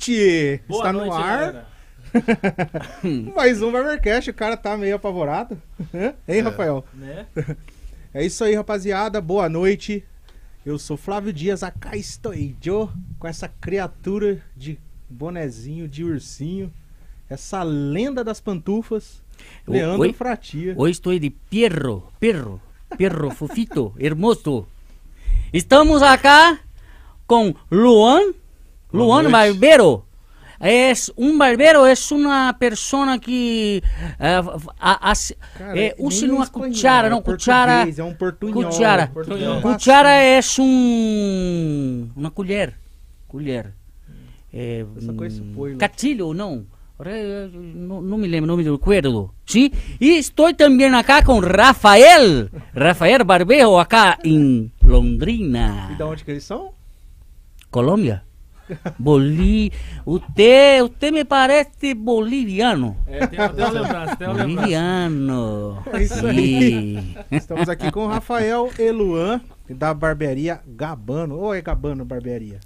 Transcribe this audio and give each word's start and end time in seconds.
noite! 0.00 0.62
Boa 0.66 0.80
Está 0.80 0.92
noite, 0.92 1.06
no 1.08 1.12
ar. 1.14 1.38
galera. 1.38 1.66
Mais 3.36 3.62
um 3.62 3.70
Barbercast, 3.70 4.30
o 4.30 4.34
cara 4.34 4.56
tá 4.56 4.76
meio 4.76 4.96
apavorado. 4.96 5.60
hein, 6.26 6.40
Rafael? 6.40 6.84
Né? 6.94 7.26
É 8.12 8.26
isso 8.26 8.42
aí, 8.42 8.56
rapaziada. 8.56 9.20
Boa 9.20 9.48
noite. 9.48 10.04
Eu 10.66 10.80
sou 10.80 10.96
Flávio 10.96 11.32
Dias, 11.32 11.62
acá 11.62 11.96
estou 11.96 12.34
eu, 12.34 12.90
com 13.20 13.28
essa 13.28 13.46
criatura 13.60 14.42
de 14.56 14.80
bonezinho, 15.08 15.86
de 15.86 16.02
ursinho. 16.02 16.72
Essa 17.28 17.62
lenda 17.62 18.24
das 18.24 18.40
pantufas, 18.40 19.22
Leandro 19.64 20.00
oi? 20.00 20.12
Fratia. 20.12 20.74
Hoy 20.76 20.90
estoy 20.90 21.20
de 21.20 21.30
perro, 21.30 22.12
perro, 22.18 22.60
perro 22.98 23.30
fofito, 23.30 23.94
hermoso. 24.00 24.66
Estamos 25.52 26.02
acá 26.02 26.58
con 27.28 27.54
Luan, 27.70 28.32
Luan 28.92 29.24
noite. 29.24 29.32
Barbero. 29.32 30.06
Es 30.62 31.10
un 31.16 31.38
barbero, 31.38 31.86
es 31.86 32.12
una 32.12 32.54
persona 32.58 33.18
que 33.18 33.78
eh, 33.78 34.42
a- 34.78 35.10
hace- 35.10 35.34
Cara, 35.56 35.74
eh, 35.74 35.94
nem 35.96 36.06
usa 36.06 36.26
em 36.26 36.30
uma 36.30 36.46
cuchara, 36.46 37.06
é 37.06 37.10
não, 37.10 37.22
cuchara. 37.22 37.88
É 37.88 38.02
um 38.04 38.14
portunhol. 38.14 38.64
Cuchara. 38.64 39.06
Portunhol. 39.10 39.62
Cuchara 39.62 40.22
es 40.22 40.58
un 40.58 42.12
una 42.14 42.30
colher, 42.30 42.74
colher. 43.26 43.72
Eh, 44.52 44.84
mm, 44.84 45.30
supõe, 45.30 45.70
né? 45.70 45.76
Catilho, 45.78 46.34
não. 46.34 46.66
No, 47.74 48.02
no 48.02 48.18
me 48.18 48.28
lembro, 48.28 48.48
no 48.48 48.56
me 48.58 48.62
recuerdo. 48.70 49.32
¿Sí? 49.46 49.72
Y 49.98 50.16
estoy 50.18 50.52
también 50.52 50.94
acá 50.94 51.22
con 51.24 51.42
Rafael. 51.42 52.50
Rafael 52.74 53.24
Barbejo, 53.24 53.80
acá 53.80 54.18
en 54.22 54.70
E 54.82 54.86
Londrina, 54.86 55.94
da 55.96 56.04
onde 56.04 56.22
que 56.22 56.32
eles 56.32 56.44
são? 56.44 56.72
Colombia. 57.70 58.22
Boli... 58.98 59.72
Usted, 60.04 60.82
usted 60.82 61.12
me 61.12 61.24
parece 61.24 61.94
boliviano. 61.94 62.96
É, 63.06 63.26
tem 63.26 63.38
até 63.38 63.64
uma 63.66 63.80
lembrança, 63.80 64.16
tem 64.16 64.28
uma 64.28 64.36
lembrança. 64.36 64.60
Boliviano. 64.60 65.82
É 65.92 66.02
isso 66.02 66.14
Sí. 66.14 67.16
Estamos 67.30 67.68
aqui 67.68 67.90
com 67.90 68.04
o 68.04 68.08
Rafael 68.08 68.70
e 68.78 68.90
Luan, 68.90 69.40
da 69.68 69.92
barbearia 69.94 70.60
Gabano. 70.66 71.38
Oi, 71.38 71.62
Gabano 71.62 72.04
Barbearia. 72.04 72.60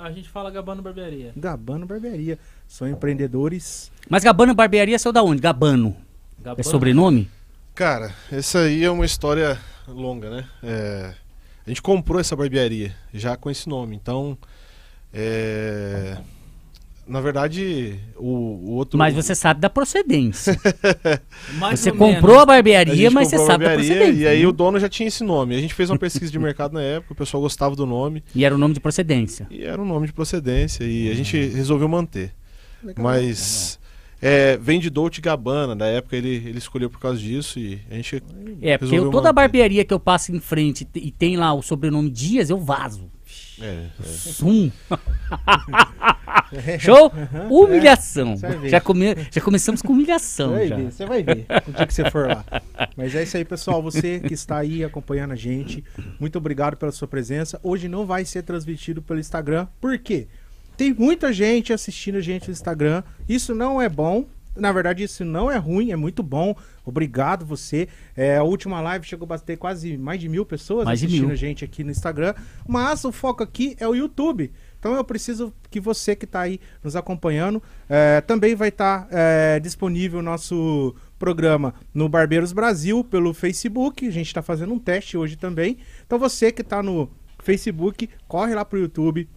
A 0.00 0.10
gente 0.10 0.28
fala 0.28 0.50
Gabano 0.50 0.82
Barbearia. 0.82 1.32
Gabano 1.36 1.86
Barbearia. 1.86 2.38
São 2.66 2.88
empreendedores. 2.88 3.90
Mas 4.08 4.24
Gabano 4.24 4.54
Barbearia 4.54 4.98
saiu 4.98 5.12
da 5.12 5.22
onde? 5.22 5.40
Gabano. 5.40 5.94
Gabano. 6.38 6.60
É 6.60 6.62
sobrenome? 6.62 7.30
Cara, 7.74 8.12
essa 8.32 8.60
aí 8.60 8.84
é 8.84 8.90
uma 8.90 9.04
história 9.04 9.58
longa, 9.86 10.30
né? 10.30 10.44
É, 10.62 11.14
a 11.66 11.68
gente 11.68 11.80
comprou 11.80 12.20
essa 12.20 12.34
barbearia 12.34 12.94
já 13.12 13.36
com 13.36 13.50
esse 13.50 13.68
nome, 13.68 13.96
então. 13.96 14.36
É, 15.12 16.16
na 17.06 17.20
verdade, 17.20 17.98
o, 18.16 18.24
o 18.28 18.70
outro. 18.72 18.96
Mas 18.96 19.14
você 19.14 19.34
sabe 19.34 19.60
da 19.60 19.68
procedência. 19.68 20.56
Mais 21.58 21.80
Você 21.80 21.90
ou 21.90 21.96
comprou 21.96 22.36
a 22.36 22.38
menos. 22.38 22.42
a 22.42 22.46
barbearia, 22.46 22.94
gente 22.94 23.12
mas 23.14 23.28
você 23.28 23.36
a 23.36 23.38
sabe 23.40 23.64
da 23.64 23.72
procedência. 23.74 24.12
E 24.12 24.26
aí 24.28 24.42
né? 24.42 24.46
o 24.46 24.52
dono 24.52 24.78
já 24.78 24.88
tinha 24.88 25.08
esse 25.08 25.24
nome. 25.24 25.56
A 25.56 25.60
gente 25.60 25.74
fez 25.74 25.90
uma 25.90 25.98
pesquisa 25.98 26.30
de 26.30 26.38
mercado 26.38 26.72
na 26.74 26.82
época, 26.82 27.12
o 27.12 27.16
pessoal 27.16 27.40
gostava 27.42 27.74
do 27.74 27.84
nome 27.84 28.22
E 28.34 28.44
era 28.44 28.54
o 28.54 28.58
nome 28.58 28.74
de 28.74 28.80
procedência. 28.80 29.48
e 29.50 29.64
era 29.64 29.80
um 29.82 29.84
nome 29.84 30.06
de 30.06 30.12
procedência 30.12 30.84
e 30.84 31.10
a 31.10 31.14
gente 31.14 31.36
resolveu 31.36 31.88
manter. 31.88 32.32
Legal. 32.82 33.02
Mas 33.04 33.78
é, 34.22 34.56
vem 34.58 34.78
de 34.78 34.88
Dolce 34.88 35.20
Gabbana, 35.20 35.74
na 35.74 35.86
época 35.86 36.16
ele, 36.16 36.28
ele 36.46 36.58
escolheu 36.58 36.88
por 36.88 37.00
causa 37.00 37.18
disso 37.18 37.58
e 37.58 37.80
a 37.90 37.94
gente 37.96 38.22
É, 38.62 38.78
porque 38.78 38.94
eu, 38.94 39.10
toda 39.10 39.24
manter. 39.24 39.32
barbearia 39.34 39.84
que 39.84 39.92
eu 39.92 39.98
passo 39.98 40.30
em 40.30 40.38
frente 40.38 40.86
e 40.94 41.08
e 41.08 41.10
tem 41.10 41.36
lá 41.36 41.52
o 41.52 41.60
sobrenome 41.60 42.08
Dias, 42.08 42.50
eu 42.50 42.58
vazo. 42.58 43.10
É, 43.60 43.86
é, 44.00 44.04
Sum. 44.04 44.70
Show? 46.78 47.12
Humilhação. 47.48 48.36
Você 48.36 48.46
vai 48.48 48.56
ver. 48.58 48.68
Já, 48.68 48.80
come- 48.80 49.16
já 49.30 49.40
começamos 49.40 49.82
com 49.82 49.88
Você 49.88 49.92
humilhação. 49.94 50.50
vai 50.52 50.68
já. 50.68 50.76
ver, 50.76 50.92
você 50.92 51.06
vai 51.06 51.22
ver 51.22 51.46
no 51.66 51.72
dia 51.72 51.86
que 51.86 51.94
você 51.94 52.10
for 52.10 52.26
lá. 52.28 52.44
Mas 52.96 53.14
é 53.14 53.22
isso 53.22 53.36
aí, 53.36 53.44
pessoal. 53.44 53.82
Você 53.82 54.20
que 54.20 54.34
está 54.34 54.58
aí 54.58 54.84
acompanhando 54.84 55.32
a 55.32 55.36
gente, 55.36 55.84
muito 56.18 56.36
obrigado 56.38 56.76
pela 56.76 56.92
sua 56.92 57.06
presença. 57.08 57.60
Hoje 57.62 57.88
não 57.88 58.04
vai 58.06 58.24
ser 58.24 58.42
transmitido 58.42 59.00
pelo 59.02 59.20
Instagram, 59.20 59.66
por 59.80 59.96
quê? 59.98 60.26
Tem 60.76 60.92
muita 60.94 61.32
gente 61.32 61.72
assistindo 61.72 62.16
a 62.16 62.20
gente 62.20 62.48
no 62.48 62.52
Instagram. 62.52 63.02
Isso 63.28 63.54
não 63.54 63.80
é 63.80 63.88
bom. 63.88 64.24
Na 64.56 64.72
verdade, 64.72 65.04
isso 65.04 65.24
não 65.24 65.50
é 65.50 65.56
ruim, 65.56 65.92
é 65.92 65.96
muito 65.96 66.22
bom. 66.22 66.54
Obrigado 66.84 67.46
você. 67.46 67.88
É, 68.16 68.36
a 68.36 68.42
última 68.42 68.80
live 68.80 69.06
chegou 69.06 69.24
a 69.24 69.28
bater 69.28 69.56
quase 69.56 69.96
mais 69.96 70.20
de 70.20 70.28
mil 70.28 70.44
pessoas 70.44 70.84
Mais 70.84 71.00
assistindo 71.00 71.26
mil. 71.26 71.32
a 71.32 71.36
gente 71.36 71.64
aqui 71.64 71.84
no 71.84 71.90
Instagram. 71.90 72.34
Mas 72.66 73.04
o 73.04 73.12
foco 73.12 73.42
aqui 73.42 73.76
é 73.78 73.86
o 73.86 73.94
YouTube. 73.94 74.50
Então 74.78 74.94
eu 74.94 75.04
preciso 75.04 75.52
que 75.70 75.78
você 75.78 76.16
que 76.16 76.24
está 76.24 76.40
aí 76.40 76.58
nos 76.82 76.96
acompanhando 76.96 77.62
é, 77.88 78.20
também 78.22 78.54
vai 78.54 78.68
estar 78.68 79.08
disponível 79.62 80.20
o 80.20 80.22
nosso 80.22 80.94
programa 81.18 81.74
no 81.92 82.08
Barbeiros 82.08 82.52
Brasil 82.52 83.04
pelo 83.04 83.34
Facebook. 83.34 84.06
A 84.06 84.10
gente 84.10 84.28
está 84.28 84.42
fazendo 84.42 84.72
um 84.72 84.78
teste 84.78 85.16
hoje 85.16 85.36
também. 85.36 85.76
Então 86.06 86.18
você 86.18 86.50
que 86.50 86.62
está 86.62 86.82
no 86.82 87.10
Facebook, 87.42 88.08
corre 88.26 88.54
lá 88.54 88.64
pro 88.64 88.78
YouTube. 88.78 89.28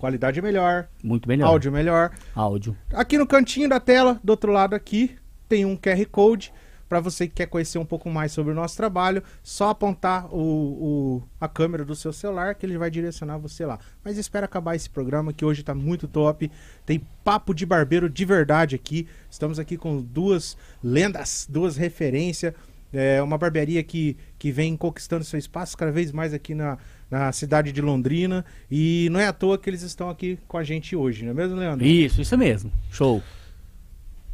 Qualidade 0.00 0.40
melhor, 0.40 0.88
Muito 1.04 1.28
melhor. 1.28 1.46
áudio 1.48 1.70
melhor. 1.70 2.10
Áudio. 2.34 2.74
Aqui 2.94 3.18
no 3.18 3.26
cantinho 3.26 3.68
da 3.68 3.78
tela, 3.78 4.18
do 4.24 4.30
outro 4.30 4.50
lado 4.50 4.74
aqui, 4.74 5.14
tem 5.46 5.66
um 5.66 5.76
QR 5.76 6.06
Code. 6.10 6.52
Para 6.88 6.98
você 7.00 7.28
que 7.28 7.34
quer 7.34 7.46
conhecer 7.46 7.78
um 7.78 7.84
pouco 7.84 8.10
mais 8.10 8.32
sobre 8.32 8.50
o 8.50 8.54
nosso 8.54 8.76
trabalho, 8.76 9.22
só 9.44 9.68
apontar 9.68 10.26
o, 10.34 10.38
o- 10.40 11.22
a 11.40 11.46
câmera 11.46 11.84
do 11.84 11.94
seu 11.94 12.12
celular 12.12 12.54
que 12.56 12.66
ele 12.66 12.76
vai 12.78 12.90
direcionar 12.90 13.36
você 13.38 13.64
lá. 13.64 13.78
Mas 14.02 14.16
espera 14.18 14.46
acabar 14.46 14.74
esse 14.74 14.90
programa 14.90 15.32
que 15.32 15.44
hoje 15.44 15.62
tá 15.62 15.72
muito 15.72 16.08
top. 16.08 16.50
Tem 16.84 17.06
papo 17.22 17.54
de 17.54 17.64
barbeiro 17.64 18.10
de 18.10 18.24
verdade 18.24 18.74
aqui. 18.74 19.06
Estamos 19.30 19.60
aqui 19.60 19.76
com 19.76 20.00
duas 20.02 20.56
lendas, 20.82 21.46
duas 21.48 21.76
referências. 21.76 22.54
É 22.92 23.22
uma 23.22 23.38
barbearia 23.38 23.82
que, 23.82 24.16
que 24.38 24.50
vem 24.50 24.76
conquistando 24.76 25.24
seu 25.24 25.38
espaço 25.38 25.76
cada 25.76 25.92
vez 25.92 26.10
mais 26.10 26.34
aqui 26.34 26.54
na, 26.54 26.76
na 27.10 27.30
cidade 27.32 27.70
de 27.72 27.80
Londrina. 27.80 28.44
E 28.70 29.08
não 29.12 29.20
é 29.20 29.26
à 29.28 29.32
toa 29.32 29.56
que 29.56 29.70
eles 29.70 29.82
estão 29.82 30.10
aqui 30.10 30.38
com 30.48 30.58
a 30.58 30.64
gente 30.64 30.96
hoje, 30.96 31.24
não 31.24 31.30
é 31.30 31.34
mesmo, 31.34 31.56
Leandro? 31.56 31.86
Isso, 31.86 32.20
isso 32.20 32.36
mesmo. 32.36 32.72
Show. 32.90 33.22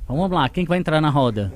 Vamos 0.08 0.30
lá, 0.30 0.48
quem 0.48 0.64
que 0.64 0.68
vai 0.68 0.78
entrar 0.78 1.00
na 1.00 1.10
roda? 1.10 1.52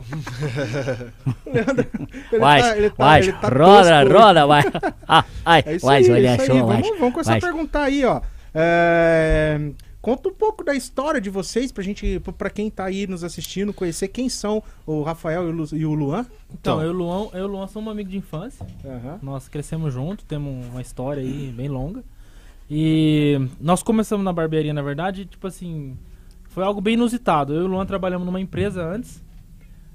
Ele 1.47 2.39
vai, 2.41 2.61
tá- 2.61 2.77
ele 2.77 2.91
tá- 2.91 2.97
vai, 3.05 3.21
ele 3.23 3.33
tá 3.33 3.49
roda, 3.49 4.05
tosco 4.05 4.19
roda, 4.19 4.47
vai. 4.47 4.63
Ah, 5.09 5.25
ai, 5.45 5.63
É 5.67 5.75
isso 5.77 5.87
vai, 5.87 6.11
olha, 6.11 6.37
show, 6.47 6.67
vai. 6.67 6.83
Vamos, 6.83 6.99
vamos 6.99 7.13
começar 7.15 7.31
vai. 7.31 7.39
a 7.39 7.43
perguntar 7.43 7.83
aí, 7.85 8.05
ó. 8.05 8.21
É, 8.55 9.71
Conta 10.03 10.31
um 10.31 10.35
pouco 10.35 10.65
da 10.65 10.75
história 10.75 11.21
de 11.21 11.29
vocês 11.29 11.71
pra 11.71 11.83
gente, 11.85 12.21
pra 12.39 12.49
quem 12.49 12.71
tá 12.71 12.85
aí 12.87 13.07
nos 13.07 13.23
assistindo, 13.23 13.73
conhecer 13.73 14.09
quem 14.09 14.31
são 14.31 14.63
o 14.87 15.03
Rafael 15.03 15.45
e 15.47 15.49
o 15.49 15.53
Lu- 15.53 15.69
e 15.75 15.85
o 15.85 15.93
Luan. 15.93 16.25
Então, 16.55 16.81
eu 16.81 16.89
e 16.89 16.91
o 16.91 16.97
Luan, 16.97 17.29
eu 17.35 17.41
e 17.41 17.43
o 17.43 17.47
Luan 17.47 17.67
somos 17.67 17.93
amigos 17.93 18.11
de 18.11 18.17
infância. 18.19 18.67
Aham. 18.85 19.19
Nós 19.23 19.47
crescemos 19.49 19.93
juntos, 19.93 20.25
temos 20.27 20.67
uma 20.69 20.81
história 20.81 21.23
aí 21.23 21.53
bem 21.55 21.69
longa. 21.69 22.03
E 22.71 23.39
nós 23.61 23.83
começamos 23.83 24.25
na 24.25 24.33
barbearia, 24.33 24.73
na 24.73 24.81
verdade, 24.81 25.27
tipo 25.27 25.47
assim, 25.47 25.99
foi 26.49 26.65
algo 26.65 26.81
bem 26.81 26.95
inusitado. 26.95 27.53
Eu 27.53 27.63
e 27.63 27.65
o 27.65 27.67
Luan 27.67 27.85
trabalhamos 27.85 28.25
numa 28.25 28.41
empresa 28.41 28.83
antes. 28.83 29.23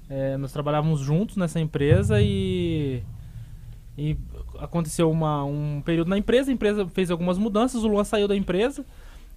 É, 0.08 0.36
nós 0.36 0.52
trabalhávamos 0.52 1.00
juntos 1.00 1.36
nessa 1.36 1.58
empresa 1.58 2.20
e. 2.22 3.02
E 3.98 4.16
aconteceu 4.60 5.10
uma, 5.10 5.42
um 5.44 5.82
período 5.84 6.08
na 6.08 6.18
empresa, 6.18 6.50
a 6.50 6.54
empresa 6.54 6.86
fez 6.86 7.10
algumas 7.10 7.38
mudanças, 7.38 7.82
o 7.82 7.88
Luan 7.88 8.04
saiu 8.04 8.28
da 8.28 8.36
empresa. 8.36 8.84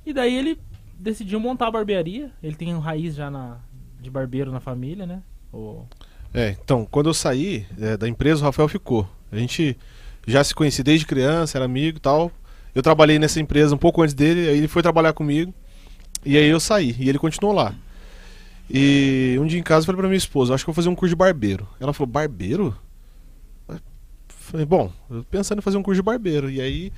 E 0.05 0.13
daí 0.13 0.35
ele 0.35 0.59
decidiu 0.97 1.39
montar 1.39 1.67
a 1.67 1.71
barbearia. 1.71 2.31
Ele 2.41 2.55
tem 2.55 2.73
um 2.73 2.79
raiz 2.79 3.15
já 3.15 3.29
na, 3.29 3.57
de 4.01 4.09
barbeiro 4.09 4.51
na 4.51 4.59
família, 4.59 5.05
né? 5.05 5.21
O, 5.53 5.85
É, 6.33 6.55
então, 6.61 6.85
quando 6.89 7.09
eu 7.09 7.13
saí 7.13 7.65
é, 7.79 7.97
da 7.97 8.07
empresa, 8.07 8.41
o 8.41 8.45
Rafael 8.45 8.67
ficou. 8.67 9.09
A 9.31 9.37
gente 9.37 9.77
já 10.27 10.43
se 10.43 10.53
conhecia 10.53 10.83
desde 10.83 11.05
criança, 11.05 11.57
era 11.57 11.65
amigo 11.65 11.97
e 11.97 12.01
tal. 12.01 12.31
Eu 12.73 12.83
trabalhei 12.83 13.17
nessa 13.17 13.39
empresa 13.39 13.73
um 13.73 13.77
pouco 13.77 14.01
antes 14.01 14.13
dele, 14.13 14.47
aí 14.47 14.57
ele 14.57 14.67
foi 14.67 14.81
trabalhar 14.81 15.13
comigo. 15.13 15.53
E 16.25 16.37
aí 16.37 16.47
eu 16.47 16.59
saí, 16.59 16.95
e 16.99 17.09
ele 17.09 17.17
continuou 17.17 17.53
lá. 17.53 17.73
E 18.69 19.37
um 19.39 19.47
dia 19.47 19.59
em 19.59 19.63
casa 19.63 19.83
eu 19.83 19.85
falei 19.87 19.99
pra 19.99 20.07
minha 20.07 20.17
esposa, 20.17 20.53
acho 20.53 20.63
que 20.63 20.67
vou 20.67 20.75
fazer 20.75 20.89
um 20.89 20.95
curso 20.95 21.09
de 21.09 21.15
barbeiro. 21.15 21.67
Ela 21.79 21.93
falou, 21.93 22.11
barbeiro? 22.11 22.77
Eu 23.67 23.79
Falei, 24.27 24.65
bom, 24.65 24.91
eu 25.09 25.23
pensando 25.23 25.59
em 25.59 25.61
fazer 25.61 25.77
um 25.77 25.83
curso 25.83 26.01
de 26.01 26.05
barbeiro. 26.05 26.49
E 26.49 26.61
aí 26.61 26.91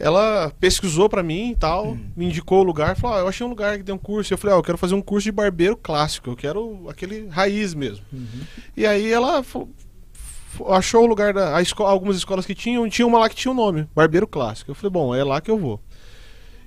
ela 0.00 0.50
pesquisou 0.58 1.08
pra 1.08 1.22
mim 1.22 1.50
e 1.50 1.56
tal, 1.56 1.96
me 2.16 2.24
indicou 2.26 2.60
o 2.60 2.64
lugar, 2.64 2.96
falou, 2.96 3.16
ah, 3.18 3.20
eu 3.20 3.28
achei 3.28 3.46
um 3.46 3.50
lugar 3.50 3.76
que 3.78 3.84
tem 3.84 3.94
um 3.94 3.98
curso. 3.98 4.32
Eu 4.34 4.38
falei, 4.38 4.56
ah, 4.56 4.58
eu 4.58 4.62
quero 4.62 4.78
fazer 4.78 4.94
um 4.94 5.02
curso 5.02 5.24
de 5.26 5.32
barbeiro 5.32 5.76
clássico, 5.76 6.30
eu 6.30 6.36
quero 6.36 6.88
aquele 6.88 7.28
raiz 7.28 7.74
mesmo. 7.74 8.04
E 8.76 8.86
aí 8.86 9.12
ela 9.12 9.42
falou- 9.42 9.68
achou 10.70 11.04
o 11.04 11.06
lugar 11.06 11.32
da 11.32 11.60
esco- 11.62 11.84
algumas 11.84 12.16
escolas 12.16 12.44
que 12.46 12.54
tinham, 12.54 12.88
tinha 12.88 13.06
uma 13.06 13.18
lá 13.20 13.28
que 13.28 13.36
tinha 13.36 13.52
o 13.52 13.54
nome, 13.54 13.86
Barbeiro 13.94 14.26
Clássico. 14.26 14.70
Eu 14.70 14.74
falei, 14.74 14.90
bom, 14.90 15.14
é 15.14 15.22
lá 15.22 15.40
que 15.40 15.50
eu 15.50 15.56
vou. 15.58 15.80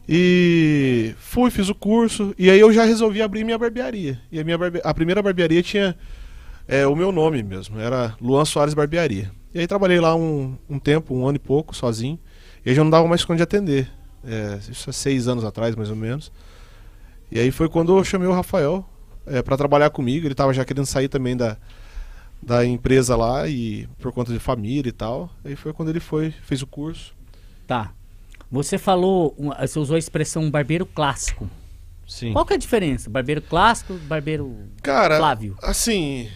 E 0.08 1.16
fui, 1.18 1.50
fiz 1.50 1.70
o 1.70 1.76
curso, 1.76 2.34
e 2.38 2.50
aí 2.50 2.60
eu 2.60 2.72
já 2.74 2.84
resolvi 2.84 3.22
abrir 3.22 3.44
minha 3.44 3.58
barbearia. 3.58 4.20
E 4.32 4.40
a 4.40 4.44
minha 4.44 4.58
barbe- 4.58 4.82
a 4.84 4.94
primeira 4.94 5.22
barbearia 5.22 5.64
tinha 5.64 5.96
é, 6.68 6.86
o 6.88 6.96
meu 6.96 7.12
nome 7.12 7.42
mesmo, 7.44 7.80
era 7.80 8.16
Luan 8.22 8.46
Soares 8.46 8.74
Barbearia. 8.74 9.32
E 9.54 9.60
aí 9.60 9.68
trabalhei 9.68 10.00
lá 10.00 10.16
um, 10.16 10.58
um 10.70 10.80
tempo, 10.80 11.14
um 11.16 11.28
ano 11.28 11.36
e 11.36 11.40
pouco, 11.40 11.76
sozinho, 11.76 12.18
e 12.66 12.70
aí 12.70 12.76
já 12.76 12.84
não 12.84 12.90
dava 12.92 13.08
mais 13.08 13.24
conta 13.24 13.38
de 13.38 13.44
atender. 13.44 13.90
É, 14.26 14.60
isso 14.70 14.90
há 14.90 14.94
seis 14.94 15.28
anos 15.28 15.44
atrás, 15.44 15.76
mais 15.76 15.90
ou 15.90 15.96
menos. 15.96 16.32
E 17.32 17.40
aí 17.40 17.52
foi 17.52 17.68
quando 17.68 17.98
eu 17.98 18.04
chamei 18.04 18.28
o 18.28 18.34
Rafael 18.34 18.88
é, 19.26 19.42
para 19.42 19.58
trabalhar 19.58 19.90
comigo. 19.90 20.26
Ele 20.28 20.36
tava 20.36 20.54
já 20.54 20.64
querendo 20.64 20.86
sair 20.86 21.10
também 21.10 21.36
da, 21.36 21.58
da 22.42 22.66
empresa 22.66 23.16
lá 23.16 23.48
e 23.48 23.88
por 24.00 24.12
conta 24.12 24.32
de 24.32 24.40
família 24.40 24.90
e 24.90 24.94
tal. 24.94 25.30
Aí 25.44 25.56
foi 25.56 25.74
quando 25.74 25.90
ele 25.90 26.00
foi, 26.00 26.32
fez 26.44 26.62
o 26.62 26.68
curso. 26.68 27.14
Tá. 27.68 27.92
Você 28.52 28.78
falou, 28.78 29.36
você 29.60 29.80
usou 29.80 29.96
a 29.96 30.00
expressão 30.00 30.50
barbeiro 30.52 30.86
clássico. 30.86 31.50
Sim. 32.08 32.34
Qual 32.34 32.46
que 32.46 32.54
é 32.54 32.56
a 32.56 32.60
diferença? 32.60 33.10
Barbeiro 33.10 33.42
clássico, 33.42 33.94
barbeiro 33.96 34.56
Cara, 34.84 35.18
Flávio? 35.18 35.56
assim, 35.64 36.30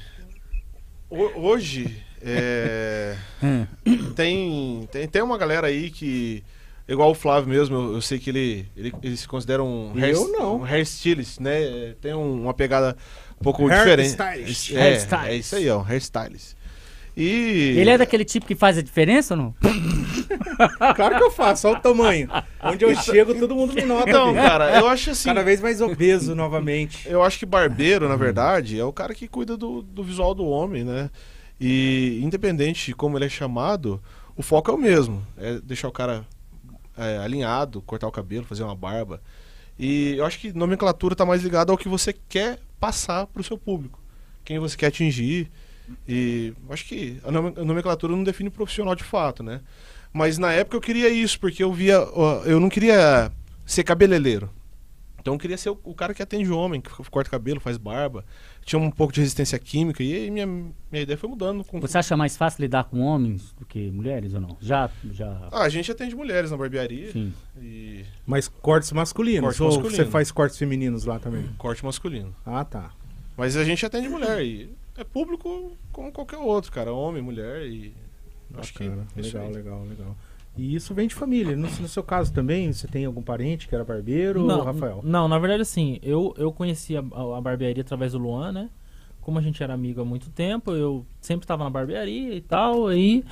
ho- 1.09 1.31
hoje 1.41 2.03
é, 2.27 3.15
Hum. 3.43 3.65
tem, 4.15 4.87
tem 4.91 5.07
tem 5.07 5.21
uma 5.21 5.37
galera 5.37 5.67
aí 5.67 5.89
que 5.89 6.43
igual 6.87 7.11
o 7.11 7.15
Flávio 7.15 7.49
mesmo, 7.49 7.75
eu, 7.75 7.93
eu 7.95 8.01
sei 8.01 8.17
que 8.19 8.29
ele, 8.29 8.65
ele 8.75 8.93
ele 9.03 9.17
se 9.17 9.27
considera 9.27 9.63
um 9.63 9.91
Eu 9.95 10.03
hair, 10.03 10.31
não. 10.31 10.57
um 10.57 10.63
hairstylist, 10.63 11.39
né? 11.39 11.93
Tem 12.01 12.13
um- 12.13 12.43
uma 12.43 12.53
pegada 12.53 12.95
um 13.39 13.43
pouco 13.43 13.67
Hair 13.67 13.79
diferente. 13.79 14.07
stylist. 14.09 14.71
É, 14.73 14.81
Hairstylist. 14.81 15.27
é 15.29 15.35
isso 15.35 15.55
aí, 15.55 15.69
ó, 15.69 15.79
um 15.79 15.83
hairstylist. 15.83 16.55
E 17.19 17.75
Ele 17.79 17.89
é 17.89 17.97
daquele 17.97 18.23
tipo 18.23 18.45
que 18.45 18.53
faz 18.55 18.77
a 18.77 18.81
diferença 18.83 19.33
ou 19.33 19.37
não? 19.39 19.55
Claro 20.95 21.17
que 21.17 21.23
eu 21.23 21.31
faço, 21.31 21.67
olha 21.67 21.77
o 21.77 21.81
tamanho. 21.81 22.27
Onde 22.63 22.83
eu 22.85 22.95
chego, 22.95 23.33
todo 23.35 23.55
mundo 23.55 23.73
me 23.73 23.83
nota. 23.83 24.09
Então, 24.09 24.33
cara, 24.33 24.79
eu 24.79 24.87
acho 24.87 25.11
assim, 25.11 25.29
Cada 25.29 25.43
vez 25.43 25.61
mais 25.61 25.81
obeso 25.81 26.33
novamente. 26.35 27.07
Eu 27.07 27.23
acho 27.23 27.37
que 27.39 27.45
barbeiro, 27.45 28.07
na 28.09 28.15
verdade, 28.15 28.79
é 28.79 28.83
o 28.83 28.91
cara 28.93 29.13
que 29.13 29.27
cuida 29.27 29.55
do, 29.57 29.81
do 29.81 30.03
visual 30.03 30.33
do 30.33 30.45
homem, 30.45 30.83
né? 30.83 31.09
E 31.59 32.19
independente 32.23 32.87
de 32.87 32.95
como 32.95 33.17
ele 33.17 33.25
é 33.25 33.29
chamado, 33.29 34.01
o 34.35 34.43
foco 34.43 34.69
é 34.71 34.73
o 34.73 34.77
mesmo. 34.77 35.25
É 35.37 35.59
deixar 35.59 35.87
o 35.87 35.91
cara 35.91 36.25
é, 36.97 37.17
alinhado, 37.17 37.81
cortar 37.81 38.07
o 38.07 38.11
cabelo, 38.11 38.45
fazer 38.45 38.63
uma 38.63 38.75
barba. 38.75 39.21
E 39.79 40.15
eu 40.17 40.25
acho 40.25 40.39
que 40.39 40.53
nomenclatura 40.53 41.15
tá 41.15 41.25
mais 41.25 41.43
ligada 41.43 41.71
ao 41.71 41.77
que 41.77 41.87
você 41.87 42.13
quer 42.27 42.59
passar 42.79 43.27
pro 43.27 43.43
seu 43.43 43.57
público. 43.57 43.99
Quem 44.43 44.59
você 44.59 44.77
quer 44.77 44.87
atingir. 44.87 45.49
E 46.07 46.53
acho 46.69 46.85
que 46.85 47.19
a 47.23 47.31
nome- 47.31 47.53
a 47.55 47.63
nomenclatura 47.63 48.15
não 48.15 48.23
define 48.23 48.49
profissional 48.49 48.95
de 48.95 49.03
fato, 49.03 49.41
né? 49.43 49.61
Mas 50.11 50.37
na 50.37 50.51
época 50.51 50.75
eu 50.77 50.81
queria 50.81 51.09
isso, 51.09 51.39
porque 51.39 51.63
eu 51.63 51.71
via. 51.71 51.95
Eu 52.45 52.59
não 52.59 52.69
queria 52.69 53.31
ser 53.65 53.83
cabeleireiro. 53.83 54.49
Então 55.27 55.35
eu 55.35 55.39
queria 55.39 55.57
ser 55.57 55.71
o, 55.71 55.77
o 55.83 55.93
cara 55.93 56.13
que 56.13 56.23
atende 56.23 56.49
o 56.49 56.57
homem, 56.57 56.79
que 56.79 56.89
corta 57.11 57.29
cabelo, 57.29 57.59
faz 57.59 57.75
barba. 57.75 58.23
Tinha 58.63 58.79
um 58.79 58.89
pouco 58.89 59.11
de 59.11 59.19
resistência 59.19 59.59
química. 59.59 60.01
E 60.01 60.15
aí 60.15 60.31
minha, 60.31 60.47
minha 60.47 61.03
ideia 61.03 61.17
foi 61.17 61.27
mudando. 61.27 61.65
Com... 61.65 61.81
Você 61.81 61.97
acha 61.97 62.15
mais 62.15 62.37
fácil 62.37 62.61
lidar 62.61 62.85
com 62.85 63.01
homens 63.01 63.53
do 63.59 63.65
que 63.65 63.91
mulheres 63.91 64.33
ou 64.33 64.39
não? 64.39 64.55
Já, 64.61 64.89
já. 65.11 65.49
Ah, 65.51 65.63
a 65.63 65.69
gente 65.69 65.91
atende 65.91 66.15
mulheres 66.15 66.49
na 66.49 66.55
barbearia. 66.55 67.11
Sim. 67.11 67.33
E 67.61 68.05
Mas 68.25 68.47
cortes 68.47 68.93
masculinos. 68.93 69.41
Corte 69.41 69.61
ou 69.61 69.67
masculino. 69.67 69.95
você 69.97 70.05
faz 70.05 70.31
cortes 70.31 70.57
femininos 70.57 71.03
lá 71.03 71.19
também? 71.19 71.45
corte 71.57 71.83
masculino. 71.83 72.33
Ah, 72.45 72.63
tá. 72.63 72.91
Mas 73.35 73.57
a 73.57 73.65
gente 73.65 73.85
atende 73.85 74.07
mulher. 74.07 74.41
E 74.41 74.69
é 74.95 75.03
público 75.03 75.73
como 75.91 76.09
qualquer 76.09 76.37
outro, 76.37 76.71
cara. 76.71 76.93
Homem, 76.93 77.21
mulher. 77.21 77.67
E 77.67 77.93
acho 78.57 78.73
que. 78.73 78.87
Bacana. 78.87 79.05
é 79.13 79.21
Legal, 79.21 79.49
legal, 79.49 79.83
legal. 79.83 80.15
E 80.57 80.75
isso 80.75 80.93
vem 80.93 81.07
de 81.07 81.15
família. 81.15 81.55
No, 81.55 81.67
no 81.67 81.87
seu 81.87 82.03
caso 82.03 82.33
também, 82.33 82.71
você 82.71 82.87
tem 82.87 83.05
algum 83.05 83.21
parente 83.21 83.67
que 83.67 83.75
era 83.75 83.83
barbeiro 83.83 84.41
ou 84.41 84.63
Rafael? 84.63 85.01
Não, 85.03 85.27
na 85.27 85.37
verdade, 85.37 85.61
assim, 85.61 85.99
eu, 86.01 86.33
eu 86.37 86.51
conheci 86.51 86.97
a, 86.97 86.99
a 86.99 87.41
barbearia 87.41 87.81
através 87.81 88.13
do 88.13 88.17
Luan, 88.17 88.51
né? 88.51 88.69
Como 89.21 89.37
a 89.37 89.41
gente 89.41 89.61
era 89.61 89.73
amigo 89.73 90.01
há 90.01 90.05
muito 90.05 90.29
tempo, 90.29 90.71
eu 90.71 91.05
sempre 91.19 91.43
estava 91.43 91.63
na 91.63 91.69
barbearia 91.69 92.33
e 92.33 92.41
tal. 92.41 92.87
Aí 92.87 93.23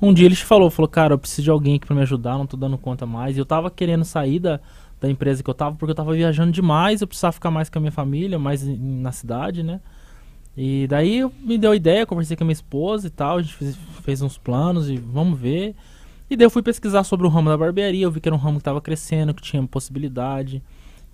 um 0.00 0.14
dia 0.14 0.26
ele 0.26 0.36
falou, 0.36 0.70
falou, 0.70 0.88
cara, 0.88 1.14
eu 1.14 1.18
preciso 1.18 1.42
de 1.42 1.50
alguém 1.50 1.76
aqui 1.76 1.86
pra 1.86 1.94
me 1.94 2.02
ajudar, 2.02 2.38
não 2.38 2.46
tô 2.46 2.56
dando 2.56 2.78
conta 2.78 3.04
mais. 3.04 3.36
E 3.36 3.40
eu 3.40 3.44
tava 3.44 3.70
querendo 3.70 4.04
sair 4.04 4.38
da, 4.38 4.60
da 5.00 5.10
empresa 5.10 5.42
que 5.42 5.50
eu 5.50 5.54
tava, 5.54 5.76
porque 5.76 5.90
eu 5.90 5.94
tava 5.94 6.14
viajando 6.14 6.52
demais, 6.52 7.00
eu 7.00 7.06
precisava 7.06 7.32
ficar 7.32 7.50
mais 7.50 7.68
com 7.68 7.78
a 7.78 7.80
minha 7.80 7.92
família, 7.92 8.38
mais 8.38 8.64
na 8.64 9.12
cidade, 9.12 9.62
né? 9.62 9.80
E 10.56 10.86
daí 10.88 11.28
me 11.42 11.56
deu 11.58 11.72
a 11.72 11.76
ideia, 11.76 12.06
conversei 12.06 12.36
com 12.36 12.44
a 12.44 12.46
minha 12.46 12.52
esposa 12.52 13.06
e 13.06 13.10
tal, 13.10 13.38
a 13.38 13.42
gente 13.42 13.54
fez, 13.54 13.78
fez 14.02 14.22
uns 14.22 14.38
planos 14.38 14.88
e 14.88 14.96
vamos 14.96 15.38
ver. 15.38 15.74
E 16.30 16.36
daí 16.36 16.46
eu 16.46 16.50
fui 16.50 16.62
pesquisar 16.62 17.02
sobre 17.02 17.26
o 17.26 17.30
ramo 17.30 17.50
da 17.50 17.58
barbearia, 17.58 18.04
eu 18.04 18.10
vi 18.10 18.20
que 18.20 18.28
era 18.28 18.34
um 18.36 18.38
ramo 18.38 18.58
que 18.58 18.64
tava 18.64 18.80
crescendo, 18.80 19.34
que 19.34 19.42
tinha 19.42 19.62
possibilidade, 19.66 20.62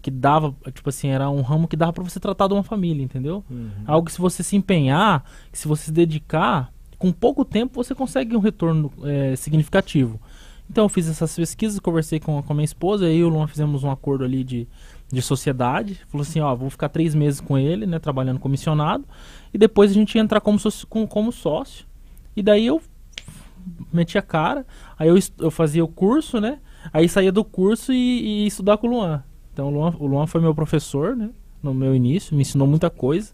que 0.03 0.11
dava, 0.11 0.55
tipo 0.75 0.89
assim, 0.91 1.09
era 1.09 1.29
um 1.31 1.41
ramo 1.41 1.67
que 1.67 1.75
dava 1.77 1.93
pra 1.93 2.05
você 2.05 2.21
tratar 2.21 2.47
de 2.49 2.53
uma 2.55 2.63
família, 2.63 3.03
entendeu? 3.03 3.43
Uhum. 3.51 3.71
Algo 3.87 4.07
que 4.07 4.13
se 4.13 4.19
você 4.21 4.43
se 4.43 4.55
empenhar, 4.55 5.25
que 5.51 5.59
se 5.59 5.67
você 5.67 5.85
se 5.87 5.93
dedicar, 5.93 6.71
com 6.99 7.11
pouco 7.11 7.45
tempo 7.45 7.83
você 7.83 7.95
consegue 7.95 8.37
um 8.37 8.41
retorno 8.41 8.93
é, 9.03 9.35
significativo. 9.37 10.21
Então 10.69 10.85
eu 10.85 10.89
fiz 10.89 11.09
essas 11.09 11.35
pesquisas, 11.35 11.79
conversei 11.81 12.19
com, 12.21 12.43
com 12.43 12.53
a 12.53 12.57
minha 12.57 12.65
esposa, 12.65 13.07
eu 13.07 13.13
e 13.15 13.25
o 13.25 13.29
Luan 13.29 13.47
fizemos 13.47 13.85
um 13.85 13.91
acordo 13.91 14.25
ali 14.25 14.43
de, 14.45 14.69
de 15.13 15.23
sociedade. 15.23 16.01
Falou 16.09 16.23
assim, 16.23 16.41
ó, 16.41 16.55
vou 16.55 16.69
ficar 16.71 16.89
três 16.89 17.15
meses 17.15 17.41
com 17.41 17.57
ele, 17.57 17.87
né, 17.87 17.99
trabalhando 17.99 18.39
comissionado, 18.41 19.05
e 19.55 19.59
depois 19.59 19.91
a 19.91 19.95
gente 19.95 20.15
ia 20.17 20.21
entrar 20.21 20.41
como, 20.41 20.59
sócio- 20.59 20.87
com- 20.89 21.07
como 21.07 21.31
sócio. 21.33 21.87
E 22.37 22.43
daí 22.43 22.67
eu 22.67 22.83
meti 23.93 24.17
a 24.19 24.23
cara, 24.23 24.67
aí 24.99 25.09
eu, 25.09 25.17
eu 25.39 25.51
fazia 25.51 25.85
o 25.85 25.89
curso, 25.89 26.41
né, 26.41 26.59
aí 26.93 27.09
saía 27.09 27.33
do 27.33 27.45
curso 27.45 27.93
e, 27.93 27.97
e 27.97 28.43
ia 28.43 28.47
estudar 28.49 28.77
com 28.79 28.87
o 28.87 28.91
Luan. 28.91 29.23
Então 29.53 29.69
o 29.69 29.71
Luan, 29.71 29.95
o 29.99 30.07
Luan 30.07 30.27
foi 30.27 30.41
meu 30.41 30.55
professor, 30.55 31.15
né, 31.17 31.31
no 31.63 31.73
meu 31.75 31.95
início, 31.95 32.35
me 32.35 32.43
ensinou 32.43 32.67
muita 32.67 32.91
coisa, 32.91 33.33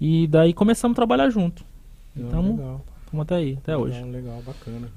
e 0.00 0.26
daí 0.26 0.52
começamos 0.52 0.94
a 0.94 0.96
trabalhar 0.96 1.30
junto. 1.30 1.64
Então, 2.16 2.52
legal, 2.56 2.84
Estamos 3.04 3.22
até 3.22 3.34
aí, 3.36 3.58
até 3.62 3.76
hoje. 3.76 3.94
legal, 4.02 4.10
legal, 4.10 4.42
bacana. 4.46 4.88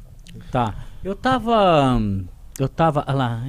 Tá. 0.52 0.76
Eu 1.04 1.16
tava. 1.16 2.00
Eu 2.60 2.68
tava. 2.70 3.04
Olha 3.08 3.16
lá, 3.18 3.44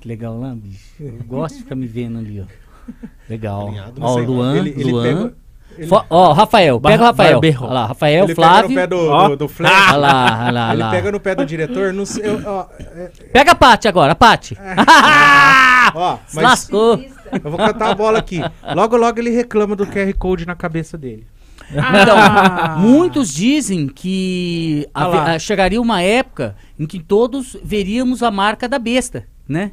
que 0.00 0.06
legal 0.08 0.38
lá, 0.38 0.54
bicho. 0.54 0.94
Eu 1.00 1.24
gosto 1.24 1.56
de 1.56 1.62
ficar 1.62 1.74
me 1.74 1.86
vendo 1.86 2.18
ali, 2.18 2.40
ó. 2.40 2.44
Legal. 3.28 3.66
Alinhado, 3.68 4.00
Ó, 4.02 4.10
o 4.12 4.14
Sei, 4.14 4.26
Luan, 4.26 4.56
ele- 4.56 4.70
ele 4.70 4.90
Luan. 4.92 5.02
pega- 5.02 5.36
ele- 5.78 5.86
Fo- 5.86 6.04
Ó, 6.10 6.32
Rafael, 6.32 6.80
pega 6.80 7.02
o 7.02 7.06
Rafael. 7.06 7.40
Olha 7.42 7.72
lá, 7.72 7.86
Rafael, 7.86 8.24
ele 8.24 8.34
Flávio. 8.34 8.68
pega 8.68 8.68
no 8.68 8.74
pé 8.74 8.86
do, 8.86 9.10
Ó. 9.10 9.28
do, 9.28 9.36
do 9.36 9.48
flash. 9.48 9.88
Olha 9.88 9.96
lá, 9.96 10.40
olha 10.44 10.50
lá, 10.52 10.72
Ele 10.72 10.82
lá. 10.82 10.90
pega 10.90 11.12
no 11.12 11.20
pé 11.20 11.34
do 11.34 11.44
diretor. 11.46 11.92
Não 11.92 12.06
sei, 12.06 12.26
eu- 12.26 12.42
ó, 12.46 12.66
é- 12.80 13.10
Pega 13.32 13.52
a 13.52 13.54
Paty 13.54 13.88
agora, 13.88 14.12
a 14.12 14.14
Paty. 14.16 14.56
ó, 15.94 16.16
Se 16.26 16.36
mas 16.36 16.44
lascou. 16.44 17.00
eu 17.32 17.50
vou 17.50 17.58
cantar 17.58 17.90
a 17.90 17.94
bola 17.94 18.18
aqui. 18.18 18.40
Logo, 18.74 18.96
logo 18.96 19.18
ele 19.18 19.30
reclama 19.30 19.74
do 19.76 19.86
QR 19.86 20.12
Code 20.18 20.46
na 20.46 20.54
cabeça 20.54 20.96
dele. 20.98 21.26
Então, 21.68 22.78
muitos 22.78 23.34
dizem 23.34 23.88
que 23.88 24.86
Ah 24.94 25.04
ave- 25.06 25.16
lá. 25.16 25.32
ah, 25.34 25.38
chegaria 25.38 25.80
uma 25.80 26.00
época 26.00 26.54
em 26.78 26.86
que 26.86 27.00
todos 27.00 27.56
veríamos 27.64 28.22
a 28.22 28.30
marca 28.30 28.68
da 28.68 28.78
besta, 28.78 29.24
né? 29.48 29.72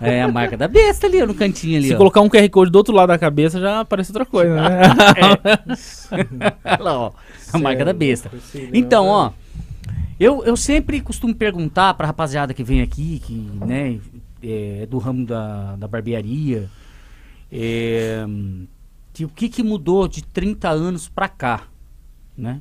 É 0.00 0.22
a 0.22 0.28
marca 0.28 0.56
da 0.56 0.66
besta 0.66 1.06
ali, 1.06 1.22
ó, 1.22 1.26
no 1.26 1.34
cantinho 1.34 1.78
ali, 1.78 1.88
Se 1.88 1.94
ó. 1.94 1.96
colocar 1.96 2.20
um 2.20 2.28
QR 2.28 2.48
Code 2.50 2.70
do 2.70 2.76
outro 2.76 2.94
lado 2.94 3.08
da 3.08 3.18
cabeça, 3.18 3.60
já 3.60 3.80
aparece 3.80 4.10
outra 4.10 4.24
coisa, 4.26 4.54
né? 4.54 4.80
Olha 6.64 6.82
lá, 6.82 6.98
ó, 6.98 7.12
a 7.52 7.58
marca 7.58 7.84
da 7.84 7.92
besta. 7.92 8.30
Esse 8.34 8.68
Então, 8.72 9.04
não, 9.04 9.12
ó, 9.12 9.32
eu, 10.18 10.44
eu 10.44 10.56
sempre 10.56 11.00
costumo 11.00 11.34
perguntar 11.34 11.94
pra 11.94 12.06
rapaziada 12.06 12.54
que 12.54 12.64
vem 12.64 12.82
aqui, 12.82 13.20
que, 13.24 13.34
né, 13.64 14.00
é 14.42 14.86
do 14.86 14.98
ramo 14.98 15.24
da, 15.24 15.76
da 15.76 15.86
barbearia, 15.86 16.68
é, 17.50 18.24
que 19.12 19.24
o 19.24 19.28
que, 19.28 19.48
que 19.48 19.62
mudou 19.62 20.08
de 20.08 20.24
30 20.24 20.68
anos 20.70 21.08
pra 21.08 21.28
cá, 21.28 21.64
né? 22.36 22.60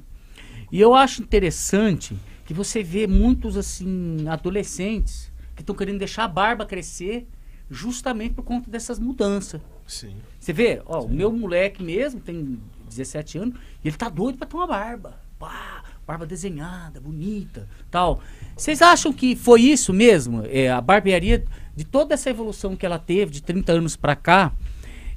E 0.72 0.80
eu 0.80 0.94
acho 0.94 1.22
interessante 1.22 2.16
que 2.46 2.54
você 2.54 2.84
vê 2.84 3.08
muitos, 3.08 3.58
assim, 3.58 4.26
adolescentes 4.28 5.31
que 5.62 5.64
estão 5.64 5.76
querendo 5.76 6.00
deixar 6.00 6.26
a 6.26 6.28
barba 6.28 6.66
crescer 6.66 7.28
justamente 7.70 8.34
por 8.34 8.44
conta 8.44 8.70
dessas 8.70 9.00
mudanças. 9.00 9.62
Sim. 9.88 10.16
Você 10.40 10.52
vê, 10.52 10.82
ó, 10.86 11.04
o 11.04 11.10
meu 11.10 11.32
moleque 11.32 11.84
mesmo 11.84 12.20
tem 12.20 12.60
17 12.90 13.38
anos 13.38 13.56
e 13.84 13.88
ele 13.88 13.96
tá 13.96 14.10
doido 14.10 14.38
pra 14.38 14.48
ter 14.48 14.56
uma 14.56 14.68
barba. 14.68 15.20
Pá, 15.40 15.84
barba 16.06 16.26
desenhada, 16.26 17.00
bonita, 17.00 17.68
tal. 17.90 18.22
Vocês 18.56 18.82
acham 18.82 19.14
que 19.14 19.36
foi 19.36 19.62
isso 19.62 19.94
mesmo? 19.94 20.44
É, 20.46 20.70
a 20.70 20.82
barbearia, 20.82 21.46
de 21.76 21.86
toda 21.86 22.14
essa 22.14 22.30
evolução 22.30 22.76
que 22.76 22.86
ela 22.86 23.00
teve 23.00 23.32
de 23.32 23.42
30 23.42 23.72
anos 23.72 23.96
pra 23.96 24.16
cá, 24.16 24.52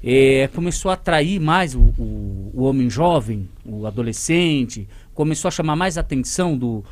é, 0.01 0.47
começou 0.53 0.91
a 0.91 0.93
atrair 0.93 1.39
mais 1.39 1.75
o, 1.75 1.81
o, 1.97 2.51
o 2.53 2.63
homem 2.63 2.89
jovem, 2.89 3.49
o 3.65 3.85
adolescente, 3.85 4.87
começou 5.13 5.49
a 5.49 5.51
chamar 5.51 5.75
mais 5.75 5.97
atenção 5.97 6.57
do, 6.57 6.83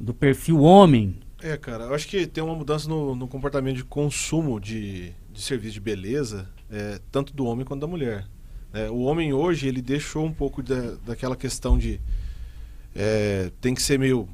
do 0.00 0.12
perfil 0.12 0.60
homem. 0.60 1.16
É, 1.42 1.56
cara, 1.56 1.84
eu 1.84 1.94
acho 1.94 2.06
que 2.06 2.26
tem 2.26 2.42
uma 2.42 2.54
mudança 2.54 2.88
no, 2.88 3.16
no 3.16 3.26
comportamento 3.26 3.76
de 3.76 3.84
consumo 3.84 4.60
de, 4.60 5.12
de 5.32 5.42
serviço 5.42 5.74
de 5.74 5.80
beleza, 5.80 6.48
é, 6.70 7.00
tanto 7.10 7.34
do 7.34 7.44
homem 7.44 7.64
quanto 7.64 7.80
da 7.80 7.86
mulher. 7.86 8.26
É, 8.72 8.88
o 8.88 9.00
homem 9.00 9.32
hoje, 9.32 9.66
ele 9.66 9.82
deixou 9.82 10.24
um 10.24 10.32
pouco 10.32 10.62
da, 10.62 10.94
daquela 11.04 11.34
questão 11.34 11.76
de 11.76 12.00
é, 12.94 13.50
tem 13.60 13.74
que 13.74 13.82
ser 13.82 13.98
meio. 13.98 14.28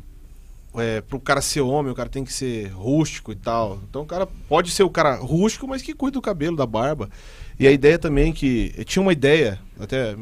É, 0.74 1.00
pro 1.00 1.18
cara 1.18 1.40
ser 1.40 1.62
homem, 1.62 1.90
o 1.90 1.94
cara 1.94 2.08
tem 2.08 2.22
que 2.22 2.32
ser 2.32 2.68
rústico 2.68 3.32
e 3.32 3.36
tal. 3.36 3.80
Então 3.88 4.02
o 4.02 4.06
cara 4.06 4.26
pode 4.26 4.70
ser 4.70 4.82
o 4.82 4.90
cara 4.90 5.16
rústico, 5.16 5.66
mas 5.66 5.80
que 5.80 5.94
cuida 5.94 6.14
do 6.14 6.22
cabelo, 6.22 6.56
da 6.56 6.66
barba. 6.66 7.08
E 7.58 7.66
a 7.66 7.72
ideia 7.72 7.98
também 7.98 8.32
que. 8.32 8.72
Tinha 8.84 9.02
uma 9.02 9.12
ideia, 9.12 9.58
até 9.80 10.14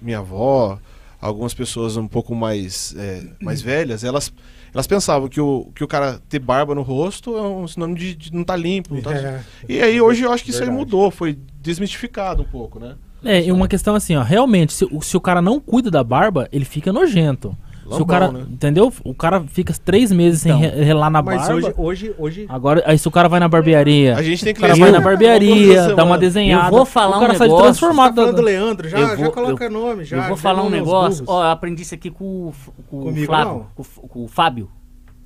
minha 0.00 0.20
avó, 0.20 0.78
algumas 1.20 1.52
pessoas 1.52 1.96
um 1.96 2.06
pouco 2.06 2.34
mais, 2.34 2.94
é, 2.96 3.24
mais 3.40 3.60
velhas, 3.60 4.04
elas, 4.04 4.32
Elas 4.72 4.86
pensavam 4.86 5.28
que 5.28 5.40
o, 5.40 5.70
que 5.74 5.82
o 5.82 5.88
cara 5.88 6.20
ter 6.28 6.38
barba 6.38 6.74
no 6.74 6.82
rosto 6.82 7.36
é 7.36 7.42
um 7.42 7.66
sinônimo 7.66 7.98
de, 7.98 8.14
de 8.14 8.32
não 8.32 8.42
estar 8.42 8.56
limpo. 8.56 8.94
não 8.94 9.02
tá- 9.02 9.14
É, 9.14 9.40
E 9.68 9.80
aí 9.80 10.00
hoje 10.00 10.22
eu 10.22 10.32
acho 10.32 10.44
que 10.44 10.50
isso 10.50 10.60
aí 10.62 10.66
Verdade. 10.66 10.84
mudou, 10.84 11.10
foi 11.10 11.38
desmistificado 11.60 12.42
um 12.42 12.46
pouco, 12.46 12.78
né? 12.78 12.94
É, 13.24 13.44
e 13.44 13.50
uma 13.50 13.66
questão 13.66 13.94
assim, 13.96 14.14
ó, 14.14 14.22
realmente, 14.22 14.72
se, 14.72 14.86
se 15.02 15.16
o 15.16 15.20
cara 15.20 15.42
não 15.42 15.58
cuida 15.58 15.90
da 15.90 16.04
barba, 16.04 16.48
ele 16.52 16.64
fica 16.64 16.92
nojento. 16.92 17.56
Se 17.88 17.94
o 17.96 17.98
Lambão, 18.00 18.06
cara, 18.06 18.32
né? 18.32 18.46
entendeu? 18.50 18.92
O 19.04 19.14
cara 19.14 19.40
fica 19.48 19.74
três 19.84 20.10
meses 20.12 20.44
Então. 20.46 20.58
sem 20.60 20.68
re- 20.70 20.82
relar 20.84 21.10
na 21.10 21.22
Mas 21.22 21.40
barba. 21.42 21.54
hoje, 21.54 21.74
hoje, 21.76 22.14
hoje. 22.18 22.46
Agora, 22.48 22.82
aí 22.86 22.98
se 22.98 23.06
o 23.08 23.10
cara 23.10 23.28
vai 23.28 23.40
na 23.40 23.48
barbearia, 23.48 24.16
A 24.16 24.22
gente 24.22 24.44
tem 24.44 24.52
que 24.54 24.60
o 24.60 24.62
cara 24.62 24.74
ler 24.74 24.80
vai 24.80 24.90
na 24.92 25.00
barbearia, 25.00 25.84
por 25.88 25.96
dá 25.96 26.04
uma 26.04 26.18
desenhada. 26.18 26.66
Eu 26.68 26.70
vou 26.70 26.84
falar 26.86 27.16
o 27.16 27.20
cara 27.20 27.32
um 27.32 27.36
sai 27.36 27.46
negócio. 27.48 27.64
Tá 27.64 27.70
transformado. 27.72 28.14
falando 28.14 28.36
do 28.36 28.42
Leandro, 28.42 28.88
já, 28.88 28.98
Eu 28.98 29.08
já 29.08 29.16
vou- 29.16 29.32
coloca 29.32 29.68
nome. 29.70 30.04
Já, 30.04 30.16
eu 30.18 30.22
vou 30.28 30.36
falar 30.36 30.62
um 30.62 30.70
negócio. 30.70 31.24
Ó, 31.26 31.42
eu 31.42 31.50
aprendi 31.50 31.82
isso 31.82 31.94
aqui 31.94 32.10
com, 32.10 32.24
o 32.24 32.54
com 32.90 32.98
o 33.00 33.02
Comigo 33.04 33.26
Flávio. 33.26 33.52
não. 33.52 33.66
Com, 33.74 33.82
o 33.82 34.08
com 34.08 34.24
o 34.24 34.28
Fábio. 34.28 34.70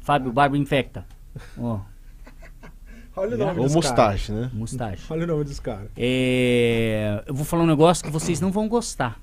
Fábio 0.00 0.32
Barba 0.32 0.56
Infecta. 0.58 1.04
Ó, 1.58 1.78
Olha 3.14 3.34
o 3.34 3.38
nome 3.38 3.58
Ou 3.58 3.64
dos 3.66 3.74
mustache, 3.74 4.32
né? 4.32 4.50
mustache. 4.54 5.02
Olha 5.10 5.24
o 5.24 5.26
nome 5.26 5.44
dos 5.44 5.60
caras. 5.60 5.88
É, 5.96 7.22
eu 7.26 7.34
vou 7.34 7.44
falar 7.44 7.62
um 7.62 7.66
negócio 7.66 8.02
que 8.02 8.10
vocês 8.10 8.40
não 8.40 8.50
vão 8.50 8.66
gostar. 8.68 9.18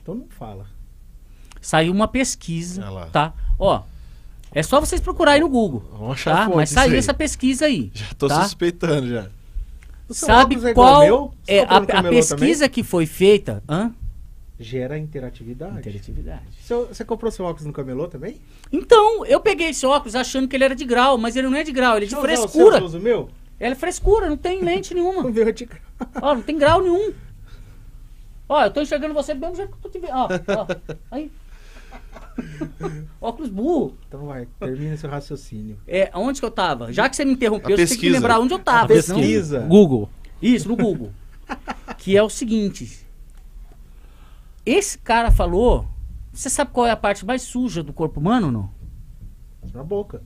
Então 0.00 0.14
não 0.14 0.26
fala. 0.28 0.66
Saiu 1.62 1.92
uma 1.92 2.08
pesquisa, 2.08 2.84
tá? 3.12 3.32
Ó, 3.58 3.82
é 4.52 4.62
só 4.62 4.80
vocês 4.80 5.00
procurarem 5.00 5.40
no 5.40 5.48
Google, 5.48 5.82
Vamos 5.92 6.12
achar 6.12 6.36
tá? 6.36 6.44
fonte 6.46 6.56
Mas 6.56 6.70
saiu 6.70 6.96
essa 6.96 7.14
pesquisa 7.14 7.64
aí. 7.66 7.90
Já 7.94 8.06
tô 8.18 8.28
tá? 8.28 8.42
suspeitando 8.42 9.08
já. 9.08 9.28
O 10.08 10.12
seu 10.12 10.26
Sabe 10.26 10.56
é 10.66 10.74
qual 10.74 11.30
é 11.46 11.60
a, 11.64 11.76
a 11.76 12.02
pesquisa 12.02 12.68
que 12.68 12.82
foi 12.82 13.06
feita? 13.06 13.62
Hã? 13.68 13.84
também? 13.84 13.96
Gera 14.60 14.98
interatividade. 14.98 15.78
Interatividade. 15.78 16.42
Seu- 16.62 16.86
você 16.88 17.04
comprou 17.04 17.30
seu 17.32 17.44
óculos 17.46 17.64
no 17.64 17.72
camelô 17.72 18.06
também? 18.08 18.36
Então, 18.70 19.24
eu 19.24 19.40
peguei 19.40 19.70
esse 19.70 19.86
óculos 19.86 20.14
achando 20.14 20.46
que 20.46 20.54
ele 20.54 20.64
era 20.64 20.74
de 20.74 20.84
grau, 20.84 21.16
mas 21.16 21.34
ele 21.34 21.48
não 21.48 21.56
é 21.56 21.64
de 21.64 21.72
grau, 21.72 21.96
ele 21.96 22.04
é 22.06 22.08
de 22.08 22.14
Deixa 22.14 22.20
o 22.20 22.48
frescura. 22.48 22.78
seu, 22.78 22.80
você 22.80 22.96
usa 22.96 22.98
o 22.98 23.02
meu? 23.02 23.30
Ele 23.58 23.72
é 23.72 23.74
frescura, 23.74 24.28
não 24.28 24.36
tem 24.36 24.62
lente 24.62 24.92
O 24.94 24.96
nenhuma. 24.96 25.30
meu 25.30 25.48
é 25.48 25.52
de 25.52 25.64
grau. 25.64 25.80
Ó, 26.20 26.34
não 26.34 26.42
tem 26.42 26.58
grau 26.58 26.82
nenhum. 26.82 27.12
Ó, 28.48 28.64
eu 28.64 28.70
tô 28.70 28.82
enxergando 28.82 29.14
você 29.14 29.32
do 29.34 29.40
mesmo 29.40 29.56
jeito 29.56 29.70
que 29.70 29.76
eu 29.78 29.80
tô 29.82 29.88
te 29.88 29.98
vendo. 29.98 30.12
Ó, 30.12 30.28
ó. 30.58 30.66
Aí. 31.10 31.30
Óculos 33.20 33.50
burro. 33.50 33.96
Então 34.08 34.26
vai, 34.26 34.46
termina 34.58 34.96
seu 34.96 35.08
raciocínio. 35.10 35.78
É, 35.86 36.10
onde 36.14 36.40
que 36.40 36.46
eu 36.46 36.50
tava? 36.50 36.92
Já 36.92 37.08
que 37.08 37.16
você 37.16 37.24
me 37.24 37.32
interrompeu, 37.32 37.74
A 37.74 37.78
você 37.78 37.86
tem 37.88 37.98
que 37.98 38.08
lembrar 38.10 38.40
onde 38.40 38.52
eu 38.54 38.58
A 38.58 38.62
tava. 38.62 39.00
senão- 39.02 39.18
pesquisa. 39.20 39.60
Google. 39.60 40.08
Isso, 40.40 40.68
no 40.68 40.76
Google. 40.76 41.12
que 41.98 42.16
é 42.16 42.22
o 42.22 42.28
seguinte. 42.30 43.06
Esse 44.64 44.98
cara 44.98 45.30
falou. 45.30 45.86
Você 46.32 46.48
sabe 46.48 46.70
qual 46.70 46.86
é 46.86 46.90
a 46.90 46.96
parte 46.96 47.26
mais 47.26 47.42
suja 47.42 47.82
do 47.82 47.92
corpo 47.92 48.18
humano, 48.18 48.50
não? 48.50 48.70
Na 49.74 49.84
boca. 49.84 50.22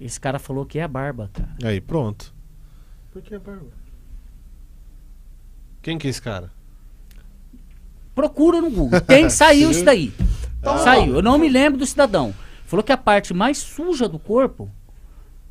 Esse 0.00 0.18
cara 0.18 0.38
falou 0.38 0.64
que 0.64 0.78
é 0.78 0.82
a 0.82 0.88
barba, 0.88 1.30
cara. 1.32 1.54
Aí, 1.64 1.80
pronto. 1.80 2.34
Por 3.12 3.20
que 3.22 3.34
a 3.34 3.38
barba? 3.38 3.70
Quem 5.82 5.98
que 5.98 6.06
é 6.06 6.10
esse 6.10 6.20
cara? 6.20 6.50
Procura 8.16 8.62
no 8.62 8.70
Google. 8.70 8.98
Tem, 9.02 9.28
saiu 9.30 9.70
isso 9.70 9.84
daí. 9.84 10.10
Então, 10.58 10.78
saiu. 10.78 11.16
Eu 11.16 11.22
não 11.22 11.36
me 11.38 11.50
lembro 11.50 11.78
do 11.78 11.86
cidadão. 11.86 12.34
Falou 12.64 12.82
que 12.82 12.90
a 12.90 12.96
parte 12.96 13.34
mais 13.34 13.58
suja 13.58 14.08
do 14.08 14.18
corpo. 14.18 14.70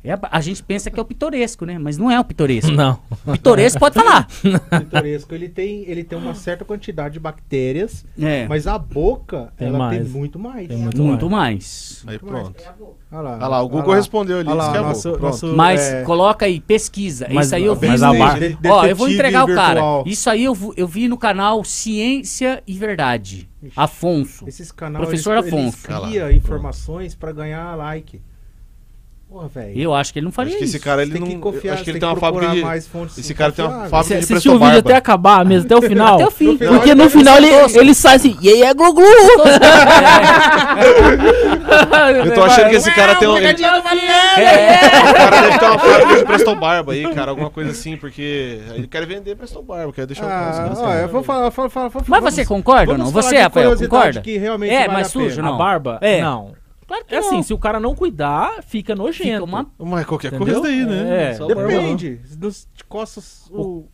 É 0.06 0.16
a, 0.30 0.40
gente 0.40 0.62
pensa 0.62 0.90
que 0.90 0.98
é 0.98 1.02
o 1.02 1.04
pitoresco, 1.04 1.66
né? 1.66 1.78
Mas 1.78 1.98
não 1.98 2.10
é 2.10 2.18
o 2.20 2.24
pitoresco. 2.24 2.70
Não. 2.70 2.98
Pitoresco 3.32 3.80
pode 3.80 3.94
falar. 3.94 4.28
O 4.44 4.78
pitoresco, 4.80 5.34
ele 5.34 5.48
tem, 5.48 5.82
ele 5.88 6.04
tem 6.04 6.16
uma 6.16 6.32
certa 6.34 6.64
quantidade 6.64 7.14
de 7.14 7.20
bactérias, 7.20 8.04
É. 8.20 8.46
mas 8.46 8.66
a 8.66 8.78
boca, 8.78 9.52
Tem 9.56 9.68
ela 9.68 9.90
tem 9.90 9.98
mais. 10.00 10.12
muito 10.12 10.38
mais. 10.38 10.68
Tem 10.68 10.76
muito 10.78 11.02
Muito 11.02 11.28
mais. 11.30 12.04
Aí, 12.06 12.18
mais. 12.22 12.30
pronto. 12.42 12.62
Olha 13.10 13.20
lá, 13.22 13.36
Olha 13.36 13.46
lá, 13.46 13.62
o 13.62 13.68
Google 13.68 13.90
lá. 13.90 13.96
respondeu 13.96 14.36
ali, 14.38 14.44
disse 14.46 14.56
lá, 14.58 14.70
que 14.72 14.78
é 14.78 14.80
nosso, 14.80 15.18
nosso, 15.18 15.46
Mas 15.56 15.80
é, 15.80 16.02
coloca 16.02 16.46
aí, 16.46 16.60
pesquisa. 16.60 17.26
Mas- 17.30 17.46
isso 17.46 17.54
aí 17.56 17.64
eu 17.64 17.74
vi. 17.74 17.88
mas 17.88 18.02
a 18.02 18.12
no- 18.12 18.18
bar- 18.18 18.38
de- 18.38 18.58
Ó, 18.68 18.84
eu 18.86 18.96
vou 18.96 19.08
entregar 19.08 19.44
o 19.44 19.54
cara. 19.54 19.80
Isso 20.06 20.28
aí 20.30 20.44
eu, 20.44 20.56
eu 20.76 20.86
vi 20.86 21.08
no 21.08 21.16
canal 21.18 21.64
Ciência 21.64 22.62
e 22.66 22.74
Verdade. 22.74 23.48
Afonso. 23.74 24.46
Esses 24.48 24.70
canais, 24.70 25.04
Professor 25.04 25.36
eles, 25.38 25.46
Afonso. 25.52 25.78
Olha 25.90 26.06
cria 26.08 26.32
informações 26.32 27.14
pra 27.14 27.32
ganhar 27.32 27.74
like. 27.76 28.20
Porra, 29.28 29.48
velho. 29.48 29.78
Eu 29.78 29.92
acho 29.92 30.12
que 30.12 30.20
ele 30.20 30.24
não 30.24 30.32
faria 30.32 30.50
Acho 30.50 30.58
que 30.58 30.64
isso. 30.64 30.76
esse 30.76 30.84
cara, 30.84 31.02
ele 31.02 31.10
Tem 31.10 31.20
não... 31.20 31.26
que 31.26 31.36
confiar, 31.38 31.74
acho 31.74 31.82
que 31.84 31.90
ele 31.90 31.98
tem 31.98 32.00
tem 32.00 32.08
uma 32.08 32.14
que 32.14 32.20
fábrica 32.20 32.54
de... 32.54 32.62
mais 32.62 32.86
fontes 32.86 33.18
Esse 33.18 33.34
cara 33.34 33.50
tem 33.50 33.64
uma 33.64 33.70
confiáveis. 33.72 33.90
fábrica 33.90 34.08
Você 34.08 34.14
de 34.14 34.18
assistiu 34.18 34.34
prestou 34.36 34.52
o 34.52 34.58
vídeo 34.58 34.72
barba. 34.82 34.88
até 34.90 34.96
acabar 34.96 35.44
mesmo, 35.44 35.66
até 35.66 35.76
o 35.76 35.82
final. 35.88 36.14
Até 36.14 36.26
o 36.26 36.30
fim. 36.30 36.46
No 36.52 36.58
final, 36.58 36.74
Porque 36.74 36.94
no 36.94 37.02
ele 37.02 37.10
final 37.10 37.36
ele, 37.38 37.48
tosco. 37.50 37.78
ele 37.80 37.94
sai 37.94 38.16
assim, 38.16 38.38
e 38.40 38.48
aí 38.48 38.62
é 38.62 38.72
glu 38.72 38.94
glu. 38.94 39.04
Eu 42.24 42.34
tô 42.34 42.42
achando 42.44 42.70
que 42.70 42.76
esse 42.76 42.90
cara 42.92 43.16
tem 43.16 43.28
um... 43.28 43.36
Ele... 43.36 43.46
É. 43.46 43.50
O 45.10 45.14
cara 45.14 45.40
deve 45.42 45.58
ter 45.58 45.64
uma 45.66 45.78
fábrica 45.78 46.16
de 46.18 46.24
Presto 46.24 46.54
Barba 46.56 46.92
aí, 46.92 47.14
cara, 47.14 47.30
alguma 47.30 47.50
coisa 47.50 47.70
assim, 47.72 47.96
porque 47.96 48.60
ele 48.74 48.86
quer 48.86 49.04
vender 49.06 49.34
Presto 49.36 49.60
Barba, 49.62 49.92
quer 49.92 50.06
deixar 50.06 50.24
Ah, 50.26 50.72
ó, 50.76 50.92
eu 50.94 51.08
vou 51.08 51.22
falar, 51.22 51.50
falar, 51.50 51.68
falar, 51.68 51.90
falar 51.90 52.04
Mas 52.08 52.20
vamos- 52.20 52.34
você 52.34 52.46
concorda 52.46 52.92
ou 52.92 52.98
vamos 52.98 53.12
não? 53.12 53.12
falar 53.12 53.22
Você, 53.30 53.36
de 53.36 53.42
Rafael, 53.42 53.64
curiosidade 53.70 53.90
concorda? 53.90 54.20
que 54.20 54.38
realmente 54.38 54.72
É, 54.72 54.80
vale 54.82 54.92
mais 54.92 55.08
a 55.08 55.10
pena. 55.12 55.24
sujo, 55.30 55.40
A 55.40 55.44
não? 55.44 55.58
barba? 55.58 55.98
É. 56.00 56.20
Não. 56.22 56.52
Claro 56.86 57.04
que 57.04 57.14
É 57.14 57.18
assim, 57.18 57.36
não. 57.36 57.42
se 57.42 57.52
o 57.52 57.58
cara 57.58 57.80
não 57.80 57.94
cuidar, 57.94 58.62
fica 58.62 58.94
nojento. 58.94 59.24
Fica 59.24 59.44
uma- 59.44 59.70
Mas 59.78 60.06
qualquer 60.06 60.28
Entendeu? 60.32 60.46
coisa 60.46 60.60
daí, 60.60 60.86
né? 60.86 61.30
É. 61.30 61.34
Só 61.34 61.46
Depende. 61.46 62.16
Dos 62.36 62.68
costas. 62.88 63.48
O... 63.50 63.86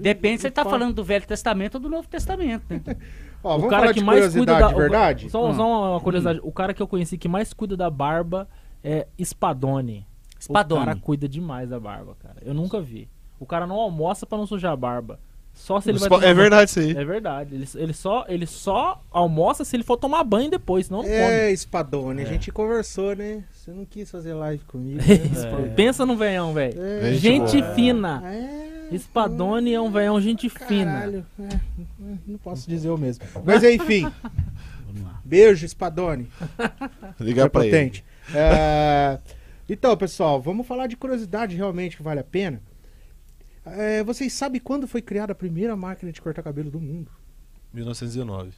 Depende 0.00 0.38
se 0.38 0.42
você 0.42 0.50
tá 0.50 0.64
falando 0.64 0.92
do 0.94 1.02
Velho 1.04 1.26
Testamento 1.26 1.76
ou 1.76 1.80
do 1.80 1.88
Novo 1.88 2.06
Testamento, 2.08 2.64
né? 2.68 2.80
Ó, 3.42 3.54
O 3.54 3.56
vamos 3.58 3.70
cara 3.70 3.82
falar 3.82 3.94
que 3.94 4.00
de 4.00 4.04
mais 4.04 4.32
cuida 4.34 4.58
da. 4.58 4.66
de 4.68 4.74
verdade? 4.74 5.30
Só, 5.30 5.48
Hum. 5.48 5.54
só 5.54 5.92
uma 5.92 6.00
curiosidade. 6.00 6.40
O 6.42 6.50
cara 6.52 6.74
que 6.74 6.82
eu 6.82 6.88
conheci 6.88 7.16
que 7.16 7.28
mais 7.28 7.52
cuida 7.52 7.76
da 7.76 7.88
barba 7.88 8.48
é 8.82 9.06
Spadone. 9.22 10.00
O 10.00 10.52
cara 10.52 10.62
Spadone. 10.70 11.00
cuida 11.00 11.28
demais 11.28 11.68
da 11.70 11.78
barba, 11.80 12.16
cara. 12.20 12.36
Eu 12.42 12.52
nunca 12.52 12.80
vi. 12.80 13.08
O 13.40 13.46
cara 13.46 13.66
não 13.66 13.76
almoça 13.76 14.26
pra 14.26 14.36
não 14.36 14.46
sujar 14.46 14.72
a 14.72 14.76
barba. 14.76 15.18
Só 15.58 15.80
se 15.80 15.90
ele 15.90 15.98
vai 15.98 16.06
É 16.06 16.20
banho. 16.20 16.34
verdade 16.36 16.70
isso 16.70 16.78
aí. 16.80 16.96
É 16.96 17.04
verdade. 17.04 17.54
Ele, 17.54 17.68
ele 17.74 17.92
só, 17.92 18.24
ele 18.28 18.46
só 18.46 19.02
almoça 19.10 19.64
se 19.64 19.74
ele 19.76 19.82
for 19.82 19.96
tomar 19.96 20.22
banho 20.24 20.48
depois, 20.50 20.88
não 20.88 21.02
É, 21.04 21.54
Spadone, 21.54 22.22
a 22.22 22.24
É. 22.24 22.26
gente 22.26 22.50
conversou, 22.52 23.14
né? 23.14 23.44
Você 23.52 23.70
não 23.72 23.84
quis 23.84 24.10
fazer 24.10 24.32
live 24.34 24.62
comigo. 24.64 25.00
come. 25.02 25.62
né? 25.68 25.72
Pensa 25.76 26.06
num 26.06 26.16
veião, 26.16 26.54
velho. 26.54 26.80
É. 26.80 27.12
Gente 27.14 27.62
fina. 27.74 28.22
É, 28.24 28.96
Spadone 28.96 29.74
é 29.74 29.80
um 29.80 29.90
veião 29.90 30.18
gente 30.20 30.48
fina. 30.48 30.92
caralho. 30.92 31.26
É, 31.38 31.58
não 32.26 32.38
posso 32.38 32.66
dizer 32.68 32.88
o 32.88 32.96
mesmo. 32.96 33.24
Mas 33.44 33.62
enfim. 33.64 34.10
Beijo, 35.24 35.68
Spadone. 35.68 36.28
Ligar 37.20 37.50
pra 37.50 37.66
ele. 37.66 37.70
potente. 37.76 38.04
É, 38.34 39.18
então, 39.68 39.94
pessoal, 39.96 40.40
vamos 40.40 40.66
falar 40.66 40.86
de 40.86 40.96
curiosidade 40.96 41.54
realmente 41.56 41.96
que 41.96 42.02
vale 42.02 42.20
a 42.20 42.24
pena. 42.24 42.62
É, 43.76 44.04
vocês 44.04 44.32
sabem 44.32 44.60
quando 44.60 44.86
foi 44.86 45.02
criada 45.02 45.32
a 45.32 45.34
primeira 45.34 45.76
máquina 45.76 46.12
de 46.12 46.20
cortar 46.20 46.42
cabelo 46.42 46.70
do 46.70 46.80
mundo? 46.80 47.10
1919. 47.72 48.52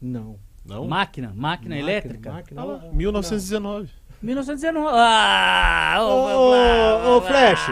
Não. 0.00 0.38
Não? 0.64 0.86
Máquina, 0.86 1.32
máquina, 1.34 1.76
elétrica. 1.76 2.32
Máquina, 2.32 2.60
Ah 2.60 2.64
lá, 2.64 2.78
não. 2.78 2.92
1919. 2.94 3.90
1919. 4.22 4.88
Ah! 4.92 5.96
Ô, 6.00 6.04
ô, 6.04 7.16
ô, 7.16 7.20
Flash. 7.22 7.66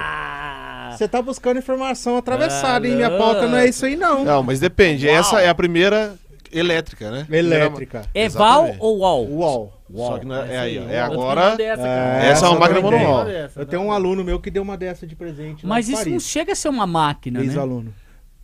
Você 0.97 1.07
tá 1.07 1.23
buscando 1.23 1.59
informação 1.59 2.17
atravessada, 2.17 2.87
hein? 2.87 2.97
Minha 2.97 3.17
pauta 3.17 3.47
não 3.47 3.57
é 3.57 3.69
isso 3.69 3.87
aí, 3.87 3.97
não. 3.97 4.25
Não, 4.25 4.43
mas 4.43 4.59
depende. 4.59 5.09
Essa 5.09 5.41
é 5.41 5.49
a 5.49 5.55
primeira 5.55 6.19
elétrica, 6.53 7.11
né? 7.11 7.27
Elétrica. 7.31 8.03
É 8.15 8.29
Val 8.29 8.61
Exatamente. 8.65 8.79
ou 8.83 8.99
Wall? 8.99 9.27
UOL. 9.29 9.73
Só 9.97 10.19
que 10.19 10.27
não 10.27 10.37
é, 10.45 10.55
é 10.55 10.59
aí, 10.59 10.79
ó. 10.79 10.89
É 10.89 11.01
agora. 11.01 11.57
dessa. 11.57 11.87
É, 11.87 12.27
Essa 12.31 12.47
é 12.47 12.49
uma 12.49 12.61
máquina 12.61 12.81
manual. 12.81 13.27
Eu 13.29 13.67
tenho 13.67 13.83
um 13.83 13.93
aluno 13.93 14.23
meu 14.25 14.39
que 14.41 14.51
deu 14.51 14.63
uma 14.63 14.77
dessa 14.77 15.07
de 15.07 15.17
presente. 15.17 15.67
Mas 15.67 15.89
isso 15.89 15.99
não 15.99 16.05
Paris. 16.13 16.23
chega 16.29 16.53
a 16.53 16.57
ser 16.57 16.69
uma 16.69 16.87
máquina, 16.87 17.41
né? 17.41 17.47
Ex-aluno. 17.47 17.93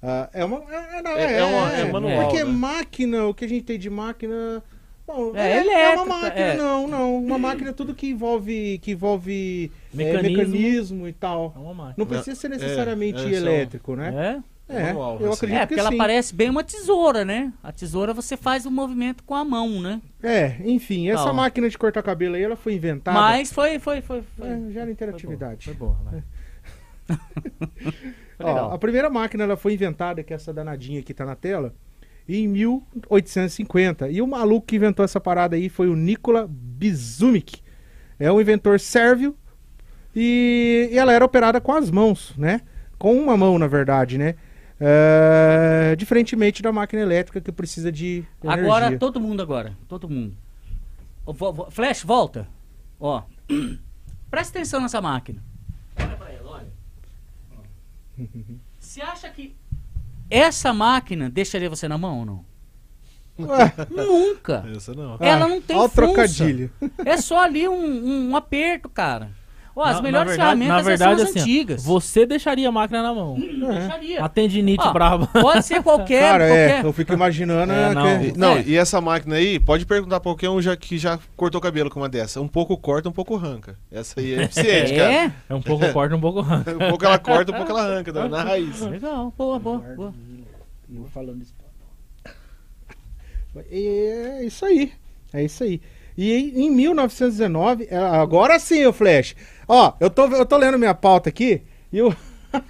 Ah, 0.03 0.29
é 0.33 0.45
uma. 0.45 0.59
É, 0.73 1.03
não, 1.03 1.11
É- 1.13 1.39
é 1.39 1.45
uma- 1.45 1.73
é 1.73 1.85
manual, 1.93 2.23
Porque 2.29 2.45
né? 2.45 2.51
máquina, 2.51 3.25
o 3.27 3.35
que 3.35 3.45
a 3.45 3.49
gente 3.49 3.65
tem 3.65 3.79
de 3.79 3.89
máquina. 3.91 4.63
Bom, 5.07 5.33
É 5.37 5.41
é, 5.41 5.53
é 5.53 5.61
elétrica, 5.61 6.03
uma 6.03 6.19
máquina, 6.21 6.45
é. 6.47 6.57
não, 6.57 6.89
não. 6.89 7.17
Uma 7.19 7.39
máquina, 7.39 7.73
tudo 7.73 7.95
que 7.95 8.09
envolve. 8.09 8.79
Que 8.83 8.91
envolve 8.91 9.71
é, 9.95 9.97
Mecanismo. 9.97 10.37
mecanismo 10.37 11.09
e 11.09 11.13
tal. 11.13 11.53
É 11.57 11.59
uma 11.61 11.75
máquina. 11.75 11.95
Não 11.97 12.07
precisa 12.07 12.35
ser 12.39 12.49
necessariamente 12.49 13.25
é, 13.25 13.33
elétrico, 13.37 13.95
né? 13.95 14.13
É? 14.43 14.56
É, 14.69 14.87
manual, 14.87 15.19
eu 15.21 15.29
assim. 15.29 15.37
acredito 15.37 15.57
É, 15.57 15.61
que 15.61 15.67
porque 15.69 15.81
ela 15.81 15.91
sim. 15.91 15.97
parece 15.97 16.35
bem 16.35 16.51
uma 16.51 16.65
tesoura, 16.65 17.25
né? 17.25 17.53
A 17.63 17.71
tesoura 17.71 18.13
você 18.13 18.37
faz 18.37 18.67
o 18.67 18.71
movimento 18.71 19.23
com 19.23 19.35
a 19.35 19.45
mão, 19.45 19.81
né? 19.81 20.01
É, 20.23 20.57
enfim, 20.65 21.09
essa 21.09 21.31
ó. 21.31 21.33
máquina 21.33 21.69
de 21.69 21.79
cortar 21.79 22.03
cabelo 22.03 22.35
aí, 22.35 22.43
ela 22.43 22.57
foi 22.57 22.75
inventada. 22.75 23.19
Mas 23.19 23.53
foi, 23.53 23.79
foi, 23.79 24.03
foi. 24.03 24.23
foi. 24.37 24.49
É, 24.49 24.71
gera 24.73 24.91
interatividade. 24.91 25.67
Foi 25.67 25.75
boa. 25.75 25.97
Foi 28.37 28.45
legal. 28.45 28.71
Ó, 28.71 28.75
a 28.75 28.79
primeira 28.79 29.09
máquina 29.09 29.45
ela 29.45 29.57
foi 29.57 29.73
inventada, 29.73 30.23
que 30.23 30.33
é 30.33 30.37
essa 30.37 30.53
danadinha 30.53 31.03
que 31.03 31.15
tá 31.15 31.25
na 31.25 31.35
tela, 31.35 31.73
em 32.29 32.47
1850. 32.49 34.11
E 34.11 34.21
o 34.21 34.27
maluco 34.27 34.67
que 34.67 34.77
inventou 34.77 35.05
essa 35.05 35.21
parada 35.21 35.57
aí 35.57 35.69
foi 35.69 35.89
o 35.89 35.97
Nikola 35.97 36.47
Bizumic. 36.51 37.63
É 38.19 38.31
um 38.31 38.41
inventor 38.41 38.79
sérvio 38.81 39.37
e, 40.15 40.89
e 40.93 40.99
ela 40.99 41.13
era 41.13 41.25
operada 41.25 41.61
com 41.61 41.73
as 41.73 41.91
mãos, 41.91 42.35
né? 42.37 42.61
Com 42.99 43.15
uma 43.15 43.37
mão, 43.37 43.59
na 43.59 43.67
verdade, 43.67 44.19
né? 44.19 44.35
É, 44.79 45.97
diferentemente 45.97 46.63
da 46.63 46.71
máquina 46.71 47.03
elétrica 47.03 47.41
que 47.41 47.51
precisa 47.51 47.91
de 47.91 48.25
energia. 48.43 48.65
Agora, 48.65 48.99
todo 48.99 49.21
mundo 49.21 49.41
agora. 49.41 49.77
Todo 49.89 50.09
mundo. 50.09 50.37
Ó, 51.25 51.71
Flash, 51.71 52.03
volta. 52.03 52.47
Ó. 53.01 53.23
Presta 54.31 54.59
atenção 54.59 54.81
nessa 54.81 55.01
máquina. 55.01 55.43
Olha 55.99 56.17
pra 56.17 56.31
ela, 56.31 56.51
olha. 56.51 56.69
Você 58.79 59.01
acha 59.01 59.29
que 59.31 59.55
essa 60.29 60.73
máquina 60.73 61.29
deixaria 61.31 61.69
você 61.69 61.87
na 61.89 61.99
mão 61.99 62.21
ou 62.21 62.25
não? 62.25 62.45
Ué, 63.39 63.73
Nunca. 63.91 64.65
Essa 64.75 64.95
não. 64.95 65.19
Ela 65.21 65.47
não 65.47 65.61
tem 65.61 65.77
funça. 65.77 65.95
trocadilho. 65.95 66.71
É 67.05 67.17
só 67.19 67.43
ali 67.43 67.69
um, 67.69 68.31
um 68.31 68.37
aperto, 68.37 68.89
cara. 68.89 69.31
Ó, 69.79 69.83
as 69.85 69.97
Na- 69.97 70.03
melhores 70.03 70.31
na 70.31 70.37
verdade, 70.37 70.59
ferramentas 70.59 70.77
na 70.77 70.83
verdade, 70.83 71.17
são 71.21 71.25
as 71.25 71.31
assim, 71.31 71.41
antigas. 71.41 71.85
Você 71.85 72.25
deixaria 72.25 72.67
a 72.67 72.73
máquina 72.73 73.03
na 73.03 73.13
mão. 73.13 73.35
Deixaria. 73.39 74.25
A 74.25 74.29
tendinite 74.29 74.83
Ó, 74.83 74.91
brava. 74.91 75.27
Pode 75.27 75.67
ser 75.67 75.83
qualquer. 75.83 76.21
Cara, 76.23 76.45
é, 76.45 76.69
qualquer. 76.69 76.85
eu 76.87 76.93
fico 76.95 77.13
imaginando. 77.13 77.71
É, 77.75 77.89
que- 77.91 77.95
não. 77.95 78.23
E, 78.23 78.33
não, 78.39 78.53
É. 78.57 78.63
e 78.67 78.75
essa 78.75 79.03
máquina 79.03 79.37
aí, 79.37 79.61
pode 79.61 79.85
perguntar 79.85 80.19
pra 80.19 80.31
qualquer 80.31 80.49
um 80.49 80.63
já, 80.63 80.75
que 80.75 80.97
já 80.97 81.19
cortou 81.37 81.61
cabelo 81.61 81.91
com 81.91 82.01
uma 82.01 82.09
dessa. 82.09 82.41
Um 82.41 82.49
pouco 82.49 82.75
corta, 82.79 83.11
um 83.11 83.13
pouco 83.13 83.37
arranca. 83.37 83.77
Essa 83.93 84.19
aí 84.19 84.33
é 84.33 84.43
eficiente, 84.45 84.95
cara. 84.95 85.13
É? 85.13 85.33
É 85.51 85.55
um 85.55 85.61
pouco 85.61 85.93
corte, 85.93 86.15
um 86.15 86.21
pouco 86.21 86.39
arranca. 86.41 86.75
Um 86.75 86.89
pouco 86.89 87.05
ela 87.05 87.19
corta, 87.19 87.53
um 87.53 87.57
pouco 87.57 87.71
ela 87.73 87.83
arranca, 87.83 88.13
na, 88.15 88.29
na 88.31 88.43
raiz. 88.45 88.81
Legal, 88.81 89.31
boa, 89.37 89.59
boa, 89.59 89.79
boa. 89.95 90.15
Eu 90.91 91.05
falando 91.13 91.43
isso. 91.43 91.55
É 93.71 94.43
isso 94.45 94.65
aí. 94.65 94.93
É 95.33 95.43
isso 95.45 95.63
aí. 95.65 95.81
E 96.17 96.33
em, 96.33 96.67
em 96.67 96.71
1919, 96.71 97.89
é, 97.91 97.97
agora 97.99 98.59
sim 98.59 98.85
o 98.87 98.93
Flash. 98.93 99.35
Ó, 99.69 99.93
eu 99.99 100.09
tô, 100.09 100.27
eu 100.27 100.47
tô 100.47 100.57
lendo 100.57 100.79
minha 100.79 100.95
pauta 100.95 101.29
aqui 101.29 101.63
e 101.93 102.01
o, 102.01 102.15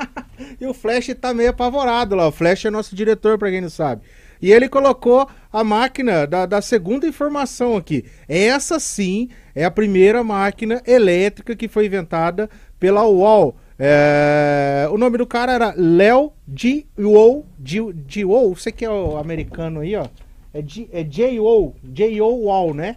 e 0.61 0.67
o 0.67 0.75
Flash 0.75 1.15
tá 1.21 1.35
meio 1.35 1.51
apavorado 1.51 2.15
lá. 2.15 2.27
O 2.29 2.33
Flash 2.33 2.65
é 2.65 2.71
nosso 2.71 2.95
diretor, 2.95 3.39
pra 3.39 3.51
quem 3.51 3.61
não 3.61 3.71
sabe. 3.71 4.03
E 4.41 4.53
ele 4.53 4.69
colocou 4.69 5.29
a 5.53 5.65
máquina 5.65 6.27
da, 6.27 6.47
da 6.47 6.61
segunda 6.61 7.07
informação 7.07 7.77
aqui. 7.77 8.05
Essa 8.29 8.79
sim 8.79 9.29
é 9.55 9.65
a 9.65 9.71
primeira 9.71 10.23
máquina 10.23 10.83
elétrica 10.87 11.57
que 11.57 11.69
foi 11.69 11.87
inventada 11.87 12.49
pela 12.79 13.07
UOL. 13.07 13.57
É, 13.79 14.89
o 14.91 14.97
nome 14.97 15.19
do 15.19 15.27
cara 15.27 15.53
era 15.53 15.75
Léo 15.77 16.33
G. 16.55 16.87
Wall. 16.99 17.47
G. 17.63 17.79
G. 18.09 18.25
Wall, 18.25 18.55
você 18.55 18.73
que 18.73 18.85
é 18.85 18.91
o 18.91 19.17
americano 19.19 19.81
aí, 19.81 19.97
ó. 19.97 20.07
É, 20.53 20.63
G, 20.63 20.89
é 20.93 21.03
J.O. 21.03 21.75
J.O. 21.85 22.45
Wall, 22.45 22.73
né? 22.73 22.97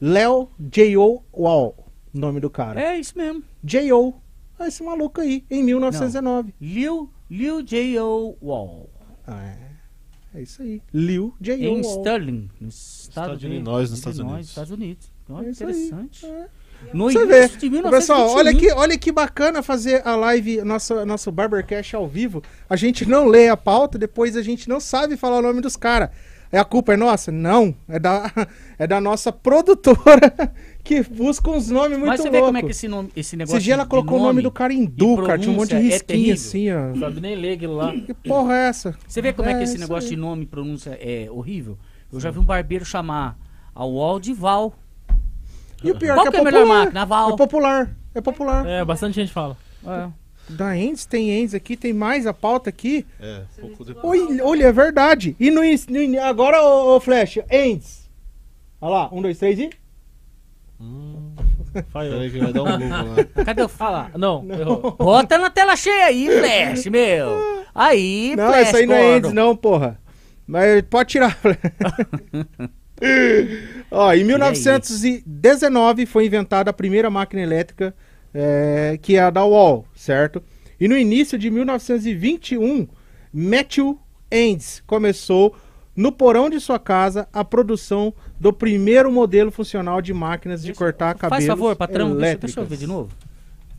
Léo 0.00 0.48
J.O. 0.58 1.22
Wall, 1.32 1.74
o 2.14 2.18
nome 2.18 2.40
do 2.40 2.48
cara. 2.48 2.80
É 2.80 2.98
isso 2.98 3.16
mesmo. 3.16 3.42
J.O. 3.62 4.14
Ah, 4.58 4.68
esse 4.68 4.82
maluco 4.82 5.20
aí, 5.20 5.44
em 5.50 5.62
1919. 5.64 6.54
Liu, 6.60 7.10
Liu 7.28 7.60
J.O. 7.62 8.36
Wall. 8.40 8.88
Ah, 9.26 9.44
é. 9.44 9.74
É 10.36 10.42
isso 10.42 10.62
aí. 10.62 10.80
Liu 10.92 11.34
J.O. 11.40 11.78
Em. 11.78 11.80
Sterling, 11.80 12.50
nos 12.60 12.74
Estados 12.74 13.08
Estados 13.08 13.40
de 13.40 13.46
Unidos. 13.46 13.62
Illinois, 13.66 13.90
nos 13.90 13.98
Estados 13.98 14.18
Unidos. 14.18 14.48
Estados 14.48 14.70
Unidos. 14.70 15.12
Olha, 15.28 15.46
É 15.46 15.50
interessante. 15.50 16.26
É. 16.26 16.46
No 16.92 17.10
Você 17.10 17.22
início 17.22 17.70
vê. 17.70 17.80
de 17.80 17.82
Pessoal, 17.90 18.34
1921. 18.34 18.36
olha 18.36 18.54
que, 18.54 18.72
olha 18.72 18.98
que 18.98 19.12
bacana 19.12 19.62
fazer 19.62 20.06
a 20.06 20.14
live, 20.16 20.62
nosso, 20.62 21.06
nosso 21.06 21.32
Barbercast 21.32 21.96
ao 21.96 22.06
vivo. 22.06 22.42
A 22.68 22.76
gente 22.76 23.08
não 23.08 23.26
lê 23.26 23.48
a 23.48 23.56
pauta, 23.56 23.96
depois 23.98 24.36
a 24.36 24.42
gente 24.42 24.68
não 24.68 24.78
sabe 24.80 25.16
falar 25.16 25.38
o 25.38 25.42
nome 25.42 25.60
dos 25.60 25.76
caras. 25.76 26.10
É 26.52 26.58
a 26.58 26.64
culpa 26.64 26.92
é 26.92 26.96
nossa? 26.96 27.32
Não. 27.32 27.74
É 27.88 27.98
da, 27.98 28.30
é 28.78 28.86
da 28.86 29.00
nossa 29.00 29.32
produtora 29.32 30.52
que 30.84 31.02
busca 31.02 31.50
uns 31.50 31.70
nomes 31.70 31.96
muito 31.98 32.06
Mas 32.06 32.20
você 32.20 32.28
loucos. 32.28 32.40
vê 32.40 32.46
como 32.46 32.58
é 32.58 32.62
que 32.62 32.70
esse, 32.70 32.86
nome, 32.86 33.10
esse 33.16 33.36
negócio 33.36 33.56
Esse 33.56 33.64
dia 33.64 33.74
ela 33.74 33.86
colocou 33.86 34.18
o 34.18 34.22
nome 34.22 34.42
do 34.42 34.52
cara 34.52 34.72
em 34.72 34.84
cara. 34.86 35.38
Tinha 35.38 35.50
um 35.50 35.56
monte 35.56 35.70
de 35.70 35.76
é 35.76 35.78
risquinho 35.78 36.04
terrível. 36.06 36.34
assim, 36.34 36.70
ó. 36.70 36.80
Não 36.88 37.00
sabe 37.00 37.20
nem 37.20 37.34
ler 37.34 37.52
aquilo 37.56 37.74
lá. 37.74 37.92
Que 38.04 38.12
porra 38.12 38.54
é 38.54 38.68
essa? 38.68 38.94
Você 39.08 39.22
vê 39.22 39.32
como 39.32 39.48
é, 39.48 39.52
É, 39.52 39.56
que 39.56 39.64
esse 39.64 39.78
negócio 39.78 40.08
aí. 40.10 40.14
de 40.14 40.20
nome 40.20 40.42
e 40.42 40.46
pronúncia 40.46 40.90
é 41.00 41.28
horrível? 41.30 41.78
Eu 42.12 42.20
já 42.20 42.30
vi 42.30 42.38
um 42.38 42.44
barbeiro 42.44 42.84
chamar 42.84 43.36
a 43.74 43.84
Wall 43.84 44.20
de 44.20 44.32
Val. 44.34 44.74
E 45.82 45.90
o 45.90 45.98
pior 45.98 46.14
Qual 46.16 46.26
que 46.26 46.30
que 46.32 46.36
é 46.36 46.38
é 46.38 46.42
a 46.42 46.44
melhor 46.44 46.60
popular. 46.62 46.78
máquina? 46.84 47.06
Val. 47.06 47.30
É 47.32 47.36
popular. 47.36 47.96
É 48.14 48.20
popular. 48.20 48.66
É, 48.66 48.84
bastante 48.84 49.14
gente 49.16 49.32
fala. 49.32 49.56
É. 49.86 50.08
Da 50.48 50.76
Endes, 50.76 51.06
tem 51.06 51.30
Endes 51.30 51.54
aqui, 51.54 51.76
tem 51.76 51.92
mais 51.94 52.26
a 52.26 52.34
pauta 52.34 52.68
aqui. 52.68 53.06
É, 53.18 53.42
pouco 53.58 53.84
depois. 53.84 54.20
Oi, 54.20 54.40
olha, 54.42 54.64
é 54.66 54.72
verdade. 54.72 55.34
E 55.40 55.50
no, 55.50 55.62
no 55.62 56.20
agora, 56.22 56.62
ô, 56.62 56.96
ô 56.96 57.00
Flash, 57.00 57.38
Endes. 57.50 58.08
Olha 58.80 58.92
lá, 58.94 59.08
um, 59.12 59.22
dois, 59.22 59.38
três 59.38 59.58
e. 59.58 59.70
Falhou. 61.88 62.12
Peraí 62.12 62.30
que 62.30 62.38
vai 62.38 62.52
dar 62.52 62.62
um 62.62 62.68
louco 62.68 62.86
lá. 62.86 63.04
Cadê 63.44 63.62
o... 63.62 63.70
Ah 63.78 63.90
lá, 63.90 64.10
não, 64.16 64.46
errou. 64.48 64.92
Bota 64.92 65.36
na 65.38 65.50
tela 65.50 65.74
cheia 65.76 66.06
aí, 66.06 66.28
Flash, 66.28 66.86
meu. 66.86 67.64
Aí, 67.74 68.34
Não, 68.36 68.46
Flash 68.46 68.68
essa 68.68 68.76
aí 68.78 68.86
não 68.86 68.94
é. 68.94 69.16
Endes, 69.16 69.32
não, 69.32 69.56
porra. 69.56 69.98
Mas 70.46 70.82
pode 70.82 71.10
tirar. 71.10 71.36
Ó, 73.90 74.12
em 74.12 74.22
1919 74.24 76.06
foi 76.06 76.26
inventada 76.26 76.70
a 76.70 76.72
primeira 76.72 77.10
máquina 77.10 77.42
elétrica, 77.42 77.92
é, 78.32 78.96
que 79.02 79.16
é 79.16 79.20
a 79.20 79.30
da 79.30 79.44
Wall, 79.44 79.84
certo? 79.94 80.40
E 80.78 80.86
no 80.86 80.96
início 80.96 81.36
de 81.38 81.50
1921, 81.50 82.86
Matthew 83.32 83.98
Endes 84.30 84.80
começou 84.86 85.56
no 85.96 86.10
porão 86.10 86.50
de 86.50 86.58
sua 86.60 86.78
casa 86.78 87.28
a 87.32 87.44
produção 87.44 88.12
do 88.38 88.52
primeiro 88.52 89.10
modelo 89.12 89.50
funcional 89.50 90.02
de 90.02 90.12
máquinas 90.12 90.62
de 90.62 90.72
cortar 90.72 91.14
cabelos 91.14 91.44
Faz 91.44 91.46
favor, 91.46 91.76
patrão, 91.76 92.16
deixa, 92.16 92.38
deixa 92.38 92.60
eu 92.60 92.66
ver 92.66 92.76
de 92.76 92.86
novo. 92.86 93.12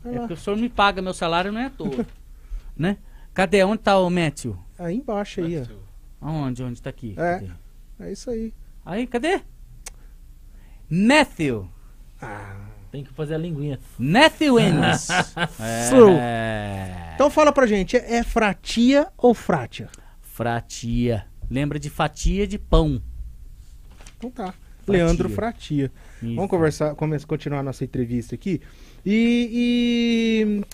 É 0.04 0.18
porque 0.18 0.34
o 0.34 0.36
senhor 0.36 0.56
me 0.56 0.68
paga 0.68 1.02
meu 1.02 1.12
salário, 1.12 1.50
não 1.52 1.60
é 1.60 1.66
à 1.66 1.70
toa. 1.70 2.06
né? 2.76 2.98
Cadê? 3.34 3.62
Onde 3.64 3.82
tá 3.82 3.98
o 3.98 4.08
Matthew? 4.08 4.56
Aí 4.78 4.96
embaixo 4.96 5.40
aí, 5.40 5.60
ó. 5.60 6.26
Aonde? 6.26 6.62
Onde 6.62 6.80
tá 6.80 6.90
aqui? 6.90 7.14
É. 7.16 7.34
Cadê? 7.34 7.50
É 8.00 8.12
isso 8.12 8.30
aí. 8.30 8.54
Aí, 8.84 9.06
cadê? 9.06 9.40
Matthew. 10.88 11.68
Tem 12.90 13.04
que 13.04 13.12
fazer 13.12 13.34
a 13.34 13.38
linguinha. 13.38 13.78
Matthew 13.98 14.58
Ennis. 14.60 15.08
É. 15.60 17.12
Então 17.14 17.30
fala 17.30 17.50
pra 17.50 17.66
gente, 17.66 17.96
é 17.96 18.22
fratia 18.22 19.08
ou 19.16 19.34
fratia? 19.34 19.88
Fratia. 20.20 21.26
Lembra 21.50 21.78
de 21.78 21.88
fatia 21.90 22.46
de 22.46 22.58
pão. 22.58 23.00
Então 24.18 24.30
tá. 24.30 24.54
Leandro 24.86 25.28
Fratia. 25.28 25.90
Isso. 26.22 26.34
Vamos 26.36 26.48
conversar, 26.50 26.94
come- 26.94 27.18
continuar 27.20 27.62
nossa 27.62 27.82
entrevista 27.84 28.34
aqui. 28.36 28.60
E, 29.04 30.64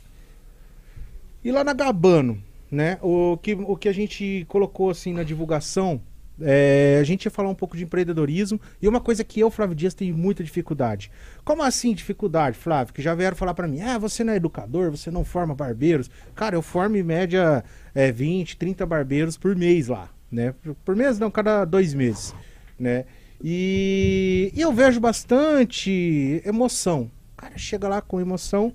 e, 1.45 1.49
e 1.49 1.53
lá 1.53 1.65
na 1.65 1.73
Gabano, 1.73 2.43
né? 2.71 2.99
O 3.01 3.39
que, 3.39 3.55
o 3.55 3.75
que 3.77 3.89
a 3.89 3.93
gente 3.93 4.45
colocou 4.49 4.91
assim 4.91 5.15
na 5.15 5.23
divulgação, 5.23 6.01
é, 6.41 6.99
a 7.01 7.05
gente 7.05 7.25
ia 7.25 7.31
falar 7.31 7.49
um 7.49 7.55
pouco 7.55 7.75
de 7.75 7.85
empreendedorismo 7.85 8.61
e 8.83 8.87
uma 8.89 9.01
coisa 9.01 9.25
que 9.25 9.41
eu, 9.41 9.51
Flávio 9.51 9.75
Dias, 9.75 9.95
tenho 9.95 10.15
muita 10.17 10.45
dificuldade. 10.45 11.11
Como 11.43 11.63
assim 11.63 11.95
dificuldade, 11.95 12.57
Flávio? 12.59 12.93
Que 12.93 13.01
já 13.01 13.15
vieram 13.15 13.37
falar 13.37 13.55
pra 13.55 13.67
mim, 13.67 13.81
ah, 13.81 13.97
você 13.99 14.23
não 14.23 14.35
é 14.35 14.37
educador, 14.37 14.91
você 14.91 15.11
não 15.11 15.25
forma 15.25 15.55
barbeiros. 15.55 16.11
Cara, 16.35 16.55
eu 16.55 16.61
formo 16.63 16.97
em 16.97 17.03
média 17.03 17.65
é, 17.95 18.13
20, 18.13 18.59
30 18.59 18.85
barbeiros 18.85 19.39
por 19.39 19.57
mês 19.57 19.89
lá, 19.89 20.11
né? 20.33 20.55
Por- 20.63 20.75
Por 20.77 20.97
mês 20.97 21.19
não, 21.19 21.31
cada 21.31 21.65
dois 21.65 21.93
meses, 21.95 22.35
né? 22.79 23.05
E, 23.45 24.51
e 24.55 24.61
eu 24.61 24.73
vejo 24.73 24.99
bastante 25.01 26.43
emoção. 26.45 27.11
O 27.35 27.37
cara 27.37 27.59
chega 27.59 27.89
lá 27.89 28.01
com 28.01 28.21
emoção, 28.21 28.73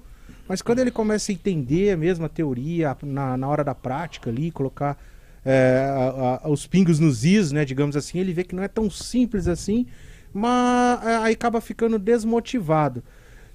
mas 0.48 0.62
quando 0.62 0.80
ele 0.80 0.92
começa 0.92 1.32
a 1.32 1.34
entender 1.34 1.98
mesmo 1.98 2.26
a 2.26 2.30
teoria, 2.30 2.96
na, 3.04 3.36
na 3.38 3.48
hora 3.48 3.64
da 3.64 3.74
prática 3.74 4.30
ali, 4.30 4.52
colocar 4.52 4.98
é, 5.46 5.86
a- 5.90 6.42
a- 6.44 6.50
os 6.50 6.68
pingos 6.68 7.00
nos 7.00 7.24
is, 7.24 7.54
né, 7.54 7.64
digamos 7.64 7.96
assim, 7.96 8.20
ele 8.20 8.34
vê 8.34 8.44
que 8.44 8.54
não 8.54 8.64
é 8.64 8.68
tão 8.68 8.90
simples 8.90 9.48
assim, 9.48 9.86
mas 10.34 11.02
é, 11.06 11.16
aí 11.18 11.34
acaba 11.34 11.62
ficando 11.62 11.98
desmotivado. 11.98 13.02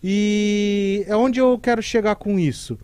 E 0.03 1.05
é 1.07 1.15
onde 1.15 1.39
eu 1.39 1.59
quero 1.59 1.83
chegar 1.83 2.15
com 2.17 2.39
isso. 2.39 2.79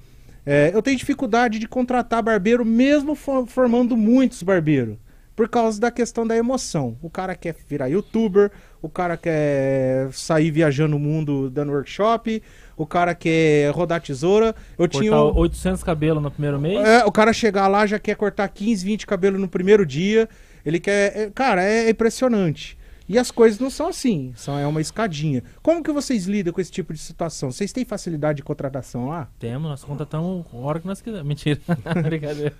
É, 0.47 0.71
eu 0.75 0.81
tenho 0.83 0.97
dificuldade 0.97 1.59
de 1.59 1.67
contratar 1.67 2.23
barbeiro, 2.23 2.65
mesmo 2.65 3.15
for- 3.15 3.47
formando 3.47 3.97
muitos 3.97 4.43
barbeiros, 4.43 4.97
por 5.38 5.48
causa 5.48 5.81
da 5.81 5.88
questão 5.88 6.27
da 6.27 6.37
emoção. 6.37 6.98
O 7.01 7.09
cara 7.09 7.33
quer 7.37 7.55
virar 7.68 7.87
youtuber, 7.87 8.51
o 8.83 8.88
cara 8.88 9.16
quer 9.16 10.09
sair 10.12 10.51
viajando 10.51 10.96
o 10.96 10.98
mundo 10.98 11.48
dando 11.48 11.70
workshop, 11.70 12.42
o 12.77 12.85
cara 12.85 13.14
quer 13.14 13.70
rodar 13.70 14.01
tesoura. 14.01 14.46
Eu 14.77 14.79
Cortar 14.88 14.98
tinha. 14.98 15.12
um- 15.16 15.37
800 15.38 15.85
cabelos 15.85 16.20
no 16.20 16.29
primeiro 16.29 16.59
mês. 16.61 16.85
é, 16.85 17.05
o 17.05 17.12
cara 17.12 17.33
chegar 17.33 17.68
lá 17.68 17.87
já 17.87 18.01
quer 18.01 18.16
cortar 18.16 18.48
15, 18.48 18.85
20 18.85 19.07
cabelos 19.07 19.40
no 19.40 19.46
primeiro 19.46 19.87
dia. 19.87 20.29
Ele 20.66 20.81
quer. 20.81 21.16
é, 21.16 21.31
cara, 21.33 21.62
é 21.62 21.88
impressionante. 21.88 22.77
E 23.09 23.16
as 23.16 23.31
coisas 23.31 23.61
não 23.61 23.70
são 23.70 23.87
assim, 23.87 24.33
são, 24.35 24.59
é 24.59 24.66
uma 24.66 24.81
escadinha. 24.81 25.44
Como 25.62 25.85
que 25.85 25.92
vocês 25.92 26.27
lidam 26.27 26.53
com 26.53 26.61
esse 26.61 26.72
tipo 26.72 26.92
de 26.92 26.98
situação? 26.98 27.53
Vocês 27.53 27.72
têm 27.72 27.85
facilidade 27.85 28.38
de 28.38 28.42
contratação 28.42 29.07
lá? 29.11 29.29
Temos, 29.38 29.70
nós 29.70 29.85
contratamos 29.85 30.44
a 30.53 30.57
hora 30.57 30.81
que 30.81 30.87
nós 30.88 31.01
quisermos. 31.01 31.29
Mentira. 31.29 31.61
Brincadeira. 32.03 32.53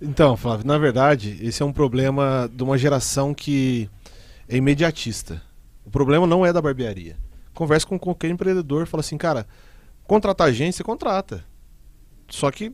Então, 0.00 0.36
Flávio, 0.36 0.66
na 0.66 0.78
verdade, 0.78 1.38
esse 1.42 1.62
é 1.62 1.66
um 1.66 1.72
problema 1.72 2.50
de 2.52 2.62
uma 2.62 2.78
geração 2.78 3.34
que 3.34 3.90
é 4.48 4.56
imediatista. 4.56 5.42
O 5.84 5.90
problema 5.90 6.26
não 6.26 6.44
é 6.44 6.52
da 6.52 6.62
barbearia. 6.62 7.18
Conversa 7.52 7.86
com 7.86 7.98
qualquer 7.98 8.30
empreendedor, 8.30 8.86
fala 8.86 9.00
assim, 9.00 9.18
cara, 9.18 9.46
contratar 10.04 10.48
a 10.48 10.52
gente, 10.52 10.76
você 10.76 10.82
contrata. 10.82 11.44
Só 12.28 12.50
que 12.50 12.72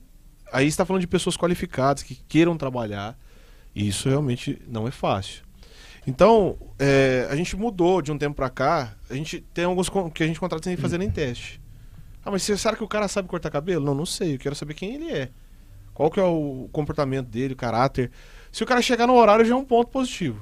aí 0.52 0.68
está 0.68 0.84
falando 0.84 1.00
de 1.00 1.08
pessoas 1.08 1.36
qualificadas 1.36 2.04
que 2.04 2.14
queiram 2.28 2.56
trabalhar, 2.56 3.18
e 3.74 3.88
isso 3.88 4.08
realmente 4.08 4.62
não 4.68 4.86
é 4.86 4.92
fácil. 4.92 5.42
Então, 6.06 6.56
é, 6.78 7.26
a 7.28 7.34
gente 7.34 7.56
mudou 7.56 8.00
de 8.00 8.12
um 8.12 8.18
tempo 8.18 8.36
pra 8.36 8.48
cá. 8.48 8.94
A 9.10 9.14
gente 9.14 9.40
tem 9.52 9.64
alguns 9.64 9.90
que 10.14 10.22
a 10.22 10.26
gente 10.26 10.38
contrata 10.38 10.62
sem 10.62 10.76
fazer 10.76 10.98
nem 10.98 11.10
teste. 11.10 11.60
Ah, 12.24 12.30
mas 12.30 12.44
sabe 12.44 12.78
que 12.78 12.84
o 12.84 12.88
cara 12.88 13.08
sabe 13.08 13.28
cortar 13.28 13.50
cabelo? 13.50 13.84
Não, 13.84 13.94
não 13.94 14.06
sei. 14.06 14.34
Eu 14.34 14.38
quero 14.38 14.54
saber 14.54 14.74
quem 14.74 14.94
ele 14.94 15.10
é. 15.10 15.30
Qual 15.96 16.10
que 16.10 16.20
é 16.20 16.22
o 16.22 16.68
comportamento 16.72 17.26
dele, 17.26 17.54
o 17.54 17.56
caráter. 17.56 18.10
Se 18.52 18.62
o 18.62 18.66
cara 18.66 18.80
chegar 18.82 19.06
no 19.06 19.14
horário, 19.14 19.44
já 19.44 19.54
é 19.54 19.56
um 19.56 19.64
ponto 19.64 19.88
positivo. 19.90 20.38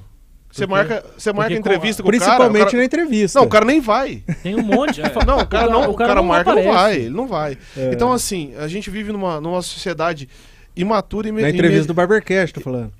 Você 0.51 0.65
marca, 0.65 1.03
você 1.17 1.33
marca 1.33 1.49
porque 1.53 1.59
entrevista 1.59 2.01
com 2.03 2.07
o 2.07 2.11
cara. 2.11 2.25
Principalmente 2.25 2.61
o 2.61 2.65
cara- 2.65 2.77
na 2.77 2.85
entrevista. 2.85 3.39
Não, 3.39 3.45
o 3.45 3.49
cara 3.49 3.65
nem 3.65 3.81
vai. 3.81 4.23
Tem 4.41 4.55
um 4.55 4.61
monte 4.63 5.01
fa- 5.09 5.23
Não, 5.27 5.39
o 5.39 5.47
cara, 5.47 5.69
não, 5.69 5.89
o 5.91 5.93
cara, 5.95 6.21
marca 6.21 6.51
e 6.51 6.53
não 6.55 6.61
aparece. 6.61 6.77
vai. 6.77 6.95
Ele 6.95 7.09
não 7.09 7.27
vai. 7.27 7.57
É. 7.75 7.91
Então, 7.93 8.13
assim, 8.13 8.53
a 8.57 8.67
gente 8.67 8.89
vive 8.89 9.11
numa, 9.11 9.41
numa 9.41 9.61
sociedade 9.61 10.29
imatura 10.75 11.27
e 11.27 11.31
Na 11.31 11.49
e 11.49 11.53
entrevista 11.53 11.81
me- 11.83 11.87
do 11.87 11.93
Barbercast, 11.93 12.53
tô 12.53 12.61
falando. 12.61 12.91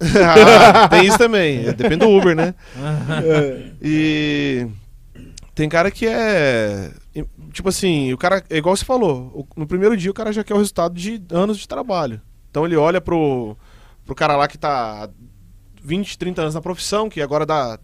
Ah, 0.00 0.88
tem 0.88 1.04
isso 1.06 1.18
também. 1.18 1.66
É, 1.66 1.72
Depende 1.74 1.96
do 2.06 2.08
Uber, 2.10 2.34
né? 2.36 2.54
É. 3.24 3.62
E 3.82 4.66
tem 5.54 5.68
cara 5.68 5.90
que 5.90 6.06
é. 6.06 6.90
Tipo 7.52 7.68
assim, 7.68 8.12
o 8.12 8.18
cara. 8.18 8.44
É 8.50 8.56
igual 8.58 8.76
você 8.76 8.84
falou. 8.84 9.46
No 9.56 9.66
primeiro 9.66 9.96
dia 9.96 10.10
o 10.10 10.14
cara 10.14 10.32
já 10.32 10.44
quer 10.44 10.54
o 10.54 10.58
resultado 10.58 10.94
de 10.94 11.22
anos 11.30 11.58
de 11.58 11.66
trabalho. 11.68 12.20
Então 12.50 12.64
ele 12.64 12.76
olha 12.76 13.00
pro, 13.00 13.56
pro 14.04 14.14
cara 14.14 14.36
lá 14.36 14.46
que 14.48 14.58
tá 14.58 15.04
há 15.04 15.10
20, 15.82 16.18
30 16.18 16.42
anos 16.42 16.54
na 16.54 16.60
profissão, 16.60 17.08
que 17.08 17.20
agora 17.22 17.46
dá 17.46 17.78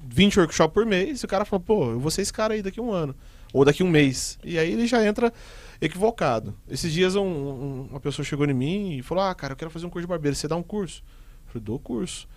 20 0.00 0.38
workshops 0.40 0.72
por 0.74 0.84
mês, 0.86 1.20
e 1.20 1.24
o 1.24 1.28
cara 1.28 1.44
fala, 1.44 1.60
pô, 1.60 1.90
eu 1.90 2.00
vou 2.00 2.10
ser 2.10 2.22
esse 2.22 2.32
cara 2.32 2.54
aí 2.54 2.62
daqui 2.62 2.80
um 2.80 2.90
ano. 2.92 3.14
Ou 3.52 3.64
daqui 3.64 3.82
um 3.82 3.88
mês. 3.88 4.38
E 4.44 4.58
aí 4.58 4.72
ele 4.72 4.86
já 4.86 5.04
entra 5.06 5.32
equivocado. 5.80 6.54
Esses 6.68 6.92
dias 6.92 7.14
um- 7.16 7.22
um- 7.24 7.88
uma 7.90 8.00
pessoa 8.00 8.24
chegou 8.24 8.46
em 8.46 8.52
mim 8.54 8.98
e 8.98 9.02
falou: 9.02 9.24
Ah, 9.24 9.34
cara, 9.34 9.52
eu 9.52 9.56
quero 9.56 9.70
fazer 9.70 9.86
um 9.86 9.90
curso 9.90 10.06
de 10.06 10.08
barbeiro. 10.10 10.36
Você 10.36 10.46
dá 10.48 10.56
um 10.56 10.62
curso? 10.62 11.02
Eu 11.46 11.52
falei, 11.52 11.64
dou 11.64 11.78
curso. 11.78 12.28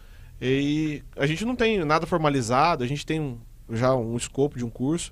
E 0.42 1.04
a 1.18 1.26
gente 1.28 1.44
não 1.46 1.56
tem 1.56 1.84
nada 1.84 2.06
formalizado, 2.08 2.84
a 2.84 2.88
gente 2.88 3.06
tem 3.06 3.20
um- 3.20 3.38
já 3.70 3.94
um 3.96 4.16
escopo 4.18 4.58
de 4.58 4.66
um 4.66 4.70
curso, 4.70 5.12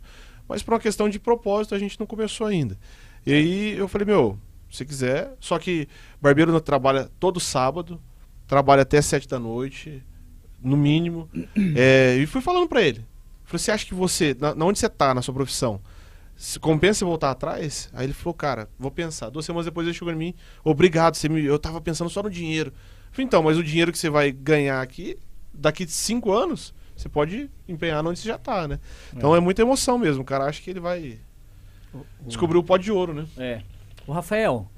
mas 0.50 0.64
por 0.64 0.74
uma 0.74 0.80
questão 0.80 1.08
de 1.08 1.20
propósito 1.20 1.76
a 1.76 1.80
gente 1.80 2.00
não 2.00 2.08
começou 2.08 2.48
ainda. 2.48 2.76
E 3.24 3.32
aí 3.32 3.78
eu 3.78 3.88
falei, 3.88 4.08
meu, 4.08 4.38
se 4.70 4.84
quiser, 4.84 5.32
só 5.40 5.60
que 5.60 5.88
barbeiro 6.20 6.52
não 6.52 6.60
trabalha 6.60 7.10
todo 7.20 7.40
sábado, 7.40 8.02
trabalha 8.48 8.82
até 8.82 9.00
sete 9.00 9.28
da 9.28 9.38
noite, 9.38 10.04
no 10.62 10.76
mínimo. 10.76 11.30
É, 11.76 12.16
e 12.18 12.26
fui 12.26 12.42
falando 12.42 12.68
pra 12.68 12.82
ele. 12.82 13.06
Falei, 13.46 13.60
você 13.60 13.72
acha 13.72 13.86
que 13.86 13.94
você, 13.94 14.36
na, 14.40 14.56
na 14.56 14.66
onde 14.66 14.80
você 14.80 14.90
tá 14.90 15.14
na 15.14 15.22
sua 15.22 15.34
profissão, 15.34 15.80
se 16.36 16.60
compensa 16.60 17.06
voltar 17.06 17.32
atrás? 17.32 17.90
Aí 17.94 18.06
ele 18.06 18.14
falou, 18.14 18.34
cara, 18.34 18.68
vou 18.78 18.90
pensar. 18.90 19.30
Duas 19.30 19.46
semanas 19.46 19.66
depois 19.66 19.86
ele 19.86 19.96
chegou 19.96 20.12
em 20.14 20.18
mim, 20.18 20.34
obrigado, 20.64 21.16
você 21.16 21.30
me, 21.30 21.44
eu 21.46 21.60
tava 21.60 21.80
pensando 21.80 22.10
só 22.10 22.24
no 22.24 22.30
dinheiro. 22.30 22.72
Eu 22.72 23.12
falei, 23.12 23.26
então, 23.26 23.44
mas 23.44 23.58
o 23.58 23.64
dinheiro 23.64 23.92
que 23.92 23.98
você 23.98 24.10
vai 24.10 24.32
ganhar 24.32 24.82
aqui, 24.82 25.18
daqui 25.54 25.86
cinco 25.88 26.32
anos, 26.32 26.74
você 27.02 27.10
pode 27.10 27.50
empenhar 27.68 28.06
onde 28.06 28.20
você 28.20 28.28
já 28.28 28.38
tá, 28.38 28.68
né? 28.68 28.80
Então 29.16 29.36
é 29.36 29.40
muita 29.40 29.62
emoção 29.62 29.98
mesmo, 29.98 30.22
o 30.22 30.26
cara 30.26 30.46
acha 30.46 30.62
que 30.62 30.70
ele 30.70 30.80
vai 30.80 31.20
descobrir 32.26 32.58
o 32.58 32.64
pó 32.64 32.78
de 32.78 32.92
ouro, 32.92 33.14
né? 33.14 33.26
É. 33.38 33.62
O 34.06 34.12
Rafael, 34.12 34.70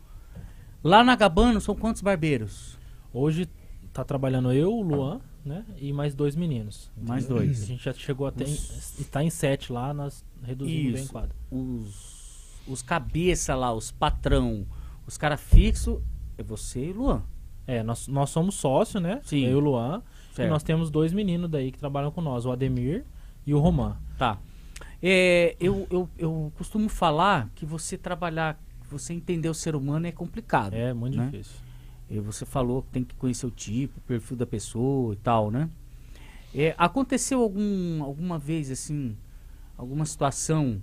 lá 0.83 1.03
na 1.03 1.15
Gabano 1.15 1.59
são 1.59 1.75
quantos 1.75 2.01
barbeiros? 2.01 2.77
Hoje 3.13 3.47
tá 3.91 4.03
trabalhando 4.03 4.51
eu, 4.53 4.71
o 4.73 4.81
Luan, 4.81 5.19
né? 5.45 5.65
E 5.77 5.91
mais 5.91 6.13
dois 6.13 6.35
meninos. 6.35 6.91
Mais 6.95 7.25
entendeu? 7.25 7.43
dois. 7.43 7.63
A 7.63 7.65
gente 7.65 7.83
já 7.83 7.93
chegou 7.93 8.27
até. 8.27 8.43
Os- 8.45 8.99
Em, 8.99 9.03
tá 9.03 9.23
em 9.23 9.29
sete 9.29 9.73
lá, 9.73 9.93
nós 9.93 10.23
reduzimos 10.43 10.93
bem 10.93 11.03
Isso. 11.03 11.11
quadro. 11.11 11.35
Os, 11.49 12.61
os 12.67 12.81
cabeça 12.81 13.55
lá, 13.55 13.73
os 13.73 13.91
patrão, 13.91 14.65
os 15.05 15.17
cara 15.17 15.35
fixo, 15.37 16.01
é 16.37 16.43
você 16.43 16.85
e 16.85 16.91
o 16.91 16.97
Luan. 16.97 17.23
É, 17.67 17.83
nós, 17.83 18.07
nós 18.07 18.29
somos 18.29 18.55
sócios, 18.55 19.01
né? 19.01 19.21
Sim. 19.23 19.45
Eu 19.45 19.51
e 19.51 19.55
o 19.55 19.59
Luan. 19.59 20.01
Certo. 20.33 20.47
E 20.47 20.49
nós 20.49 20.63
temos 20.63 20.89
dois 20.89 21.11
meninos 21.13 21.49
daí 21.49 21.71
que 21.71 21.77
trabalham 21.79 22.11
com 22.11 22.21
nós, 22.21 22.45
o 22.45 22.51
Ademir 22.51 23.03
e 23.45 23.53
o 23.53 23.59
Roman. 23.59 23.97
Tá. 24.17 24.39
É, 25.01 25.55
eu, 25.59 25.87
eu, 25.89 26.09
eu 26.17 26.51
costumo 26.57 26.87
falar 26.87 27.49
que 27.55 27.65
você 27.65 27.97
trabalhar, 27.97 28.59
você 28.89 29.13
entender 29.13 29.49
o 29.49 29.53
ser 29.53 29.75
humano 29.75 30.07
é 30.07 30.11
complicado. 30.11 30.73
É 30.73 30.93
muito 30.93 31.17
Né? 31.17 31.25
difícil. 31.31 31.57
E 32.09 32.19
você 32.19 32.45
falou 32.45 32.81
que 32.83 32.89
tem 32.89 33.03
que 33.03 33.15
conhecer 33.15 33.45
o 33.45 33.51
tipo, 33.51 33.97
o 33.97 34.01
perfil 34.01 34.35
da 34.37 34.45
pessoa 34.45 35.13
e 35.13 35.17
tal, 35.17 35.49
né? 35.49 35.69
É, 36.53 36.75
aconteceu 36.77 37.41
algum, 37.41 38.03
alguma 38.03 38.37
vez, 38.37 38.69
assim, 38.69 39.15
alguma 39.77 40.05
situação 40.05 40.81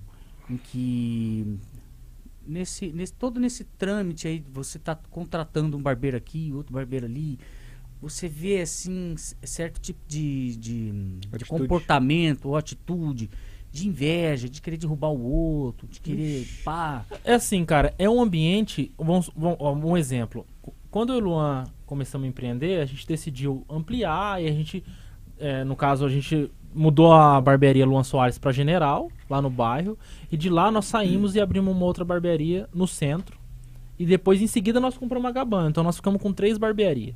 em 0.48 0.56
que 0.56 1.58
nesse, 2.46 2.90
nesse 2.92 3.12
todo 3.12 3.38
nesse 3.38 3.64
trâmite 3.64 4.26
aí, 4.26 4.42
você 4.50 4.78
tá 4.78 4.98
contratando 5.10 5.76
um 5.76 5.82
barbeiro 5.82 6.16
aqui, 6.16 6.50
outro 6.54 6.72
barbeiro 6.72 7.04
ali, 7.04 7.38
você 8.00 8.28
vê, 8.28 8.60
assim, 8.60 9.14
certo 9.42 9.80
tipo 9.80 10.00
de, 10.06 10.56
de, 10.56 10.90
de 10.90 11.28
Atitude. 11.32 11.44
comportamento 11.46 12.46
ou 12.48 12.56
atitude, 12.56 13.28
de 13.70 13.86
inveja, 13.88 14.48
de 14.48 14.62
querer 14.62 14.76
derrubar 14.76 15.08
o 15.10 15.20
outro, 15.20 15.86
de 15.88 16.00
querer, 16.00 16.46
pá... 16.64 17.04
É 17.24 17.34
assim, 17.34 17.64
cara, 17.64 17.94
é 17.98 18.08
um 18.08 18.20
ambiente. 18.20 18.90
Vamos, 18.96 19.30
vamos- 19.36 19.84
um 19.84 19.96
exemplo. 19.96 20.46
Quando 20.90 21.12
eu 21.12 21.18
e 21.18 21.22
o 21.22 21.24
Luan 21.24 21.64
começamos 21.84 22.24
a 22.24 22.28
empreender, 22.28 22.80
a 22.80 22.86
gente 22.86 23.06
decidiu 23.06 23.64
ampliar 23.68 24.42
e 24.42 24.46
a 24.48 24.52
gente, 24.52 24.82
é, 25.38 25.64
no 25.64 25.76
caso, 25.76 26.06
a 26.06 26.08
gente 26.08 26.50
mudou 26.74 27.12
a 27.12 27.40
barbearia 27.40 27.84
Luan 27.84 28.04
Soares 28.04 28.38
para 28.38 28.52
General, 28.52 29.10
lá 29.28 29.42
no 29.42 29.50
bairro, 29.50 29.98
e 30.30 30.36
de 30.36 30.48
lá 30.48 30.70
nós 30.70 30.86
saímos 30.86 31.34
e 31.34 31.40
abrimos 31.40 31.74
uma 31.74 31.84
outra 31.84 32.04
barbearia 32.04 32.68
no 32.72 32.86
centro. 32.86 33.38
E 33.98 34.06
depois, 34.06 34.40
em 34.40 34.46
seguida, 34.46 34.78
nós 34.78 34.96
compramos 34.96 35.26
uma 35.26 35.32
Gabana. 35.32 35.68
Então 35.68 35.82
nós 35.82 35.96
ficamos 35.96 36.22
com 36.22 36.32
três 36.32 36.56
barbearias. 36.56 37.14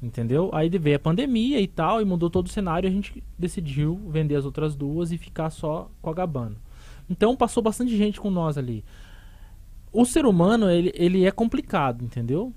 Entendeu? 0.00 0.48
Aí 0.52 0.68
veio 0.68 0.96
a 0.96 1.00
pandemia 1.00 1.60
e 1.60 1.66
tal, 1.66 2.00
e 2.00 2.04
mudou 2.04 2.30
todo 2.30 2.46
o 2.46 2.50
cenário, 2.50 2.88
a 2.88 2.92
gente 2.92 3.22
decidiu 3.36 4.00
vender 4.08 4.36
as 4.36 4.44
outras 4.44 4.76
duas 4.76 5.10
e 5.10 5.18
ficar 5.18 5.50
só 5.50 5.90
com 6.00 6.08
a 6.10 6.14
Gabana. 6.14 6.56
Então 7.10 7.34
passou 7.36 7.62
bastante 7.62 7.96
gente 7.96 8.20
com 8.20 8.30
nós 8.30 8.56
ali. 8.56 8.84
O 9.92 10.04
ser 10.04 10.24
humano, 10.26 10.70
ele, 10.70 10.92
ele 10.94 11.24
é 11.24 11.30
complicado, 11.32 12.04
entendeu? 12.04 12.52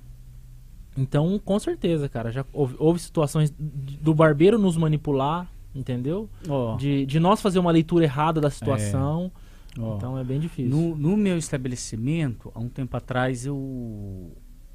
Então, 0.95 1.39
com 1.43 1.57
certeza, 1.57 2.09
cara, 2.09 2.31
já 2.31 2.45
houve, 2.51 2.75
houve 2.77 2.99
situações 2.99 3.51
do 3.57 4.13
barbeiro 4.13 4.59
nos 4.59 4.75
manipular, 4.77 5.49
entendeu? 5.73 6.29
Ó, 6.49 6.75
De, 6.75 7.05
de 7.05 7.19
nós 7.19 7.41
fazer 7.41 7.57
uma 7.59 7.71
leitura 7.71 8.03
errada 8.03 8.41
da 8.41 8.49
situação. 8.49 9.31
ó. 9.79 9.95
Então 9.95 10.17
é 10.17 10.23
bem 10.23 10.39
difícil. 10.39 10.69
No, 10.69 10.95
no 10.95 11.15
meu 11.17 11.37
estabelecimento, 11.37 12.51
há 12.53 12.59
um 12.59 12.67
tempo 12.67 12.95
atrás, 12.97 13.45
eu 13.45 14.31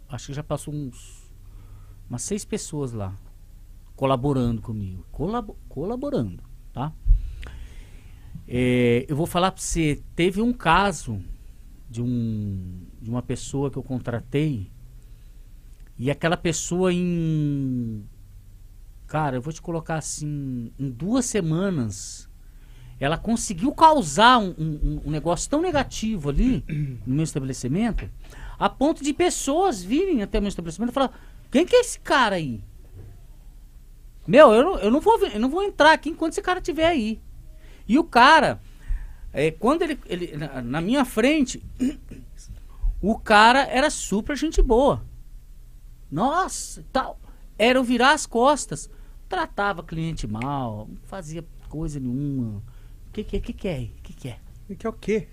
acho 0.08 0.28
que 0.28 0.32
já 0.32 0.42
passou 0.42 0.72
uns 0.72 1.25
umas 2.08 2.22
seis 2.22 2.44
pessoas 2.44 2.92
lá 2.92 3.14
colaborando 3.94 4.60
comigo, 4.60 5.04
colabo- 5.10 5.56
colaborando, 5.68 6.42
tá? 6.72 6.92
É, 8.48 9.04
eu 9.08 9.16
vou 9.16 9.26
falar 9.26 9.50
para 9.50 9.60
você, 9.62 10.00
teve 10.14 10.40
um 10.40 10.52
caso 10.52 11.20
de 11.90 12.02
um 12.02 12.80
de 13.00 13.10
uma 13.10 13.22
pessoa 13.22 13.70
que 13.70 13.76
eu 13.76 13.82
contratei 13.82 14.70
e 15.98 16.10
aquela 16.10 16.36
pessoa 16.36 16.92
em 16.92 18.04
cara, 19.06 19.36
eu 19.36 19.42
vou 19.42 19.52
te 19.52 19.62
colocar 19.62 19.96
assim, 19.96 20.70
em 20.78 20.90
duas 20.90 21.24
semanas 21.24 22.28
ela 22.98 23.18
conseguiu 23.18 23.72
causar 23.72 24.38
um, 24.38 24.50
um- 24.58 25.00
um 25.06 25.10
negócio 25.10 25.48
tão 25.50 25.60
negativo 25.60 26.28
ali 26.30 26.64
no 27.06 27.14
meu 27.14 27.24
estabelecimento, 27.24 28.08
a 28.58 28.68
ponto 28.70 29.02
de 29.04 29.12
pessoas 29.12 29.82
virem 29.82 30.22
até 30.22 30.38
o 30.38 30.42
meu 30.42 30.48
estabelecimento 30.48 30.90
e 30.90 30.94
falar: 30.94 31.12
quem 31.50 31.66
que 31.66 31.76
é 31.76 31.80
esse 31.80 31.98
cara 32.00 32.36
aí? 32.36 32.62
Meu, 34.26 34.52
eu 34.52 34.62
não, 34.64 34.78
eu 34.78 34.90
não, 34.90 35.00
vou, 35.00 35.18
eu 35.18 35.38
não 35.38 35.48
vou 35.48 35.62
entrar 35.62 35.92
aqui 35.92 36.10
enquanto 36.10 36.32
esse 36.32 36.42
cara 36.42 36.58
estiver 36.58 36.86
aí. 36.86 37.20
E 37.86 37.98
o 37.98 38.04
cara, 38.04 38.60
é, 39.32 39.50
quando 39.52 39.82
ele, 39.82 39.98
ele 40.06 40.36
na, 40.36 40.62
na 40.62 40.80
minha 40.80 41.04
frente, 41.04 41.62
o 43.00 43.16
cara 43.18 43.64
era 43.66 43.88
super 43.88 44.36
gente 44.36 44.60
boa. 44.60 45.04
Nossa, 46.10 46.84
tal. 46.92 47.20
Era 47.58 47.78
eu 47.78 47.84
virar 47.84 48.12
as 48.12 48.26
costas. 48.26 48.90
Tratava 49.28 49.82
cliente 49.82 50.26
mal, 50.26 50.88
não 50.88 50.98
fazia 51.04 51.44
coisa 51.68 51.98
nenhuma. 51.98 52.62
O 53.08 53.12
que, 53.12 53.24
que, 53.24 53.40
que, 53.40 53.52
que 53.52 53.68
é? 53.68 53.90
O 53.98 54.02
que, 54.02 54.12
que 54.12 54.28
é? 54.28 54.38
E 54.68 54.76
que 54.76 54.86
é 54.86 54.90
o 54.90 54.92
quê? 54.92 55.28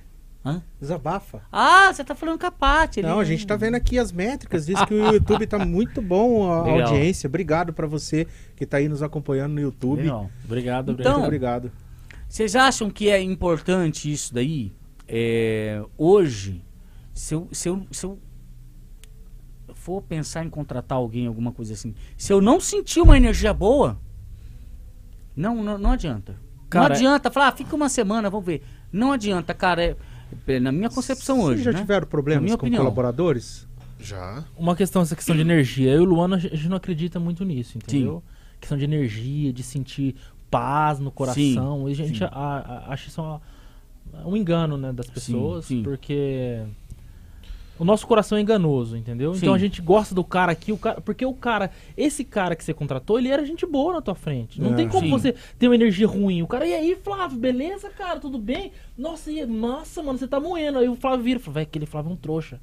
Hã? 0.46 0.62
Desabafa. 0.80 1.42
Ah, 1.50 1.92
você 1.94 2.04
tá 2.04 2.14
falando 2.14 2.38
com 2.38 2.46
a 2.46 2.52
Paty. 2.52 3.02
Não, 3.02 3.18
a 3.20 3.24
gente 3.24 3.48
tá 3.48 3.56
vendo 3.56 3.76
aqui 3.76 3.98
as 3.98 4.12
métricas, 4.12 4.66
diz 4.66 4.84
que 4.84 4.94
o 4.94 5.14
YouTube 5.14 5.48
tá 5.48 5.58
muito 5.66 6.02
bom 6.02 6.52
a 6.52 6.64
Legal. 6.64 6.88
audiência. 6.90 7.28
Obrigado 7.28 7.72
pra 7.72 7.88
você 7.88 8.28
que 8.56 8.66
tá 8.66 8.78
aí 8.78 8.90
nos 8.90 9.02
acompanhando 9.02 9.54
no 9.54 9.62
YouTube. 9.62 10.02
Legal. 10.02 10.30
Obrigado, 10.44 10.92
Então, 10.92 10.94
obrigado. 10.94 11.14
Muito 11.14 11.26
obrigado. 11.26 11.72
Vocês 12.28 12.56
acham 12.58 12.90
que 12.90 13.10
é 13.10 13.22
importante 13.22 14.12
isso 14.12 14.34
daí? 14.34 14.74
É, 15.08 15.82
hoje, 15.98 16.62
se 17.14 17.36
eu, 17.36 17.48
se, 17.52 17.70
eu, 17.70 17.88
se 17.90 18.06
eu 18.06 18.20
for 19.76 20.02
pensar 20.02 20.44
em 20.44 20.50
contratar 20.50 20.98
alguém, 20.98 21.26
alguma 21.28 21.54
coisa 21.54 21.74
assim, 21.74 21.94
se 22.18 22.34
eu 22.34 22.42
não 22.42 22.60
sentir 22.60 23.00
uma 23.02 23.16
energia 23.16 23.54
boa, 23.54 23.98
não, 25.36 25.64
não, 25.64 25.78
não 25.78 25.92
adianta. 25.92 26.36
Cara, 26.70 26.90
não 26.90 26.96
adianta 26.96 27.32
falar, 27.32 27.48
ah, 27.50 27.52
fica 27.52 27.76
uma 27.76 27.88
semana, 27.88 28.30
vamos 28.30 28.46
ver. 28.46 28.64
Não 28.92 29.12
adianta, 29.12 29.54
cara. 29.54 29.84
É 29.84 29.96
na 30.62 30.72
minha 30.72 30.90
concepção 30.90 31.38
Vocês 31.38 31.50
hoje. 31.56 31.64
já 31.64 31.72
né? 31.72 31.80
tiveram 31.82 32.08
problemas 32.08 32.50
com 32.52 32.56
opinião. 32.58 32.82
colaboradores? 32.84 33.68
Já. 34.00 34.44
Uma 34.58 34.76
questão, 34.76 35.02
essa 35.02 35.16
questão 35.16 35.36
de 35.36 35.42
energia. 35.42 35.92
Eu 35.92 36.02
e 36.04 36.06
o 36.06 36.10
Luana, 36.10 36.36
a 36.36 36.40
gente 36.40 36.68
não 36.68 36.78
acredita 36.78 37.20
muito 37.20 37.44
nisso, 37.46 37.78
entendeu? 37.78 38.22
questão 38.60 38.78
de 38.78 38.84
energia, 38.86 39.52
de 39.52 39.62
sentir 39.64 40.16
paz 40.50 40.98
no 41.00 41.12
coração. 41.12 41.90
e 41.90 41.92
a 41.92 41.96
gente 41.96 42.18
sim. 42.20 42.24
a- 42.24 42.28
a- 42.88 42.94
acha 42.94 43.10
isso 43.10 43.22
uma- 43.22 43.42
um 44.26 44.38
engano, 44.38 44.78
né, 44.78 44.94
das 44.94 45.10
pessoas, 45.10 45.66
sim. 45.66 45.82
porque 45.84 46.62
o 47.84 47.86
nosso 47.86 48.08
coração 48.08 48.38
é 48.38 48.42
enganoso, 48.42 48.96
entendeu? 48.98 49.34
Sim. 49.34 49.40
Então 49.42 49.54
a 49.54 49.58
gente 49.58 49.82
gosta 49.82 50.16
do 50.16 50.24
cara 50.24 50.52
aqui, 50.54 50.72
o 50.72 50.78
cara, 50.78 51.02
porque 51.02 51.26
o 51.26 51.34
cara, 51.34 51.70
esse 51.98 52.24
cara 52.24 52.56
que 52.56 52.64
você 52.64 52.74
contratou, 52.74 53.20
ele 53.20 53.28
era 53.28 53.46
gente 53.46 53.66
boa 53.66 53.94
na 53.94 54.02
tua 54.02 54.16
frente. 54.16 54.62
Não 54.62 54.72
É. 54.72 54.76
tem 54.76 54.88
como 54.88 55.04
Sim. 55.06 55.10
você 55.12 55.36
ter 55.60 55.68
uma 55.68 55.76
energia 55.76 56.08
ruim. 56.08 56.42
O 56.42 56.48
cara, 56.48 56.66
e 56.66 56.74
aí, 56.74 56.96
Flávio, 56.96 57.38
beleza, 57.38 57.90
cara? 57.90 58.20
Tudo 58.20 58.40
bem? 58.40 58.72
Nossa, 58.98 59.30
e, 59.32 59.46
nossa, 59.46 60.02
mano, 60.02 60.18
você 60.18 60.28
tá 60.28 60.40
moendo. 60.40 60.80
Aí 60.80 60.88
o 60.88 60.96
Flávio 60.96 61.24
vira 61.26 61.42
e 61.46 61.50
velho, 61.52 61.64
aquele 61.68 61.86
Flávio 61.86 62.10
é 62.10 62.14
um 62.14 62.16
trouxa. 62.18 62.60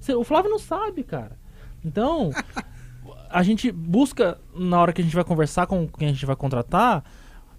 Você- 0.00 0.14
o 0.14 0.24
Flávio 0.24 0.50
não 0.50 0.58
sabe, 0.58 1.02
cara. 1.04 1.38
Então, 1.84 2.30
a 3.30 3.42
gente 3.42 3.70
busca, 3.70 4.38
na 4.54 4.80
hora 4.80 4.92
que 4.92 5.00
a 5.00 5.04
gente 5.04 5.14
vai 5.14 5.24
conversar 5.24 5.66
com 5.66 5.86
quem 5.86 6.08
a 6.08 6.12
gente 6.12 6.26
vai 6.26 6.36
contratar, 6.36 7.04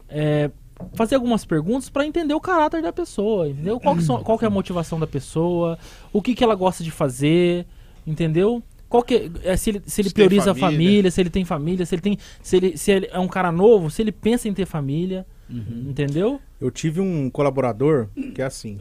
é, 0.09 0.51
fazer 0.93 1.15
algumas 1.15 1.45
perguntas 1.45 1.89
pra 1.89 2.05
entender 2.05 2.33
o 2.33 2.39
caráter 2.41 2.81
da 2.81 2.91
pessoa, 2.93 3.47
entendeu? 3.49 3.79
Qual 3.79 3.95
que, 3.95 4.03
são- 4.03 4.23
qual 4.23 4.37
que 4.37 4.45
é 4.45 4.47
a 4.47 4.51
motivação 4.51 4.99
da 4.99 5.07
pessoa, 5.07 5.77
o 6.11 6.21
que, 6.21 6.35
que 6.35 6.43
ela 6.43 6.55
gosta 6.55 6.83
de 6.83 6.91
fazer, 6.91 7.65
entendeu? 8.05 8.61
Qual 8.89 9.01
que 9.03 9.31
é, 9.43 9.57
se 9.57 9.71
ele, 9.71 9.81
se 9.85 10.01
ele 10.01 10.09
Se 10.09 10.13
prioriza 10.15 10.51
a 10.51 10.55
família. 10.55 10.71
família, 10.77 11.11
se 11.11 11.21
ele 11.21 11.29
tem 11.29 11.43
família, 11.45 11.85
se 11.85 11.95
ele 11.95 12.01
tem, 12.01 12.17
se 12.41 12.55
ele, 12.57 12.77
se 12.77 12.91
ele 12.91 13.09
é 13.11 13.19
um 13.19 13.27
cara 13.27 13.51
novo, 13.51 13.89
se 13.89 14.01
ele 14.01 14.11
pensa 14.11 14.47
em 14.47 14.53
ter 14.53 14.65
família, 14.65 15.25
Uhum. 15.49 15.87
entendeu? 15.89 16.39
Eu 16.59 16.71
tive 16.71 16.99
um 17.01 17.29
colaborador 17.29 18.07
que 18.33 18.41
é 18.41 18.45
assim. 18.45 18.79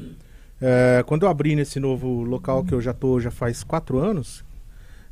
é, 0.60 1.02
quando 1.06 1.24
eu 1.24 1.28
abri 1.28 1.54
nesse 1.54 1.78
novo 1.78 2.22
local 2.22 2.64
que 2.64 2.72
eu 2.72 2.80
já 2.80 2.92
tô 2.94 3.20
já 3.20 3.30
faz 3.30 3.62
quatro 3.62 3.98
anos, 3.98 4.42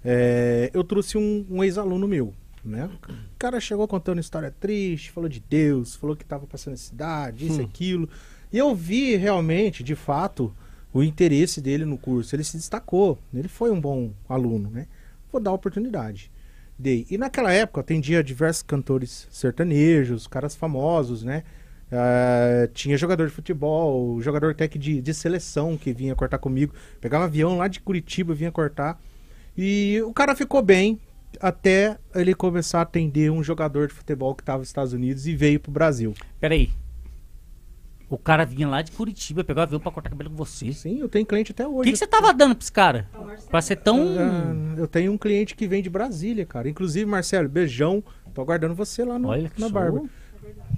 é, 0.05 0.71
eu 0.73 0.83
trouxe 0.83 1.19
um, 1.19 1.45
um 1.51 1.63
ex-aluno 1.63 2.09
meu. 2.09 2.33
Né? 2.65 2.89
O 3.09 3.39
cara 3.39 3.59
chegou 3.61 3.89
contando 3.89 4.21
história 4.21 4.51
triste, 4.51 5.11
falou 5.11 5.29
de 5.29 5.41
Deus, 5.41 5.97
falou 5.97 6.15
que 6.15 6.23
estava 6.23 6.47
passando 6.47 6.73
necessidade, 6.73 7.47
isso 7.47 7.61
Hum. 7.61 7.65
aquilo. 7.65 8.09
E 8.53 8.59
eu 8.59 8.75
vi 8.75 9.17
realmente, 9.17 9.83
de 9.83 9.97
fato, 9.97 10.55
o 10.93 11.03
interesse 11.03 11.61
dele 11.61 11.85
no 11.85 11.99
curso. 11.99 12.37
Ele 12.37 12.45
se 12.45 12.57
destacou, 12.57 13.19
ele 13.35 13.49
foi 13.49 13.71
um 13.71 13.81
bom 13.81 14.13
aluno, 14.29 14.71
né? 14.71 14.87
Vou 15.33 15.41
dar 15.41 15.51
a 15.51 15.55
oportunidade. 15.55 16.31
Dei. 16.79 17.07
E 17.11 17.19
naquela 17.19 17.53
época 17.53 17.81
atendia 17.81 18.23
diversos 18.23 18.63
cantores 18.63 19.27
sertanejos, 19.31 20.27
caras 20.27 20.55
famosos, 20.55 21.23
né? 21.23 21.43
Ah, 21.91 22.69
tinha 22.73 22.97
jogador 22.97 23.27
de 23.29 23.33
futebol, 23.35 24.21
jogador 24.23 24.53
até 24.53 24.67
que 24.67 24.79
de, 24.79 25.01
de 25.01 25.13
seleção 25.15 25.77
que 25.77 25.93
vinha 25.93 26.15
cortar 26.15 26.39
comigo. 26.39 26.73
Pegava 27.01 27.25
avião 27.25 27.57
lá 27.59 27.69
de 27.69 27.81
Curitiba, 27.81 28.35
vinha 28.35 28.51
cortar. 28.51 29.01
E 29.57 30.01
o 30.07 30.13
cara 30.13 30.35
ficou 30.35 30.63
bem 30.63 30.99
até 31.41 31.99
ele 32.15 32.35
começar 32.35 32.79
a 32.81 32.83
atender 32.83 33.31
um 33.31 33.43
jogador 33.43 33.89
de 33.89 33.95
futebol 33.95 34.35
que 34.35 34.43
estava 34.43 34.59
nos 34.59 34.69
Estados 34.69 34.93
Unidos 34.93 35.27
e 35.27 35.35
veio 35.35 35.59
pro 35.61 35.71
Brasil. 35.73 36.15
Peraí. 36.41 36.71
O 38.09 38.19
cara 38.19 38.45
vinha 38.45 38.69
lá 38.69 38.83
de 38.83 38.93
Curitiba, 38.93 39.43
pegou 39.43 39.63
avião 39.63 39.81
pra 39.81 39.91
cortar 39.91 40.11
cabelo 40.11 40.29
com 40.29 40.37
você. 40.37 40.69
O 40.69 40.75
Sim, 40.75 40.99
eu 41.01 41.09
tenho 41.09 41.25
cliente 41.25 41.53
até 41.53 41.67
hoje. 41.67 41.85
que, 41.85 41.93
que 41.93 41.97
você 41.97 42.07
tava 42.07 42.35
dando 42.35 42.55
pra 42.55 42.63
esse 42.63 42.73
cara? 42.73 43.09
Pra 43.51 43.63
ser 43.63 43.77
tão. 43.77 44.07
Ah, 44.19 44.75
eu 44.77 44.87
tenho 44.87 45.13
um 45.13 45.17
cliente 45.17 45.55
que 45.55 45.67
vem 45.67 45.83
de 45.83 45.89
Brasília, 45.89 46.45
cara. 46.45 46.69
Inclusive, 46.69 47.07
Marcelo, 47.07 47.49
beijão. 47.49 48.05
Tô 48.35 48.43
aguardando 48.43 48.75
você 48.75 49.03
lá 49.03 49.19
no, 49.19 49.29
Olha 49.29 49.49
que 49.49 49.59
na 49.59 49.69
barba. 49.71 50.03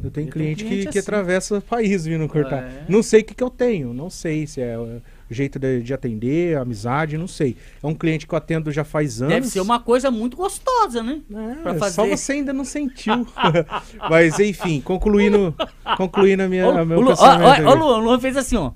Eu 0.03 0.11
tenho 0.11 0.29
Eu 0.29 0.33
cliente, 0.33 0.33
tenho 0.33 0.57
que, 0.57 0.65
cliente 0.65 0.93
que 0.93 0.99
assim. 0.99 1.07
atravessa 1.09 1.59
o 1.59 1.61
país 1.63 2.05
vindo 2.05 2.29
cortar. 2.29 2.63
É. 2.63 2.85
Não 2.89 3.03
sei 3.03 3.23
o 3.23 3.25
que, 3.25 3.35
que 3.35 3.43
eu 3.43 3.51
tenho, 3.51 3.93
não 3.93 4.11
sei 4.11 4.47
se 4.47 4.61
é 4.61 4.79
o 4.79 5.01
jeito 5.31 5.59
de, 5.59 5.83
de 5.83 5.95
atender, 5.95 6.57
amizade, 6.57 7.17
não 7.17 7.27
sei. 7.27 7.57
É 7.83 7.87
um 7.87 7.95
cliente 7.95 8.27
que 8.27 8.35
eu 8.35 8.39
atendo 8.39 8.71
já 8.71 8.85
faz 8.85 9.21
anos. 9.21 9.35
Deve 9.35 9.47
ser 9.47 9.61
uma 9.61 9.81
coisa 9.81 10.11
muito 10.11 10.37
gostosa, 10.37 11.03
né? 11.03 11.21
É, 11.65 11.91
Só 11.91 12.07
você 12.07 12.33
ainda 12.33 12.53
não 12.53 12.65
sentiu. 12.65 13.27
Mas 14.11 14.39
enfim, 14.39 14.81
concluindo, 14.81 15.55
concluindo 15.97 16.43
a 16.43 16.49
minha, 16.49 16.67
Ô, 16.67 16.79
a 16.79 16.85
meu 16.85 17.01
o 17.01 17.07
pensamento 17.07 17.43
ó, 17.43 17.53
aí. 17.53 17.65
ó, 17.65 17.75
Luan, 17.75 17.99
o 17.99 18.01
Luan 18.01 18.21
fez 18.21 18.37
assim, 18.37 18.57
ó. 18.57 18.73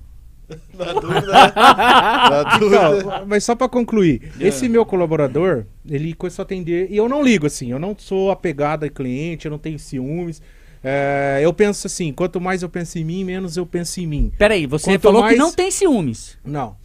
Na 0.74 0.92
dúvida. 0.94 1.26
Na 1.54 2.58
dúvida. 2.58 2.98
Então, 2.98 3.26
mas 3.26 3.44
só 3.44 3.54
pra 3.54 3.68
concluir, 3.68 4.32
esse 4.40 4.66
meu 4.68 4.86
colaborador, 4.86 5.66
ele 5.86 6.14
começou 6.14 6.42
a 6.42 6.44
atender, 6.44 6.88
e 6.90 6.96
eu 6.96 7.06
não 7.08 7.22
ligo 7.22 7.46
assim, 7.46 7.70
eu 7.70 7.78
não 7.78 7.94
sou 7.98 8.30
apegado 8.30 8.84
a 8.84 8.88
cliente, 8.88 9.46
eu 9.46 9.50
não 9.50 9.58
tenho 9.58 9.78
ciúmes. 9.78 10.40
É, 10.82 11.40
eu 11.42 11.52
penso 11.52 11.86
assim, 11.86 12.12
quanto 12.12 12.40
mais 12.40 12.62
eu 12.62 12.68
penso 12.68 12.98
em 12.98 13.04
mim, 13.04 13.24
menos 13.24 13.56
eu 13.56 13.66
penso 13.66 14.00
em 14.00 14.06
mim. 14.06 14.32
Peraí, 14.38 14.66
você 14.66 14.92
Quanto 14.92 15.02
falou 15.02 15.22
mais- 15.22 15.34
que 15.34 15.38
não 15.38 15.52
tem 15.52 15.70
ciúmes. 15.70 16.38
Não, 16.44 16.76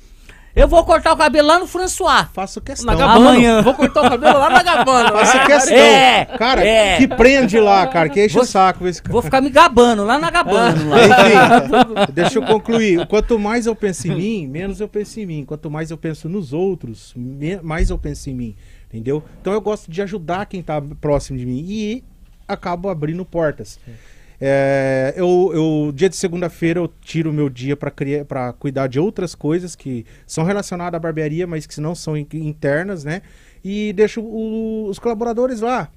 Eu 0.56 0.68
vou 0.68 0.84
cortar 0.86 1.14
o 1.14 1.18
cabelo 1.18 1.48
lá 1.48 1.58
no 1.58 1.66
François. 1.66 2.28
faço 2.32 2.62
questão. 2.62 2.86
Na 2.94 2.96
Gabana. 2.96 3.30
Amanhã. 3.32 3.62
Vou 3.66 3.74
cortar 3.74 4.02
o 4.06 4.10
cabelo 4.12 4.38
lá 4.38 4.52
na 4.52 4.62
Gabana. 4.62 5.12
Faço 5.12 5.46
questão. 5.48 5.76
É, 5.76 6.26
cara, 6.38 6.64
é. 6.64 6.98
que 6.98 7.08
prende 7.08 7.60
lá, 7.60 7.88
cara, 7.88 8.08
que 8.08 8.24
enche 8.24 8.36
Vou- 8.36 8.44
o 8.44 8.46
saco 8.46 8.86
esse 8.88 9.02
cara. 9.02 9.12
Vou 9.12 9.22
ficar 9.24 9.42
me 9.42 9.50
gabando 9.50 10.04
lá 10.04 10.20
na 10.20 10.30
Gabana. 10.30 10.78
Enfim, 10.78 12.12
deixa 12.14 12.38
eu 12.38 12.44
concluir. 12.44 13.08
Quanto 13.08 13.40
mais 13.40 13.66
eu 13.66 13.76
penso 13.76 14.08
em 14.08 14.16
mim, 14.16 14.48
menos 14.48 14.80
eu 14.80 14.88
penso 14.88 15.20
em 15.20 15.26
mim. 15.26 15.44
Quanto 15.44 15.72
mais 15.72 15.90
eu 15.90 15.98
penso 15.98 16.30
nos 16.30 16.54
outros, 16.54 17.16
mais 17.64 17.90
eu 17.90 17.98
penso 17.98 18.30
em 18.30 18.36
mim. 18.36 18.56
Entendeu? 18.88 19.24
Então 19.42 19.54
eu 19.54 19.62
gosto 19.62 19.90
de 19.90 20.04
ajudar 20.04 20.46
quem 20.46 20.62
tá 20.62 20.80
próximo 21.02 21.36
de 21.40 21.48
mim. 21.48 21.66
E 21.68 22.04
acabo 22.48 22.90
abrindo 22.90 23.24
portas. 23.26 23.80
É, 24.42 25.14
eu, 25.16 25.52
eu- 25.54 25.92
dia 25.94 26.10
de 26.10 26.16
segunda-feira 26.18 26.80
eu 26.80 26.92
tiro 27.02 27.32
meu 27.32 27.50
dia 27.50 27.78
para 27.78 28.52
cuidar 28.54 28.88
de 28.88 29.00
outras 29.00 29.34
coisas 29.36 29.76
que 29.76 30.06
são 30.28 30.44
relacionadas 30.44 30.98
à 30.98 31.00
barbearia, 31.00 31.48
mas 31.48 31.66
que 31.66 31.80
não 31.80 31.96
são 31.96 32.18
in- 32.18 32.28
internas, 32.34 33.04
né? 33.04 33.22
E 33.64 33.94
deixo 33.94 34.22
o- 34.22 34.88
os 34.90 35.00
colaboradores 35.00 35.62
lá. 35.62 35.90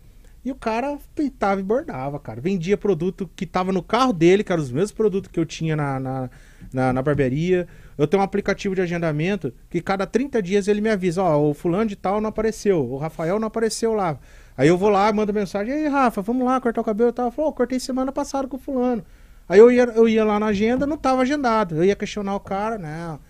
E 0.44 0.52
o 0.52 0.54
cara 0.54 0.96
peitava 1.12 1.60
e 1.60 1.64
bordava, 1.64 2.20
cara. 2.20 2.40
Vendia 2.40 2.76
produto 2.76 3.28
que 3.34 3.44
tava 3.44 3.72
no 3.72 3.82
carro 3.82 4.12
dele, 4.12 4.44
eram 4.48 4.62
os 4.62 4.70
mesmos 4.70 4.92
produtos 4.92 5.28
que 5.32 5.40
eu 5.40 5.44
tinha 5.44 5.74
na, 5.74 5.98
na, 5.98 6.30
na, 6.72 6.92
na 6.92 7.02
barbearia. 7.02 7.66
Eu 7.98 8.06
tenho 8.06 8.20
um 8.20 8.24
aplicativo 8.24 8.72
de 8.72 8.80
agendamento 8.80 9.52
que 9.68 9.80
cada 9.80 10.06
30 10.06 10.40
dias 10.40 10.68
ele 10.68 10.80
me 10.80 10.88
avisa, 10.90 11.20
ó, 11.20 11.50
o 11.50 11.52
fulano 11.52 11.86
de 11.86 11.96
tal 11.96 12.20
não 12.20 12.28
apareceu, 12.28 12.78
o 12.88 12.96
Rafael 12.96 13.40
não 13.40 13.48
apareceu 13.48 13.92
lá. 13.92 14.20
Aí 14.56 14.68
eu 14.68 14.78
vou 14.78 14.88
lá, 14.88 15.12
mando 15.12 15.32
mensagem, 15.34 15.72
aí, 15.74 15.86
Rafa, 15.88 16.22
vamos 16.22 16.46
lá 16.46 16.60
cortar 16.60 16.80
o 16.80 16.84
cabelo 16.84 17.10
e 17.10 17.12
tal. 17.12 17.30
Falou, 17.30 17.50
"Ô, 17.50 17.52
cortei 17.52 17.78
semana 17.78 18.10
passada 18.10 18.48
com 18.48 18.56
o 18.56 18.60
fulano. 18.60 19.04
Aí 19.48 19.58
eu 19.58 19.70
ia, 19.70 19.82
eu 19.84 20.08
ia 20.08 20.24
lá 20.24 20.40
na 20.40 20.46
agenda, 20.46 20.86
não 20.86 20.96
tava 20.96 21.22
agendado. 21.22 21.76
Eu 21.76 21.84
ia 21.84 21.94
questionar 21.94 22.34
o 22.34 22.40
cara, 22.40 22.78
não. 22.78 23.20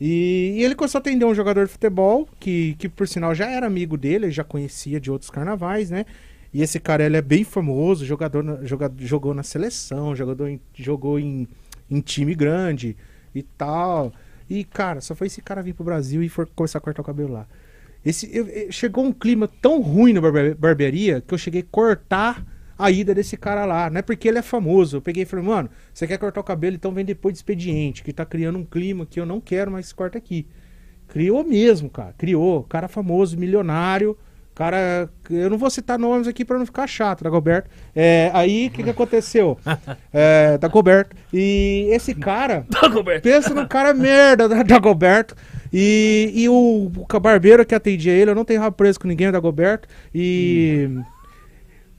E, 0.00 0.54
e 0.58 0.64
ele 0.64 0.74
começou 0.74 0.98
a 0.98 1.00
atender 1.00 1.24
um 1.24 1.34
jogador 1.34 1.66
de 1.66 1.72
futebol, 1.72 2.28
que, 2.40 2.74
que 2.78 2.88
por 2.88 3.06
sinal 3.06 3.34
já 3.34 3.48
era 3.48 3.66
amigo 3.66 3.96
dele, 3.96 4.26
ele 4.26 4.32
já 4.32 4.42
conhecia 4.42 4.98
de 4.98 5.10
outros 5.10 5.30
carnavais, 5.30 5.90
né? 5.90 6.04
E 6.52 6.60
esse 6.62 6.80
cara, 6.80 7.04
ele 7.04 7.16
é 7.16 7.22
bem 7.22 7.44
famoso, 7.44 8.04
jogador, 8.04 8.42
na- 8.42 8.64
joga- 8.64 8.92
jogou 8.98 9.32
na 9.34 9.42
seleção, 9.42 10.16
jogador 10.16 10.48
em- 10.48 10.60
jogou 10.74 11.18
em, 11.18 11.46
em 11.90 12.00
time 12.00 12.34
grande 12.34 12.96
e 13.34 13.42
tal. 13.42 14.12
E, 14.50 14.64
cara, 14.64 15.00
só 15.00 15.14
foi 15.14 15.28
esse 15.28 15.40
cara 15.40 15.62
vir 15.62 15.74
pro 15.74 15.84
Brasil 15.84 16.22
e 16.22 16.28
for 16.28 16.48
começar 16.56 16.78
a 16.78 16.80
cortar 16.80 17.02
o 17.02 17.04
cabelo 17.04 17.32
lá. 17.32 17.46
Esse, 18.04 18.28
eu- 18.36 18.46
eu- 18.48 18.72
chegou 18.72 19.04
um 19.04 19.12
clima 19.12 19.48
tão 19.60 19.80
ruim 19.80 20.12
na 20.12 20.20
barbe- 20.20 20.54
barbearia 20.54 21.20
que 21.20 21.32
eu 21.32 21.38
cheguei 21.38 21.60
a 21.60 21.64
cortar 21.70 22.44
a 22.78 22.90
ida 22.90 23.14
desse 23.14 23.36
cara 23.36 23.64
lá. 23.64 23.88
Não 23.90 23.98
é 23.98 24.02
porque 24.02 24.26
ele 24.26 24.38
é 24.38 24.42
famoso. 24.42 24.96
Eu 24.96 25.00
peguei 25.02 25.22
e 25.22 25.26
falei, 25.26 25.44
mano, 25.44 25.70
você 25.94 26.06
quer 26.06 26.18
cortar 26.18 26.40
o 26.40 26.44
cabelo, 26.44 26.74
então 26.74 26.92
vem 26.92 27.04
depois 27.04 27.32
de 27.34 27.38
expediente, 27.38 28.02
que 28.02 28.12
tá 28.12 28.24
criando 28.26 28.58
um 28.58 28.64
clima 28.64 29.06
que 29.06 29.20
eu 29.20 29.26
não 29.26 29.40
quero 29.40 29.70
mais 29.70 29.92
corta 29.92 30.18
aqui. 30.18 30.46
Criou 31.08 31.44
mesmo, 31.44 31.88
cara. 31.90 32.14
Criou. 32.18 32.64
Cara 32.64 32.88
famoso, 32.88 33.36
milionário. 33.38 34.16
Cara, 34.54 35.08
eu 35.30 35.48
não 35.48 35.56
vou 35.56 35.70
citar 35.70 35.98
nomes 35.98 36.26
aqui 36.28 36.44
pra 36.44 36.58
não 36.58 36.66
ficar 36.66 36.86
chato, 36.86 37.24
Dagoberto. 37.24 37.70
É, 37.94 38.30
aí, 38.34 38.66
o 38.66 38.70
que, 38.70 38.82
que 38.82 38.90
aconteceu? 38.90 39.58
É, 40.12 40.58
Dagoberto. 40.58 41.16
E 41.32 41.88
esse 41.90 42.14
cara. 42.14 42.66
Pensa 43.22 43.54
no 43.54 43.66
cara 43.68 43.94
merda 43.94 44.48
da 44.48 44.60
Dagoberto. 44.64 45.34
E, 45.72 46.32
e 46.34 46.48
o, 46.48 46.90
barbeiro 47.20 47.64
que 47.64 47.74
atendia 47.74 48.12
ele, 48.12 48.30
eu 48.30 48.34
não 48.34 48.44
tenho 48.44 48.60
rabo 48.60 48.76
preso 48.76 49.00
com 49.00 49.08
ninguém, 49.08 49.30
Dagoberto. 49.30 49.88
E. 50.14 50.88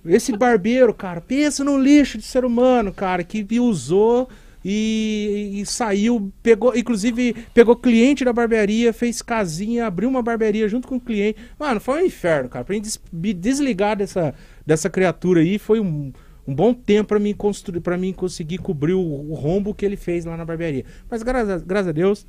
Esse 0.06 0.36
barbeiro, 0.36 0.94
cara, 0.94 1.22
pensa 1.22 1.64
no 1.64 1.78
lixo 1.78 2.18
de 2.18 2.26
ser 2.26 2.44
humano, 2.44 2.94
cara, 2.94 3.24
que 3.24 3.46
usou 3.58 4.28
e, 4.64 5.62
e 5.62 5.66
saiu, 5.66 6.32
pegou, 6.42 6.76
inclusive 6.76 7.36
pegou 7.54 7.76
cliente 7.76 8.24
da 8.24 8.32
barbearia, 8.32 8.94
fez 8.94 9.22
casinha, 9.22 9.86
abriu 9.86 10.10
uma 10.10 10.22
barbearia 10.22 10.68
junto 10.70 10.88
com 10.88 10.96
o 10.96 11.02
cliente. 11.02 11.40
Mano, 11.60 11.80
foi 11.80 12.04
um 12.04 12.06
inferno, 12.06 12.50
cara. 12.50 12.64
Pra 12.64 12.76
me 13.12 13.34
desligar 13.34 13.98
dessa, 13.98 14.34
dessa 14.66 14.90
criatura 14.90 15.42
aí 15.42 15.60
foi 15.60 15.80
um, 15.80 16.14
um 16.48 16.56
bom 16.56 16.74
tempo 16.74 17.10
pra 17.10 17.20
mim 17.20 17.34
construir, 17.34 17.82
para 17.82 17.98
mim 17.98 18.14
conseguir 18.14 18.60
cobrir 18.60 18.94
o, 18.94 19.02
o 19.02 19.34
rombo 19.34 19.74
que 19.74 19.86
ele 19.86 19.98
fez 19.98 20.24
lá 20.24 20.38
na 20.38 20.46
barbearia. 20.46 20.86
Mas 21.10 21.24
graças, 21.24 21.64
graças 21.64 21.90
a 21.90 21.92
Deus, 21.92 22.26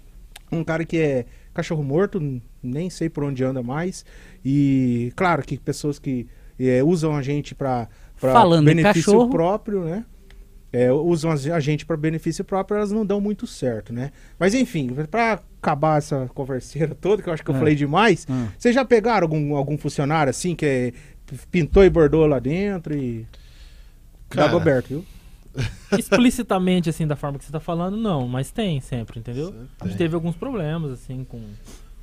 um 0.52 0.62
cara 0.64 0.84
que 0.84 0.98
é 0.98 1.26
cachorro 1.52 1.82
morto, 1.82 2.40
nem 2.62 2.90
sei 2.90 3.08
por 3.08 3.24
onde 3.24 3.42
anda 3.44 3.62
mais. 3.62 4.04
E 4.44 5.12
claro 5.16 5.42
que 5.42 5.58
pessoas 5.58 5.98
que 5.98 6.26
é, 6.58 6.82
usam 6.82 7.14
a 7.16 7.22
gente 7.22 7.54
para 7.54 7.88
benefício 8.64 9.12
cachorro. 9.12 9.30
próprio, 9.30 9.84
né? 9.84 10.04
É, 10.72 10.90
usam 10.90 11.30
a 11.30 11.60
gente 11.60 11.86
para 11.86 11.96
benefício 11.96 12.44
próprio, 12.44 12.76
elas 12.78 12.90
não 12.90 13.06
dão 13.06 13.20
muito 13.20 13.46
certo, 13.46 13.92
né? 13.92 14.10
Mas 14.38 14.54
enfim, 14.54 14.90
para 15.08 15.40
acabar 15.62 15.98
essa 15.98 16.28
converseira 16.34 16.94
toda, 17.00 17.22
que 17.22 17.28
eu 17.28 17.32
acho 17.32 17.44
que 17.44 17.50
eu 17.50 17.54
É. 17.54 17.58
falei 17.58 17.74
demais, 17.76 18.26
Ah. 18.28 18.48
vocês 18.58 18.74
já 18.74 18.84
pegaram 18.84 19.24
algum, 19.24 19.54
algum 19.54 19.78
funcionário 19.78 20.30
assim 20.30 20.56
que 20.56 20.66
é, 20.66 20.92
pintou 21.50 21.84
e 21.84 21.90
bordou 21.90 22.26
lá 22.26 22.40
dentro 22.40 22.92
e 22.96 23.24
Cara, 24.28 24.48
viu? 24.88 25.04
Explicitamente, 25.98 26.88
assim, 26.90 27.06
da 27.06 27.16
forma 27.16 27.38
que 27.38 27.44
você 27.44 27.52
tá 27.52 27.60
falando, 27.60 27.96
não. 27.96 28.26
Mas 28.28 28.50
tem 28.50 28.80
sempre, 28.80 29.20
entendeu? 29.20 29.48
A 29.80 29.84
gente 29.84 29.90
tem. 29.90 29.96
teve 30.06 30.14
alguns 30.14 30.34
problemas, 30.36 30.90
assim, 30.92 31.24
com 31.24 31.40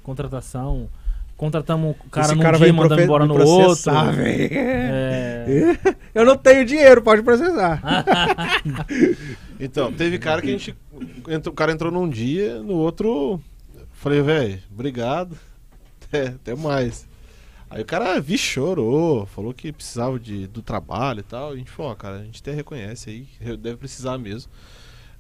contratação. 0.04 0.90
Contratamos 1.38 1.96
o 2.06 2.10
cara 2.12 2.28
Esse 2.28 2.36
num 2.36 2.42
cara 2.44 2.58
dia 2.58 2.68
vai 2.68 2.70
e 2.70 2.72
mandamos 2.72 2.90
profe- 2.96 3.04
embora 3.04 3.26
no 3.26 3.34
outro. 3.50 3.92
É... 4.52 5.46
Eu 6.14 6.24
não 6.24 6.38
tenho 6.38 6.64
dinheiro, 6.64 7.02
pode 7.02 7.24
processar. 7.24 7.82
Então, 9.60 9.94
teve 9.94 10.18
cara 10.18 10.42
que 10.42 10.48
a 10.48 10.52
gente. 10.52 10.76
entrou- 11.28 11.54
O 11.54 11.56
cara 11.56 11.72
entrou 11.72 11.92
num 11.92 12.10
dia, 12.10 12.60
no 12.64 12.74
outro. 12.74 13.40
Falei, 13.94 14.22
velho, 14.22 14.60
obrigado. 14.74 15.38
Até, 16.08 16.30
até 16.30 16.56
mais. 16.56 17.08
Aí 17.72 17.82
o 17.82 17.86
cara 17.86 18.20
vi, 18.20 18.38
chorou, 18.38 19.26
falou 19.26 19.54
que 19.54 19.72
precisava 19.72 20.20
de, 20.20 20.46
do 20.46 20.62
trabalho 20.62 21.22
e 21.22 21.24
tal. 21.24 21.52
A 21.52 21.56
gente 21.56 21.72
falou, 21.72 21.94
ó, 21.94 21.96
cara, 21.96 22.18
a 22.18 22.24
gente 22.24 22.42
até 22.42 22.52
reconhece 22.52 23.10
aí, 23.10 23.56
deve 23.56 23.78
precisar 23.78 24.18
mesmo. 24.18 24.52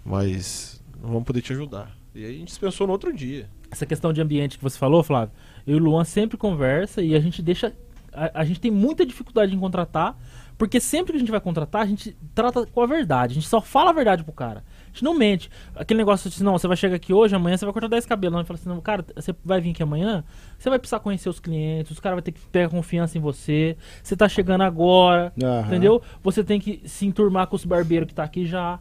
Mas 0.03 0.83
não 1.01 1.11
vamos 1.11 1.23
poder 1.23 1.41
te 1.41 1.53
ajudar. 1.53 1.95
E 2.13 2.25
aí 2.25 2.35
a 2.35 2.37
gente 2.37 2.49
dispensou 2.49 2.85
no 2.85 2.91
outro 2.91 3.13
dia. 3.13 3.49
Essa 3.71 3.85
questão 3.85 4.11
de 4.11 4.19
ambiente 4.19 4.57
que 4.57 4.63
você 4.63 4.77
falou, 4.77 5.01
Flávio, 5.01 5.33
eu 5.65 5.77
e 5.77 5.79
o 5.79 5.83
Luan 5.83 6.03
sempre 6.03 6.37
conversa 6.37 7.01
e 7.01 7.15
a 7.15 7.21
gente 7.21 7.41
deixa. 7.41 7.73
A, 8.11 8.41
a 8.41 8.43
gente 8.43 8.59
tem 8.59 8.69
muita 8.69 9.05
dificuldade 9.05 9.55
em 9.55 9.59
contratar, 9.59 10.19
porque 10.57 10.81
sempre 10.81 11.13
que 11.13 11.17
a 11.17 11.19
gente 11.21 11.31
vai 11.31 11.39
contratar, 11.39 11.83
a 11.83 11.85
gente 11.85 12.17
trata 12.35 12.65
com 12.65 12.81
a 12.81 12.85
verdade. 12.85 13.31
A 13.31 13.35
gente 13.35 13.47
só 13.47 13.61
fala 13.61 13.91
a 13.91 13.93
verdade 13.93 14.25
pro 14.25 14.33
cara. 14.33 14.61
A 14.91 14.93
gente 14.93 15.03
não 15.05 15.13
mente. 15.13 15.49
Aquele 15.73 15.99
negócio 15.99 16.29
de, 16.29 16.43
não, 16.43 16.57
você 16.57 16.67
vai 16.67 16.75
chegar 16.75 16.95
aqui 16.97 17.13
hoje, 17.13 17.33
amanhã 17.33 17.55
você 17.55 17.63
vai 17.65 17.71
cortar 17.71 17.87
10 17.87 18.05
cabelos. 18.05 18.37
Não, 18.37 18.45
fala 18.45 18.59
assim, 18.59 18.67
não, 18.69 18.81
cara, 18.81 19.05
você 19.15 19.33
vai 19.43 19.61
vir 19.61 19.71
aqui 19.71 19.81
amanhã, 19.81 20.23
você 20.59 20.69
vai 20.69 20.77
precisar 20.77 20.99
conhecer 20.99 21.29
os 21.29 21.39
clientes, 21.39 21.91
os 21.91 21.99
caras 21.99 22.17
vão 22.17 22.21
ter 22.23 22.33
que 22.33 22.41
pegar 22.51 22.67
confiança 22.69 23.17
em 23.17 23.21
você. 23.21 23.77
Você 24.03 24.15
tá 24.17 24.27
chegando 24.27 24.61
agora, 24.61 25.31
Aham. 25.41 25.67
entendeu? 25.67 26.01
Você 26.21 26.43
tem 26.43 26.59
que 26.59 26.81
se 26.85 27.05
enturmar 27.05 27.47
com 27.47 27.55
os 27.55 27.63
barbeiros 27.63 28.07
que 28.07 28.13
tá 28.13 28.23
aqui 28.23 28.45
já. 28.45 28.79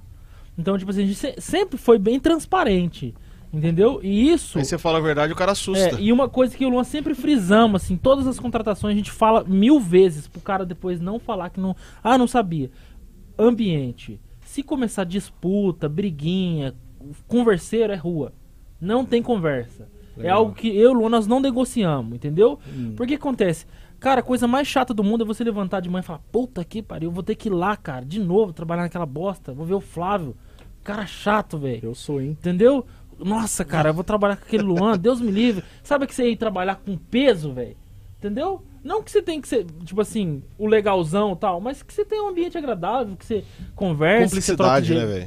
Então, 0.58 0.76
tipo 0.76 0.90
assim, 0.90 1.04
a 1.04 1.06
gente 1.06 1.16
se- 1.18 1.34
sempre 1.38 1.78
foi 1.78 1.98
bem 1.98 2.18
transparente. 2.18 3.14
Entendeu? 3.52 3.98
E 4.02 4.30
isso. 4.30 4.58
Aí 4.58 4.64
você 4.64 4.78
fala 4.78 4.98
a 4.98 5.00
verdade 5.00 5.32
o 5.32 5.36
cara 5.36 5.50
assusta. 5.52 5.96
É, 5.96 6.00
e 6.00 6.12
uma 6.12 6.28
coisa 6.28 6.56
que 6.56 6.64
o 6.64 6.68
Luan 6.68 6.84
sempre 6.84 7.14
frisamos, 7.16 7.82
assim, 7.82 7.96
todas 7.96 8.24
as 8.28 8.38
contratações 8.38 8.94
a 8.94 8.96
gente 8.96 9.10
fala 9.10 9.42
mil 9.42 9.80
vezes 9.80 10.28
pro 10.28 10.40
cara 10.40 10.64
depois 10.64 11.00
não 11.00 11.18
falar 11.18 11.50
que 11.50 11.58
não. 11.58 11.74
Ah, 12.02 12.16
não 12.16 12.28
sabia. 12.28 12.70
Ambiente. 13.38 14.20
Se 14.50 14.64
começar 14.64 15.04
disputa, 15.04 15.88
briguinha, 15.88 16.74
converseiro 17.28 17.92
é 17.92 17.96
rua. 17.96 18.32
Não 18.80 19.04
tem 19.06 19.22
conversa. 19.22 19.86
É 20.16 20.22
Legal. 20.22 20.38
algo 20.38 20.54
que 20.56 20.66
eu 20.66 20.90
e 20.90 20.92
o 20.92 20.92
Luan 20.92 21.08
nós 21.08 21.24
não 21.28 21.38
negociamos, 21.38 22.16
entendeu? 22.16 22.58
Hum. 22.66 22.94
Porque 22.96 23.14
acontece. 23.14 23.64
Cara, 24.00 24.18
a 24.18 24.24
coisa 24.24 24.48
mais 24.48 24.66
chata 24.66 24.92
do 24.92 25.04
mundo 25.04 25.22
é 25.22 25.24
você 25.24 25.44
levantar 25.44 25.78
de 25.78 25.88
manhã 25.88 26.02
e 26.02 26.04
falar: 26.04 26.18
Puta 26.32 26.64
que 26.64 26.82
pariu, 26.82 27.10
eu 27.10 27.12
vou 27.12 27.22
ter 27.22 27.36
que 27.36 27.48
ir 27.48 27.52
lá, 27.52 27.76
cara, 27.76 28.04
de 28.04 28.18
novo, 28.18 28.52
trabalhar 28.52 28.82
naquela 28.82 29.06
bosta. 29.06 29.52
Vou 29.52 29.64
ver 29.64 29.74
o 29.74 29.80
Flávio. 29.80 30.34
Cara 30.82 31.06
chato, 31.06 31.56
velho. 31.56 31.84
Eu 31.84 31.94
sou, 31.94 32.20
hein? 32.20 32.30
Entendeu? 32.30 32.84
Nossa, 33.20 33.64
cara, 33.64 33.90
eu 33.90 33.94
vou 33.94 34.02
trabalhar 34.02 34.34
com 34.34 34.46
aquele 34.46 34.64
Luan, 34.64 34.98
Deus 34.98 35.20
me 35.20 35.30
livre. 35.30 35.62
Sabe 35.80 36.08
que 36.08 36.14
você 36.14 36.28
ir 36.28 36.36
trabalhar 36.36 36.74
com 36.84 36.96
peso, 36.96 37.52
velho? 37.52 37.76
Entendeu? 38.18 38.64
Não 38.82 39.02
que 39.02 39.10
você 39.10 39.20
tem 39.20 39.40
que 39.40 39.48
ser, 39.48 39.66
tipo 39.84 40.00
assim, 40.00 40.42
o 40.56 40.66
legalzão 40.66 41.32
e 41.32 41.36
tal, 41.36 41.60
mas 41.60 41.82
que 41.82 41.92
você 41.92 42.04
tenha 42.04 42.22
um 42.24 42.28
ambiente 42.28 42.56
agradável, 42.56 43.14
que 43.16 43.26
você 43.26 43.44
converse, 43.74 44.34
que 44.34 44.40
você 44.40 44.56
troque, 44.56 44.94
né, 44.94 45.04
velho? 45.06 45.26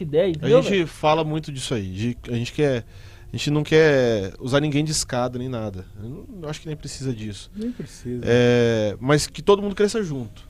ideia, 0.00 0.26
A 0.26 0.28
entendeu? 0.30 0.62
gente 0.62 0.70
velho? 0.72 0.86
fala 0.86 1.24
muito 1.24 1.50
disso 1.50 1.74
aí. 1.74 1.88
de- 1.90 2.16
a 2.30 2.34
gente 2.36 2.52
quer. 2.52 2.84
A 3.32 3.36
gente 3.36 3.50
não 3.50 3.62
quer 3.64 4.34
usar 4.38 4.60
ninguém 4.60 4.84
de 4.84 4.92
escada 4.92 5.38
nem 5.38 5.48
nada. 5.48 5.86
Eu 6.02 6.08
não- 6.08 6.26
eu 6.42 6.48
acho 6.50 6.60
que 6.60 6.66
nem 6.68 6.76
precisa 6.76 7.14
disso. 7.14 7.50
Nem 7.56 7.72
precisa. 7.72 8.22
É, 8.26 8.94
mas 9.00 9.26
que 9.26 9.40
todo 9.42 9.62
mundo 9.62 9.74
cresça 9.74 10.02
junto. 10.02 10.46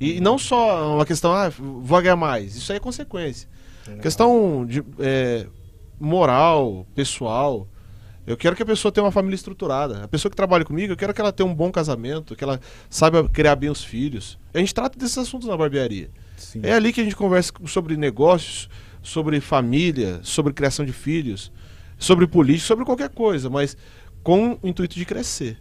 E, 0.00 0.16
e 0.16 0.20
não 0.20 0.36
só 0.36 0.96
uma 0.96 1.06
questão, 1.06 1.32
ah, 1.32 1.48
vou 1.48 2.02
ganhar 2.02 2.16
mais. 2.16 2.56
Isso 2.56 2.72
aí 2.72 2.76
é 2.78 2.80
consequência. 2.80 3.48
Questão 4.02 4.66
de 4.66 4.82
é, 4.98 5.46
moral, 6.00 6.86
pessoal. 6.94 7.68
Eu 8.26 8.36
quero 8.36 8.56
que 8.56 8.62
a 8.62 8.66
pessoa 8.66 8.90
tenha 8.90 9.04
uma 9.04 9.12
família 9.12 9.36
estruturada. 9.36 10.02
A 10.02 10.08
pessoa 10.08 10.28
que 10.30 10.36
trabalha 10.36 10.64
comigo, 10.64 10.92
eu 10.92 10.96
quero 10.96 11.14
que 11.14 11.20
ela 11.20 11.32
tenha 11.32 11.48
um 11.48 11.54
bom 11.54 11.70
casamento, 11.70 12.34
que 12.34 12.42
ela 12.42 12.60
saiba 12.90 13.28
criar 13.28 13.54
bem 13.54 13.70
os 13.70 13.84
filhos. 13.84 14.38
A 14.52 14.58
gente 14.58 14.74
trata 14.74 14.98
desses 14.98 15.16
assuntos 15.16 15.48
na 15.48 15.56
barbearia. 15.56 16.10
Sim. 16.36 16.60
É 16.62 16.72
ali 16.72 16.92
que 16.92 17.00
a 17.00 17.04
gente 17.04 17.14
conversa 17.14 17.52
sobre 17.66 17.96
negócios, 17.96 18.68
sobre 19.00 19.40
família, 19.40 20.18
sobre 20.22 20.52
criação 20.52 20.84
de 20.84 20.92
filhos, 20.92 21.52
sobre 21.98 22.26
política, 22.26 22.66
sobre 22.66 22.84
qualquer 22.84 23.10
coisa, 23.10 23.48
mas 23.48 23.76
com 24.22 24.58
o 24.60 24.68
intuito 24.68 24.96
de 24.96 25.04
crescer. 25.04 25.58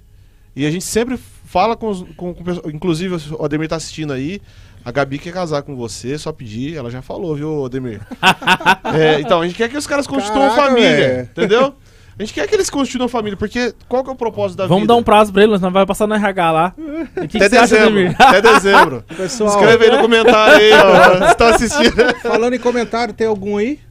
E 0.55 0.65
a 0.65 0.71
gente 0.71 0.85
sempre 0.85 1.17
fala 1.17 1.75
com, 1.75 1.89
os, 1.89 2.05
com, 2.15 2.33
com 2.33 2.69
inclusive 2.69 3.15
o 3.33 3.43
Ademir 3.43 3.67
tá 3.67 3.75
assistindo 3.75 4.11
aí, 4.11 4.41
a 4.83 4.91
Gabi 4.91 5.19
quer 5.19 5.33
casar 5.33 5.61
com 5.63 5.75
você, 5.75 6.17
só 6.17 6.31
pedir, 6.31 6.75
ela 6.75 6.89
já 6.89 7.01
falou, 7.01 7.35
viu, 7.35 7.65
Ademir? 7.65 8.01
É, 8.93 9.19
então, 9.19 9.41
a 9.41 9.47
gente 9.47 9.57
quer 9.57 9.67
que 9.67 9.75
os 9.75 9.87
caras 9.87 10.07
constituam 10.07 10.47
Caraca, 10.49 10.69
família, 10.69 11.07
velho. 11.07 11.23
entendeu? 11.23 11.75
A 12.17 12.23
gente 12.23 12.33
quer 12.33 12.47
que 12.47 12.55
eles 12.55 12.69
constituam 12.69 13.09
família, 13.09 13.35
porque 13.35 13.73
qual 13.89 14.01
que 14.03 14.09
é 14.09 14.13
o 14.13 14.15
propósito 14.15 14.57
da 14.59 14.67
Vamos 14.67 14.83
vida? 14.83 14.93
dar 14.93 14.99
um 14.99 15.03
prazo 15.03 15.33
pra 15.33 15.43
ele, 15.43 15.51
nós 15.57 15.61
vai 15.73 15.85
passar 15.85 16.07
no 16.07 16.13
RH 16.15 16.51
lá. 16.51 16.73
E 16.77 17.27
que, 17.27 17.37
que 17.37 17.43
Até 17.43 17.49
você 17.49 17.57
acha, 17.57 17.75
dezembro, 17.89 18.15
até 18.17 18.41
dezembro. 18.41 19.03
Pessoal, 19.17 19.49
Escreve 19.49 19.85
aí 19.85 19.91
no 19.91 20.01
comentário 20.01 20.55
aí, 20.55 20.71
ó, 20.73 21.27
se 21.27 21.35
tá 21.35 21.55
assistindo. 21.55 22.15
falando 22.21 22.53
em 22.53 22.59
comentário, 22.59 23.13
tem 23.13 23.27
algum 23.27 23.57
aí? 23.57 23.81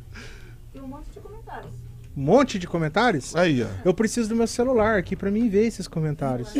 Tem 0.72 0.80
um 0.80 0.86
monte 0.88 1.10
de 1.12 1.20
comentários. 1.20 1.70
Um 2.16 2.22
monte 2.22 2.58
de 2.58 2.66
comentários? 2.66 3.36
Aí, 3.36 3.62
ó. 3.62 3.66
Eu 3.84 3.92
preciso 3.92 4.30
do 4.30 4.36
meu 4.36 4.46
celular 4.46 4.96
aqui 4.98 5.14
pra 5.14 5.30
mim 5.30 5.50
ver 5.50 5.66
esses 5.66 5.86
comentários. 5.86 6.54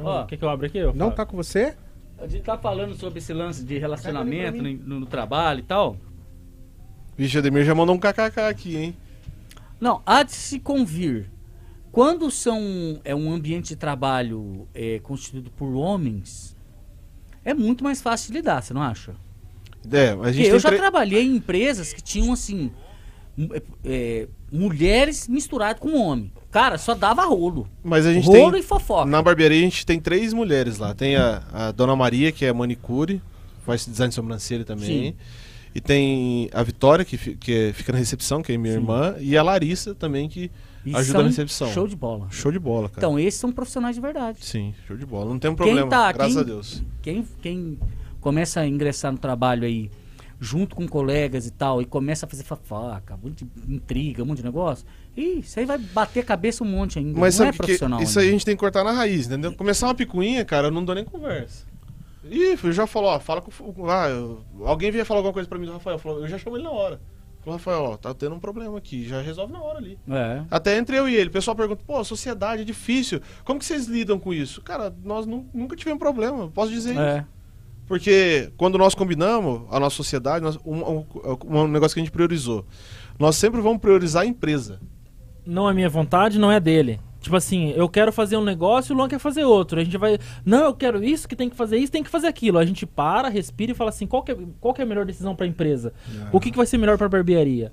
Ó, 0.00 0.24
Quer 0.24 0.36
que 0.36 0.44
eu 0.44 0.48
abra 0.48 0.66
aqui? 0.66 0.82
ô, 0.82 0.92
Não 0.92 1.12
tá 1.12 1.24
com 1.24 1.36
você? 1.36 1.74
a 2.18 2.26
gente 2.26 2.42
tá 2.42 2.56
falando 2.58 2.94
sobre 2.94 3.18
esse 3.20 3.32
lance 3.32 3.64
de 3.64 3.78
relacionamento 3.78 4.60
no, 4.62 5.00
no 5.00 5.06
trabalho 5.06 5.60
e 5.60 5.62
tal. 5.64 5.96
Vixe, 7.16 7.38
Ademir 7.38 7.64
já 7.64 7.74
mandou 7.74 7.94
um 7.94 7.98
kkk 7.98 8.40
aqui, 8.48 8.76
hein? 8.76 8.96
Não, 9.82 10.00
há 10.06 10.22
de 10.22 10.30
se 10.32 10.60
convir. 10.60 11.28
Quando 11.90 12.30
são, 12.30 13.00
é 13.04 13.14
um 13.14 13.32
ambiente 13.32 13.70
de 13.70 13.76
trabalho 13.76 14.68
é, 14.72 15.00
constituído 15.00 15.50
por 15.50 15.74
homens, 15.74 16.56
é 17.44 17.52
muito 17.52 17.82
mais 17.82 18.00
fácil 18.00 18.28
de 18.30 18.38
lidar, 18.38 18.62
você 18.62 18.72
não 18.72 18.80
acha? 18.80 19.14
É, 19.90 20.10
a 20.22 20.30
gente 20.30 20.48
eu 20.48 20.60
já 20.60 20.68
tre- 20.68 20.78
trabalhei 20.78 21.24
em 21.24 21.34
empresas 21.34 21.92
que 21.92 22.00
tinham, 22.00 22.32
assim, 22.32 22.70
m- 23.36 23.60
é, 23.84 24.28
mulheres 24.52 25.26
misturadas 25.26 25.80
com 25.80 25.94
homem. 26.00 26.32
Cara, 26.52 26.78
só 26.78 26.94
dava 26.94 27.24
rolo. 27.24 27.66
Mas 27.82 28.06
a 28.06 28.12
gente 28.12 28.26
Rolo 28.28 28.52
tem. 28.52 28.60
e 28.60 28.62
fofoca. 28.62 29.10
Na 29.10 29.20
barbearia 29.20 29.58
a 29.58 29.62
gente 29.62 29.84
tem 29.84 29.98
três 29.98 30.32
mulheres 30.32 30.78
lá. 30.78 30.94
Tem 30.94 31.16
a, 31.16 31.42
a 31.52 31.72
Dona 31.72 31.96
Maria, 31.96 32.30
que 32.30 32.44
é 32.44 32.52
manicure, 32.52 33.20
faz 33.66 33.84
design 33.84 34.10
de 34.10 34.14
sobrancelha 34.14 34.64
também. 34.64 34.86
Sim. 34.86 35.14
E 35.74 35.80
tem 35.80 36.50
a 36.52 36.62
Vitória, 36.62 37.04
que, 37.04 37.16
que 37.36 37.52
é- 37.52 37.72
fica 37.72 37.92
na 37.92 37.98
recepção, 37.98 38.42
que 38.42 38.52
é 38.52 38.58
minha 38.58 38.74
Sim. 38.74 38.80
irmã. 38.80 39.14
E 39.18 39.36
a 39.36 39.42
Larissa 39.42 39.94
também, 39.94 40.28
que 40.28 40.50
E 40.84 40.94
ajuda 40.94 41.22
na 41.22 41.28
recepção. 41.28 41.72
Show 41.72 41.86
de 41.88 41.96
bola. 41.96 42.26
Show 42.30 42.52
de 42.52 42.58
bola, 42.58 42.88
cara. 42.88 42.98
Então, 43.06 43.18
esses 43.18 43.40
são 43.40 43.50
profissionais 43.52 43.94
de 43.96 44.02
verdade. 44.02 44.38
Sim, 44.44 44.74
show 44.86 44.96
de 44.96 45.06
bola. 45.06 45.30
Não 45.30 45.38
tem 45.38 45.50
um 45.50 45.54
Quem 45.54 45.64
problema, 45.66 45.88
tá- 45.88 46.12
graças 46.12 46.34
quem- 46.34 46.42
a 46.42 46.44
Deus. 46.44 46.82
Quem, 47.00 47.24
quem 47.40 47.78
começa 48.20 48.60
a 48.60 48.66
ingressar 48.66 49.10
no 49.12 49.18
trabalho 49.18 49.64
aí, 49.64 49.90
junto 50.38 50.74
com 50.76 50.86
colegas 50.88 51.46
e 51.46 51.50
tal, 51.52 51.80
e 51.80 51.86
começa 51.86 52.26
a 52.26 52.28
fazer 52.28 52.44
um 52.50 53.16
monte 53.28 53.44
de 53.44 53.74
intriga, 53.74 54.22
um 54.22 54.26
monte 54.26 54.38
de 54.38 54.44
negócio, 54.44 54.84
ih, 55.16 55.38
isso 55.38 55.58
aí 55.58 55.64
vai 55.64 55.78
bater 55.78 56.20
a 56.20 56.24
cabeça 56.24 56.62
um 56.64 56.66
monte 56.66 56.98
ainda. 56.98 57.18
Mas 57.18 57.38
não 57.38 57.46
é 57.46 57.52
que 57.52 57.56
profissional. 57.58 58.02
isso 58.02 58.18
aí 58.18 58.24
a 58.24 58.28
ainda. 58.28 58.32
gente 58.38 58.44
tem 58.44 58.56
que 58.56 58.60
cortar 58.60 58.82
na 58.84 58.92
raiz, 58.92 59.26
entendeu? 59.26 59.54
Começar 59.54 59.86
uma 59.86 59.94
picuinha, 59.94 60.44
cara, 60.44 60.66
eu 60.66 60.70
não 60.72 60.84
dou 60.84 60.94
nem 60.94 61.04
conversa. 61.04 61.64
Ih, 62.24 62.56
eu 62.62 62.72
já 62.72 62.86
falou, 62.86 63.10
ó, 63.10 63.18
fala 63.18 63.40
com. 63.40 63.50
o- 63.62 63.90
Ah, 63.90 64.08
eu- 64.08 64.44
alguém 64.64 64.90
vinha 64.90 65.04
falar 65.04 65.18
alguma 65.18 65.32
coisa 65.32 65.48
pra 65.48 65.58
mim 65.58 65.66
do 65.66 65.72
Rafael. 65.72 65.98
Falou, 65.98 66.20
eu 66.20 66.28
já 66.28 66.38
chamo 66.38 66.56
ele 66.56 66.64
na 66.64 66.70
hora. 66.70 67.00
Falou, 67.40 67.58
Rafael, 67.58 67.82
ó, 67.82 67.96
tá 67.96 68.14
tendo 68.14 68.36
um 68.36 68.38
problema 68.38 68.78
aqui, 68.78 69.04
já 69.08 69.20
resolve 69.20 69.52
na 69.52 69.60
hora 69.60 69.78
ali. 69.78 69.98
É. 70.08 70.42
Até 70.48 70.78
entre 70.78 70.96
eu 70.96 71.08
e 71.08 71.14
ele, 71.16 71.28
o 71.28 71.32
pessoal 71.32 71.56
pergunta, 71.56 71.82
pô, 71.84 72.04
sociedade 72.04 72.62
é 72.62 72.64
difícil. 72.64 73.20
Como 73.44 73.58
que 73.58 73.64
vocês 73.64 73.86
lidam 73.86 74.18
com 74.20 74.32
isso? 74.32 74.62
Cara, 74.62 74.94
nós 75.04 75.26
nu- 75.26 75.44
nunca 75.52 75.74
tivemos 75.74 75.98
problema, 75.98 76.48
posso 76.48 76.70
dizer 76.70 76.92
isso. 76.92 77.00
É. 77.00 77.26
Porque 77.88 78.50
quando 78.56 78.78
nós 78.78 78.94
combinamos 78.94 79.62
a 79.70 79.80
nossa 79.80 79.96
sociedade, 79.96 80.44
nós- 80.44 80.56
um, 80.64 80.82
um- 81.00 81.06
um 81.42 81.66
negócio 81.66 81.94
que 81.94 82.00
a 82.00 82.04
gente 82.04 82.12
priorizou. 82.12 82.64
Nós 83.18 83.34
sempre 83.36 83.60
vamos 83.60 83.78
priorizar 83.80 84.22
a 84.22 84.26
empresa. 84.26 84.80
Não 85.44 85.68
é 85.68 85.74
minha 85.74 85.88
vontade, 85.88 86.38
não 86.38 86.50
é 86.50 86.60
dele. 86.60 87.00
Tipo 87.22 87.36
assim, 87.36 87.70
eu 87.76 87.88
quero 87.88 88.12
fazer 88.12 88.36
um 88.36 88.44
negócio 88.44 88.92
e 88.92 88.94
o 88.94 88.96
Luan 88.98 89.08
quer 89.08 89.18
fazer 89.20 89.44
outro. 89.44 89.78
A 89.80 89.84
gente 89.84 89.96
vai. 89.96 90.18
Não, 90.44 90.64
eu 90.64 90.74
quero 90.74 91.02
isso, 91.02 91.26
que 91.28 91.36
tem 91.36 91.48
que 91.48 91.54
fazer 91.56 91.78
isso, 91.78 91.90
tem 91.92 92.02
que 92.02 92.10
fazer 92.10 92.26
aquilo. 92.26 92.58
A 92.58 92.64
gente 92.66 92.84
para, 92.84 93.28
respira 93.28 93.70
e 93.72 93.74
fala 93.74 93.90
assim: 93.90 94.06
qual 94.06 94.22
que 94.22 94.32
é, 94.32 94.36
qual 94.60 94.74
que 94.74 94.80
é 94.80 94.84
a 94.84 94.86
melhor 94.86 95.06
decisão 95.06 95.34
pra 95.36 95.46
empresa? 95.46 95.92
O 96.32 96.40
que, 96.40 96.50
que 96.50 96.56
vai 96.56 96.66
ser 96.66 96.78
melhor 96.78 96.98
pra 96.98 97.08
barbearia? 97.08 97.72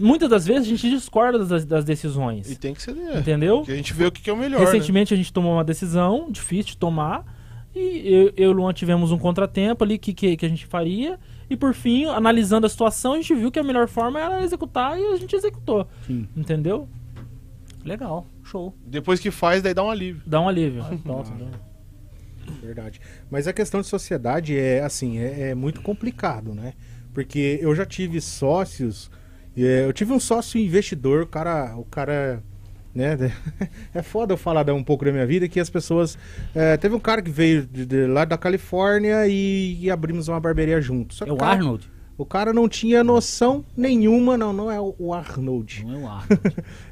Muitas 0.00 0.28
das 0.28 0.46
vezes 0.46 0.62
a 0.66 0.68
gente 0.68 0.90
discorda 0.90 1.44
das, 1.44 1.64
das 1.64 1.84
E 1.84 1.86
decisões. 1.86 2.56
tem 2.58 2.74
que 2.74 2.82
ser. 2.82 2.96
É, 2.96 3.18
Entendeu? 3.18 3.58
Porque 3.58 3.72
a 3.72 3.76
gente 3.76 3.92
vê 3.94 4.06
o 4.06 4.12
que, 4.12 4.20
que 4.20 4.30
é 4.30 4.32
o 4.32 4.36
melhor. 4.36 4.58
né? 4.60 4.64
Recentemente 4.66 5.14
a 5.14 5.16
gente 5.16 5.32
tomou 5.32 5.52
uma 5.54 5.64
decisão 5.64 6.28
difícil 6.30 6.72
de 6.72 6.76
tomar. 6.76 7.24
E 7.74 8.02
eu, 8.12 8.32
eu 8.36 8.44
e 8.44 8.46
o 8.48 8.52
Luan 8.52 8.72
tivemos 8.72 9.12
um 9.12 9.18
contratempo 9.18 9.84
ali 9.84 9.98
que, 9.98 10.12
que, 10.12 10.36
que 10.36 10.46
a 10.46 10.48
gente 10.48 10.66
faria. 10.66 11.18
E 11.50 11.56
por 11.56 11.72
fim, 11.74 12.04
analisando 12.06 12.66
a 12.66 12.68
situação, 12.68 13.12
a 13.14 13.16
gente 13.16 13.34
viu 13.34 13.50
que 13.50 13.58
a 13.58 13.62
melhor 13.64 13.86
forma 13.88 14.20
era 14.20 14.42
executar 14.42 14.98
e 14.98 15.04
a 15.04 15.16
gente 15.16 15.34
executou. 15.36 15.86
Sim. 16.06 16.28
Entendeu? 16.36 16.88
Legal. 17.84 18.26
Show. 18.48 18.74
Depois 18.86 19.20
que 19.20 19.30
faz, 19.30 19.62
daí 19.62 19.74
dá 19.74 19.82
um 19.84 19.90
alívio. 19.90 20.22
Dá 20.26 20.40
um 20.40 20.48
alívio. 20.48 20.84
Pronto, 21.02 21.30
dá. 21.32 21.46
Verdade. 22.62 23.00
Mas 23.30 23.46
a 23.46 23.52
questão 23.52 23.80
de 23.80 23.86
sociedade 23.86 24.56
é 24.58 24.82
assim, 24.82 25.18
é, 25.18 25.50
é 25.50 25.54
muito 25.54 25.82
complicado, 25.82 26.54
né? 26.54 26.72
Porque 27.12 27.58
eu 27.60 27.74
já 27.74 27.84
tive 27.84 28.20
sócios, 28.20 29.10
é, 29.56 29.84
eu 29.84 29.92
tive 29.92 30.12
um 30.12 30.20
sócio 30.20 30.58
investidor, 30.60 31.22
o 31.22 31.26
cara, 31.26 31.76
o 31.76 31.84
cara, 31.84 32.42
né? 32.94 33.16
É 33.92 34.02
foda 34.02 34.32
eu 34.32 34.36
falar 34.38 34.68
um 34.72 34.82
pouco 34.84 35.04
da 35.04 35.12
minha 35.12 35.26
vida 35.26 35.48
que 35.48 35.60
as 35.60 35.68
pessoas, 35.68 36.16
é, 36.54 36.76
teve 36.76 36.94
um 36.94 37.00
cara 37.00 37.20
que 37.20 37.30
veio 37.30 37.66
de, 37.66 37.84
de 37.84 38.06
lá 38.06 38.24
da 38.24 38.38
Califórnia 38.38 39.26
e, 39.28 39.78
e 39.80 39.90
abrimos 39.90 40.28
uma 40.28 40.40
barbearia 40.40 40.80
junto. 40.80 41.14
Só 41.14 41.24
que 41.24 41.30
É 41.30 41.34
o 41.34 41.36
cara- 41.36 41.52
Arnold? 41.52 41.90
O 42.18 42.26
cara 42.26 42.52
não 42.52 42.68
tinha 42.68 43.04
noção 43.04 43.64
nenhuma, 43.76 44.36
não, 44.36 44.52
não 44.52 44.70
é 44.70 44.80
o- 44.80 45.14
Arnold. 45.14 45.84
Não 45.86 45.94
é 45.94 45.98
o 45.98 46.06
Arnold. 46.10 46.42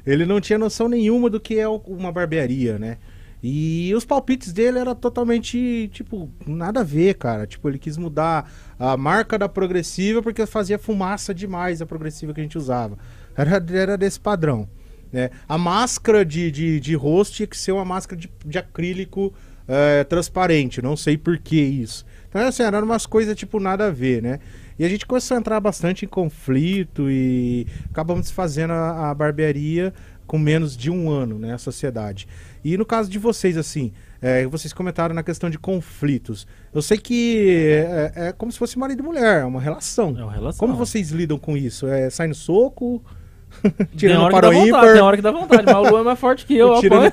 Ele 0.05 0.25
não 0.25 0.39
tinha 0.39 0.57
noção 0.57 0.87
nenhuma 0.87 1.29
do 1.29 1.37
que 1.39 1.59
é 1.59 1.67
uma 1.67 2.11
barbearia, 2.13 2.79
né? 2.79 2.97
E 3.43 3.93
os 3.93 4.03
palpites 4.03 4.51
dele 4.51 4.79
era 4.79 4.95
totalmente, 4.95 5.89
tipo, 5.93 6.29
nada 6.45 6.79
a 6.79 6.83
ver, 6.83 7.15
cara. 7.15 7.45
Tipo, 7.45 7.69
ele 7.69 7.77
quis 7.77 7.97
mudar 7.97 8.51
a 8.79 8.97
marca 8.97 9.37
da 9.37 9.47
progressiva 9.47 10.23
porque 10.23 10.45
fazia 10.45 10.79
fumaça 10.79 11.33
demais 11.35 11.81
a 11.81 11.85
progressiva 11.85 12.33
que 12.33 12.39
a 12.39 12.43
gente 12.43 12.57
usava. 12.57 12.97
Era, 13.35 13.63
era 13.71 13.97
desse 13.97 14.19
padrão. 14.19 14.67
Né? 15.11 15.29
A 15.47 15.57
máscara 15.57 16.25
de, 16.25 16.49
de, 16.49 16.79
de 16.79 16.95
rosto 16.95 17.35
tinha 17.35 17.47
que 17.47 17.57
ser 17.57 17.73
uma 17.73 17.85
máscara 17.85 18.19
de, 18.19 18.29
de 18.45 18.57
acrílico 18.57 19.31
é, 19.67 20.03
transparente. 20.05 20.81
Não 20.81 20.97
sei 20.97 21.15
por 21.17 21.37
que 21.37 21.61
isso. 21.61 22.05
Então, 22.29 22.41
assim, 22.41 22.63
eram 22.63 22.83
umas 22.83 23.05
coisas, 23.05 23.35
tipo, 23.35 23.59
nada 23.59 23.87
a 23.87 23.91
ver, 23.91 24.21
né? 24.21 24.39
E 24.79 24.85
a 24.85 24.89
gente 24.89 25.05
começou 25.05 25.35
a 25.35 25.39
entrar 25.39 25.59
bastante 25.59 26.05
em 26.05 26.07
conflito 26.07 27.09
e 27.09 27.65
acabamos 27.89 28.23
desfazendo 28.23 28.73
a, 28.73 29.09
a 29.09 29.13
barbearia 29.13 29.93
com 30.27 30.37
menos 30.37 30.75
de 30.75 30.91
um 30.91 31.09
ano, 31.09 31.39
né? 31.39 31.53
A 31.53 31.57
sociedade. 31.57 32.27
E 32.63 32.77
no 32.77 32.85
caso 32.85 33.09
de 33.09 33.17
vocês, 33.17 33.57
assim, 33.57 33.93
é, 34.21 34.45
vocês 34.45 34.73
comentaram 34.73 35.15
na 35.15 35.23
questão 35.23 35.49
de 35.49 35.57
conflitos. 35.57 36.45
Eu 36.73 36.81
sei 36.81 36.97
que 36.97 37.85
é, 37.87 38.27
é 38.27 38.31
como 38.33 38.51
se 38.51 38.59
fosse 38.59 38.77
marido 38.77 39.01
e 39.01 39.05
mulher, 39.05 39.41
é 39.41 39.45
uma 39.45 39.61
relação. 39.61 40.15
É 40.17 40.23
uma 40.23 40.33
relação. 40.33 40.59
Como 40.59 40.77
vocês 40.77 41.11
lidam 41.11 41.39
com 41.39 41.55
isso? 41.55 41.87
É, 41.87 42.09
sai 42.09 42.27
no 42.27 42.35
soco? 42.35 43.01
Tem 43.63 43.87
tirando 43.97 44.21
hora, 44.23 44.33
para 44.33 44.49
que 44.49 44.55
o 44.55 44.59
dá 44.59 44.59
vontade, 44.65 44.67
ímpar? 44.69 44.93
tem 44.93 45.01
hora 45.01 45.15
que 45.17 45.23
dá 45.23 45.31
vontade, 45.31 45.63
mas 45.65 45.75
o 45.75 45.89
Luan 45.89 46.01
é 46.01 46.03
mais 46.03 46.19
forte 46.19 46.45
que 46.45 46.55
eu. 46.55 46.75
tirando 46.79 47.05
o? 47.07 47.09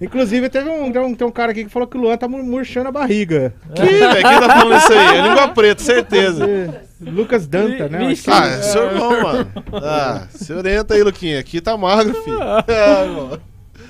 Inclusive, 0.04 0.48
teve 0.48 0.68
um, 0.68 0.90
tem, 0.90 1.00
um, 1.02 1.14
tem 1.14 1.26
um 1.26 1.30
cara 1.30 1.52
aqui 1.52 1.64
que 1.64 1.70
falou 1.70 1.86
que 1.86 1.96
o 1.96 2.00
Luan 2.00 2.16
tá 2.16 2.26
mur- 2.26 2.42
murchando 2.42 2.88
a 2.88 2.92
barriga. 2.92 3.54
Que, 3.74 3.82
velho? 3.82 4.14
Quem 4.14 4.40
tá 4.40 4.56
falando 4.58 4.76
isso 4.78 4.92
aí? 4.92 5.18
É 5.18 5.22
língua 5.28 5.48
preta, 5.48 5.82
certeza. 5.82 6.44
É, 6.44 6.82
Lucas 7.00 7.46
Danta, 7.46 7.88
né? 7.88 7.98
Vixe. 8.08 8.28
Ah, 8.30 8.46
é 8.46 8.62
seu 8.62 8.84
irmão, 8.86 9.22
mano. 9.22 9.50
Ah, 9.74 10.26
se 10.30 10.52
orienta 10.52 10.94
aí, 10.94 11.02
Luquinha. 11.02 11.38
Aqui 11.38 11.60
tá 11.60 11.76
magro, 11.76 12.14
filho. 12.22 12.40
É, 12.66 13.04
irmão. 13.04 13.38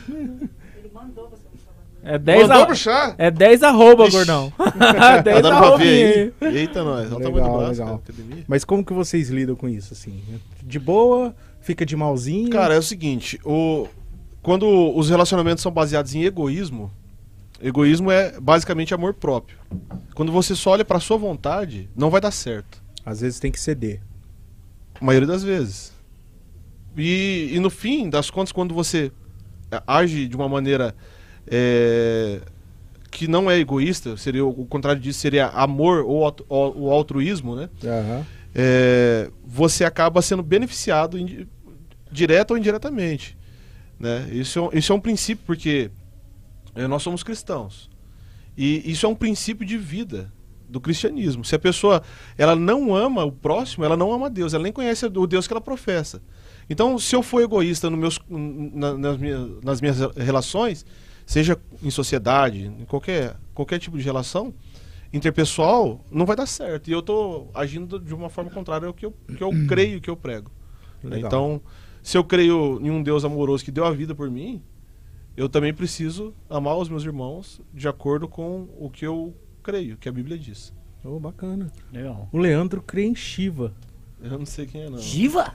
Ele 0.08 0.90
mandou 0.92 1.30
você 1.30 1.42
me 1.52 1.58
chamar. 1.58 1.84
É 2.04 2.18
10 2.18 2.48
Mandou 2.48 2.62
a... 2.62 2.66
puxar? 2.66 3.14
É 3.16 3.30
10 3.30 3.62
arroba, 3.62 4.04
Ixi. 4.04 4.16
gordão. 4.16 4.52
Tá 4.78 5.20
10 5.20 5.24
dando 5.42 5.48
pra 5.48 5.56
arroba 5.56 5.78
ver 5.78 6.34
aí? 6.40 6.56
Eita, 6.56 6.84
nós. 6.84 7.10
Legal, 7.10 7.32
braço, 7.32 7.70
legal. 7.70 7.86
cara. 7.86 7.94
Academia. 7.94 8.44
Mas 8.46 8.64
como 8.64 8.84
que 8.84 8.92
vocês 8.92 9.30
lidam 9.30 9.56
com 9.56 9.68
isso, 9.68 9.94
assim? 9.94 10.22
De 10.62 10.78
boa? 10.78 11.34
Fica 11.60 11.86
de 11.86 11.96
malzinho? 11.96 12.50
Cara, 12.50 12.74
é 12.74 12.78
o 12.78 12.82
seguinte, 12.82 13.40
o... 13.44 13.86
quando 14.42 14.66
os 14.94 15.08
relacionamentos 15.08 15.62
são 15.62 15.72
baseados 15.72 16.14
em 16.14 16.24
egoísmo, 16.24 16.92
egoísmo 17.62 18.10
é 18.10 18.38
basicamente 18.38 18.92
amor 18.92 19.14
próprio. 19.14 19.56
Quando 20.14 20.30
você 20.30 20.54
só 20.54 20.72
olha 20.72 20.84
pra 20.84 21.00
sua 21.00 21.16
vontade, 21.16 21.88
não 21.96 22.10
vai 22.10 22.20
dar 22.20 22.30
certo. 22.30 22.82
Às 23.04 23.20
vezes 23.22 23.40
tem 23.40 23.50
que 23.50 23.58
ceder. 23.60 24.02
A 25.00 25.04
maioria 25.04 25.26
das 25.26 25.42
vezes. 25.42 25.92
E, 26.96 27.50
e 27.52 27.58
no 27.60 27.70
fim 27.70 28.10
das 28.10 28.30
contas, 28.30 28.52
quando 28.52 28.74
você 28.74 29.10
é, 29.70 29.82
age 29.86 30.28
de 30.28 30.36
uma 30.36 30.48
maneira 30.48 30.94
é, 31.46 32.40
que 33.10 33.28
não 33.28 33.50
é 33.50 33.58
egoísta, 33.58 34.16
seria 34.16 34.44
o 34.44 34.66
contrário 34.66 35.00
disso 35.00 35.20
seria 35.20 35.46
amor 35.48 36.04
ou 36.06 36.34
o 36.48 36.90
altruísmo, 36.90 37.54
né? 37.56 37.68
Aham. 37.84 38.26
é, 38.54 39.30
você 39.46 39.84
acaba 39.84 40.20
sendo 40.22 40.42
beneficiado 40.42 41.16
direto 42.10 42.52
ou 42.52 42.58
indiretamente. 42.58 43.36
Né? 43.98 44.28
Isso, 44.32 44.58
é, 44.58 44.62
um- 44.62 44.70
isso 44.72 44.92
é 44.92 44.96
um 44.96 45.00
princípio, 45.00 45.44
porque 45.46 45.90
é, 46.74 46.86
nós 46.86 47.02
somos 47.02 47.22
cristãos. 47.22 47.88
E 48.56 48.90
isso 48.90 49.06
é 49.06 49.08
um 49.08 49.14
princípio 49.14 49.66
de 49.66 49.76
vida 49.76 50.32
do 50.68 50.80
cristianismo. 50.80 51.44
Se 51.44 51.54
a 51.54 51.58
pessoa 51.58 52.02
ela 52.38 52.54
não 52.56 52.94
ama 52.94 53.24
o 53.24 53.30
próximo, 53.32 53.84
ela 53.84 53.96
não 53.96 54.12
ama 54.12 54.28
Deus, 54.30 54.54
ela 54.54 54.62
nem 54.64 54.72
conhece 54.72 55.06
o 55.06 55.26
Deus 55.26 55.46
que 55.46 55.52
ela 55.52 55.60
professa. 55.60 56.20
Então, 56.68 56.98
se 56.98 57.14
eu 57.14 57.22
for 57.22 57.42
egoísta 57.42 57.90
no 57.90 57.96
meus, 57.96 58.18
na- 58.28 58.96
nas, 58.96 59.18
minhas, 59.18 59.50
nas 59.62 59.80
minhas 59.80 59.98
relações, 60.16 60.84
seja 61.26 61.58
em 61.82 61.90
sociedade, 61.90 62.66
em 62.66 62.84
qualquer, 62.84 63.36
qualquer 63.54 63.78
tipo 63.78 63.96
de 63.98 64.04
relação, 64.04 64.52
interpessoal, 65.12 66.04
não 66.10 66.26
vai 66.26 66.36
dar 66.36 66.46
certo. 66.46 66.88
E 66.88 66.92
eu 66.92 67.00
tô 67.02 67.46
agindo 67.54 67.98
de 68.00 68.12
uma 68.14 68.28
forma 68.28 68.50
contrária 68.50 68.86
ao 68.86 68.92
que 68.94 69.06
eu, 69.06 69.12
que 69.36 69.42
eu 69.42 69.50
creio 69.68 70.00
que 70.00 70.10
eu 70.10 70.16
prego. 70.16 70.50
Legal. 71.02 71.26
Então, 71.28 71.60
se 72.02 72.16
eu 72.18 72.24
creio 72.24 72.80
em 72.82 72.90
um 72.90 73.02
Deus 73.02 73.24
amoroso 73.24 73.64
que 73.64 73.70
deu 73.70 73.84
a 73.84 73.92
vida 73.92 74.14
por 74.14 74.30
mim, 74.30 74.60
eu 75.36 75.48
também 75.48 75.72
preciso 75.72 76.34
amar 76.48 76.76
os 76.76 76.88
meus 76.88 77.04
irmãos 77.04 77.60
de 77.72 77.86
acordo 77.88 78.26
com 78.28 78.68
o 78.78 78.90
que 78.90 79.06
eu 79.06 79.34
creio, 79.62 79.96
que 79.96 80.08
a 80.08 80.12
Bíblia 80.12 80.38
diz. 80.38 80.72
Oh, 81.04 81.20
bacana. 81.20 81.70
Legal. 81.92 82.28
O 82.32 82.38
Leandro 82.38 82.82
crê 82.82 83.04
em 83.04 83.14
Shiva. 83.14 83.72
Eu 84.22 84.38
não 84.38 84.46
sei 84.46 84.64
quem 84.66 84.82
é, 84.82 84.90
não. 84.90 84.98
Giva? 84.98 85.54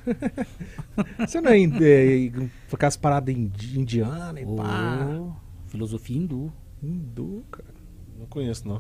Você 1.18 1.42
não 1.42 1.52
é, 1.52 1.60
é, 1.60 2.32
ficar 2.68 2.88
as 2.88 2.96
paradas 2.98 3.36
indi- 3.36 3.80
indianas 3.80 4.44
e 4.44 4.46
pá. 4.46 5.08
Ô, 5.10 5.32
filosofia 5.70 6.18
hindu. 6.18 6.52
Hindu, 6.82 7.44
cara. 7.52 7.80
Não 8.18 8.26
conheço, 8.26 8.68
não. 8.68 8.80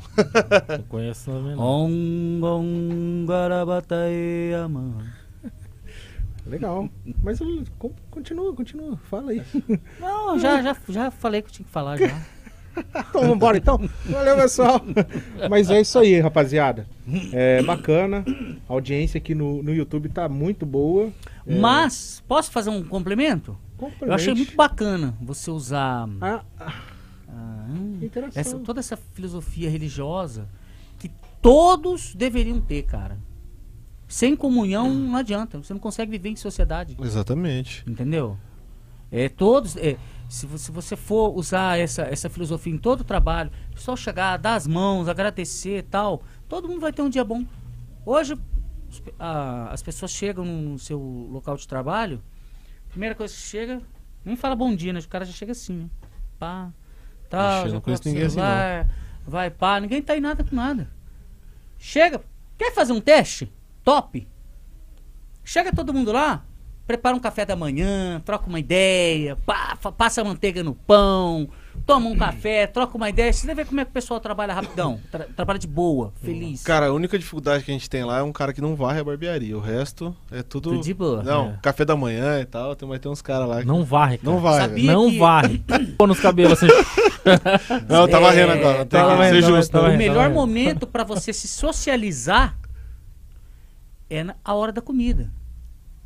Não 0.77 0.83
conheço 0.89 1.31
também, 1.31 1.55
não. 1.55 1.63
Om 1.63 3.25
Garabatae 3.25 4.53
Ama. 4.53 5.05
Legal. 6.45 6.89
Mas 7.23 7.39
continua, 8.09 8.53
continua. 8.53 8.97
Fala 9.09 9.31
aí. 9.31 9.41
Não, 9.99 10.37
já, 10.39 10.61
já, 10.61 10.75
já 10.89 11.11
falei 11.11 11.41
que 11.41 11.47
eu 11.47 11.53
tinha 11.53 11.65
que 11.65 11.71
falar 11.71 11.97
já. 11.97 12.09
Então, 13.09 13.27
vambora 13.27 13.57
então. 13.57 13.77
Valeu, 14.05 14.37
pessoal. 14.37 14.81
Mas 15.49 15.69
é 15.69 15.81
isso 15.81 15.99
aí, 15.99 16.19
rapaziada. 16.19 16.87
É 17.33 17.61
bacana. 17.63 18.23
A 18.69 18.73
audiência 18.73 19.17
aqui 19.17 19.35
no, 19.35 19.61
no 19.61 19.73
YouTube 19.73 20.07
tá 20.07 20.29
muito 20.29 20.65
boa. 20.65 21.11
É, 21.45 21.59
Mas, 21.59 22.23
posso 22.25 22.51
fazer 22.51 22.69
um 22.69 22.81
complemento? 22.83 23.57
Eu 24.01 24.13
achei 24.13 24.33
muito 24.33 24.55
bacana 24.55 25.15
você 25.21 25.49
usar 25.51 26.07
Ah, 26.21 26.43
ah, 26.57 27.65
interação. 28.01 28.39
essa, 28.41 28.59
toda 28.59 28.79
essa 28.79 28.97
filosofia 29.13 29.69
religiosa 29.69 30.47
que 30.97 31.09
todos 31.41 32.13
deveriam 32.15 32.59
ter, 32.59 32.83
cara. 32.83 33.17
Sem 34.07 34.35
comunhão 34.35 34.91
não 34.93 35.15
adianta. 35.15 35.57
Você 35.59 35.71
não 35.73 35.79
consegue 35.79 36.11
viver 36.11 36.29
em 36.29 36.35
sociedade. 36.35 36.97
Exatamente. 36.99 37.83
Entendeu? 37.87 38.37
É, 39.11 39.29
todos. 39.29 39.75
é, 39.77 39.97
se, 40.27 40.45
você, 40.45 40.65
se 40.65 40.71
você 40.71 40.95
for 40.95 41.35
usar 41.37 41.79
essa, 41.79 42.03
essa 42.03 42.29
filosofia 42.29 42.73
em 42.73 42.77
todo 42.77 43.01
o 43.01 43.03
trabalho, 43.03 43.51
só 43.75 43.95
chegar, 43.95 44.37
dar 44.37 44.55
as 44.55 44.67
mãos, 44.67 45.07
agradecer 45.07 45.77
e 45.79 45.83
tal, 45.83 46.21
todo 46.47 46.67
mundo 46.67 46.81
vai 46.81 46.91
ter 46.91 47.01
um 47.01 47.09
dia 47.09 47.23
bom. 47.23 47.45
Hoje, 48.05 48.35
a- 49.19 49.69
as 49.71 49.81
pessoas 49.81 50.11
chegam 50.11 50.43
no 50.45 50.77
seu 50.79 50.99
local 50.99 51.55
de 51.57 51.67
trabalho, 51.67 52.21
primeira 52.89 53.15
coisa 53.15 53.33
que 53.33 53.39
chega, 53.39 53.81
nem 54.23 54.35
fala 54.35 54.55
bom 54.55 54.75
dia, 54.75 54.93
né? 54.93 54.99
O 54.99 55.07
cara 55.07 55.25
já 55.25 55.31
chega 55.31 55.51
assim, 55.51 55.73
né? 55.73 55.89
Pá, 56.37 56.71
tal, 57.29 57.61
Ixi, 57.61 57.69
já 57.69 57.81
coloca 57.81 57.91
o 57.91 57.93
assim, 57.93 58.29
celular, 58.29 58.89
vai 59.25 59.49
pá, 59.49 59.79
ninguém 59.79 60.01
tá 60.01 60.17
em 60.17 60.21
nada 60.21 60.43
com 60.43 60.55
nada. 60.55 60.89
Chega, 61.77 62.21
quer 62.57 62.73
fazer 62.73 62.93
um 62.93 63.01
teste? 63.01 63.51
Top! 63.83 64.27
Chega 65.43 65.73
todo 65.73 65.93
mundo 65.93 66.11
lá, 66.11 66.45
prepara 66.89 67.15
um 67.15 67.19
café 67.19 67.45
da 67.45 67.55
manhã, 67.55 68.19
troca 68.25 68.47
uma 68.49 68.59
ideia, 68.59 69.37
passa 69.95 70.23
manteiga 70.23 70.63
no 70.63 70.73
pão, 70.73 71.47
toma 71.85 72.09
um 72.09 72.17
café, 72.17 72.65
troca 72.65 72.97
uma 72.97 73.07
ideia. 73.11 73.31
Você 73.31 73.45
vai 73.45 73.53
ver 73.53 73.67
como 73.67 73.79
é 73.79 73.85
que 73.85 73.91
o 73.91 73.93
pessoal 73.93 74.19
trabalha 74.19 74.55
rapidão. 74.55 74.99
tra- 75.11 75.27
trabalha 75.35 75.59
de 75.59 75.67
boa, 75.67 76.11
feliz. 76.19 76.63
Cara, 76.63 76.87
a 76.87 76.91
única 76.91 77.15
dificuldade 77.19 77.63
que 77.63 77.69
a 77.69 77.75
gente 77.75 77.87
tem 77.87 78.03
lá 78.03 78.17
é 78.17 78.23
um 78.23 78.31
cara 78.31 78.51
que 78.53 78.59
não 78.59 78.75
varre 78.75 78.99
a 79.01 79.03
barbearia. 79.03 79.55
O 79.55 79.59
resto 79.61 80.15
é 80.31 80.41
tudo. 80.41 80.71
Tudo 80.71 80.83
de 80.83 80.91
boa. 80.95 81.21
Não, 81.21 81.49
É. 81.49 81.59
café 81.61 81.85
da 81.85 81.95
manhã 81.95 82.39
e 82.41 82.45
tal. 82.45 82.75
Tem, 82.75 82.89
vai 82.89 82.97
ter 82.97 83.07
uns 83.07 83.21
caras 83.21 83.47
lá 83.47 83.59
que. 83.61 83.67
Não 83.67 83.83
varre, 83.85 84.17
cara. 84.17 84.31
Não 84.33 84.39
vai. 84.41 84.59
Sabia? 84.59 84.91
Não 84.91 85.11
que- 85.11 85.19
varre. 85.19 85.63
Pô 85.95 86.07
nos 86.07 86.19
cabelos 86.19 86.53
assim. 86.53 86.73
Não, 87.87 88.07
tá 88.07 88.17
É, 88.17 88.19
varrendo 88.21 88.51
agora. 88.53 88.77
Tem 88.79 88.99
tá 88.99 89.01
que 89.11 89.15
varrendo, 89.15 89.35
ser 89.35 89.41
tá 89.43 89.47
justo. 89.47 89.73
varrendo, 89.73 89.89
o 89.89 89.91
tá 89.91 89.97
melhor 90.11 90.29
momento 90.31 90.87
pra 90.87 91.03
você 91.03 91.31
se 91.31 91.47
socializar 91.47 92.57
é 94.09 94.23
na 94.23 94.35
a 94.43 94.55
hora 94.55 94.71
da 94.71 94.81
comida. 94.81 95.29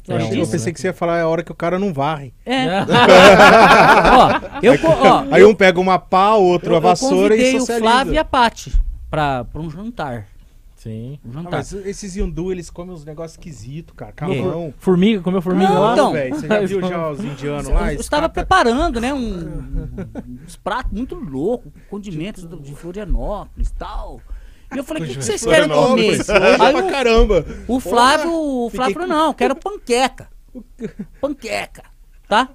Eu, 0.07 0.15
É, 0.17 0.21
achei- 0.21 0.37
um- 0.37 0.41
eu 0.41 0.47
pensei 0.47 0.73
que 0.73 0.79
você 0.81 0.87
ia 0.87 0.93
falar 0.93 1.21
a 1.21 1.27
hora 1.27 1.43
que 1.43 1.51
o 1.51 1.55
cara 1.55 1.79
não 1.79 1.93
varre. 1.93 2.33
É. 2.45 2.65
ó, 4.15 4.59
eu, 4.61 4.73
ó, 4.83 5.25
Aí 5.31 5.43
um 5.45 5.55
pega 5.55 5.79
uma 5.79 5.97
pá, 5.99 6.33
o 6.33 6.43
outro 6.43 6.73
eu, 6.73 6.77
a 6.77 6.79
vassoura 6.79 7.33
eu 7.35 7.39
e 7.39 7.41
convidei 7.41 7.55
o 7.55 7.59
socializa. 7.59 7.89
Flávio 7.91 8.13
e 8.13 8.17
a 8.17 8.25
Paty 8.25 8.73
pra, 9.09 9.45
pra 9.45 9.61
um 9.61 9.69
jantar. 9.69 10.27
Sim. 10.75 11.17
O 11.23 11.29
Ah, 11.29 11.33
jantar. 11.35 11.51
mas 11.51 11.71
esses 11.71 12.17
Yundu, 12.17 12.51
eles 12.51 12.69
comem 12.69 12.93
uns 12.93 13.05
negócios 13.05 13.33
esquisitos, 13.39 13.95
cara. 13.95 14.13
É. 14.29 14.73
Formiga, 14.79 15.21
comeu 15.21 15.41
formiga 15.41 15.69
Não, 15.71 15.79
lá? 15.81 15.93
então. 15.93 16.11
velho. 16.11 16.35
Você 16.35 16.47
já 16.47 16.59
viu 16.59 16.81
já 16.81 17.09
os 17.09 17.19
indianos 17.23 17.67
Eu 17.69 17.73
lá? 17.73 17.93
estava 17.93 18.25
Escata- 18.25 18.29
preparando, 18.29 18.99
né, 18.99 19.13
um, 19.13 19.89
uns 20.45 20.57
pratos 20.57 20.91
muito 20.91 21.15
loucos, 21.15 21.71
condimentos 21.89 22.43
do- 22.43 22.59
de 22.59 22.75
Florianópolis 22.75 23.69
e 23.69 23.73
tal. 23.75 24.19
E 24.73 24.77
eu 24.77 24.83
falei, 24.83 25.03
o 25.03 25.05
que, 25.07 25.15
que 25.15 25.23
vocês 25.23 25.43
querem 25.45 25.69
comer? 25.69 26.17
Longe 26.17 26.31
Aí 26.31 26.73
pra 26.73 26.85
o, 26.85 26.89
caramba. 26.89 27.45
o 27.67 27.79
Flávio, 27.79 28.31
o 28.33 28.69
Flávio 28.69 28.93
falou, 28.93 29.07
não, 29.07 29.27
eu 29.27 29.33
quero 29.33 29.55
panqueca. 29.55 30.29
Panqueca, 31.21 31.83
tá? 32.27 32.49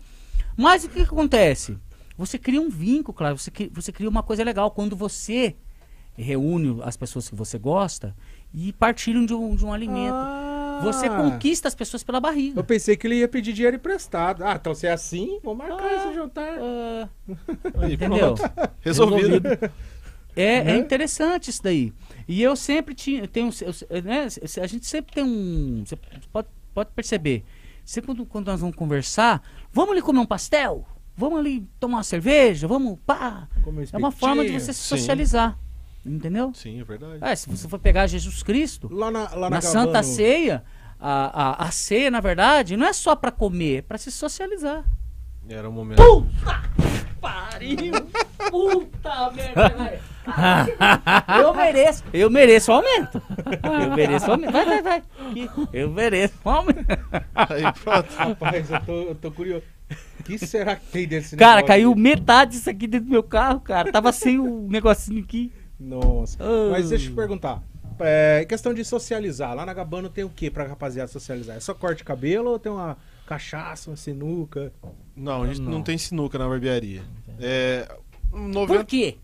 Mas 0.56 0.84
o 0.84 0.88
que, 0.88 0.96
que 0.96 1.12
acontece? 1.12 1.78
Você 2.16 2.38
cria 2.38 2.60
um 2.60 2.68
vínculo, 2.68 3.14
claro, 3.16 3.38
você, 3.38 3.50
você 3.72 3.92
cria 3.92 4.08
uma 4.08 4.22
coisa 4.22 4.42
legal. 4.42 4.70
Quando 4.72 4.96
você 4.96 5.54
reúne 6.16 6.80
as 6.82 6.96
pessoas 6.96 7.28
que 7.28 7.34
você 7.36 7.58
gosta 7.58 8.14
e 8.52 8.72
partilham 8.72 9.24
de 9.24 9.32
um, 9.34 9.54
de 9.54 9.64
um 9.64 9.72
alimento. 9.72 10.14
Ah. 10.14 10.80
Você 10.82 11.08
conquista 11.08 11.66
as 11.68 11.74
pessoas 11.74 12.02
pela 12.04 12.20
barriga. 12.20 12.58
Eu 12.58 12.64
pensei 12.64 12.96
que 12.96 13.06
ele 13.06 13.16
ia 13.16 13.28
pedir 13.28 13.52
dinheiro 13.52 13.76
emprestado. 13.76 14.44
Ah, 14.44 14.56
então 14.60 14.74
se 14.74 14.86
é 14.86 14.92
assim, 14.92 15.38
vou 15.42 15.54
marcar 15.54 15.84
Ah. 15.84 15.94
esse 16.06 16.14
jantar. 16.14 16.56
Ah, 16.58 17.08
Aí, 17.82 17.94
entendeu? 17.94 18.34
pronto. 18.34 18.70
Resolvido. 18.80 19.42
É, 20.36 20.62
Né? 20.62 20.72
é 20.72 20.76
interessante 20.76 21.50
isso 21.50 21.62
daí. 21.62 21.92
E 22.26 22.42
eu 22.42 22.54
sempre 22.54 22.94
tinha, 22.94 23.26
tenho, 23.26 23.50
eu- 23.60 24.02
né, 24.02 24.28
a 24.62 24.66
gente 24.66 24.86
sempre 24.86 25.14
tem 25.14 25.24
um, 25.24 25.82
você 25.84 25.96
pode, 26.32 26.48
pode 26.74 26.90
perceber. 26.94 27.44
Sempre 27.84 28.08
quando, 28.08 28.26
quando 28.26 28.46
nós 28.48 28.60
vamos 28.60 28.76
conversar, 28.76 29.42
vamos 29.72 29.92
ali 29.92 30.02
comer 30.02 30.18
um 30.20 30.26
pastel, 30.26 30.86
vamos 31.16 31.38
ali 31.40 31.66
tomar 31.80 31.98
uma 31.98 32.02
cerveja, 32.04 32.68
vamos 32.68 32.98
pá. 33.06 33.48
É 33.92 33.96
uma 33.96 34.10
forma 34.12 34.44
de 34.44 34.52
você 34.52 34.72
se 34.72 34.80
Sim. 34.82 34.96
socializar, 34.96 35.58
entendeu? 36.04 36.52
Sim, 36.54 36.80
é 36.80 36.84
verdade. 36.84 37.18
É, 37.24 37.34
se 37.34 37.48
você 37.48 37.66
for 37.66 37.78
pegar 37.78 38.06
Jesus 38.06 38.42
Cristo 38.42 38.88
Lá 38.92 39.10
na, 39.10 39.22
lá 39.34 39.48
na, 39.48 39.56
na 39.56 39.60
Santa 39.62 40.02
Ceia, 40.02 40.62
a, 41.00 41.64
a, 41.64 41.66
a 41.68 41.70
ceia 41.70 42.10
na 42.10 42.20
verdade 42.20 42.76
não 42.76 42.86
é 42.86 42.92
só 42.92 43.16
para 43.16 43.30
comer, 43.32 43.78
é 43.78 43.82
para 43.82 43.96
se 43.98 44.10
socializar. 44.12 44.84
Era 45.48 45.68
um 45.68 45.72
momento. 45.72 46.26
Pariu! 47.20 47.92
Puta 48.50 49.30
merda, 49.32 49.68
velho. 49.76 50.00
Eu 51.40 51.54
mereço, 51.54 52.04
eu 52.12 52.30
mereço 52.30 52.70
um 52.70 52.74
aumento. 52.76 53.22
Eu 53.82 53.96
mereço 53.96 54.28
um 54.28 54.32
aumento. 54.32 54.52
Vai, 54.52 54.64
vai, 54.64 54.82
vai. 54.82 55.02
Eu 55.72 55.90
mereço 55.90 56.34
um 56.44 56.50
aumento. 56.50 56.86
Aí, 57.34 57.62
pronto. 57.82 58.14
Rapaz, 58.14 58.70
eu 58.70 58.80
tô, 58.82 58.92
eu 59.02 59.14
tô 59.14 59.30
curioso. 59.32 59.64
O 60.20 60.22
que 60.22 60.38
será 60.38 60.76
que 60.76 60.86
tem 60.86 61.08
desse 61.08 61.34
Cara, 61.36 61.56
negócio 61.56 61.66
caiu 61.68 61.92
aí? 61.94 61.98
metade 61.98 62.50
disso 62.52 62.68
aqui 62.68 62.86
dentro 62.86 63.06
do 63.06 63.12
meu 63.12 63.22
carro, 63.22 63.60
cara. 63.60 63.90
Tava 63.90 64.12
sem 64.12 64.38
o 64.38 64.66
negocinho 64.68 65.22
aqui. 65.24 65.50
Nossa. 65.80 66.36
Ah. 66.40 66.68
Mas 66.72 66.90
deixa 66.90 67.06
eu 67.06 67.10
te 67.10 67.16
perguntar. 67.16 67.62
É, 68.00 68.44
questão 68.48 68.74
de 68.74 68.84
socializar. 68.84 69.54
Lá 69.54 69.64
na 69.64 69.72
Gabano 69.72 70.08
tem 70.08 70.24
o 70.24 70.28
que 70.28 70.50
pra 70.50 70.64
rapaziada 70.64 71.10
socializar? 71.10 71.56
É 71.56 71.60
só 71.60 71.72
corte 71.74 71.98
de 71.98 72.04
cabelo 72.04 72.50
ou 72.50 72.58
tem 72.58 72.70
uma 72.70 72.96
cachaça, 73.28 73.90
uma 73.90 73.96
sinuca? 73.96 74.72
Não, 75.14 75.42
a 75.42 75.46
gente 75.48 75.60
não, 75.60 75.72
Não. 75.72 75.82
tem 75.82 75.98
sinuca 75.98 76.38
na 76.38 76.48
barbearia. 76.48 77.02
É. 77.38 77.86
Por 78.30 78.40
90. 78.40 78.84
quê? 78.84 79.18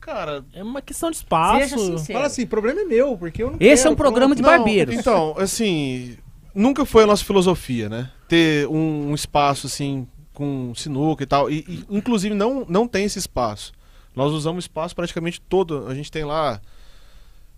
Cara. 0.00 0.44
É 0.52 0.62
uma 0.62 0.82
questão 0.82 1.08
de 1.10 1.18
espaço. 1.18 1.98
Fala 2.06 2.26
assim, 2.26 2.46
problema 2.46 2.80
é 2.80 2.84
meu, 2.84 3.16
porque 3.16 3.42
eu 3.42 3.50
não 3.52 3.56
Esse 3.60 3.82
é 3.82 3.84
quero, 3.84 3.92
um 3.92 3.96
programa 3.96 4.34
de 4.34 4.42
não, 4.42 4.48
barbeiros. 4.48 4.94
Então, 4.94 5.36
assim. 5.38 6.16
Nunca 6.54 6.84
foi 6.84 7.04
a 7.04 7.06
nossa 7.06 7.24
filosofia, 7.24 7.88
né? 7.88 8.10
Ter 8.26 8.66
um, 8.66 9.10
um 9.10 9.14
espaço, 9.14 9.68
assim, 9.68 10.08
com 10.32 10.72
sinuca 10.74 11.22
e 11.22 11.26
tal. 11.26 11.48
E, 11.48 11.64
e, 11.68 11.84
inclusive, 11.96 12.34
não, 12.34 12.66
não 12.68 12.88
tem 12.88 13.04
esse 13.04 13.18
espaço. 13.18 13.72
Nós 14.16 14.32
usamos 14.32 14.64
espaço 14.64 14.96
praticamente 14.96 15.40
todo. 15.40 15.86
A 15.86 15.94
gente 15.94 16.10
tem 16.10 16.24
lá, 16.24 16.60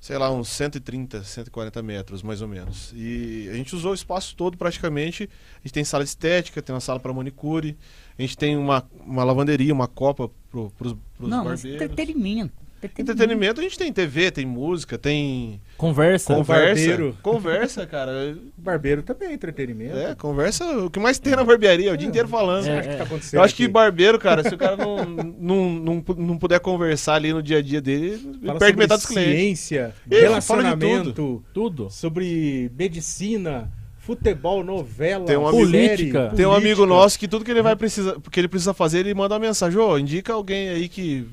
sei 0.01 0.17
lá, 0.17 0.33
uns 0.33 0.49
130, 0.49 1.23
140 1.23 1.83
metros, 1.83 2.23
mais 2.23 2.41
ou 2.41 2.49
menos. 2.49 2.91
E 2.97 3.49
a 3.51 3.55
gente 3.55 3.77
usou 3.77 3.91
o 3.93 3.95
espaço 3.95 4.35
todo 4.35 4.57
praticamente. 4.57 5.29
A 5.57 5.59
gente 5.63 5.75
tem 5.75 5.85
sala 5.85 6.03
estética, 6.03 6.63
tem 6.63 6.75
uma 6.75 6.81
sala 6.81 6.99
para 6.99 7.13
manicure. 7.13 7.77
A 8.19 8.23
gente 8.23 8.37
tem 8.37 8.57
uma, 8.57 8.89
uma 9.07 9.23
lavanderia, 9.23 9.75
uma 9.75 9.87
copa 9.87 10.31
pro, 10.51 10.71
pros, 10.71 10.97
pros 11.17 11.29
Não, 11.29 11.45
mas 11.45 11.63
barbeiros. 11.63 11.83
entretenimento. 11.83 12.55
Entretenimento, 12.99 13.61
a 13.61 13.62
gente 13.62 13.76
tem 13.78 13.93
TV, 13.93 14.31
tem 14.31 14.47
música, 14.47 14.97
tem 14.97 15.61
Conversa. 15.76 16.35
conversa. 16.35 16.74
barbeiro. 16.87 17.16
Conversa, 17.22 17.87
cara. 17.87 18.37
Barbeiro 18.57 19.03
também 19.03 19.28
é 19.28 19.33
entretenimento. 19.35 19.97
É, 19.97 20.14
conversa. 20.14 20.64
O 20.78 20.91
que 20.91 20.99
mais 20.99 21.18
tem 21.18 21.35
na 21.37 21.45
barbearia, 21.45 21.93
o 21.93 21.97
dia 21.97 22.09
inteiro 22.09 22.28
falando. 22.28 22.66
É, 22.66 22.81
tá 22.97 23.05
acontecendo 23.05 23.39
Eu 23.39 23.45
acho 23.45 23.55
que 23.55 23.68
barbeiro, 23.68 24.18
cara, 24.18 24.43
se 24.43 24.55
o 24.55 24.59
cara 24.59 24.76
não, 24.76 25.05
não, 25.39 25.70
não, 25.70 26.05
não 26.16 26.39
puder 26.39 26.59
conversar 26.61 27.14
ali 27.14 27.33
no 27.33 27.43
dia 27.43 27.59
a 27.59 27.62
dia 27.62 27.81
dele, 27.81 28.12
ele 28.14 28.47
Fala 28.47 28.59
perde 28.59 28.72
sobre 28.72 28.74
metade 28.76 29.03
dos 29.03 29.07
clientes. 29.11 29.61
ciência, 29.61 29.95
Isso, 30.11 30.20
relacionamento, 30.20 31.45
Tudo. 31.53 31.91
sobre 31.91 32.70
medicina, 32.78 33.70
futebol, 33.99 34.64
novela, 34.64 35.24
Tem 35.26 35.37
um 35.37 35.47
amigo- 35.47 35.64
Política. 35.64 36.33
Tem 36.35 36.47
um 36.47 36.53
amigo 36.53 36.76
política. 36.76 36.87
nosso 36.87 37.18
que 37.18 37.28
tudo 37.28 37.45
que 37.45 37.51
ele 37.51 37.62
vai 37.62 37.76
precisar, 37.76 38.16
que 38.31 38.41
ele 38.41 38.49
precisa 38.49 38.72
fazer, 38.74 39.01
ele 39.01 39.14
manda 39.14 39.35
uma 39.35 39.41
mensagem, 39.41 39.78
ô, 39.78 39.99
indica 39.99 40.33
alguém 40.33 40.70
aí 40.70 40.89
que, 40.89 41.26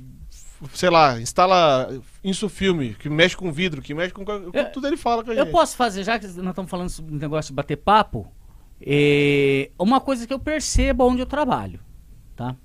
sei 0.74 0.90
lá, 0.90 1.20
instala 1.22 1.90
isso 2.24 2.50
filme, 2.50 2.94
que 2.96 3.10
mexe 3.10 3.36
com 3.38 3.52
vidro, 3.52 3.82
que 3.82 3.94
mexe 3.94 4.14
com, 4.14 4.24
com 4.26 4.32
Eu- 4.54 4.72
tudo 4.72 4.88
ele 4.88 4.98
fala 4.98 5.24
com 5.24 5.32
a 5.32 5.34
Eu 5.34 5.44
gente. 5.46 5.52
posso 5.52 5.76
fazer, 5.76 6.04
já 6.04 6.18
que 6.20 6.26
nós 6.28 6.50
estamos 6.50 6.70
falando 6.70 6.90
sobre 6.90 7.14
um 7.14 7.18
negócio 7.18 7.50
de 7.52 7.56
bater 7.56 7.78
papo, 7.78 8.32
é, 8.82 9.72
uma 9.80 10.00
coisa 10.02 10.26
que 10.28 10.34
eu 10.34 10.40
percebo 10.40 11.06
onde 11.08 11.22
eu 11.22 11.26
trabalho, 11.26 11.80
tá? 12.36 12.56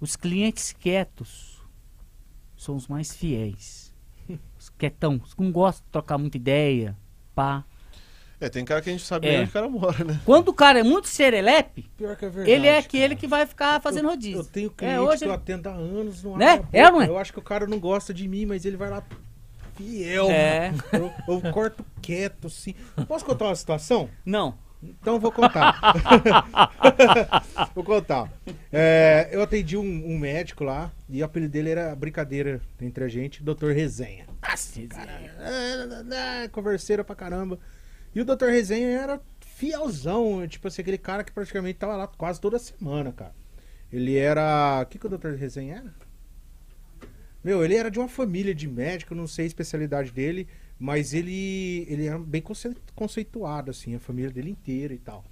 Os 0.00 0.16
clientes 0.16 0.72
quietos 0.72 1.62
são 2.56 2.74
os 2.76 2.86
mais 2.88 3.12
fiéis. 3.14 3.92
Os 4.58 4.68
quietão, 4.70 5.20
os 5.24 5.32
que 5.34 5.42
não 5.42 5.50
gostam 5.52 5.84
de 5.86 5.90
trocar 5.92 6.18
muita 6.18 6.36
ideia, 6.36 6.96
pá. 7.34 7.64
É, 8.40 8.48
tem 8.48 8.64
cara 8.64 8.80
que 8.80 8.88
a 8.88 8.92
gente 8.92 9.04
sabe 9.04 9.26
É. 9.28 9.40
onde 9.40 9.50
o 9.50 9.52
cara 9.52 9.68
mora, 9.68 10.04
né? 10.04 10.20
Quando 10.24 10.48
o 10.48 10.52
cara 10.54 10.78
é 10.78 10.82
muito 10.84 11.08
serelepe, 11.08 11.90
Pior 11.96 12.14
que 12.16 12.24
é 12.24 12.28
verdade, 12.28 12.50
ele 12.52 12.66
é 12.68 12.78
aquele 12.78 13.08
cara. 13.08 13.16
que 13.16 13.26
vai 13.26 13.46
ficar 13.46 13.80
fazendo 13.80 14.04
Eu- 14.04 14.10
rodízio. 14.10 14.38
Eu 14.40 14.44
tenho 14.44 14.70
cliente 14.70 14.94
É, 14.96 15.00
hoje 15.00 15.18
que 15.18 15.24
eu 15.28 15.32
atendo 15.32 15.68
há 15.68 15.72
anos, 15.72 16.22
não 16.22 16.36
Né? 16.36 16.52
abre 16.52 16.66
É 16.72 16.90
não 16.90 17.02
é? 17.02 17.08
Eu 17.08 17.18
acho 17.18 17.32
que 17.32 17.38
o 17.38 17.42
cara 17.42 17.66
não 17.66 17.80
gosta 17.80 18.14
de 18.14 18.28
mim, 18.28 18.46
mas 18.46 18.64
ele 18.64 18.76
vai 18.76 18.90
lá 18.90 19.02
fiel. 19.76 20.28
É. 20.30 20.72
Eu, 20.92 21.12
eu 21.28 21.52
corto 21.52 21.84
quieto, 22.00 22.46
assim. 22.46 22.74
Posso 23.08 23.24
contar 23.24 23.46
uma 23.46 23.54
situação? 23.56 24.08
Não. 24.24 24.54
Então 24.80 25.14
eu 25.14 25.20
vou 25.20 25.32
contar. 25.32 25.80
vou 27.74 27.82
contar. 27.82 28.30
É, 28.72 29.28
eu 29.32 29.42
atendi 29.42 29.76
um, 29.76 29.82
um 29.82 30.16
médico 30.18 30.62
lá 30.62 30.90
e 31.08 31.20
o 31.22 31.24
apelido 31.24 31.52
dele 31.52 31.70
era 31.70 31.94
brincadeira 31.96 32.60
entre 32.80 33.02
a 33.02 33.08
gente, 33.08 33.42
Dr. 33.42 33.70
Resenha. 33.72 34.26
Nossa, 34.40 34.80
Ah, 35.40 36.44
ah, 36.44 36.48
Converseira 36.50 37.02
pra 37.02 37.16
caramba. 37.16 37.58
E 38.14 38.20
o 38.20 38.24
Dr. 38.24 38.46
Resenha 38.46 38.88
era 38.88 39.20
fielzão, 39.40 40.46
tipo 40.46 40.68
assim, 40.68 40.82
aquele 40.82 40.98
cara 40.98 41.24
que 41.24 41.32
praticamente 41.32 41.78
tava 41.78 41.96
lá 41.96 42.06
quase 42.06 42.40
toda 42.40 42.58
semana, 42.58 43.12
cara. 43.12 43.34
Ele 43.92 44.16
era. 44.16 44.80
O 44.82 44.86
que, 44.86 44.98
que 44.98 45.06
o 45.06 45.08
Dr. 45.08 45.34
Resenha 45.34 45.76
era? 45.76 45.94
Meu, 47.42 47.64
ele 47.64 47.76
era 47.76 47.90
de 47.90 47.98
uma 47.98 48.08
família 48.08 48.54
de 48.54 48.68
médico, 48.68 49.14
não 49.14 49.26
sei 49.26 49.44
a 49.44 49.46
especialidade 49.46 50.10
dele, 50.10 50.48
mas 50.78 51.14
ele, 51.14 51.86
ele 51.88 52.06
era 52.06 52.18
bem 52.18 52.42
conce- 52.42 52.76
conceituado, 52.94 53.70
assim, 53.70 53.94
a 53.94 54.00
família 54.00 54.30
dele 54.30 54.50
inteira 54.50 54.92
e 54.92 54.98
tal. 54.98 55.24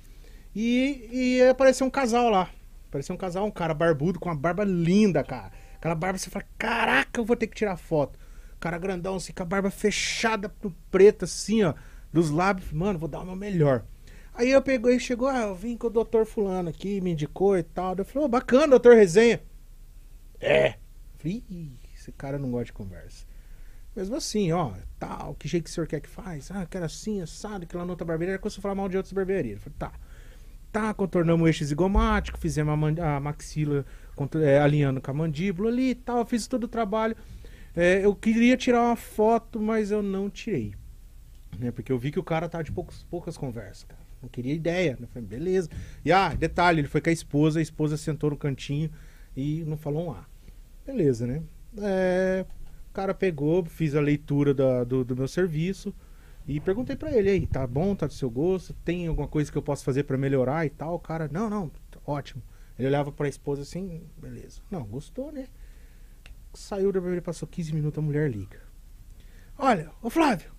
E, 0.55 1.09
e 1.13 1.43
apareceu 1.43 1.87
um 1.87 1.91
casal 1.91 2.31
lá. 2.31 2.51
Apareceu 2.89 3.15
um 3.15 3.19
casal, 3.19 3.45
um 3.45 3.51
cara 3.51 3.75
barbudo 3.75 4.19
com 4.19 4.29
uma 4.29 4.35
barba 4.35 4.65
linda, 4.65 5.23
cara. 5.23 5.53
Aquela 5.77 5.95
barba, 5.95 6.19
você 6.19 6.31
fala, 6.31 6.47
caraca, 6.57 7.21
eu 7.21 7.25
vou 7.25 7.37
ter 7.37 7.47
que 7.49 7.57
tirar 7.57 7.77
foto. 7.77 8.19
Cara 8.59 8.79
grandão, 8.79 9.17
assim, 9.17 9.33
com 9.33 9.43
a 9.43 9.47
barba 9.47 9.71
fechada 9.71 10.49
pro 10.49 10.75
preto, 10.91 11.25
assim, 11.27 11.63
ó, 11.65 11.75
dos 12.17 12.31
lábios. 12.31 12.73
Mano, 12.73 12.99
vou 12.99 13.09
dar 13.09 13.21
o 13.21 13.25
meu 13.27 13.37
melhor. 13.37 13.85
Aí 14.35 14.51
eu 14.51 14.61
pegou 14.61 14.91
e 14.91 14.99
chegou, 14.99 15.29
ah, 15.29 15.43
eu 15.43 15.55
vim 15.55 15.77
com 15.77 15.87
o 15.87 15.91
doutor 15.91 16.27
fulano 16.27 16.69
aqui, 16.69 17.01
me 17.01 17.13
indicou 17.13 17.57
e 17.57 17.63
tal. 17.63 17.95
Eu 17.97 18.05
falei, 18.05 18.27
ô, 18.27 18.29
bacana, 18.29 18.69
doutor 18.69 18.95
Resenha. 18.95 19.41
É. 20.41 20.75
Falei, 21.17 21.43
esse 21.95 22.13
cara 22.13 22.39
não 22.39 22.51
gosta 22.51 22.67
de 22.67 22.73
conversa. 22.73 23.25
Mesmo 23.95 24.15
assim, 24.17 24.53
ó, 24.53 24.73
tal, 24.99 25.35
que 25.35 25.49
jeito 25.49 25.65
que 25.65 25.71
o 25.71 25.73
senhor 25.73 25.87
quer 25.87 26.01
que 26.01 26.09
faz? 26.09 26.51
Ah, 26.51 26.67
quero 26.67 26.85
assim, 26.85 27.23
assado, 27.23 27.67
que 27.67 27.75
lá 27.77 27.85
na 27.85 27.93
outra 27.93 28.07
barbearia, 28.07 28.39
começou 28.39 28.61
a 28.61 28.63
falar 28.63 28.75
mal 28.75 28.89
de 28.89 28.97
outras 28.97 29.13
barbearias. 29.13 29.57
Eu 29.57 29.61
falei, 29.63 29.77
tá. 29.79 29.93
Tá, 30.71 30.93
contornamos 30.93 31.43
o 31.43 31.47
eixo 31.47 31.65
zigomático, 31.65 32.39
fizemos 32.39 32.75
a, 32.75 32.77
man- 32.77 33.17
a 33.17 33.19
maxila 33.21 33.87
é, 34.43 34.59
alinhando 34.59 35.01
com 35.01 35.11
a 35.11 35.15
mandíbula 35.15 35.71
ali 35.71 35.91
e 35.91 35.95
tal, 35.95 36.27
fiz 36.27 36.47
todo 36.47 36.65
o 36.65 36.69
trabalho. 36.69 37.17
É, 37.75 38.05
eu 38.05 38.15
queria 38.15 38.57
tirar 38.57 38.83
uma 38.83 38.97
foto, 38.97 39.59
mas 39.61 39.91
eu 39.91 40.03
não 40.03 40.29
tirei. 40.29 40.75
Né, 41.59 41.71
porque 41.71 41.91
eu 41.91 41.99
vi 41.99 42.11
que 42.11 42.19
o 42.19 42.23
cara 42.25 42.49
tava 42.49 42.65
de 42.65 42.73
poucos, 42.73 43.05
poucas 43.05 43.37
conversas, 43.37 43.85
cara. 43.85 44.01
Não 44.23 44.29
queria 44.29 44.53
ideia. 44.55 44.97
Eu 45.01 45.07
falei, 45.09 45.27
beleza. 45.29 45.69
E 46.05 46.11
ah, 46.13 46.35
detalhe, 46.35 46.81
ele 46.81 46.89
foi 46.89 47.01
com 47.01 47.09
a 47.11 47.13
esposa, 47.13 47.59
a 47.59 47.63
esposa 47.63 47.97
sentou 47.97 48.31
no 48.31 48.37
cantinho 48.37 48.91
e 49.37 49.63
não 49.65 49.77
falou 49.77 50.07
um 50.09 50.13
A. 50.13 50.27
Beleza, 50.85 51.27
né? 51.27 51.43
É, 51.79 52.45
o 52.91 52.93
cara 52.93 53.13
pegou, 53.15 53.65
fiz 53.65 53.95
a 53.95 54.01
leitura 54.01 54.53
da- 54.55 54.85
do, 54.85 55.05
do 55.05 55.17
meu 55.17 55.29
serviço 55.29 55.95
e 56.47 56.61
perguntei 56.61 56.97
pra 56.97 57.11
ele 57.13 57.29
aí, 57.29 57.47
tá 57.47 57.67
bom, 57.67 57.95
tá 57.95 58.07
do 58.07 58.13
seu 58.13 58.31
gosto? 58.31 58.73
Tem 58.85 59.07
alguma 59.07 59.29
coisa 59.29 59.51
que 59.53 59.59
eu 59.59 59.63
posso 59.63 59.85
fazer 59.85 60.05
pra 60.05 60.17
melhorar 60.17 60.65
e 60.65 60.71
tal? 60.71 60.95
O 60.95 60.99
cara, 60.99 61.29
não, 61.33 61.51
não, 61.51 61.69
tá 61.91 61.99
ótimo. 62.07 62.43
Ele 62.79 62.89
olhava 62.89 63.11
pra 63.13 63.29
esposa 63.29 63.63
assim, 63.63 64.03
beleza. 64.17 64.61
Não, 64.71 64.85
gostou, 64.85 65.33
né? 65.33 65.47
Saiu 66.55 66.91
da 66.93 67.01
barbearia, 67.01 67.23
passou 67.23 67.47
15 67.49 67.75
minutos, 67.75 67.99
a 67.99 68.03
mulher 68.03 68.31
liga. 68.31 68.61
Olha, 69.59 69.91
ô 70.03 70.09
Flávio, 70.11 70.51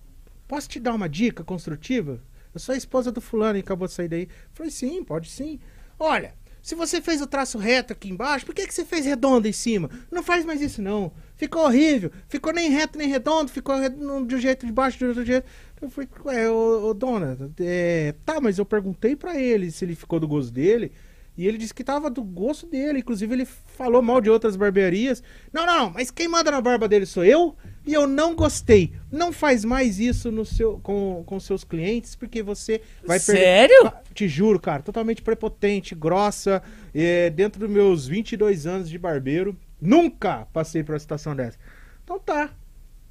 posso 0.47 0.69
te 0.69 0.79
dar 0.79 0.93
uma 0.93 1.09
dica 1.09 1.43
construtiva? 1.43 2.21
Eu 2.53 2.59
sou 2.59 2.73
a 2.73 2.77
esposa 2.77 3.11
do 3.11 3.21
fulano 3.21 3.57
e 3.57 3.61
acabou 3.61 3.87
de 3.87 3.93
sair 3.93 4.07
daí. 4.07 4.27
Falei, 4.53 4.71
sim, 4.71 5.03
pode 5.03 5.29
sim. 5.29 5.59
Olha, 5.99 6.33
se 6.61 6.75
você 6.75 6.99
fez 6.99 7.21
o 7.21 7.27
traço 7.27 7.57
reto 7.57 7.93
aqui 7.93 8.09
embaixo, 8.09 8.45
por 8.45 8.53
que, 8.53 8.67
que 8.67 8.73
você 8.73 8.83
fez 8.83 9.05
redondo 9.05 9.47
em 9.47 9.53
cima? 9.53 9.89
Não 10.11 10.21
faz 10.23 10.43
mais 10.43 10.61
isso, 10.61 10.81
não. 10.81 11.11
Ficou 11.35 11.63
horrível. 11.63 12.11
Ficou 12.27 12.51
nem 12.51 12.69
reto 12.69 12.97
nem 12.97 13.07
redondo, 13.07 13.51
ficou 13.51 13.75
de 13.87 14.35
um 14.35 14.39
jeito 14.39 14.65
de 14.65 14.71
baixo, 14.71 14.97
de 14.97 15.05
outro 15.05 15.23
jeito. 15.23 15.47
Eu 15.81 15.89
falei, 15.89 16.09
ué, 16.25 16.49
ô, 16.49 16.89
ô 16.89 16.93
dona, 16.93 17.37
é, 17.59 18.13
tá, 18.25 18.41
mas 18.41 18.57
eu 18.57 18.65
perguntei 18.65 19.15
pra 19.15 19.39
ele 19.39 19.71
se 19.71 19.85
ele 19.85 19.95
ficou 19.95 20.19
do 20.19 20.27
gosto 20.27 20.51
dele. 20.51 20.91
E 21.37 21.47
ele 21.47 21.57
disse 21.57 21.73
que 21.73 21.83
tava 21.83 22.09
do 22.09 22.23
gosto 22.23 22.65
dele. 22.65 22.99
Inclusive, 22.99 23.31
ele 23.31 23.45
falou 23.45 24.01
mal 24.01 24.19
de 24.19 24.29
outras 24.29 24.55
barbearias. 24.55 25.21
Não, 25.53 25.65
não, 25.65 25.91
mas 25.91 26.09
quem 26.09 26.27
manda 26.27 26.49
na 26.49 26.59
barba 26.59 26.87
dele 26.87 27.05
sou 27.05 27.23
eu. 27.23 27.55
E 27.87 27.93
eu 27.93 28.05
não 28.05 28.35
gostei. 28.35 28.91
Não 29.09 29.31
faz 29.31 29.63
mais 29.63 29.97
isso 29.99 30.29
no 30.31 30.43
seu, 30.45 30.77
com, 30.79 31.23
com 31.25 31.39
seus 31.39 31.63
clientes, 31.63 32.15
porque 32.15 32.43
você 32.43 32.81
vai 33.05 33.17
perder. 33.19 33.41
Sério? 33.41 33.87
Ah, 33.87 34.01
Te 34.13 34.27
juro, 34.27 34.59
cara, 34.59 34.83
totalmente 34.83 35.21
prepotente, 35.21 35.95
grossa. 35.95 36.61
é, 36.93 37.29
dentro 37.29 37.61
dos 37.61 37.69
meus 37.69 38.05
22 38.05 38.67
anos 38.67 38.89
de 38.89 38.97
barbeiro, 38.99 39.57
nunca 39.81 40.45
passei 40.51 40.83
por 40.83 40.91
uma 40.93 40.99
situação 40.99 41.33
dessa. 41.35 41.57
Então 42.03 42.19
tá. 42.19 42.51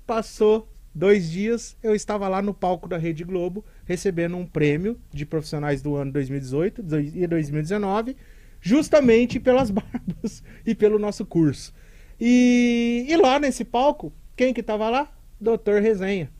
Passou 0.06 0.68
dois 0.94 1.30
dias, 1.30 1.76
eu 1.82 1.94
estava 1.94 2.28
lá 2.28 2.40
no 2.40 2.54
palco 2.54 2.88
da 2.88 2.96
Rede 2.96 3.24
Globo, 3.24 3.64
recebendo 3.84 4.36
um 4.36 4.46
prêmio 4.46 4.98
de 5.12 5.26
profissionais 5.26 5.82
do 5.82 5.96
ano 5.96 6.12
2018 6.12 6.82
dois- 6.82 7.14
e 7.16 7.26
2019, 7.26 8.16
justamente 8.60 9.40
pelas 9.40 9.70
barbas 9.72 10.42
e 10.66 10.74
pelo 10.74 10.98
nosso 10.98 11.24
curso. 11.26 11.72
E, 12.20 13.04
e 13.08 13.16
lá 13.16 13.38
nesse 13.38 13.64
palco, 13.64 14.12
quem 14.36 14.52
que 14.52 14.62
tava 14.62 14.88
lá? 14.90 15.10
Doutor 15.40 15.80
Resenha. 15.80 16.30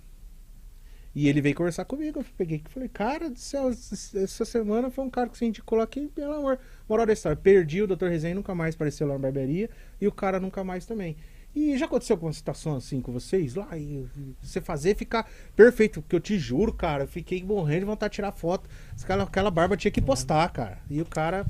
E 1.15 1.29
ele 1.31 1.41
veio 1.41 1.55
conversar 1.55 1.87
comigo. 1.87 2.21
Eu 2.21 2.27
peguei 2.37 2.63
e 2.63 2.71
falei, 2.71 2.91
cara 2.91 3.31
do 3.31 3.39
céu, 3.39 3.71
essa 3.71 4.45
semana 4.45 4.91
foi 4.91 5.03
um 5.03 5.09
cara 5.09 5.31
que 5.31 5.39
você 5.39 5.47
indicou 5.47 5.81
aqui, 5.81 6.09
pelo 6.09 6.35
amor. 6.35 6.59
Moral 6.87 7.07
da 7.07 7.15
história, 7.15 7.35
perdi 7.35 7.81
o 7.81 7.87
Dr. 7.87 8.09
Resenha, 8.09 8.35
nunca 8.35 8.55
mais 8.55 8.75
apareceu 8.75 9.07
lá 9.07 9.15
na 9.15 9.19
barbearia, 9.19 9.71
e 9.99 10.07
o 10.07 10.13
cara 10.13 10.39
nunca 10.39 10.63
mais 10.63 10.85
também. 10.85 11.17
E 11.55 11.75
já 11.79 11.87
aconteceu 11.87 12.13
alguma 12.13 12.35
situação 12.35 12.77
assim 12.77 13.01
com 13.01 13.11
vocês 13.13 13.55
lá? 13.55 13.69
E 13.79 14.07
você 14.43 14.61
fazer 14.61 14.95
ficar 14.95 15.27
perfeito, 15.57 16.03
porque 16.03 16.15
eu 16.15 16.21
te 16.21 16.39
juro, 16.39 16.71
cara, 16.71 17.05
eu 17.05 17.09
fiquei 17.09 17.43
morrendo 17.43 17.81
de 17.81 17.87
vontade 17.87 18.11
de 18.11 18.17
tirar 18.17 18.33
foto. 18.33 18.69
Aquela, 19.03 19.25
aquela 19.25 19.51
barba 19.51 19.75
tinha 19.75 19.91
que 19.91 20.03
postar, 20.03 20.47
cara. 20.53 20.79
E 20.91 21.01
o 21.01 21.07
cara. 21.07 21.47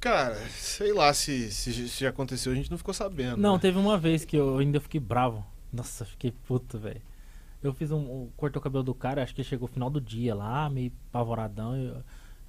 Cara, 0.00 0.36
sei 0.50 0.92
lá 0.92 1.12
se, 1.12 1.50
se, 1.50 1.88
se 1.88 2.00
já 2.04 2.10
aconteceu, 2.10 2.52
a 2.52 2.54
gente 2.54 2.70
não 2.70 2.78
ficou 2.78 2.94
sabendo. 2.94 3.36
Não, 3.36 3.54
né? 3.54 3.58
teve 3.58 3.78
uma 3.78 3.98
vez 3.98 4.24
que 4.24 4.36
eu 4.36 4.58
ainda 4.58 4.80
fiquei 4.80 5.00
bravo. 5.00 5.44
Nossa, 5.72 6.04
fiquei 6.04 6.30
puto, 6.30 6.78
velho. 6.78 7.02
Eu 7.62 7.72
fiz 7.74 7.90
um, 7.90 7.98
um. 7.98 8.30
Cortou 8.36 8.60
o 8.60 8.62
cabelo 8.62 8.84
do 8.84 8.94
cara, 8.94 9.22
acho 9.22 9.34
que 9.34 9.42
chegou 9.42 9.68
o 9.68 9.72
final 9.72 9.90
do 9.90 10.00
dia 10.00 10.34
lá, 10.34 10.70
meio 10.70 10.92
pavoradão. 11.10 11.76
Eu, 11.76 11.96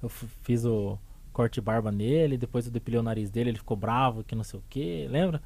eu 0.04 0.08
fiz 0.08 0.64
o 0.64 0.96
corte 1.32 1.54
de 1.54 1.60
barba 1.60 1.90
nele, 1.90 2.38
depois 2.38 2.66
eu 2.66 2.72
depilei 2.72 3.00
o 3.00 3.02
nariz 3.02 3.30
dele, 3.30 3.50
ele 3.50 3.58
ficou 3.58 3.76
bravo, 3.76 4.22
que 4.22 4.34
não 4.36 4.44
sei 4.44 4.60
o 4.60 4.64
que, 4.70 5.08
lembra? 5.08 5.42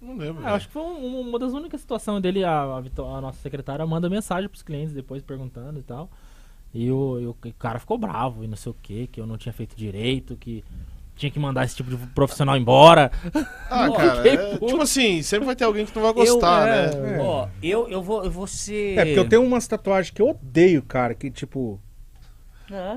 Não 0.00 0.16
lembro. 0.16 0.46
Ah, 0.46 0.54
acho 0.54 0.68
que 0.68 0.72
foi 0.72 0.82
um- 0.82 1.20
uma 1.28 1.38
das 1.40 1.52
únicas 1.52 1.80
situações 1.80 2.22
dele. 2.22 2.44
A, 2.44 2.76
a 2.76 2.80
Vitó- 2.80 3.16
a 3.16 3.20
nossa 3.20 3.40
secretária 3.40 3.84
manda 3.84 4.08
mensagem 4.08 4.48
pros 4.48 4.62
clientes 4.62 4.92
depois 4.94 5.22
perguntando 5.24 5.80
e 5.80 5.82
tal. 5.82 6.08
E 6.78 6.92
o, 6.92 7.18
e 7.18 7.26
o 7.26 7.34
cara 7.58 7.80
ficou 7.80 7.98
bravo 7.98 8.44
e 8.44 8.46
não 8.46 8.56
sei 8.56 8.70
o 8.70 8.76
que, 8.80 9.08
que 9.08 9.20
eu 9.20 9.26
não 9.26 9.36
tinha 9.36 9.52
feito 9.52 9.74
direito, 9.74 10.36
que 10.36 10.62
tinha 11.16 11.28
que 11.28 11.38
mandar 11.40 11.64
esse 11.64 11.74
tipo 11.74 11.90
de 11.90 11.96
profissional 12.14 12.56
embora. 12.56 13.10
Ah, 13.68 13.90
cara, 13.90 14.28
é, 14.28 14.56
tipo 14.58 14.80
assim, 14.80 15.20
sempre 15.20 15.44
vai 15.44 15.56
ter 15.56 15.64
alguém 15.64 15.84
que 15.84 15.96
não 15.96 16.04
vai 16.04 16.12
gostar, 16.12 16.68
é, 16.68 16.94
né? 16.94 17.16
É. 17.16 17.20
Ó, 17.20 17.48
eu, 17.60 17.88
eu, 17.88 18.00
vou, 18.00 18.24
eu 18.24 18.30
vou 18.30 18.46
ser. 18.46 18.96
É, 18.96 19.04
porque 19.06 19.18
eu 19.18 19.28
tenho 19.28 19.42
umas 19.42 19.66
tatuagens 19.66 20.12
que 20.14 20.22
eu 20.22 20.28
odeio, 20.28 20.80
cara, 20.80 21.14
que 21.16 21.32
tipo. 21.32 21.80
Ah. 22.70 22.96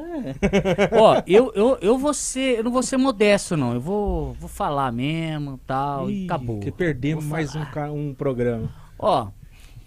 Ó, 0.92 1.24
eu, 1.26 1.52
eu, 1.56 1.80
eu 1.82 1.98
vou 1.98 2.14
ser. 2.14 2.60
Eu 2.60 2.66
não 2.66 2.72
vou 2.72 2.84
ser 2.84 2.98
modesto, 2.98 3.58
não. 3.58 3.74
Eu 3.74 3.82
vou, 3.82 4.34
vou 4.34 4.48
falar 4.48 4.92
mesmo 4.92 5.60
tal. 5.66 6.08
e 6.08 6.22
ih, 6.22 6.26
acabou. 6.26 6.60
Que 6.60 6.72
perdemos 6.72 7.26
mais 7.26 7.56
um, 7.56 7.64
um 7.96 8.14
programa. 8.14 8.72
Ó, 9.00 9.30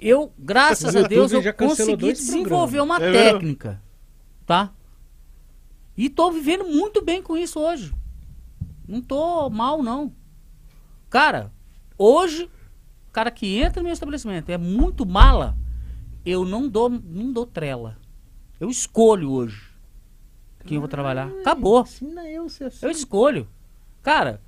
eu, 0.00 0.32
graças 0.36 0.96
a 0.96 1.02
Deus, 1.02 1.32
eu 1.32 1.54
consegui 1.54 2.12
desenvolver 2.12 2.80
uma 2.80 2.96
É 2.96 3.10
mesmo? 3.10 3.32
técnica. 3.38 3.83
Tá? 4.46 4.72
E 5.96 6.10
tô 6.10 6.30
vivendo 6.30 6.64
muito 6.64 7.02
bem 7.02 7.22
com 7.22 7.36
isso 7.36 7.60
hoje. 7.60 7.94
Não 8.86 9.00
tô 9.00 9.48
mal, 9.48 9.82
não. 9.82 10.12
Cara, 11.08 11.52
hoje, 11.96 12.50
o 13.08 13.12
cara 13.12 13.30
que 13.30 13.56
entra 13.58 13.80
no 13.80 13.84
meu 13.84 13.92
estabelecimento 13.92 14.50
é 14.50 14.58
muito 14.58 15.06
mala, 15.06 15.56
eu 16.26 16.44
não 16.44 16.68
dou, 16.68 16.88
não 16.88 17.32
dou 17.32 17.46
trela. 17.46 17.96
Eu 18.58 18.68
escolho 18.68 19.30
hoje 19.30 19.74
quem 20.64 20.76
eu 20.76 20.80
vou 20.80 20.88
trabalhar. 20.88 21.28
Acabou. 21.40 21.82
Ensina 21.82 22.28
eu 22.28 22.48
ser. 22.48 22.72
Eu 22.80 22.90
escolho. 22.90 23.46
Cara, 24.02 24.40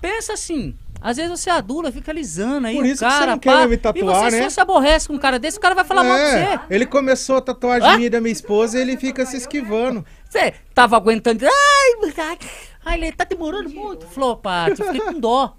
pensa 0.00 0.32
assim. 0.32 0.76
Às 1.06 1.18
vezes 1.18 1.38
você 1.38 1.50
adula, 1.50 1.92
fica 1.92 2.10
alisando 2.10 2.66
aí 2.66 2.76
Por 2.76 2.82
o 2.82 2.86
isso 2.86 3.04
que 3.04 3.10
você 3.10 3.18
cara. 3.18 3.32
não 3.32 3.38
quer 3.38 3.68
me 3.68 3.74
e 3.74 3.76
tatuar, 3.76 4.30
você 4.30 4.38
né? 4.38 4.42
só 4.44 4.48
se 4.48 4.60
aborrece 4.60 5.06
com 5.06 5.12
um 5.12 5.18
cara 5.18 5.38
desse, 5.38 5.58
o 5.58 5.60
cara 5.60 5.74
vai 5.74 5.84
falar 5.84 6.02
mal 6.02 6.16
de 6.16 6.22
É, 6.22 6.56
você. 6.56 6.60
ele 6.74 6.86
começou 6.86 7.36
a 7.36 7.40
tatuagem 7.42 7.86
Hã? 7.86 7.96
minha 7.96 8.06
e 8.06 8.10
da 8.10 8.22
minha 8.22 8.32
esposa 8.32 8.78
e 8.78 8.80
ele 8.80 8.96
fica 8.96 9.26
se 9.26 9.36
esquivando. 9.36 10.02
Você 10.30 10.54
tava 10.74 10.96
aguentando. 10.96 11.44
Ai, 11.44 12.10
ai, 12.16 12.38
ai, 12.86 12.98
ele 13.02 13.12
tá 13.12 13.24
demorando 13.24 13.68
muito. 13.68 14.06
Falou, 14.06 14.34
Pato, 14.38 14.80
eu 14.80 14.86
fiquei 14.86 15.00
com 15.12 15.20
dó. 15.20 15.54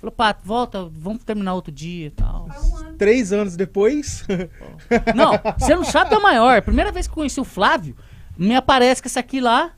Falou, 0.00 0.12
Pato, 0.12 0.42
volta, 0.46 0.88
vamos 0.92 1.24
terminar 1.24 1.54
outro 1.54 1.72
dia 1.72 2.06
e 2.06 2.10
tal. 2.10 2.48
Três 2.96 3.32
anos 3.32 3.56
depois. 3.56 4.24
Não, 5.12 5.32
você 5.58 5.74
não 5.74 5.82
sabe 5.82 6.14
é 6.14 6.18
maior. 6.20 6.62
Primeira 6.62 6.92
vez 6.92 7.08
que 7.08 7.10
eu 7.10 7.16
conheci 7.16 7.40
o 7.40 7.44
Flávio, 7.44 7.96
me 8.38 8.54
aparece 8.54 9.02
com 9.02 9.08
essa 9.08 9.18
aqui 9.18 9.40
lá. 9.40 9.72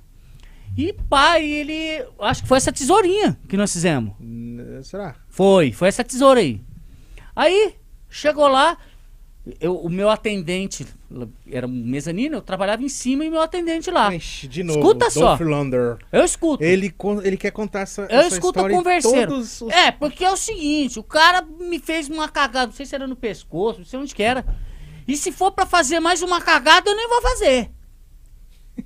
E 0.76 0.92
pá, 0.92 1.38
e 1.38 1.50
ele. 1.52 2.06
Acho 2.20 2.42
que 2.42 2.48
foi 2.48 2.58
essa 2.58 2.72
tesourinha 2.72 3.38
que 3.48 3.56
nós 3.56 3.72
fizemos. 3.72 4.12
Será? 4.82 5.14
Foi, 5.28 5.72
foi 5.72 5.88
essa 5.88 6.04
tesoura 6.04 6.40
aí. 6.40 6.60
Aí, 7.34 7.74
chegou 8.10 8.46
lá, 8.46 8.76
eu- 9.60 9.76
o 9.76 9.88
meu 9.88 10.10
atendente, 10.10 10.86
era 11.50 11.66
um 11.66 11.70
mezanino, 11.70 12.36
eu 12.36 12.42
trabalhava 12.42 12.82
em 12.82 12.88
cima 12.88 13.24
e 13.24 13.30
meu 13.30 13.40
atendente 13.40 13.90
lá. 13.90 14.14
Ixi, 14.14 14.48
de 14.48 14.62
novo. 14.62 14.78
Escuta 14.80 15.08
só. 15.10 15.36
Dolph 15.36 15.40
Lundgren. 15.40 15.96
Eu 16.12 16.24
escuto. 16.24 16.62
Ele, 16.62 16.92
ele 17.24 17.36
quer 17.36 17.50
contar 17.52 17.80
essa, 17.80 18.02
Eu 18.02 18.18
essa 18.20 18.34
escuto 18.34 18.58
história 18.58 18.76
converseiro. 18.76 19.36
os... 19.36 19.62
É, 19.70 19.90
porque 19.92 20.24
é 20.24 20.30
o 20.32 20.36
seguinte, 20.36 20.98
o 20.98 21.02
cara 21.02 21.42
me 21.42 21.78
fez 21.78 22.08
uma 22.08 22.28
cagada, 22.28 22.66
não 22.66 22.72
sei 22.74 22.84
se 22.86 22.94
era 22.94 23.06
no 23.06 23.16
pescoço, 23.16 23.78
não 23.80 23.86
sei 23.86 23.98
onde 23.98 24.14
que 24.14 24.22
era. 24.22 24.44
E 25.08 25.16
se 25.16 25.30
for 25.30 25.52
pra 25.52 25.64
fazer 25.64 26.00
mais 26.00 26.20
uma 26.22 26.40
cagada, 26.40 26.90
eu 26.90 26.96
nem 26.96 27.08
vou 27.08 27.22
fazer. 27.22 27.70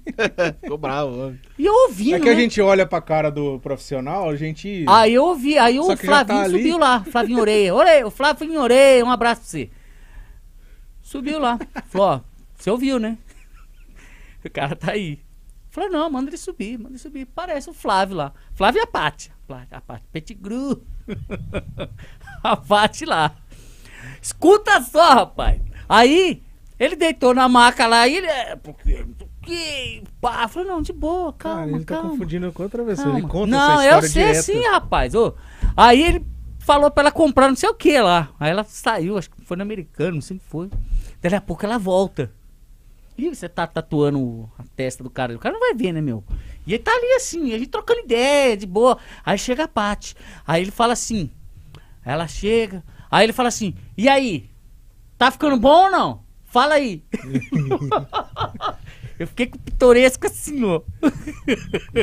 Ficou 0.62 0.78
bravo. 0.78 1.28
ó. 1.28 1.32
E 1.58 1.64
eu 1.66 1.72
ouvindo, 1.88 2.16
É 2.16 2.20
que 2.20 2.28
a 2.28 2.34
né? 2.34 2.40
gente 2.40 2.60
olha 2.60 2.86
pra 2.86 3.00
cara 3.00 3.30
do 3.30 3.58
profissional, 3.60 4.28
a 4.30 4.36
gente... 4.36 4.84
Aí 4.88 5.14
eu 5.14 5.24
ouvi, 5.24 5.58
aí 5.58 5.76
Só 5.76 5.92
o 5.92 5.96
que 5.96 6.06
já 6.06 6.12
tá 6.24 6.24
Flavinho 6.26 6.44
ali. 6.44 6.58
subiu 6.58 6.78
lá, 6.78 7.04
Flavinho 7.04 7.40
Oreia. 7.40 7.74
Orei, 7.74 8.04
o 8.04 8.10
Flavinho 8.10 8.60
Oreia, 8.60 9.04
um 9.04 9.10
abraço 9.10 9.40
pra 9.42 9.50
você. 9.50 9.70
Subiu 11.02 11.38
lá. 11.38 11.58
Falou, 11.88 12.06
ó, 12.08 12.20
você 12.56 12.70
ouviu, 12.70 12.98
né? 12.98 13.18
O 14.44 14.50
cara 14.50 14.74
tá 14.74 14.92
aí. 14.92 15.18
Falei, 15.68 15.90
não, 15.90 16.08
manda 16.10 16.30
ele 16.30 16.36
subir, 16.38 16.78
manda 16.78 16.90
ele 16.90 16.98
subir. 16.98 17.26
Parece 17.26 17.68
o 17.68 17.74
Flávio 17.74 18.16
lá. 18.16 18.32
Flávio 18.54 18.80
e 18.80 18.82
a 18.82 18.86
Paty. 18.86 19.30
Flá- 19.46 19.66
A 19.70 19.80
Petigru. 20.10 20.82
a 22.42 22.56
Paty 22.56 23.04
lá. 23.04 23.34
Escuta 24.22 24.80
só, 24.80 25.10
rapaz. 25.14 25.60
Aí, 25.88 26.42
ele 26.78 26.96
deitou 26.96 27.34
na 27.34 27.48
maca 27.48 27.86
lá 27.86 28.08
e 28.08 28.16
ele... 28.16 28.26
é, 28.26 28.56
Porque, 28.56 29.04
porque, 29.40 30.02
pá. 30.20 30.46
Falei, 30.48 30.68
não, 30.68 30.82
de 30.82 30.92
boa, 30.92 31.32
calma, 31.32 31.60
Cara, 31.60 31.70
ele 31.70 31.84
tá 31.84 31.94
calma. 31.94 32.10
confundindo 32.10 32.52
com 32.52 32.62
outra 32.62 32.84
pessoa. 32.84 33.18
Ele 33.18 33.26
conta 33.26 33.46
não, 33.50 33.80
essa 33.80 33.82
história 33.82 33.96
eu 33.96 34.02
sei 34.10 34.26
direto. 34.26 34.44
sim, 34.44 34.70
rapaz. 34.70 35.14
Ô, 35.14 35.34
aí 35.76 36.02
ele 36.02 36.26
falou 36.58 36.90
pra 36.90 37.02
ela 37.02 37.10
comprar 37.10 37.48
não 37.48 37.56
sei 37.56 37.68
o 37.68 37.74
que 37.74 37.98
lá. 37.98 38.30
Aí 38.38 38.50
ela 38.50 38.64
saiu, 38.64 39.16
acho 39.16 39.30
que 39.30 39.40
foi 39.42 39.56
no 39.56 39.62
americano, 39.62 40.16
não 40.16 40.20
sei 40.20 40.36
o 40.36 40.40
que 40.40 40.46
foi. 40.46 40.70
Daqui 41.22 41.34
a 41.34 41.40
pouco 41.40 41.64
ela 41.64 41.78
volta. 41.78 42.30
E 43.16 43.28
você 43.28 43.48
tá 43.48 43.66
tatuando 43.66 44.50
a 44.58 44.62
testa 44.76 45.02
do 45.02 45.10
cara. 45.10 45.34
O 45.34 45.38
cara 45.38 45.52
não 45.52 45.60
vai 45.60 45.74
ver, 45.74 45.92
né, 45.92 46.00
meu? 46.00 46.24
E 46.66 46.74
ele 46.74 46.82
tá 46.82 46.90
ali 46.92 47.12
assim, 47.16 47.52
a 47.52 47.58
gente 47.58 47.68
trocando 47.68 48.00
ideia, 48.00 48.56
de 48.56 48.66
boa. 48.66 48.98
Aí 49.24 49.36
chega 49.36 49.64
a 49.64 49.68
Paty. 49.68 50.14
Aí 50.46 50.62
ele 50.62 50.70
fala 50.70 50.92
assim. 50.92 51.30
Ela 52.04 52.26
chega. 52.26 52.82
Aí 53.10 53.24
ele 53.26 53.32
fala 53.32 53.48
assim: 53.48 53.74
E 53.96 54.08
aí? 54.08 54.48
Tá 55.18 55.30
ficando 55.30 55.58
bom 55.58 55.84
ou 55.84 55.90
não? 55.90 56.22
Fala 56.46 56.74
aí. 56.74 57.04
Eu 59.20 59.26
fiquei 59.26 59.48
com 59.48 59.58
o 59.58 59.60
pitoresco 59.60 60.26
assim, 60.26 60.64
ó. 60.64 60.80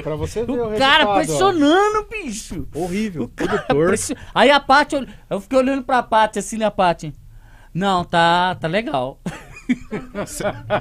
Pra 0.03 0.15
você 0.15 0.45
ver 0.45 0.51
o, 0.51 0.75
O 0.75 0.77
cara 0.77 1.03
resultado, 1.03 1.09
ó. 1.09 1.15
pressionando, 1.15 2.07
bicho. 2.09 2.67
Horrível, 2.75 3.27
tudo 3.35 3.47
Cara, 3.49 3.63
torto. 3.63 3.87
pressi- 3.87 4.15
Aí 4.35 4.51
a 4.51 4.59
Paty, 4.59 4.97
ol- 4.97 5.07
eu 5.27 5.41
fiquei 5.41 5.57
olhando 5.57 5.83
pra 5.83 6.03
Paty 6.03 6.37
assim, 6.37 6.57
né, 6.59 6.69
Paty? 6.69 7.11
Não, 7.73 8.05
tá, 8.05 8.53
tá 8.53 8.67
legal. 8.67 9.19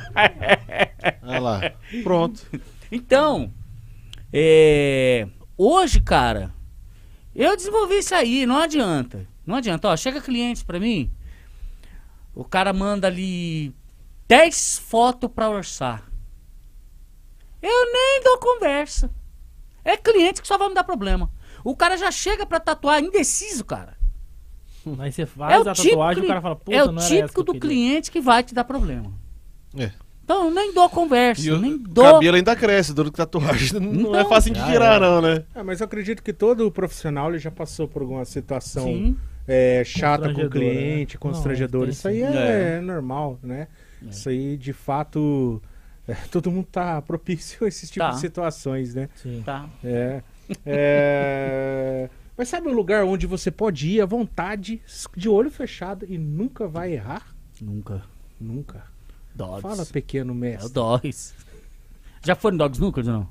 Olha 1.22 1.38
lá. 1.40 1.60
Pronto. 2.02 2.40
Então, 2.92 3.52
é, 4.32 5.26
hoje, 5.56 6.00
cara, 6.00 6.52
eu 7.34 7.56
desenvolvi 7.56 7.98
isso 7.98 8.14
aí, 8.14 8.46
não 8.46 8.58
adianta. 8.58 9.26
Não 9.46 9.56
adianta, 9.56 9.88
ó, 9.88 9.96
chega 9.96 10.20
cliente 10.20 10.64
pra 10.64 10.78
mim, 10.78 11.10
o 12.34 12.44
cara 12.44 12.72
manda 12.72 13.06
ali 13.06 13.74
10 14.28 14.78
fotos 14.78 15.30
pra 15.34 15.48
orçar. 15.48 16.02
Eu 17.68 17.92
nem 17.92 18.22
dou 18.22 18.38
conversa. 18.38 19.10
É 19.84 19.96
cliente 19.96 20.40
que 20.42 20.48
só 20.48 20.56
vai 20.58 20.68
me 20.68 20.74
dar 20.74 20.84
problema. 20.84 21.30
O 21.64 21.74
cara 21.76 21.96
já 21.96 22.10
chega 22.10 22.44
pra 22.46 22.60
tatuar 22.60 23.02
indeciso, 23.02 23.64
cara. 23.64 23.96
Aí 24.98 25.10
você 25.10 25.26
faz 25.26 25.52
é 25.52 25.58
o 25.58 25.68
a 25.68 25.72
típico, 25.74 25.90
tatuagem 25.96 26.22
e 26.22 26.26
o 26.26 26.28
cara 26.28 26.40
fala, 26.40 26.56
puta, 26.56 26.76
é 26.76 26.84
o 26.84 26.92
não 26.92 27.02
típico 27.02 27.42
do 27.42 27.54
cliente 27.58 28.10
que 28.10 28.20
vai 28.20 28.42
te 28.44 28.54
dar 28.54 28.62
problema. 28.64 29.10
É. 29.76 29.90
Então 30.24 30.44
eu 30.46 30.50
nem 30.52 30.72
dou 30.72 30.88
conversa, 30.88 31.42
E 31.42 31.50
o 31.52 31.58
nem 31.60 31.76
dou. 31.76 32.04
cabelo 32.04 32.36
ainda 32.36 32.54
cresce, 32.56 32.92
dor 32.94 33.06
de 33.06 33.12
tatuagem. 33.12 33.78
Não 33.80 34.14
é 34.14 34.20
Então, 34.20 34.28
fácil 34.28 34.52
de 34.52 34.64
tirar, 34.64 34.96
era. 34.96 35.00
não, 35.10 35.20
né? 35.22 35.44
Ah, 35.54 35.62
mas 35.64 35.80
eu 35.80 35.84
acredito 35.86 36.20
que 36.22 36.32
todo 36.32 36.70
profissional 36.70 37.28
ele 37.30 37.38
já 37.38 37.50
passou 37.50 37.86
por 37.88 38.02
alguma 38.02 38.24
situação 38.24 39.16
é, 39.46 39.82
chata 39.84 40.32
com 40.32 40.40
o 40.42 40.48
Constrangedora, 40.48 40.50
cliente, 40.50 41.14
né? 41.14 41.18
constrangedora. 41.20 41.84
Não, 41.86 41.92
Isso 41.92 42.08
aí 42.08 42.22
é, 42.22 42.76
É. 42.76 42.80
normal, 42.80 43.38
né? 43.42 43.68
Isso 44.02 44.28
aí, 44.28 44.56
de 44.56 44.72
fato, 44.72 45.62
é, 45.62 45.75
todo 46.30 46.50
mundo 46.50 46.66
tá 46.70 47.00
propício 47.02 47.64
a 47.64 47.68
esses 47.68 47.90
tipos 47.90 48.08
Tá. 48.08 48.14
de 48.14 48.20
situações, 48.20 48.94
né? 48.94 49.08
Sim. 49.16 49.42
Tá. 49.44 49.68
É. 49.84 50.22
É, 50.64 52.08
Mas 52.36 52.48
sabe 52.48 52.68
um 52.68 52.72
lugar 52.74 53.04
onde 53.04 53.26
você 53.26 53.50
pode 53.50 53.88
ir 53.88 54.00
à 54.00 54.06
vontade, 54.06 54.80
de 55.16 55.28
olho 55.28 55.50
fechado 55.50 56.04
e 56.08 56.18
nunca 56.18 56.68
vai 56.68 56.92
errar? 56.92 57.34
Nunca. 57.60 58.02
Nunca. 58.38 58.84
Dogs. 59.34 59.62
Fala, 59.62 59.86
pequeno 59.86 60.30
É 60.32 60.34
o 60.34 60.36
mestre. 60.36 60.72
Dogs. 60.72 61.34
Já 62.22 62.34
foi 62.34 62.52
no 62.52 62.58
Dogs 62.58 62.80
ou 62.82 62.92
não? 63.04 63.28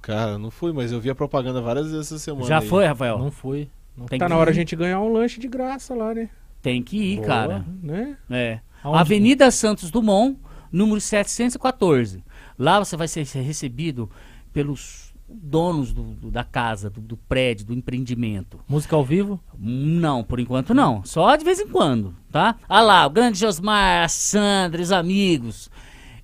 Cara, 0.00 0.38
não 0.38 0.50
fui, 0.50 0.72
mas 0.72 0.90
eu 0.90 1.00
vi 1.00 1.08
a 1.08 1.14
propaganda 1.14 1.60
várias 1.62 1.86
vezes 1.92 2.06
essa 2.06 2.18
semana. 2.18 2.46
Já 2.46 2.58
aí. 2.58 2.66
foi, 2.68 2.84
Rafael? 2.84 3.16
Não 3.18 3.30
fui. 3.30 3.70
Não 3.96 4.06
Tem 4.06 4.18
Tá 4.18 4.28
na 4.28 4.36
hora 4.36 4.50
a 4.50 4.52
ir. 4.52 4.56
gente 4.56 4.74
ganhar 4.74 5.00
um 5.00 5.12
lanche 5.12 5.38
de 5.38 5.46
graça 5.46 5.94
lá, 5.94 6.12
né? 6.12 6.28
Tem 6.60 6.82
que 6.82 6.96
ir, 6.96 7.16
Boa. 7.16 7.26
cara. 7.28 7.64
né? 7.82 8.16
É. 8.28 8.60
Aonde? 8.82 8.98
Avenida 9.00 9.50
Santos 9.52 9.90
Dumont, 9.90 10.36
número 10.72 11.00
714. 11.00 12.24
Lá 12.58 12.78
você 12.78 12.96
vai 12.96 13.06
ser 13.08 13.24
recebido 13.42 14.10
pelos 14.52 15.12
donos 15.28 15.92
do- 15.92 16.02
do- 16.14 16.30
da 16.30 16.44
casa, 16.44 16.90
do, 16.90 17.00
do 17.00 17.16
prédio, 17.16 17.64
do 17.66 17.72
empreendimento. 17.74 18.60
Música 18.68 18.94
ao 18.96 19.04
vivo? 19.04 19.40
Não, 19.58 20.22
por 20.24 20.38
enquanto 20.40 20.74
não. 20.74 21.04
Só 21.04 21.34
de 21.36 21.44
vez 21.44 21.58
em 21.60 21.68
quando, 21.68 22.14
tá? 22.30 22.56
Ah 22.68 22.82
lá, 22.82 23.06
o 23.06 23.10
grande 23.10 23.38
Josmar, 23.38 24.04
a 24.04 24.08
Sandra, 24.08 24.82
os 24.82 24.92
amigos. 24.92 25.70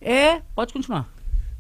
É, 0.00 0.40
pode 0.54 0.72
continuar. 0.72 1.08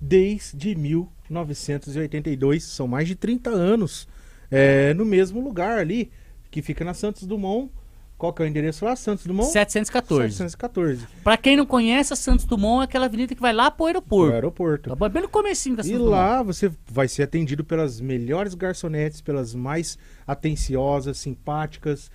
Desde 0.00 0.74
1982, 0.74 2.64
são 2.64 2.86
mais 2.86 3.06
de 3.08 3.14
30 3.14 3.50
anos, 3.50 4.06
é, 4.50 4.92
no 4.94 5.04
mesmo 5.04 5.40
lugar 5.40 5.78
ali, 5.78 6.10
que 6.50 6.62
fica 6.62 6.84
na 6.84 6.94
Santos 6.94 7.26
Dumont. 7.26 7.70
Qual 8.18 8.32
que 8.32 8.42
é 8.42 8.44
o 8.44 8.48
endereço 8.48 8.84
lá? 8.84 8.96
Santos 8.96 9.24
Dumont? 9.24 9.48
714. 9.52 10.34
714. 10.34 11.06
Pra 11.22 11.36
quem 11.36 11.56
não 11.56 11.64
conhece, 11.64 12.12
a 12.12 12.16
Santos 12.16 12.44
Dumont 12.44 12.80
é 12.80 12.84
aquela 12.84 13.06
avenida 13.06 13.32
que 13.32 13.40
vai 13.40 13.52
lá 13.52 13.70
pro 13.70 13.86
aeroporto. 13.86 14.34
aeroporto. 14.34 14.96
Tá? 14.96 15.08
Bem 15.08 15.22
no 15.22 15.28
comecinho 15.28 15.76
da 15.76 15.82
E 15.82 15.84
Santos 15.84 16.00
Dumont. 16.00 16.16
lá 16.20 16.42
você 16.42 16.70
vai 16.90 17.06
ser 17.06 17.22
atendido 17.22 17.62
pelas 17.62 18.00
melhores 18.00 18.54
garçonetes, 18.54 19.20
pelas 19.20 19.54
mais 19.54 19.96
atenciosas, 20.26 21.16
simpáticas. 21.18 22.10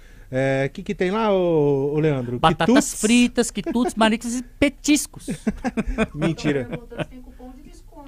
O 0.65 0.69
que, 0.71 0.81
que 0.81 0.95
tem 0.95 1.11
lá, 1.11 1.31
ô, 1.31 1.93
ô 1.93 1.99
Leandro? 1.99 2.39
Batatas 2.39 2.67
Quitutes? 2.67 2.99
fritas, 3.01 3.51
quitutes, 3.51 3.93
maricas 3.95 4.33
e 4.35 4.41
petiscos. 4.43 5.27
Mentira. 6.13 6.67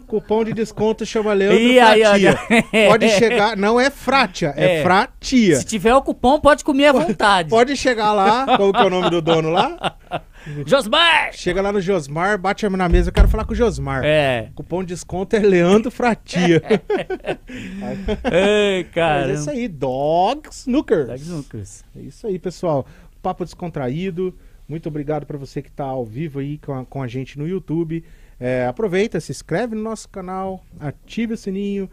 Cupom 0.05 0.43
de 0.43 0.53
desconto. 0.53 1.05
Chama 1.05 1.31
Leandro 1.35 1.57
aí, 1.57 1.75
Fratia. 1.79 2.09
olha. 2.11 2.63
Pode 2.89 3.09
chegar, 3.17 3.57
não 3.57 3.79
é 3.79 3.89
fratia, 3.89 4.53
é, 4.55 4.79
É. 4.79 4.83
fratia. 4.83 5.55
Se 5.57 5.65
tiver 5.65 5.93
o 5.93 6.01
cupom, 6.01 6.39
pode 6.39 6.63
comer 6.63 6.87
à 6.87 6.91
vontade. 6.93 7.49
Pode 7.49 7.75
chegar 7.75 8.13
lá, 8.13 8.45
qual 8.57 8.71
que 8.71 8.79
é 8.79 8.83
o 8.85 8.89
nome 8.89 9.09
do 9.09 9.21
dono 9.21 9.49
lá? 9.49 9.97
Josmar! 10.67 11.33
Chega 11.33 11.59
lá 11.59 11.71
no 11.71 11.81
Josmar, 11.81 12.37
bate 12.37 12.69
na 12.69 12.87
mesa, 12.87 13.09
eu 13.09 13.13
quero 13.13 13.27
falar 13.27 13.45
com 13.45 13.53
o 13.53 13.55
Josmar. 13.55 14.01
É. 14.05 14.49
Cupom 14.53 14.81
de 14.83 14.93
desconto 14.93 15.35
é 15.35 15.39
Leandro 15.39 15.89
Fratia. 15.89 16.61
Ei, 18.31 18.83
cara. 18.85 19.31
é 19.31 19.33
isso 19.33 19.49
aí, 19.49 19.67
Dog 19.67 20.47
Snookers. 20.51 21.07
Dogs 21.07 21.23
Snookers. 21.25 21.83
É 21.97 22.01
isso 22.01 22.27
aí, 22.27 22.37
pessoal. 22.39 22.85
Papo 23.21 23.43
descontraído. 23.43 24.37
Muito 24.67 24.87
obrigado 24.89 25.25
para 25.25 25.37
você 25.37 25.61
que 25.61 25.69
está 25.69 25.85
ao 25.85 26.05
vivo 26.05 26.39
aí 26.39 26.57
com 26.59 26.73
a, 26.73 26.85
com 26.85 27.01
a 27.01 27.07
gente 27.07 27.37
no 27.37 27.47
YouTube. 27.47 28.03
É, 28.39 28.65
aproveita, 28.65 29.19
se 29.19 29.31
inscreve 29.31 29.75
no 29.75 29.81
nosso 29.81 30.09
canal, 30.09 30.63
ative 30.79 31.33
o 31.33 31.37
sininho, 31.37 31.89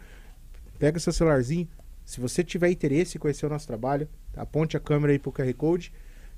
pega 0.78 0.98
seu 0.98 1.12
celularzinho. 1.12 1.68
Se 2.04 2.20
você 2.20 2.42
tiver 2.42 2.70
interesse 2.70 3.16
em 3.16 3.20
conhecer 3.20 3.46
o 3.46 3.48
nosso 3.48 3.66
trabalho, 3.66 4.08
aponte 4.36 4.76
a 4.76 4.80
câmera 4.80 5.12
aí 5.12 5.18
pro 5.18 5.30
QR 5.32 5.52
Code. 5.54 5.92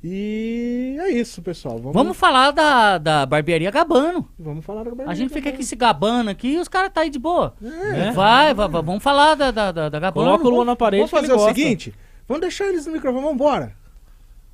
E 0.07 0.97
é 1.01 1.09
isso, 1.13 1.41
pessoal. 1.41 1.79
Vamos, 1.79 1.95
Vamos 1.95 2.17
falar 2.19 2.51
da, 2.51 2.99
da 2.99 3.25
barbearia 3.25 3.71
Gabano. 3.71 4.29
vamos 4.39 4.63
falar 4.63 4.85
da 4.85 5.11
A 5.11 5.15
gente 5.15 5.33
fica 5.33 5.49
aqui 5.49 5.65
se 5.65 5.75
gabando 5.75 6.29
aqui 6.29 6.49
e 6.49 6.59
os 6.59 6.69
caras 6.69 6.93
tá 6.93 7.01
aí 7.01 7.09
de 7.09 7.19
boa. 7.19 7.55
É. 7.63 8.13
Vai, 8.13 8.53
vai, 8.53 8.69
vai, 8.69 8.83
vamos 8.83 9.03
falar 9.03 9.35
da, 9.35 9.51
da, 9.51 9.73
da, 9.73 9.89
da 9.89 9.99
Gabano. 9.99 10.27
Coloca 10.27 10.47
o 10.47 10.51
Luan 10.51 10.67
na 10.67 10.77
parede 10.77 11.01
Vamos 11.09 11.11
que 11.11 11.17
ele 11.17 11.27
fazer 11.29 11.33
o 11.33 11.37
gosta. 11.39 11.55
seguinte: 11.55 11.95
vamos 12.29 12.43
deixar 12.43 12.67
eles 12.67 12.85
no 12.85 12.93
microfone, 12.93 13.23
vamos 13.23 13.35
embora. 13.35 13.75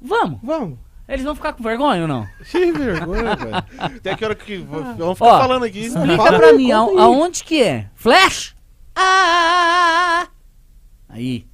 Vamos. 0.01 0.38
Vamos. 0.40 0.78
Eles 1.11 1.24
vão 1.24 1.34
ficar 1.34 1.52
com 1.52 1.62
vergonha 1.62 2.02
ou 2.02 2.08
não? 2.08 2.26
Que 2.50 2.72
vergonha, 2.72 3.34
velho. 3.36 3.64
Até 3.78 4.14
que 4.16 4.24
hora 4.24 4.34
que 4.34 4.64
Ah. 4.72 4.94
vamos 4.96 5.18
ficar 5.18 5.26
Ó, 5.36 5.38
falando 5.40 5.64
aqui. 5.64 5.80
Explica 5.80 6.16
Fala 6.16 6.38
pra 6.38 6.52
mim, 6.52 6.70
a- 6.72 6.78
aonde 6.78 7.42
que 7.44 7.62
é? 7.62 7.90
Flash? 7.96 8.54
Ah! 8.94 10.28
Aí. 11.08 11.46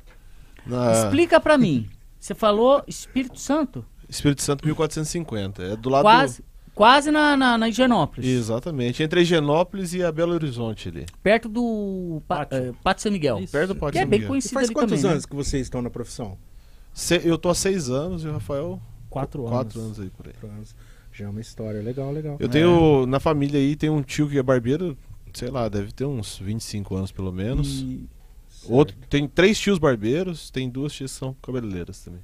Na 0.66 0.92
Explica 0.92 1.40
pra 1.40 1.56
mim. 1.56 1.88
Você 2.18 2.34
falou 2.34 2.82
Espírito 2.86 3.38
Santo? 3.38 3.84
Espírito 4.08 4.42
Santo 4.42 4.64
1450. 4.64 5.62
É 5.62 5.76
do 5.76 5.88
lado. 5.88 6.02
Quase, 6.02 6.44
quase 6.74 7.10
na, 7.10 7.36
na, 7.36 7.56
na 7.56 7.68
Higienópolis. 7.68 8.28
Exatamente. 8.28 9.02
Entre 9.02 9.20
Higienópolis 9.22 9.94
e 9.94 10.02
a 10.02 10.10
Belo 10.12 10.34
Horizonte 10.34 10.88
ali. 10.88 11.06
Perto 11.22 11.48
do 11.48 12.20
Pa- 12.26 12.38
Pátio. 12.46 12.58
eh, 12.58 12.72
Pátio 12.82 13.02
São 13.04 13.12
Miguel. 13.12 13.38
Isso. 13.40 13.52
Perto 13.52 13.68
do 13.68 13.76
Pátio 13.76 13.92
Que 13.92 13.98
é 13.98 14.02
São 14.02 14.10
bem 14.10 14.18
Miguel. 14.20 14.26
E 14.26 14.30
conhecido 14.30 14.54
faz 14.54 14.66
ali 14.66 14.74
quantos 14.74 14.90
também, 14.90 15.04
né? 15.04 15.10
anos 15.12 15.26
que 15.26 15.34
vocês 15.36 15.62
estão 15.62 15.80
na 15.80 15.90
profissão? 15.90 16.36
Se- 16.92 17.22
eu 17.24 17.38
tô 17.38 17.48
há 17.48 17.54
seis 17.54 17.88
anos 17.88 18.24
e 18.24 18.28
o 18.28 18.32
Rafael, 18.32 18.80
Quatro 19.20 19.42
anos. 19.46 19.52
quatro 19.52 19.80
anos 19.80 20.00
aí 20.00 20.10
por 20.10 20.26
aí. 20.26 20.32
Quatro 20.32 20.48
anos. 20.56 20.74
Já 21.12 21.24
é 21.24 21.28
uma 21.28 21.40
história 21.40 21.80
legal, 21.80 22.12
legal. 22.12 22.36
Eu 22.38 22.48
tenho, 22.48 23.06
na 23.06 23.18
família 23.18 23.58
aí, 23.58 23.74
tem 23.74 23.88
um 23.88 24.02
tio 24.02 24.28
que 24.28 24.38
é 24.38 24.42
barbeiro, 24.42 24.96
sei 25.32 25.48
lá, 25.50 25.68
deve 25.68 25.90
ter 25.92 26.04
uns 26.04 26.38
25 26.38 26.94
anos 26.94 27.10
pelo 27.10 27.32
menos. 27.32 27.80
E- 27.80 28.06
Outro, 28.68 28.96
tem 29.08 29.28
três 29.28 29.58
tios 29.58 29.78
barbeiros, 29.78 30.50
tem 30.50 30.68
duas 30.68 30.92
tias 30.92 31.12
que 31.12 31.18
são 31.18 31.34
cabeleireiras 31.40 32.00
também. 32.02 32.20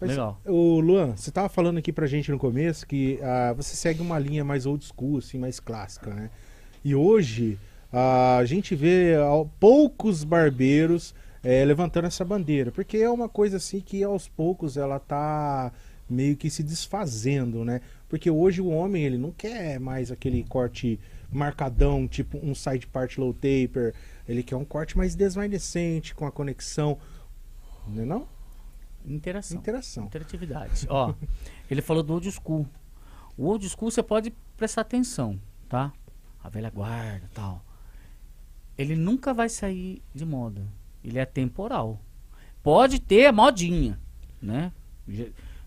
Mas, 0.00 0.10
Legal. 0.10 0.40
Ô, 0.46 0.80
Luan, 0.80 1.16
você 1.16 1.30
tava 1.30 1.48
falando 1.48 1.78
aqui 1.78 1.92
pra 1.92 2.06
gente 2.06 2.30
no 2.30 2.38
começo 2.38 2.86
que 2.86 3.18
ah, 3.22 3.52
você 3.54 3.74
segue 3.74 4.00
uma 4.00 4.18
linha 4.18 4.44
mais 4.44 4.66
old 4.66 4.84
school, 4.84 5.18
assim, 5.18 5.38
mais 5.38 5.58
clássica, 5.60 6.12
né? 6.14 6.30
E 6.84 6.94
hoje 6.94 7.58
ah, 7.92 8.38
a 8.38 8.44
gente 8.44 8.74
vê 8.74 9.14
ah, 9.16 9.46
poucos 9.58 10.24
barbeiros 10.24 11.14
eh, 11.42 11.64
levantando 11.64 12.06
essa 12.06 12.24
bandeira, 12.24 12.70
porque 12.72 12.96
é 12.98 13.10
uma 13.10 13.28
coisa 13.28 13.56
assim 13.58 13.80
que 13.80 14.02
aos 14.02 14.28
poucos 14.28 14.76
ela 14.76 14.98
tá 14.98 15.72
meio 16.08 16.36
que 16.36 16.50
se 16.50 16.62
desfazendo, 16.62 17.64
né? 17.64 17.80
Porque 18.08 18.30
hoje 18.30 18.60
o 18.60 18.68
homem 18.68 19.04
ele 19.04 19.18
não 19.18 19.32
quer 19.32 19.78
mais 19.80 20.10
aquele 20.10 20.44
corte 20.44 21.00
marcadão, 21.30 22.06
tipo 22.06 22.38
um 22.38 22.54
side 22.54 22.86
part 22.86 23.18
low 23.18 23.32
taper, 23.32 23.94
ele 24.28 24.42
quer 24.42 24.56
um 24.56 24.64
corte 24.64 24.96
mais 24.96 25.14
desvanecente, 25.14 26.14
com 26.14 26.26
a 26.26 26.32
conexão, 26.32 26.98
não 27.88 28.02
é 28.02 28.06
não? 28.06 28.28
Interação. 29.04 29.58
Interação. 29.58 30.04
Interatividade. 30.04 30.86
Ó, 30.88 31.14
ele 31.70 31.82
falou 31.82 32.02
do 32.02 32.14
old 32.14 32.30
school. 32.30 32.66
O 33.36 33.46
old 33.46 33.68
school 33.68 33.90
você 33.90 34.02
pode 34.02 34.32
prestar 34.56 34.82
atenção, 34.82 35.38
tá? 35.68 35.92
A 36.42 36.48
velha 36.48 36.70
guarda 36.70 37.28
tal. 37.34 37.64
Ele 38.76 38.96
nunca 38.96 39.34
vai 39.34 39.48
sair 39.48 40.02
de 40.14 40.24
moda. 40.24 40.66
Ele 41.02 41.18
é 41.18 41.24
temporal. 41.24 42.00
Pode 42.62 42.98
ter 42.98 43.26
a 43.26 43.32
modinha, 43.32 44.00
né? 44.40 44.72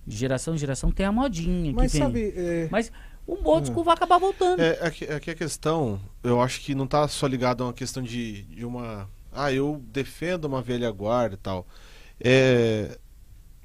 De 0.08 0.16
geração 0.16 0.56
em 0.56 0.58
geração 0.58 0.90
tem 0.90 1.06
a 1.06 1.12
modinha 1.12 1.74
Mas 1.74 1.92
que 1.92 1.98
vem. 1.98 2.08
sabe, 2.08 2.34
é, 2.34 2.70
Mas 2.72 2.90
o 3.28 3.38
old 3.44 3.68
school 3.68 3.84
vai 3.84 3.94
acabar 3.94 4.18
voltando. 4.18 4.62
É, 4.62 4.80
aqui, 4.82 5.04
aqui 5.04 5.32
a 5.32 5.36
questão, 5.36 6.00
eu 6.24 6.42
acho 6.42 6.62
que 6.62 6.74
não 6.74 6.88
tá 6.88 7.06
só 7.10 7.28
ligado 7.28 7.62
a 7.62 7.68
uma 7.68 7.74
questão 7.74 8.02
de, 8.02 8.44
de 8.44 8.66
uma. 8.66 9.10
Ah, 9.34 9.52
eu 9.52 9.84
defendo 9.92 10.46
uma 10.46 10.62
velha 10.62 10.90
guarda 10.92 11.36
e 11.36 11.38
tal. 11.38 11.68
É, 12.22 12.98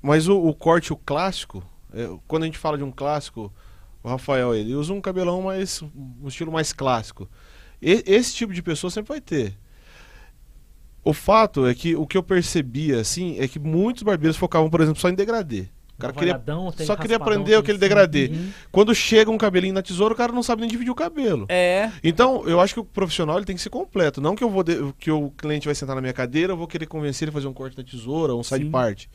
mas 0.02 0.26
o, 0.26 0.36
o 0.36 0.52
corte, 0.52 0.92
o 0.92 0.96
clássico, 0.96 1.62
é, 1.94 2.08
quando 2.26 2.42
a 2.42 2.46
gente 2.46 2.58
fala 2.58 2.76
de 2.76 2.82
um 2.82 2.90
clássico, 2.90 3.52
o 4.02 4.08
Rafael 4.08 4.52
ele 4.52 4.74
usa 4.74 4.92
um 4.92 5.00
cabelão 5.00 5.42
mais. 5.42 5.80
um 5.80 6.26
estilo 6.26 6.50
mais 6.50 6.72
clássico. 6.72 7.30
E- 7.80 8.02
esse 8.04 8.34
tipo 8.34 8.52
de 8.52 8.62
pessoa 8.62 8.90
sempre 8.90 9.10
vai 9.10 9.20
ter. 9.20 9.56
O 11.04 11.12
fato 11.12 11.66
é 11.66 11.74
que 11.74 11.94
o 11.94 12.04
que 12.06 12.16
eu 12.16 12.22
percebia, 12.22 13.00
assim, 13.00 13.38
é 13.38 13.46
que 13.46 13.60
muitos 13.60 14.02
barbeiros 14.02 14.36
focavam, 14.36 14.68
por 14.68 14.80
exemplo, 14.80 15.00
só 15.00 15.08
em 15.08 15.14
degradê. 15.14 15.68
Cara 16.02 16.12
queria, 16.12 16.42
só 16.86 16.96
queria 16.96 17.16
aprender 17.16 17.54
aquele 17.54 17.78
degradê. 17.78 18.26
Uhum. 18.32 18.50
Quando 18.70 18.94
chega 18.94 19.30
um 19.30 19.38
cabelinho 19.38 19.74
na 19.74 19.82
tesoura, 19.82 20.12
o 20.14 20.16
cara 20.16 20.32
não 20.32 20.42
sabe 20.42 20.60
nem 20.62 20.70
dividir 20.70 20.90
o 20.90 20.94
cabelo. 20.94 21.46
É. 21.48 21.90
Então, 22.02 22.46
eu 22.46 22.60
acho 22.60 22.74
que 22.74 22.80
o 22.80 22.84
profissional 22.84 23.36
ele 23.36 23.46
tem 23.46 23.56
que 23.56 23.62
ser 23.62 23.70
completo. 23.70 24.20
Não 24.20 24.34
que 24.34 24.44
eu 24.44 24.50
vou 24.50 24.62
de- 24.62 24.92
que 24.98 25.10
o 25.10 25.30
cliente 25.30 25.66
vai 25.66 25.74
sentar 25.74 25.94
na 25.94 26.02
minha 26.02 26.12
cadeira, 26.12 26.52
eu 26.52 26.56
vou 26.56 26.66
querer 26.66 26.86
convencer 26.86 27.26
ele 27.26 27.30
a 27.30 27.32
fazer 27.32 27.48
um 27.48 27.52
corte 27.52 27.76
na 27.78 27.84
tesoura, 27.84 28.34
um 28.34 28.42
side 28.42 28.64
Sim. 28.64 28.70
part. 28.70 29.08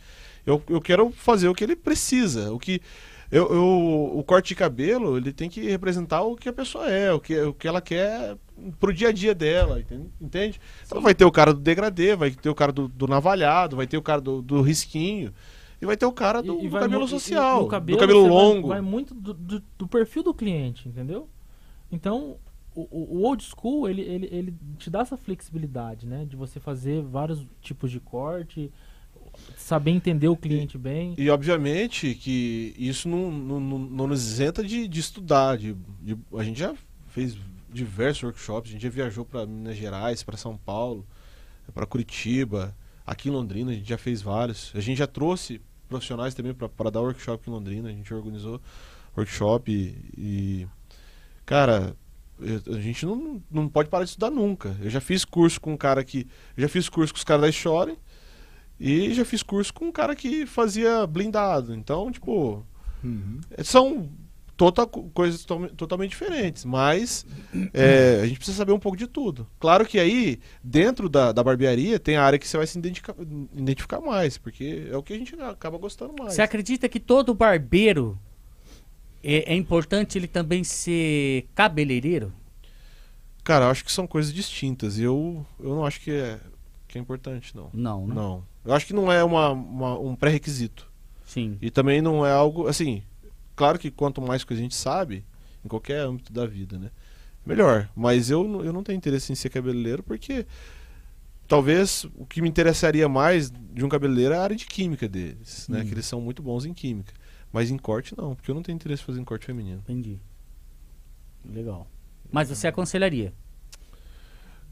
Eu, 0.45 0.61
eu 0.69 0.79
quero 0.81 1.11
fazer 1.11 1.47
o 1.49 1.53
que 1.53 1.63
ele 1.63 1.75
precisa. 1.75 2.51
O 2.53 2.59
que 2.59 2.81
eu, 3.29 3.47
eu- 3.53 4.11
o 4.17 4.23
corte 4.23 4.47
de 4.49 4.55
cabelo 4.55 5.17
ele 5.17 5.33
tem 5.33 5.49
que 5.49 5.61
representar 5.69 6.21
o 6.21 6.35
que 6.37 6.47
a 6.47 6.53
pessoa 6.53 6.89
é, 6.89 7.11
o 7.11 7.19
que, 7.19 7.37
o 7.37 7.53
que 7.53 7.67
ela 7.67 7.81
quer 7.81 8.37
pro 8.79 8.93
dia 8.93 9.09
a 9.09 9.11
dia 9.11 9.35
dela, 9.35 9.79
entende? 9.81 10.07
entende? 10.21 10.61
Então 10.85 11.01
vai 11.01 11.13
ter 11.13 11.25
o 11.25 11.31
cara 11.31 11.53
do 11.53 11.59
degradê, 11.59 12.15
vai 12.15 12.31
ter 12.31 12.49
o 12.49 12.55
cara 12.55 12.71
do, 12.71 12.87
do 12.87 13.05
navalhado, 13.05 13.75
vai 13.75 13.85
ter 13.85 13.97
o 13.97 14.01
cara 14.01 14.21
do, 14.21 14.41
do 14.41 14.61
risquinho 14.61 15.33
e 15.81 15.85
vai 15.85 15.95
ter 15.97 16.05
o 16.05 16.11
cara 16.11 16.41
do, 16.41 16.55
E- 16.61 16.65
e 16.65 16.69
do 16.69 16.79
cabelo 16.79 17.03
e- 17.03 17.05
e 17.05 17.09
social, 17.09 17.67
cabelo 17.67 17.97
do 17.97 18.01
cabelo 18.01 18.21
você 18.23 18.29
vai- 18.29 18.37
longo. 18.37 18.67
Vai, 18.69 18.81
muito 18.81 19.13
do, 19.13 19.33
do- 19.33 19.63
do 19.77 19.87
perfil 19.87 20.23
do 20.23 20.33
cliente, 20.33 20.87
entendeu? 20.89 21.29
Então, 21.91 22.37
o, 22.75 22.81
o- 22.91 23.23
old 23.23 23.43
school, 23.43 23.87
ele, 23.89 24.01
ele, 24.01 24.27
ele 24.31 24.53
te 24.77 24.89
dá 24.89 24.99
essa 25.01 25.17
flexibilidade, 25.17 26.05
né? 26.07 26.25
De 26.25 26.35
você 26.35 26.59
fazer 26.59 27.01
vários 27.03 27.45
tipos 27.61 27.89
de 27.91 27.99
corte, 27.99 28.71
saber 29.55 29.91
entender 29.91 30.27
o 30.27 30.35
cliente 30.35 30.77
bem. 30.77 31.13
E 31.17 31.29
obviamente 31.29 32.13
que 32.15 32.73
isso 32.77 33.07
não, 33.07 33.31
não, 33.31 33.59
não- 33.59 33.79
não 33.79 34.07
nos 34.07 34.25
isenta 34.25 34.63
de, 34.63 34.87
de 34.87 34.99
estudar. 34.99 35.57
De, 35.57 35.75
de- 36.01 36.17
a 36.35 36.43
gente 36.43 36.59
já 36.59 36.73
fez 37.07 37.37
diversos 37.71 38.23
workshops, 38.23 38.69
a 38.69 38.73
gente 38.73 38.81
já 38.81 38.89
viajou 38.89 39.23
para 39.25 39.45
Minas 39.45 39.75
Gerais, 39.77 40.23
para 40.23 40.37
São 40.37 40.57
Paulo, 40.57 41.05
para 41.73 41.85
Curitiba, 41.85 42.75
aqui 43.05 43.29
em 43.29 43.31
Londrina 43.31 43.71
a 43.71 43.73
gente 43.75 43.87
já 43.89 43.97
fez 43.97 44.21
vários. 44.21 44.71
A 44.75 44.79
gente 44.79 44.97
já 44.97 45.07
trouxe 45.07 45.61
profissionais 45.87 46.33
também 46.33 46.53
para 46.53 46.89
dar 46.91 47.01
workshop 47.01 47.49
em 47.49 47.53
Londrina, 47.53 47.89
a 47.89 47.91
gente 47.91 48.13
organizou 48.13 48.61
workshop 49.15 49.71
e, 49.71 50.13
e, 50.17 50.67
cara, 51.45 51.95
a 52.39 52.79
gente 52.79 53.05
não, 53.05 53.41
não 53.49 53.67
pode 53.67 53.89
parar 53.89 54.03
de 54.03 54.11
estudar 54.11 54.29
nunca. 54.29 54.75
Eu 54.81 54.89
já 54.89 55.01
fiz 55.01 55.25
curso 55.25 55.59
com 55.59 55.73
um 55.73 55.77
cara 55.77 56.03
que. 56.03 56.27
Já 56.55 56.67
fiz 56.69 56.87
curso 56.87 57.13
com 57.13 57.17
os 57.17 57.23
caras 57.23 57.41
da 57.41 57.51
Shore 57.51 57.97
e 58.79 59.13
já 59.13 59.25
fiz 59.25 59.41
curso 59.41 59.73
com 59.73 59.85
um 59.85 59.91
cara 59.91 60.15
que 60.15 60.45
fazia 60.45 61.07
blindado. 61.07 61.73
Então, 61.73 62.11
tipo, 62.11 62.63
Uhum. 63.03 63.39
são 63.63 64.09
tota, 64.57 64.85
coisas 64.87 65.45
to- 65.45 65.69
totalmente 65.77 66.09
diferentes. 66.09 66.65
Mas 66.65 67.25
é, 67.73 68.19
a 68.23 68.25
gente 68.27 68.37
precisa 68.37 68.57
saber 68.57 68.71
um 68.73 68.79
pouco 68.79 68.97
de 68.97 69.07
tudo. 69.07 69.47
Claro 69.59 69.85
que 69.85 69.99
aí, 69.99 70.39
dentro 70.63 71.07
da, 71.07 71.31
da 71.31 71.43
barbearia, 71.43 71.99
tem 71.99 72.17
a 72.17 72.23
área 72.23 72.39
que 72.39 72.47
você 72.47 72.57
vai 72.57 72.65
se 72.67 72.77
identificar, 72.77 73.15
identificar 73.55 74.01
mais, 74.01 74.37
porque 74.37 74.87
é 74.91 74.97
o 74.97 75.03
que 75.03 75.13
a 75.13 75.17
gente 75.17 75.39
acaba 75.41 75.77
gostando 75.77 76.13
mais. 76.19 76.33
Você 76.33 76.41
acredita 76.41 76.89
que 76.89 76.99
todo 76.99 77.33
barbeiro 77.33 78.17
é, 79.23 79.53
é 79.53 79.55
importante 79.55 80.17
ele 80.17 80.27
também 80.27 80.63
ser 80.63 81.47
cabeleireiro? 81.55 82.33
Cara, 83.43 83.65
eu 83.65 83.69
acho 83.69 83.85
que 83.85 83.91
são 83.91 84.05
coisas 84.05 84.33
distintas. 84.33 84.99
Eu, 84.99 85.45
eu 85.59 85.69
não 85.69 85.85
acho 85.85 86.01
que 86.01 86.11
é, 86.11 86.39
que 86.87 86.97
é 86.97 87.01
importante, 87.01 87.55
não. 87.55 87.69
Não, 87.73 88.07
né? 88.07 88.15
Não. 88.15 88.43
Eu 88.65 88.73
acho 88.73 88.85
que 88.85 88.93
não 88.93 89.09
é 89.11 89.23
uma, 89.23 89.51
uma- 89.51 89.97
um 89.99 90.15
pré-requisito. 90.15 90.85
Sim. 91.25 91.57
E 91.61 91.69
também 91.71 92.01
não 92.01 92.25
é 92.25 92.31
algo, 92.31 92.67
assim, 92.67 93.01
claro 93.57 93.77
que 93.77 93.91
quanto 93.91 94.21
mais 94.21 94.45
coisa 94.45 94.61
a 94.61 94.63
gente 94.63 94.75
sabe, 94.75 95.25
em 95.65 95.67
qualquer 95.67 95.99
âmbito 95.99 96.31
da 96.31 96.45
vida, 96.45 96.79
né? 96.79 96.91
Melhor. 97.45 97.89
Mas 97.95 98.29
eu, 98.29 98.43
não- 98.47 98.63
eu 98.63 98.71
não 98.71 98.83
tenho 98.83 98.95
interesse 98.97 99.31
em 99.33 99.35
ser 99.35 99.49
cabeleireiro 99.49 100.01
porque 100.03 100.45
talvez 101.47 102.05
o 102.15 102.25
que 102.25 102.41
me 102.41 102.47
interessaria 102.49 103.07
mais 103.09 103.49
de 103.51 103.83
um 103.83 103.89
cabeleireiro 103.89 104.33
é 104.33 104.37
a 104.37 104.41
área 104.43 104.55
de 104.55 104.65
química 104.65 105.07
deles, 105.07 105.67
né? 105.69 105.81
Hum. 105.81 105.85
Que 105.85 105.93
eles 105.93 106.05
são 106.05 106.21
muito 106.21 106.41
bons 106.41 106.63
em 106.65 106.73
química. 106.73 107.13
Mas 107.51 107.71
em 107.71 107.77
corte 107.77 108.13
não, 108.17 108.35
porque 108.35 108.51
eu 108.51 108.55
não 108.55 108.61
tenho 108.61 108.75
interesse 108.75 109.01
em 109.01 109.05
fazer 109.05 109.21
em 109.21 109.25
corte 109.25 109.45
feminino. 109.45 109.79
Entendi. 109.79 110.19
Legal. 111.45 111.87
Mas 112.31 112.49
você 112.49 112.67
aconselharia? 112.67 113.33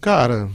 Cara, 0.02 0.50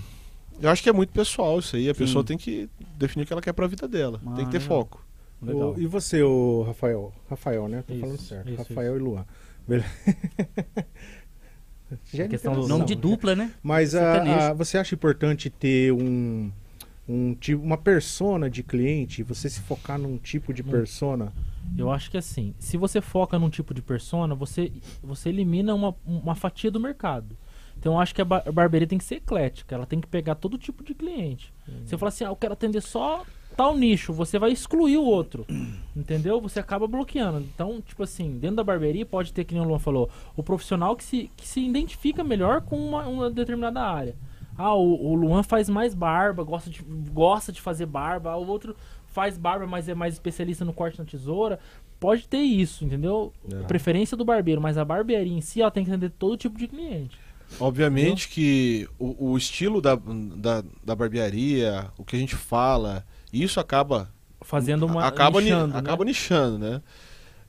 eu 0.60 0.68
acho 0.70 0.82
que 0.82 0.88
é 0.88 0.92
muito 0.92 1.12
pessoal 1.12 1.58
isso 1.58 1.74
aí. 1.76 1.88
A 1.88 1.94
Sim. 1.94 1.98
pessoa 1.98 2.22
tem 2.22 2.36
que 2.36 2.68
definir 2.98 3.24
o 3.24 3.26
que 3.26 3.32
ela 3.32 3.42
quer 3.42 3.52
pra 3.54 3.66
vida 3.66 3.88
dela. 3.88 4.20
Ah, 4.26 4.34
tem 4.34 4.44
que 4.44 4.50
ter 4.52 4.58
legal. 4.58 4.68
foco. 4.68 5.04
Legal. 5.42 5.72
O- 5.74 5.80
e 5.80 5.86
você, 5.86 6.22
o 6.22 6.62
Rafael? 6.66 7.12
Rafael, 7.28 7.68
né? 7.68 7.82
Tô 7.86 7.92
Isso, 7.94 8.00
falando 8.02 8.18
certo. 8.20 8.48
isso, 8.50 8.58
Rafael 8.58 8.96
e 8.96 8.98
Luan. 8.98 9.24
Beleza. 9.66 9.88
Já 12.12 12.24
é 12.24 12.28
questão 12.28 12.52
do- 12.54 12.68
Nome 12.68 12.84
de 12.84 12.94
dupla, 12.94 13.34
né? 13.34 13.52
Mas 13.62 13.94
a- 13.94 14.00
Sertanejo. 14.14 14.38
a- 14.38 14.52
você 14.52 14.78
acha 14.78 14.94
importante 14.94 15.50
ter 15.50 15.92
um, 15.92 16.50
um 17.08 17.34
tipo, 17.34 17.62
uma 17.62 17.76
persona 17.76 18.48
de 18.48 18.62
cliente? 18.62 19.22
Você 19.24 19.48
se 19.50 19.60
focar 19.60 19.98
num 19.98 20.16
tipo 20.16 20.52
de 20.54 20.62
Hum. 20.62 20.66
persona? 20.70 21.32
Eu 21.76 21.90
acho 21.90 22.10
que 22.10 22.16
assim, 22.16 22.54
se 22.58 22.76
você 22.76 23.00
foca 23.00 23.38
num 23.38 23.50
tipo 23.50 23.74
de 23.74 23.82
persona, 23.82 24.34
você, 24.34 24.72
você 25.02 25.28
elimina 25.30 25.74
uma, 25.74 25.94
uma 26.06 26.34
fatia 26.34 26.70
do 26.70 26.78
mercado. 26.80 27.36
Então 27.78 27.94
eu 27.94 28.00
acho 28.00 28.14
que 28.14 28.20
a, 28.20 28.24
bar- 28.24 28.42
a 28.46 28.52
barbearia 28.52 28.86
tem 28.86 28.98
que 28.98 29.04
ser 29.04 29.16
eclética, 29.16 29.74
ela 29.74 29.86
tem 29.86 30.00
que 30.00 30.06
pegar 30.06 30.34
todo 30.36 30.58
tipo 30.58 30.84
de 30.84 30.94
cliente. 30.94 31.52
Você 31.84 31.96
fala 31.98 32.08
assim, 32.10 32.24
ah, 32.24 32.28
eu 32.28 32.36
quero 32.36 32.52
atender 32.52 32.82
só 32.82 33.24
tal 33.56 33.76
nicho, 33.76 34.12
você 34.12 34.38
vai 34.38 34.52
excluir 34.52 34.96
o 34.96 35.04
outro. 35.04 35.46
Entendeu? 35.96 36.40
Você 36.40 36.60
acaba 36.60 36.86
bloqueando. 36.86 37.40
Então, 37.54 37.80
tipo 37.80 38.02
assim, 38.02 38.38
dentro 38.38 38.56
da 38.56 38.64
barbearia 38.64 39.04
pode 39.04 39.32
ter, 39.32 39.44
que 39.44 39.54
nem 39.54 39.62
o 39.62 39.66
Luan 39.66 39.78
falou, 39.78 40.08
o 40.36 40.42
profissional 40.42 40.96
que 40.96 41.04
se, 41.04 41.30
que 41.36 41.46
se 41.46 41.60
identifica 41.60 42.24
melhor 42.24 42.62
com 42.62 42.76
uma, 42.76 43.06
uma 43.06 43.30
determinada 43.30 43.80
área. 43.80 44.14
Ah, 44.56 44.74
o, 44.74 45.12
o 45.12 45.14
Luan 45.14 45.42
faz 45.42 45.68
mais 45.68 45.94
barba, 45.94 46.42
gosta 46.42 46.68
de, 46.68 46.82
gosta 46.82 47.50
de 47.50 47.60
fazer 47.60 47.86
barba, 47.86 48.36
o 48.36 48.46
outro 48.46 48.76
faz 49.06 49.38
barba, 49.38 49.66
mas 49.66 49.88
é 49.88 49.94
mais 49.94 50.14
especialista 50.14 50.64
no 50.64 50.72
corte 50.72 50.98
na 50.98 51.04
tesoura. 51.04 51.58
Pode 51.98 52.26
ter 52.26 52.38
isso, 52.38 52.84
entendeu? 52.84 53.32
É. 53.50 53.62
Preferência 53.64 54.16
do 54.16 54.24
barbeiro, 54.24 54.60
mas 54.60 54.78
a 54.78 54.84
barbearia 54.84 55.32
em 55.32 55.40
si 55.40 55.60
ela 55.60 55.70
tem 55.70 55.84
que 55.84 55.90
atender 55.90 56.10
todo 56.10 56.36
tipo 56.36 56.58
de 56.58 56.66
cliente. 56.66 57.18
Obviamente 57.58 58.28
que 58.28 58.88
o, 58.98 59.32
o 59.32 59.36
estilo 59.36 59.80
da, 59.80 59.98
da, 60.36 60.62
da 60.84 60.94
barbearia, 60.94 61.88
o 61.98 62.04
que 62.04 62.14
a 62.14 62.18
gente 62.18 62.36
fala, 62.36 63.04
isso 63.32 63.60
acaba 63.60 64.10
Fazendo 64.42 64.86
uma. 64.86 65.06
acaba, 65.06 65.38
ni- 65.40 65.44
nichando, 65.46 65.74
né? 65.74 65.78
acaba 65.80 66.04
nichando, 66.04 66.58
né? 66.58 66.82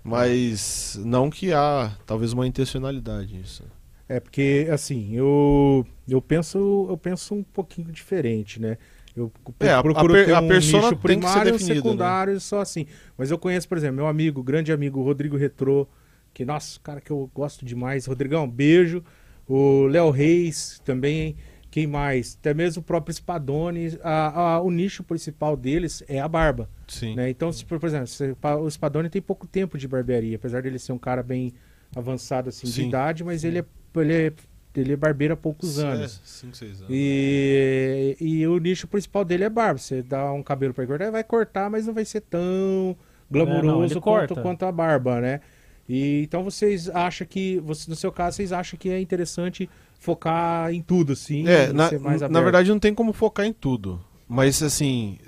Mas 0.04 1.00
não 1.06 1.30
que 1.30 1.54
há 1.54 1.92
talvez 2.06 2.34
uma 2.34 2.48
intencionalidade 2.48 3.34
nisso. 3.36 3.64
É 4.10 4.20
porque 4.20 4.68
assim, 4.72 5.16
eu 5.16 5.86
eu 6.08 6.22
penso 6.22 6.88
eu 6.90 6.98
penso 6.98 7.34
um 7.34 7.44
pouquinho 7.44 7.92
diferente, 7.92 8.60
né? 8.60 8.78
Eu 9.16 9.32
É, 9.60 9.72
a- 9.74 9.82
procuro 9.82 10.14
a 10.14 10.16
per- 10.16 10.26
ter 10.26 10.34
a 10.34 10.42
um 10.42 10.48
persona 10.48 10.90
nicho 10.90 10.96
tem 11.06 11.20
que 11.20 11.28
ser 11.30 11.42
primário 11.42 11.52
definida, 11.52 11.74
né? 11.76 11.82
secundário 11.82 12.40
só 12.42 12.60
assim. 12.62 12.86
Mas 13.18 13.30
eu 13.32 13.38
conheço, 13.38 13.68
por 13.70 13.78
exemplo, 13.78 13.98
meu 13.98 14.08
amigo, 14.08 14.42
grande 14.44 14.72
amigo 14.72 15.02
Rodrigo 15.02 15.38
Retrô, 15.38 15.88
que 16.34 16.44
nossa, 16.46 16.80
cara 16.82 17.00
que 17.02 17.12
eu 17.12 17.30
gosto 17.34 17.64
demais. 17.66 18.06
Rodrigão, 18.06 18.50
beijo. 18.50 19.04
O 19.48 19.86
Léo 19.88 20.10
Reis 20.12 20.82
também. 20.84 21.36
Quem 21.72 21.88
mais? 21.88 22.38
Até 22.40 22.54
mesmo 22.54 22.82
o 22.82 22.84
próprio 22.84 23.14
Spadone. 23.16 23.98
A, 24.04 24.42
a- 24.56 24.62
o 24.62 24.70
nicho 24.70 25.04
principal 25.04 25.56
deles 25.56 26.04
é 26.08 26.20
a 26.20 26.28
barba. 26.28 26.70
Sim. 26.88 27.16
né? 27.16 27.30
Então, 27.30 27.52
se, 27.52 27.66
por 27.66 27.82
exemplo, 27.84 28.08
se- 28.08 28.36
o 28.62 28.70
Spadone 28.70 29.10
tem 29.10 29.22
pouco 29.22 29.48
tempo 29.48 29.78
de 29.78 29.88
barbearia, 29.88 30.36
apesar 30.36 30.62
dele 30.62 30.78
ser 30.78 30.92
um 30.92 30.98
cara 31.00 31.24
bem 31.24 31.54
avançado 31.96 32.50
assim, 32.50 32.68
de 32.68 32.74
Sim, 32.74 32.88
idade, 32.90 33.24
mas 33.24 33.42
sim. 33.42 33.48
ele 33.48 33.60
é, 33.60 33.66
ele, 33.96 34.14
é, 34.14 34.34
ele 34.76 34.94
é 34.94 34.96
barbeiro 34.98 35.34
há 35.34 35.38
poucos 35.38 35.80
É, 35.80 35.86
anos. 35.88 36.22
cinco, 36.26 36.56
seis 36.58 36.82
anos. 36.82 36.88
E, 36.94 38.18
e 38.20 38.48
o 38.48 38.58
nicho 38.60 38.88
principal 38.88 39.24
dele 39.24 39.46
é 39.46 39.50
barba. 39.50 39.78
Você 39.80 40.02
dá 40.02 40.32
um 40.34 40.44
cabelo 40.44 40.74
para 40.74 40.86
cortar, 40.86 41.10
vai 41.12 41.24
cortar, 41.24 41.70
mas 41.70 41.88
não 41.88 41.94
vai 41.94 42.04
ser 42.06 42.22
tão 42.22 42.98
É, 43.00 43.34
glamouroso 43.34 43.94
ele 43.94 44.02
quanto, 44.02 44.36
quanto 44.36 44.66
a 44.66 44.72
barba, 44.72 45.22
né? 45.22 45.40
E, 45.88 46.22
então 46.24 46.44
vocês 46.44 46.90
acham 46.90 47.26
que, 47.28 47.60
você, 47.60 47.90
no 47.90 47.96
seu 47.96 48.12
caso, 48.12 48.38
vocês 48.38 48.52
acham 48.54 48.78
que 48.80 48.90
é 48.90 49.00
interessante 49.00 49.70
focar 50.02 50.74
em 50.74 50.82
tudo, 50.82 51.14
assim? 51.14 51.48
É, 51.48 51.72
na, 51.72 51.90
na 52.28 52.42
verdade 52.42 52.70
não 52.70 52.80
tem 52.80 52.94
como 52.94 53.14
focar 53.14 53.46
em 53.46 53.54
tudo. 53.54 54.04
Mas 54.28 54.62
assim, 54.64 55.20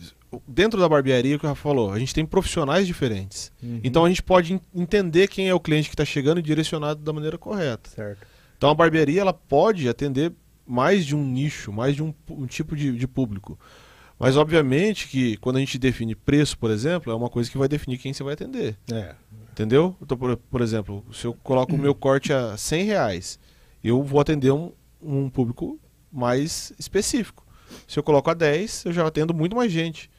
dentro 0.47 0.79
da 0.79 0.89
barbearia, 0.89 1.37
que 1.37 1.45
o 1.45 1.47
Rafa 1.49 1.61
falou, 1.61 1.91
a 1.91 1.99
gente 1.99 2.13
tem 2.13 2.25
profissionais 2.25 2.87
diferentes. 2.87 3.51
Uhum, 3.61 3.79
Então 3.83 4.03
a 4.03 4.09
gente 4.09 4.23
pode 4.23 4.53
en- 4.55 4.61
entender 4.73 5.27
quem 5.27 5.47
é 5.47 5.53
o 5.53 5.59
cliente 5.59 5.89
que 5.89 5.93
está 5.93 6.03
chegando 6.03 6.39
e 6.39 6.43
direcionado 6.43 7.01
da 7.01 7.13
maneira 7.13 7.37
correta. 7.37 7.89
certo. 7.89 8.25
Então 8.57 8.69
a 8.69 8.73
barbearia 8.73 9.21
ela 9.21 9.33
pode 9.33 9.87
atender 9.87 10.31
mais 10.65 11.05
de 11.05 11.15
um 11.15 11.23
nicho, 11.23 11.71
mais 11.71 11.95
de 11.95 12.01
um, 12.01 12.13
um 12.29 12.45
tipo 12.47 12.75
de, 12.75 12.93
de 12.97 13.07
público. 13.07 13.59
Mas 14.17 14.37
obviamente 14.37 15.07
que 15.09 15.35
quando 15.37 15.57
a 15.57 15.59
gente 15.59 15.77
define 15.77 16.15
preço, 16.15 16.57
por 16.57 16.71
exemplo, 16.71 17.11
é 17.11 17.15
uma 17.15 17.29
coisa 17.29 17.51
que 17.51 17.57
vai 17.57 17.67
definir 17.67 17.97
quem 17.97 18.13
você 18.13 18.23
vai 18.23 18.33
atender. 18.35 18.77
É. 18.91 19.13
Entendeu? 19.51 19.95
Então, 20.01 20.17
por, 20.17 20.35
por 20.37 20.61
exemplo, 20.61 21.03
se 21.11 21.25
eu 21.25 21.33
coloco 21.43 21.75
o 21.75 21.77
meu 21.77 21.93
corte 21.95 22.31
a 22.33 22.55
100 22.57 22.85
reais, 22.85 23.37
eu 23.83 24.01
vou 24.03 24.19
atender 24.19 24.51
um, 24.51 24.71
um 25.01 25.29
público 25.29 25.79
mais 26.11 26.71
específico. 26.77 27.45
Se 27.87 27.97
eu 27.97 28.03
coloco 28.03 28.29
a 28.29 28.33
10, 28.33 28.85
eu 28.85 28.93
já 28.93 29.05
atendo 29.05 29.33
muito 29.33 29.55
mais 29.55 29.71
gente. 29.71 30.09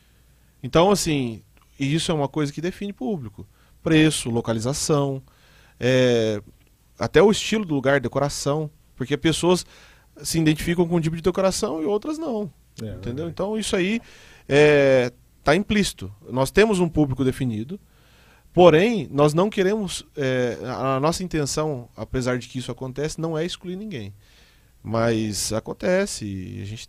Então, 0.62 0.90
assim, 0.90 1.42
e 1.78 1.94
isso 1.94 2.10
é 2.10 2.14
uma 2.14 2.28
coisa 2.28 2.52
que 2.52 2.60
define 2.60 2.92
público. 2.92 3.46
Preço, 3.82 4.30
localização, 4.30 5.22
é, 5.78 6.42
até 6.98 7.22
o 7.22 7.30
estilo 7.30 7.64
do 7.64 7.74
lugar, 7.74 8.00
decoração. 8.00 8.70
Porque 8.96 9.16
pessoas 9.16 9.66
se 10.22 10.38
identificam 10.38 10.86
com 10.86 10.96
um 10.96 11.00
tipo 11.00 11.16
de 11.16 11.22
decoração 11.22 11.82
e 11.82 11.84
outras 11.84 12.18
não. 12.18 12.50
É, 12.80 12.86
Entendeu? 12.86 13.00
verdade. 13.02 13.30
Então 13.30 13.58
isso 13.58 13.76
aí 13.76 14.00
está 15.38 15.54
implícito. 15.54 16.12
Nós 16.30 16.50
temos 16.50 16.78
um 16.78 16.88
público 16.88 17.24
definido, 17.24 17.78
porém, 18.54 19.06
nós 19.10 19.34
não 19.34 19.50
queremos. 19.50 20.06
é, 20.16 20.56
a 20.64 20.98
nossa 21.00 21.22
intenção, 21.22 21.88
apesar 21.94 22.38
de 22.38 22.48
que 22.48 22.58
isso 22.58 22.72
acontece, 22.72 23.20
não 23.20 23.36
é 23.36 23.44
excluir 23.44 23.76
ninguém. 23.76 24.14
Mas 24.82 25.52
acontece. 25.52 26.24
e 26.24 26.62
a 26.62 26.64
gente, 26.64 26.88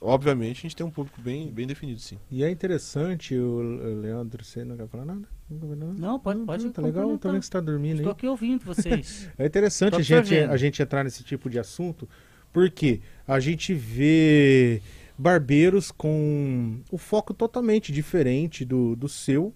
obviamente, 0.00 0.58
a 0.58 0.62
gente 0.62 0.76
tem 0.76 0.84
um 0.84 0.90
público 0.90 1.20
bem, 1.22 1.50
bem 1.50 1.66
definido, 1.66 2.00
sim. 2.00 2.18
E 2.30 2.42
é 2.42 2.50
interessante, 2.50 3.34
o 3.34 3.60
Leandro, 4.00 4.44
você 4.44 4.64
não 4.64 4.76
quer 4.76 4.88
falar 4.88 5.04
nada? 5.04 5.28
Não 5.50 6.18
pode, 6.18 6.40
pode. 6.40 6.70
Tá 6.70 6.82
legal? 6.82 7.06
Vendo 7.06 7.20
que 7.20 7.44
você 7.44 7.50
tá 7.50 7.60
dormindo 7.60 7.96
Estou 7.96 8.10
aí. 8.10 8.12
aqui 8.12 8.26
ouvindo 8.26 8.64
vocês. 8.64 9.28
É 9.38 9.46
interessante 9.46 9.96
a 9.96 10.00
gente, 10.00 10.34
a 10.34 10.56
gente 10.56 10.82
entrar 10.82 11.04
nesse 11.04 11.22
tipo 11.22 11.50
de 11.50 11.58
assunto, 11.58 12.08
porque 12.52 13.00
a 13.28 13.38
gente 13.38 13.74
vê 13.74 14.80
barbeiros 15.18 15.90
com 15.90 16.80
o 16.90 16.98
foco 16.98 17.34
totalmente 17.34 17.92
diferente 17.92 18.64
do, 18.64 18.96
do 18.96 19.08
seu, 19.08 19.54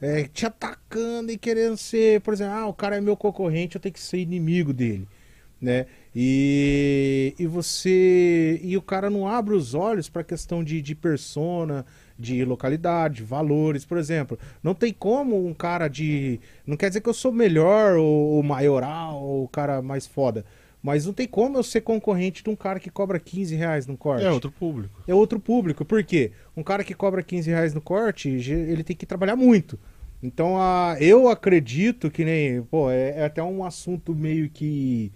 é, 0.00 0.24
te 0.24 0.46
atacando 0.46 1.32
e 1.32 1.38
querendo 1.38 1.76
ser, 1.76 2.20
por 2.20 2.34
exemplo, 2.34 2.54
ah, 2.54 2.66
o 2.66 2.74
cara 2.74 2.96
é 2.96 3.00
meu 3.00 3.16
concorrente, 3.16 3.76
eu 3.76 3.80
tenho 3.80 3.92
que 3.92 4.00
ser 4.00 4.18
inimigo 4.18 4.72
dele, 4.72 5.08
né? 5.60 5.86
E, 6.14 7.34
e 7.38 7.46
você 7.46 8.58
e 8.62 8.76
o 8.76 8.82
cara 8.82 9.10
não 9.10 9.28
abre 9.28 9.54
os 9.54 9.74
olhos 9.74 10.08
para 10.08 10.22
a 10.22 10.24
questão 10.24 10.64
de, 10.64 10.80
de 10.80 10.94
persona, 10.94 11.84
de 12.18 12.44
localidade, 12.44 13.22
valores, 13.22 13.84
por 13.84 13.98
exemplo. 13.98 14.38
Não 14.62 14.74
tem 14.74 14.92
como 14.92 15.46
um 15.46 15.52
cara 15.52 15.88
de. 15.88 16.40
Não 16.66 16.76
quer 16.76 16.88
dizer 16.88 17.00
que 17.00 17.08
eu 17.08 17.14
sou 17.14 17.32
melhor 17.32 17.96
ou, 17.96 18.36
ou 18.36 18.42
maioral 18.42 19.22
ou 19.22 19.44
o 19.44 19.48
cara 19.48 19.82
mais 19.82 20.06
foda. 20.06 20.44
Mas 20.86 21.04
não 21.04 21.12
tem 21.12 21.26
como 21.26 21.58
eu 21.58 21.64
ser 21.64 21.80
concorrente 21.80 22.44
de 22.44 22.48
um 22.48 22.54
cara 22.54 22.78
que 22.78 22.90
cobra 22.90 23.18
15 23.18 23.56
reais 23.56 23.88
no 23.88 23.96
corte. 23.96 24.24
É 24.24 24.30
outro 24.30 24.52
público. 24.52 25.02
É 25.04 25.12
outro 25.12 25.40
público. 25.40 25.84
Por 25.84 26.04
quê? 26.04 26.30
Um 26.56 26.62
cara 26.62 26.84
que 26.84 26.94
cobra 26.94 27.24
15 27.24 27.50
reais 27.50 27.74
no 27.74 27.80
corte, 27.80 28.28
ele 28.28 28.84
tem 28.84 28.94
que 28.94 29.04
trabalhar 29.04 29.34
muito. 29.34 29.76
Então, 30.22 30.56
a, 30.56 30.96
eu 31.00 31.28
acredito 31.28 32.08
que 32.08 32.24
nem. 32.24 32.62
Pô, 32.62 32.88
é, 32.88 33.18
é 33.18 33.24
até 33.24 33.42
um 33.42 33.64
assunto 33.64 34.14
meio 34.14 34.48
que, 34.48 35.10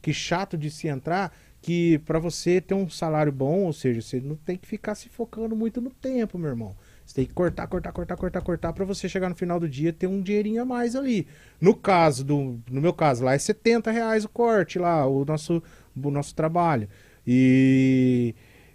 que 0.00 0.12
chato 0.14 0.56
de 0.56 0.70
se 0.70 0.86
entrar. 0.86 1.36
Que 1.60 1.98
pra 2.06 2.20
você 2.20 2.60
ter 2.60 2.74
um 2.74 2.88
salário 2.88 3.32
bom, 3.32 3.64
ou 3.64 3.72
seja, 3.72 4.00
você 4.00 4.20
não 4.20 4.36
tem 4.36 4.56
que 4.56 4.68
ficar 4.68 4.94
se 4.94 5.08
focando 5.08 5.56
muito 5.56 5.80
no 5.80 5.90
tempo, 5.90 6.38
meu 6.38 6.50
irmão. 6.50 6.76
Você 7.06 7.14
tem 7.14 7.24
que 7.24 7.32
cortar, 7.32 7.68
cortar, 7.68 7.92
cortar, 7.92 8.16
cortar, 8.16 8.40
cortar 8.40 8.72
pra 8.72 8.84
você 8.84 9.08
chegar 9.08 9.28
no 9.28 9.36
final 9.36 9.60
do 9.60 9.68
dia 9.68 9.92
ter 9.92 10.08
um 10.08 10.20
dinheirinho 10.20 10.60
a 10.60 10.64
mais 10.64 10.96
ali. 10.96 11.26
No 11.60 11.72
caso 11.72 12.24
do, 12.24 12.58
no 12.68 12.80
meu 12.80 12.92
caso 12.92 13.24
lá 13.24 13.32
é 13.34 13.38
70 13.38 13.92
reais 13.92 14.24
o 14.24 14.28
corte 14.28 14.76
lá, 14.78 15.06
o 15.06 15.24
nosso, 15.24 15.62
o 15.96 16.10
nosso 16.10 16.34
trabalho. 16.34 16.88
E, 17.24 18.34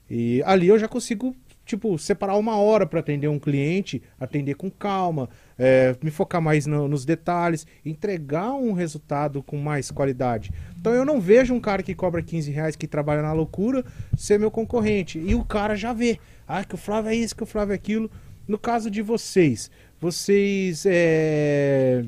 e 0.09 0.41
ali 0.45 0.67
eu 0.69 0.79
já 0.79 0.87
consigo, 0.87 1.35
tipo, 1.65 1.97
separar 1.99 2.37
uma 2.37 2.55
hora 2.55 2.85
para 2.85 3.01
atender 3.01 3.27
um 3.27 3.37
cliente, 3.39 4.01
atender 4.17 4.55
com 4.55 4.71
calma, 4.71 5.29
é, 5.59 5.93
me 6.01 6.09
focar 6.09 6.41
mais 6.41 6.65
no- 6.65 6.87
nos 6.87 7.03
detalhes, 7.03 7.67
entregar 7.85 8.53
um 8.53 8.71
resultado 8.71 9.43
com 9.43 9.57
mais 9.57 9.91
qualidade. 9.91 10.51
Então 10.79 10.93
eu 10.93 11.03
não 11.05 11.19
vejo 11.19 11.53
um 11.53 11.59
cara 11.59 11.83
que 11.83 11.93
cobra 11.93 12.21
15 12.21 12.49
reais, 12.49 12.77
que 12.77 12.87
trabalha 12.87 13.21
na 13.21 13.33
loucura, 13.33 13.83
ser 14.17 14.39
meu 14.39 14.49
concorrente. 14.51 15.19
E 15.19 15.35
o 15.35 15.43
cara 15.43 15.75
já 15.75 15.91
vê. 15.93 16.17
Ah, 16.53 16.65
que 16.65 16.75
o 16.75 16.77
Flávio 16.77 17.11
é 17.11 17.15
isso, 17.15 17.33
que 17.33 17.43
o 17.43 17.45
Flávio 17.45 17.71
é 17.71 17.75
aquilo. 17.75 18.11
No 18.45 18.59
caso 18.59 18.91
de 18.91 19.01
vocês, 19.01 19.71
vocês 20.01 20.85
é, 20.85 22.03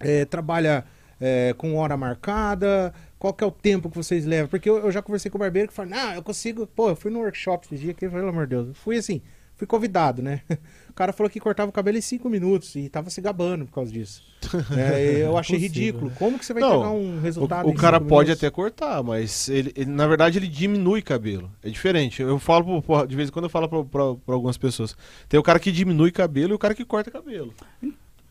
é, 0.00 0.24
trabalha 0.24 0.84
é, 1.20 1.54
com 1.56 1.76
hora 1.76 1.96
marcada? 1.96 2.92
Qual 3.20 3.32
que 3.32 3.44
é 3.44 3.46
o 3.46 3.52
tempo 3.52 3.88
que 3.88 3.96
vocês 3.96 4.26
levam? 4.26 4.48
Porque 4.48 4.68
eu, 4.68 4.78
eu 4.78 4.90
já 4.90 5.00
conversei 5.00 5.30
com 5.30 5.38
o 5.38 5.38
barbeiro 5.38 5.68
que 5.68 5.74
fala, 5.74 5.90
não, 5.90 6.14
eu 6.14 6.22
consigo. 6.24 6.66
Pô, 6.66 6.88
eu 6.88 6.96
fui 6.96 7.12
no 7.12 7.20
workshop 7.20 7.66
esse 7.66 7.76
dia 7.80 7.94
que, 7.94 8.08
pelo 8.08 8.28
amor 8.28 8.48
de 8.48 8.56
Deus, 8.56 8.68
eu 8.68 8.74
fui 8.74 8.96
assim, 8.96 9.22
fui 9.62 9.66
convidado, 9.66 10.20
né? 10.22 10.40
O 10.92 10.94
cara 10.94 11.10
falou 11.10 11.30
que 11.30 11.40
cortava 11.40 11.70
o 11.70 11.72
cabelo 11.72 11.96
em 11.96 12.02
cinco 12.02 12.28
minutos 12.28 12.76
e 12.76 12.86
tava 12.86 13.08
se 13.08 13.18
gabando 13.22 13.64
por 13.64 13.72
causa 13.72 13.90
disso. 13.90 14.22
É, 14.76 15.22
eu 15.24 15.38
achei 15.38 15.56
Impossível, 15.56 15.82
ridículo. 15.84 16.10
né? 16.10 16.16
Como 16.18 16.38
que 16.38 16.44
você 16.44 16.52
vai 16.52 16.62
Não, 16.62 16.76
pegar 16.80 16.90
um 16.90 17.16
O, 17.16 17.20
resultado 17.22 17.66
o 17.66 17.70
em 17.70 17.74
cara 17.74 17.98
pode 17.98 18.26
minutos? 18.28 18.44
até 18.44 18.50
cortar, 18.50 19.02
mas 19.02 19.48
ele, 19.48 19.72
ele- 19.74 19.90
na 19.90 20.06
verdade 20.06 20.38
ele 20.38 20.46
diminui 20.48 21.00
cabelo. 21.00 21.50
É 21.62 21.70
diferente. 21.70 22.20
Eu 22.20 22.38
falo 22.38 22.82
pro- 22.82 23.06
de 23.06 23.16
vez 23.16 23.30
em 23.30 23.32
quando 23.32 23.46
eu 23.46 23.48
falo 23.48 23.86
pra 23.86 24.02
algumas 24.34 24.58
pessoas. 24.58 24.94
Tem 25.30 25.40
o 25.40 25.42
cara 25.42 25.58
que 25.58 25.72
diminui 25.72 26.10
cabelo 26.10 26.52
e 26.52 26.56
o 26.56 26.58
cara 26.58 26.74
que 26.74 26.84
corta 26.84 27.10
cabelo. 27.10 27.54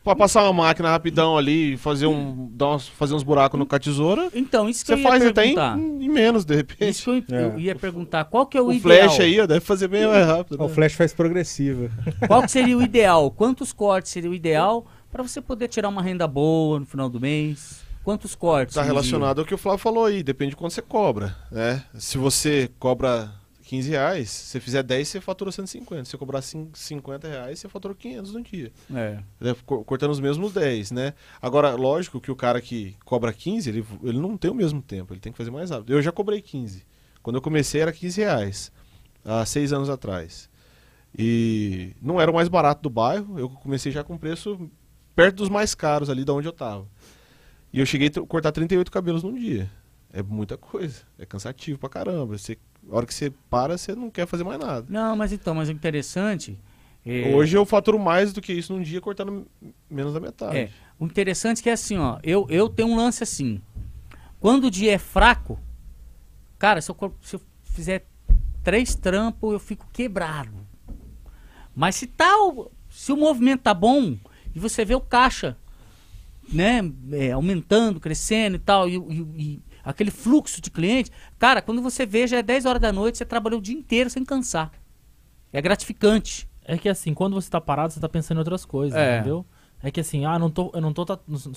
Pra 0.03 0.15
passar 0.15 0.43
uma 0.45 0.63
máquina 0.63 0.89
rapidão 0.89 1.37
ali, 1.37 1.77
fazer 1.77 2.07
um, 2.07 2.49
dar 2.53 2.69
uns, 2.75 2.87
fazer 2.87 3.13
uns 3.13 3.21
buracos 3.21 3.59
no 3.59 3.67
com 3.67 3.75
a 3.75 3.79
tesoura, 3.79 4.29
Então, 4.33 4.67
isso 4.67 4.81
que 4.83 4.87
você 4.87 4.93
eu 4.93 4.97
ia 4.97 5.07
faz 5.07 5.23
até 5.25 5.45
em, 5.45 5.55
em 6.03 6.09
menos, 6.09 6.43
de 6.43 6.55
repente. 6.55 6.89
Isso 6.89 7.21
que 7.21 7.31
eu, 7.31 7.39
eu 7.39 7.53
É. 7.53 7.59
ia 7.59 7.75
perguntar. 7.75 8.25
Qual 8.25 8.45
que 8.47 8.57
é 8.57 8.61
o, 8.61 8.65
o 8.67 8.73
ideal? 8.73 9.07
flash 9.09 9.19
aí, 9.19 9.39
ó, 9.39 9.45
deve 9.45 9.59
fazer 9.59 9.87
bem 9.87 10.07
mais 10.07 10.25
rápido. 10.25 10.57
Ó, 10.59 10.65
O 10.65 10.67
né? 10.67 10.73
flash 10.73 10.93
faz 10.93 11.13
progressiva. 11.13 11.91
Qual 12.27 12.41
que 12.41 12.49
seria 12.51 12.75
o 12.77 12.81
ideal? 12.81 13.29
Quantos 13.29 13.71
cortes 13.71 14.11
seria 14.11 14.29
o 14.29 14.33
ideal 14.33 14.87
para 15.11 15.21
você 15.21 15.39
poder 15.39 15.67
tirar 15.67 15.89
uma 15.89 16.01
renda 16.01 16.27
boa 16.27 16.79
no 16.79 16.85
final 16.85 17.07
do 17.07 17.19
mês? 17.19 17.81
Quantos 18.03 18.33
cortes? 18.33 18.73
Tá 18.73 18.81
dia? 18.81 18.91
relacionado 18.91 19.39
ao 19.39 19.45
que 19.45 19.53
o 19.53 19.57
Flávio 19.59 19.77
falou 19.79 20.05
aí, 20.05 20.23
depende 20.23 20.49
de 20.51 20.55
quanto 20.55 20.73
você 20.73 20.81
cobra, 20.81 21.35
né? 21.51 21.83
Se 21.93 22.17
você 22.17 22.71
cobra 22.79 23.31
15 23.71 23.89
reais, 23.89 24.29
se 24.29 24.47
você 24.47 24.59
fizer 24.59 24.83
10, 24.83 25.07
você 25.07 25.21
fatura 25.21 25.49
150. 25.49 26.03
Se 26.03 26.11
você 26.11 26.17
cobrar 26.17 26.41
cin- 26.41 26.69
50 26.73 27.25
reais, 27.29 27.57
você 27.57 27.69
fatura 27.69 27.95
500 27.95 28.33
no 28.33 28.43
dia. 28.43 28.69
É. 28.93 29.19
co- 29.65 29.81
Cortando 29.85 30.11
os 30.11 30.19
mesmos 30.19 30.51
10, 30.51 30.91
né? 30.91 31.13
Agora, 31.41 31.73
lógico 31.75 32.19
que 32.19 32.29
o 32.29 32.35
cara 32.35 32.59
que 32.59 32.97
cobra 33.05 33.31
15, 33.31 33.69
ele, 33.69 33.85
ele 34.03 34.19
não 34.19 34.35
tem 34.35 34.51
o 34.51 34.53
mesmo 34.53 34.81
tempo, 34.81 35.13
ele 35.13 35.21
tem 35.21 35.31
que 35.31 35.37
fazer 35.37 35.51
mais 35.51 35.69
rápido. 35.69 35.93
Eu 35.93 36.01
já 36.01 36.11
cobrei 36.11 36.41
15. 36.41 36.83
Quando 37.23 37.37
eu 37.37 37.41
comecei 37.41 37.79
era 37.79 37.93
15 37.93 38.19
reais, 38.19 38.73
há 39.23 39.45
seis 39.45 39.71
anos 39.71 39.89
atrás. 39.89 40.49
E 41.17 41.93
não 42.01 42.19
era 42.19 42.29
o 42.29 42.33
mais 42.33 42.49
barato 42.49 42.81
do 42.81 42.89
bairro, 42.89 43.39
eu 43.39 43.49
comecei 43.49 43.89
já 43.91 44.03
com 44.03 44.17
preço 44.17 44.69
perto 45.15 45.37
dos 45.37 45.49
mais 45.49 45.73
caros 45.73 46.09
ali 46.09 46.25
de 46.25 46.31
onde 46.31 46.47
eu 46.47 46.53
tava. 46.53 46.85
E 47.71 47.79
eu 47.79 47.85
cheguei 47.85 48.09
a 48.09 48.21
cortar 48.27 48.51
38 48.51 48.91
cabelos 48.91 49.23
num 49.23 49.33
dia. 49.33 49.69
É 50.11 50.21
muita 50.21 50.57
coisa, 50.57 51.03
é 51.17 51.25
cansativo 51.25 51.79
pra 51.79 51.87
caramba. 51.87 52.37
Você, 52.37 52.57
a 52.89 52.95
hora 52.95 53.05
que 53.05 53.13
você 53.13 53.31
para, 53.49 53.77
você 53.77 53.93
não 53.95 54.09
quer 54.09 54.25
fazer 54.27 54.43
mais 54.43 54.59
nada. 54.59 54.85
Não, 54.89 55.15
mas 55.15 55.31
então, 55.31 55.53
mas 55.55 55.69
o 55.69 55.71
interessante. 55.71 56.57
É, 57.05 57.33
Hoje 57.35 57.57
eu 57.57 57.65
faturo 57.65 57.97
mais 57.99 58.31
do 58.31 58.41
que 58.41 58.53
isso 58.53 58.73
num 58.73 58.81
dia 58.81 59.01
cortando 59.01 59.47
menos 59.89 60.13
da 60.13 60.19
metade. 60.19 60.55
É, 60.57 60.69
o 60.99 61.05
interessante 61.05 61.59
é 61.59 61.63
que 61.63 61.69
é 61.69 61.73
assim, 61.73 61.97
ó, 61.97 62.19
eu, 62.23 62.45
eu 62.49 62.69
tenho 62.69 62.89
um 62.89 62.95
lance 62.95 63.23
assim. 63.23 63.61
Quando 64.39 64.65
o 64.65 64.71
dia 64.71 64.93
é 64.93 64.97
fraco, 64.97 65.59
cara, 66.59 66.81
se 66.81 66.89
eu, 66.91 67.15
se 67.21 67.35
eu 67.35 67.41
fizer 67.63 68.05
três 68.63 68.93
trampos, 68.95 69.51
eu 69.53 69.59
fico 69.59 69.87
quebrado. 69.91 70.53
Mas 71.75 71.95
se 71.95 72.05
tal, 72.07 72.71
se 72.89 73.11
o 73.11 73.17
movimento 73.17 73.61
tá 73.61 73.73
bom 73.73 74.17
e 74.53 74.59
você 74.59 74.83
vê 74.85 74.93
o 74.93 75.01
caixa, 75.01 75.57
né, 76.51 76.81
é, 77.13 77.31
aumentando, 77.31 77.99
crescendo 77.99 78.57
e 78.57 78.59
tal, 78.59 78.87
e, 78.89 78.97
e- 78.97 79.27
e 79.37 79.61
aquele 79.83 80.11
fluxo 80.11 80.61
de 80.61 80.69
clientes, 80.69 81.11
cara, 81.39 81.61
quando 81.61 81.81
você 81.81 82.05
vê 82.05 82.27
já 82.27 82.37
é 82.37 82.43
10 82.43 82.65
horas 82.65 82.81
da 82.81 82.91
noite, 82.91 83.17
você 83.17 83.25
trabalhou 83.25 83.59
o 83.59 83.61
dia 83.61 83.75
inteiro 83.75 84.09
sem 84.09 84.23
cansar. 84.23 84.71
É 85.51 85.61
gratificante. 85.61 86.47
É 86.63 86.77
que 86.77 86.87
assim, 86.87 87.13
quando 87.13 87.33
você 87.33 87.49
tá 87.49 87.59
parado, 87.59 87.91
você 87.93 87.99
tá 87.99 88.07
pensando 88.07 88.37
em 88.37 88.39
outras 88.39 88.63
coisas, 88.65 88.97
É. 88.97 89.17
entendeu? 89.17 89.45
É 89.83 89.89
que 89.89 89.99
assim, 89.99 90.25
ah, 90.25 90.37
não 90.37 90.49
tô, 90.49 90.69
eu 90.75 90.81
não 90.81 90.93
tô, 90.93 91.05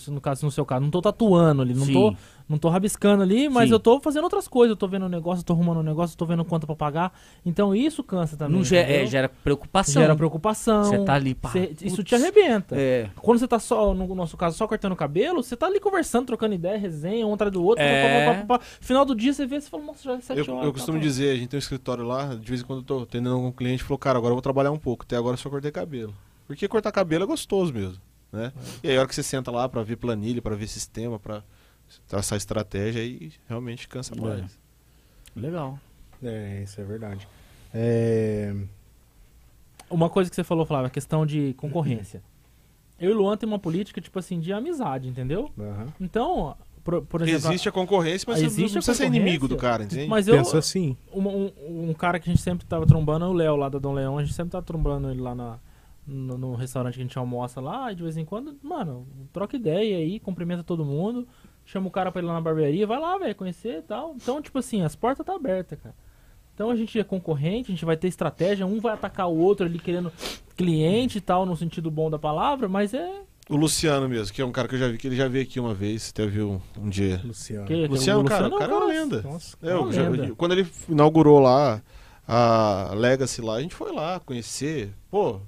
no, 0.08 0.20
caso, 0.20 0.46
no 0.46 0.50
seu 0.50 0.64
caso, 0.64 0.82
não 0.82 0.90
tô 0.90 1.02
tatuando 1.02 1.60
ali, 1.60 1.74
não 1.74 1.84
Sim. 1.84 1.92
tô, 1.92 2.16
não 2.48 2.56
tô 2.56 2.70
rabiscando 2.70 3.22
ali, 3.22 3.50
mas 3.50 3.68
Sim. 3.68 3.74
eu 3.74 3.78
tô 3.78 4.00
fazendo 4.00 4.24
outras 4.24 4.48
coisas, 4.48 4.70
eu 4.70 4.76
tô 4.76 4.88
vendo 4.88 5.04
um 5.04 5.08
negócio, 5.10 5.42
eu 5.42 5.44
tô 5.44 5.52
arrumando 5.52 5.80
um 5.80 5.82
negócio, 5.82 6.14
eu 6.14 6.18
tô 6.18 6.24
vendo 6.24 6.42
conta 6.44 6.66
pra 6.66 6.74
pagar. 6.74 7.12
Então 7.44 7.74
isso 7.74 8.02
cansa 8.02 8.34
também. 8.36 8.56
Não 8.56 8.64
ge- 8.64 8.76
é, 8.76 9.04
gera 9.04 9.28
preocupação. 9.28 10.00
Gera 10.00 10.16
preocupação. 10.16 10.84
Você 10.84 10.98
tá 11.04 11.12
ali, 11.14 11.34
pá, 11.34 11.50
Cê- 11.50 11.74
isso 11.82 12.02
te 12.02 12.14
arrebenta. 12.14 12.74
É. 12.78 13.10
Quando 13.16 13.38
você 13.38 13.46
tá 13.46 13.58
só, 13.58 13.92
no 13.92 14.14
nosso 14.14 14.36
caso, 14.38 14.56
só 14.56 14.66
cortando 14.66 14.92
o 14.92 14.96
cabelo, 14.96 15.42
você 15.42 15.54
tá 15.54 15.66
ali 15.66 15.78
conversando, 15.78 16.26
trocando 16.26 16.54
ideia, 16.54 16.78
resenha, 16.78 17.26
um 17.26 17.34
atrás 17.34 17.52
do 17.52 17.62
outro. 17.62 17.84
É. 17.84 18.02
pá, 18.02 18.08
pá, 18.08 18.38
pá, 18.40 18.46
pá, 18.46 18.58
pá. 18.58 18.64
Final 18.80 19.04
do 19.04 19.14
dia 19.14 19.34
você 19.34 19.44
vê, 19.46 19.60
você 19.60 19.68
fala, 19.68 19.82
nossa, 19.84 20.02
já 20.02 20.14
é 20.14 20.20
sete 20.20 20.38
Eu, 20.38 20.54
horas. 20.54 20.64
eu 20.66 20.72
tá, 20.72 20.78
costumo 20.78 20.96
tá. 20.98 21.04
dizer, 21.04 21.30
a 21.30 21.36
gente 21.36 21.48
tem 21.48 21.58
um 21.58 21.60
escritório 21.60 22.04
lá, 22.06 22.34
de 22.34 22.48
vez 22.48 22.62
em 22.62 22.64
quando 22.64 22.78
eu 22.78 22.84
tô 22.86 22.98
atendendo 23.02 23.34
algum 23.34 23.52
cliente 23.52 23.82
e 23.82 23.84
falou, 23.86 23.98
cara, 23.98 24.16
agora 24.16 24.30
eu 24.32 24.36
vou 24.36 24.42
trabalhar 24.42 24.70
um 24.70 24.78
pouco. 24.78 25.04
Até 25.04 25.16
agora 25.16 25.34
eu 25.34 25.38
só 25.38 25.50
cortei 25.50 25.70
cabelo. 25.70 26.14
Porque 26.46 26.68
cortar 26.68 26.92
cabelo 26.92 27.24
é 27.24 27.26
gostoso 27.26 27.72
mesmo, 27.72 27.96
né? 28.34 28.52
E 28.82 28.88
aí 28.90 28.96
a 28.96 29.00
hora 29.00 29.08
que 29.08 29.14
você 29.14 29.22
senta 29.22 29.50
lá 29.50 29.68
pra 29.68 29.82
ver 29.82 29.96
planilha, 29.96 30.42
pra 30.42 30.54
ver 30.54 30.66
sistema, 30.68 31.18
pra 31.18 31.42
traçar 32.08 32.36
estratégia, 32.36 33.00
aí 33.00 33.32
realmente 33.48 33.88
cansa 33.88 34.14
mais. 34.14 34.58
Legal. 35.34 35.78
É, 36.22 36.62
isso 36.62 36.80
é 36.80 36.84
verdade. 36.84 37.26
É, 37.72 38.54
Uma 39.90 40.08
coisa 40.08 40.30
que 40.30 40.36
você 40.36 40.44
falou, 40.44 40.64
Flávio, 40.64 40.86
a 40.86 40.90
questão 40.90 41.26
de 41.26 41.54
concorrência. 41.54 42.22
Eu 42.98 43.10
e 43.10 43.14
o 43.14 43.16
Luan 43.16 43.36
tem 43.36 43.48
uma 43.48 43.58
política, 43.58 44.00
tipo 44.00 44.18
assim, 44.18 44.38
de 44.38 44.52
amizade, 44.52 45.08
entendeu? 45.08 45.50
aham. 45.58 45.88
Então, 46.00 46.56
por, 46.84 47.02
por 47.02 47.22
exemplo... 47.22 47.48
Existe 47.48 47.68
a 47.68 47.72
concorrência, 47.72 48.24
mas 48.28 48.38
você 48.38 48.46
existe 48.46 48.74
não 48.74 48.78
a 48.78 48.82
precisa 48.82 48.94
ser 48.94 49.06
inimigo 49.06 49.48
do 49.48 49.56
cara, 49.56 49.82
entende? 49.82 50.06
Mas 50.06 50.28
eu, 50.28 50.36
Penso 50.36 50.56
assim. 50.56 50.96
um, 51.12 51.28
um, 51.28 51.52
um 51.90 51.94
cara 51.94 52.20
que 52.20 52.30
a 52.30 52.32
gente 52.32 52.42
sempre 52.42 52.64
tava 52.66 52.86
trombando 52.86 53.24
é 53.24 53.28
o 53.28 53.32
Léo 53.32 53.56
lá 53.56 53.68
da 53.68 53.78
Dom 53.78 53.92
Leão. 53.94 54.18
A 54.18 54.22
gente 54.22 54.34
sempre 54.34 54.52
tava 54.52 54.64
trombando 54.64 55.10
ele 55.10 55.20
lá 55.20 55.34
na, 55.34 55.58
no, 56.06 56.36
no 56.38 56.54
restaurante 56.54 56.94
que 56.94 57.00
a 57.00 57.04
gente 57.04 57.18
almoça 57.18 57.60
lá. 57.60 57.92
De 57.92 58.02
vez 58.02 58.16
em 58.16 58.24
quando, 58.24 58.56
mano, 58.62 59.06
troca 59.32 59.56
ideia 59.56 59.98
aí, 59.98 60.18
cumprimenta 60.20 60.62
todo 60.62 60.84
mundo. 60.84 61.26
Chama 61.64 61.88
o 61.88 61.90
cara 61.90 62.12
pra 62.12 62.20
ir 62.20 62.24
lá 62.26 62.34
na 62.34 62.40
barbearia. 62.40 62.86
Vai 62.86 62.98
lá, 63.00 63.16
velho, 63.18 63.34
conhecer 63.34 63.78
e 63.78 63.82
tal. 63.82 64.14
Então, 64.16 64.40
tipo 64.42 64.58
assim, 64.58 64.82
as 64.82 64.94
portas 64.94 65.24
tá 65.24 65.34
abertas, 65.34 65.78
cara. 65.80 65.94
Então 66.54 66.70
a 66.70 66.76
gente 66.76 66.98
é 67.00 67.02
concorrente, 67.02 67.72
a 67.72 67.74
gente 67.74 67.84
vai 67.84 67.96
ter 67.96 68.06
estratégia. 68.06 68.66
Um 68.66 68.80
vai 68.80 68.92
atacar 68.94 69.28
o 69.28 69.36
outro 69.36 69.66
ali 69.66 69.78
querendo 69.78 70.12
cliente 70.56 71.18
e 71.18 71.20
tal, 71.20 71.44
no 71.46 71.56
sentido 71.56 71.90
bom 71.90 72.08
da 72.10 72.18
palavra. 72.18 72.68
Mas 72.68 72.94
é... 72.94 73.22
O 73.50 73.56
Luciano 73.56 74.08
mesmo, 74.08 74.32
que 74.32 74.40
é 74.40 74.44
um 74.44 74.52
cara 74.52 74.68
que 74.68 74.74
eu 74.74 74.78
já 74.78 74.88
vi, 74.88 74.96
que 74.98 75.06
ele 75.06 75.16
já 75.16 75.26
veio 75.28 75.44
aqui 75.44 75.58
uma 75.60 75.74
vez, 75.74 76.10
até 76.10 76.26
viu 76.26 76.62
um 76.78 76.88
dia. 76.88 77.20
Luciano. 77.24 77.66
Que, 77.66 77.86
Luciano, 77.86 78.20
o 78.20 78.24
cara, 78.24 78.46
o 78.48 78.58
cara 78.58 78.72
é 78.72 78.74
uma 78.76 78.80
cara- 78.86 79.00
lenda. 79.00 79.22
Nossa, 79.22 79.56
É, 79.62 79.72
eu 79.72 79.82
uma 79.82 79.92
já- 79.92 80.08
lenda. 80.08 80.34
quando 80.34 80.52
ele 80.52 80.66
inaugurou 80.88 81.40
lá 81.40 81.82
a 82.26 82.92
Legacy 82.94 83.42
lá, 83.42 83.56
a 83.56 83.60
gente 83.60 83.74
foi 83.74 83.92
lá 83.92 84.18
conhecer. 84.20 84.94
Pô, 85.10 85.40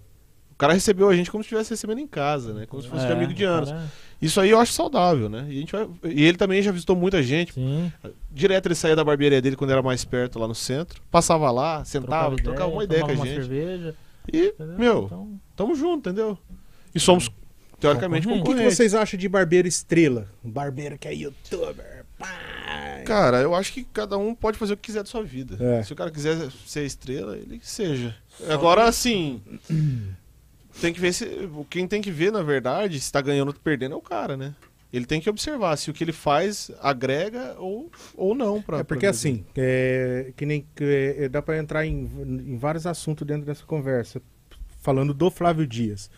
o 0.57 0.59
cara 0.59 0.73
recebeu 0.73 1.09
a 1.09 1.15
gente 1.15 1.31
como 1.31 1.45
se 1.45 1.47
estivesse 1.49 1.71
recebendo 1.71 1.99
em 2.01 2.07
casa, 2.07 2.53
né? 2.55 2.67
Como 2.67 2.83
se 2.83 2.89
fosse 2.89 3.05
de 3.05 3.13
É, 3.13 3.15
amigo 3.15 3.33
de 3.35 3.45
anos. 3.45 3.69
cara, 3.71 3.85
Isso 4.21 4.41
aí 4.41 4.49
eu 4.49 4.59
acho 4.59 4.73
saudável, 4.73 5.29
né? 5.29 5.45
E, 5.51 5.59
a 5.59 5.61
gente 5.61 5.73
vai- 5.73 5.89
e 6.05 6.25
ele 6.25 6.39
também 6.39 6.63
já 6.63 6.73
visitou 6.73 6.97
muita 6.97 7.23
gente. 7.23 7.53
Sim. 7.53 7.93
Direto 8.33 8.67
ele 8.67 8.75
saía 8.75 8.97
da 8.97 9.05
barbearia 9.05 9.43
dele 9.43 9.55
quando 9.57 9.71
era 9.71 9.83
mais 9.83 10.05
perto 10.05 10.39
lá 10.39 10.49
no 10.49 10.55
centro. 10.55 11.03
Passava 11.11 11.51
lá, 11.51 11.85
sentava, 11.85 12.35
trocava 12.37 12.71
uma 12.73 12.83
ideia 12.85 13.03
com 13.05 13.11
a 13.11 13.15
gente. 13.15 13.29
cerveja. 13.29 13.95
E, 14.33 14.47
entendeu? 14.47 14.79
meu, 14.79 15.03
Então, 15.05 15.41
tamo 15.55 15.75
junto, 15.75 16.09
entendeu? 16.09 16.39
E 16.95 16.99
somos, 16.99 17.31
teoricamente, 17.79 18.27
O 18.27 18.31
que, 18.31 18.37
que 18.37 18.43
concorrentes. 18.43 18.75
vocês 18.77 18.95
acham 18.95 19.21
de 19.21 19.29
barbeiro 19.29 19.69
estrela? 19.69 20.27
Um 20.43 20.51
barbeiro 20.51 20.97
que 20.99 21.07
é 21.07 21.15
youtuber. 21.15 22.07
Pá. 22.19 22.27
Cara, 23.05 23.43
eu 23.43 23.55
acho 23.55 23.71
que 23.73 23.85
cada 23.85 24.17
um 24.17 24.35
pode 24.35 24.57
fazer 24.59 24.73
o 24.73 24.77
que 24.79 24.85
quiser 24.85 25.01
da 25.03 25.09
sua 25.09 25.23
vida. 25.23 25.63
É. 25.63 25.83
Se 25.83 25.93
o 25.93 25.97
cara 25.97 26.11
quiser 26.11 26.51
ser 26.67 26.85
estrela, 26.87 27.37
ele 27.37 27.59
que 27.59 27.69
seja. 27.69 28.17
Agora, 28.49 28.85
assim, 28.85 29.41
tem 30.81 30.93
que 30.93 31.01
ver 31.01 31.13
se. 31.13 31.27
Quem 31.71 31.87
tem 31.89 32.01
que 32.03 32.11
ver, 32.11 32.31
na 32.33 32.43
verdade, 32.43 33.01
se 33.01 33.11
tá 33.11 33.21
ganhando 33.21 33.49
ou 33.49 33.55
perdendo 33.55 33.93
é 33.95 33.97
o 33.97 34.03
cara, 34.03 34.37
né? 34.37 34.55
Ele 34.93 35.05
tem 35.05 35.21
que 35.21 35.29
observar 35.29 35.77
se 35.77 35.91
o 35.91 35.93
que 35.95 36.05
ele 36.05 36.13
faz 36.13 36.71
agrega 36.81 37.57
ou, 37.59 37.91
ou 38.17 38.35
não. 38.35 38.63
Pra, 38.63 38.79
É 38.79 38.83
porque 38.85 39.01
pra- 39.07 39.11
assim, 39.11 39.45
é, 39.57 40.33
que 40.37 40.47
nem 40.47 40.67
que, 40.75 41.15
é, 41.19 41.29
dá 41.29 41.43
pra 41.43 41.59
entrar 41.59 41.85
em, 41.85 42.09
em 42.47 42.57
vários 42.57 42.87
assuntos 42.87 43.27
dentro 43.27 43.45
dessa 43.45 43.65
conversa, 43.65 44.23
falando 44.81 45.13
do 45.13 45.31
Flávio 45.31 45.67
Dias. 45.67 46.09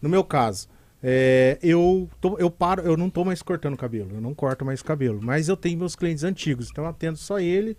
No 0.00 0.08
meu 0.08 0.22
caso, 0.22 0.68
é, 1.02 1.58
eu, 1.62 2.08
tô- 2.20 2.36
eu 2.38 2.50
paro, 2.50 2.82
eu 2.82 2.96
não 2.96 3.08
tô 3.10 3.24
mais 3.24 3.42
cortando 3.42 3.76
cabelo, 3.76 4.10
eu 4.14 4.20
não 4.20 4.34
corto 4.34 4.64
mais 4.64 4.82
cabelo, 4.82 5.18
mas 5.22 5.48
eu 5.48 5.56
tenho 5.56 5.78
meus 5.78 5.96
clientes 5.96 6.22
antigos, 6.22 6.68
então 6.70 6.86
atendo 6.86 7.16
só 7.16 7.40
ele, 7.40 7.76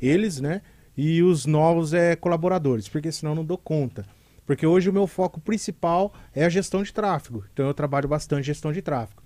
eles, 0.00 0.40
né? 0.40 0.62
E 0.96 1.22
os 1.22 1.46
novos 1.46 1.92
é 1.94 2.16
colaboradores, 2.16 2.88
porque 2.88 3.12
senão 3.12 3.32
eu 3.32 3.36
não 3.36 3.44
dou 3.44 3.58
conta. 3.58 4.04
Porque 4.46 4.66
hoje 4.66 4.90
o 4.90 4.92
meu 4.92 5.06
foco 5.06 5.40
principal 5.40 6.12
é 6.34 6.44
a 6.44 6.48
gestão 6.48 6.82
de 6.82 6.92
tráfego. 6.92 7.44
Então 7.52 7.66
eu 7.66 7.74
trabalho 7.74 8.08
bastante 8.08 8.46
gestão 8.46 8.72
de 8.72 8.82
tráfego. 8.82 9.22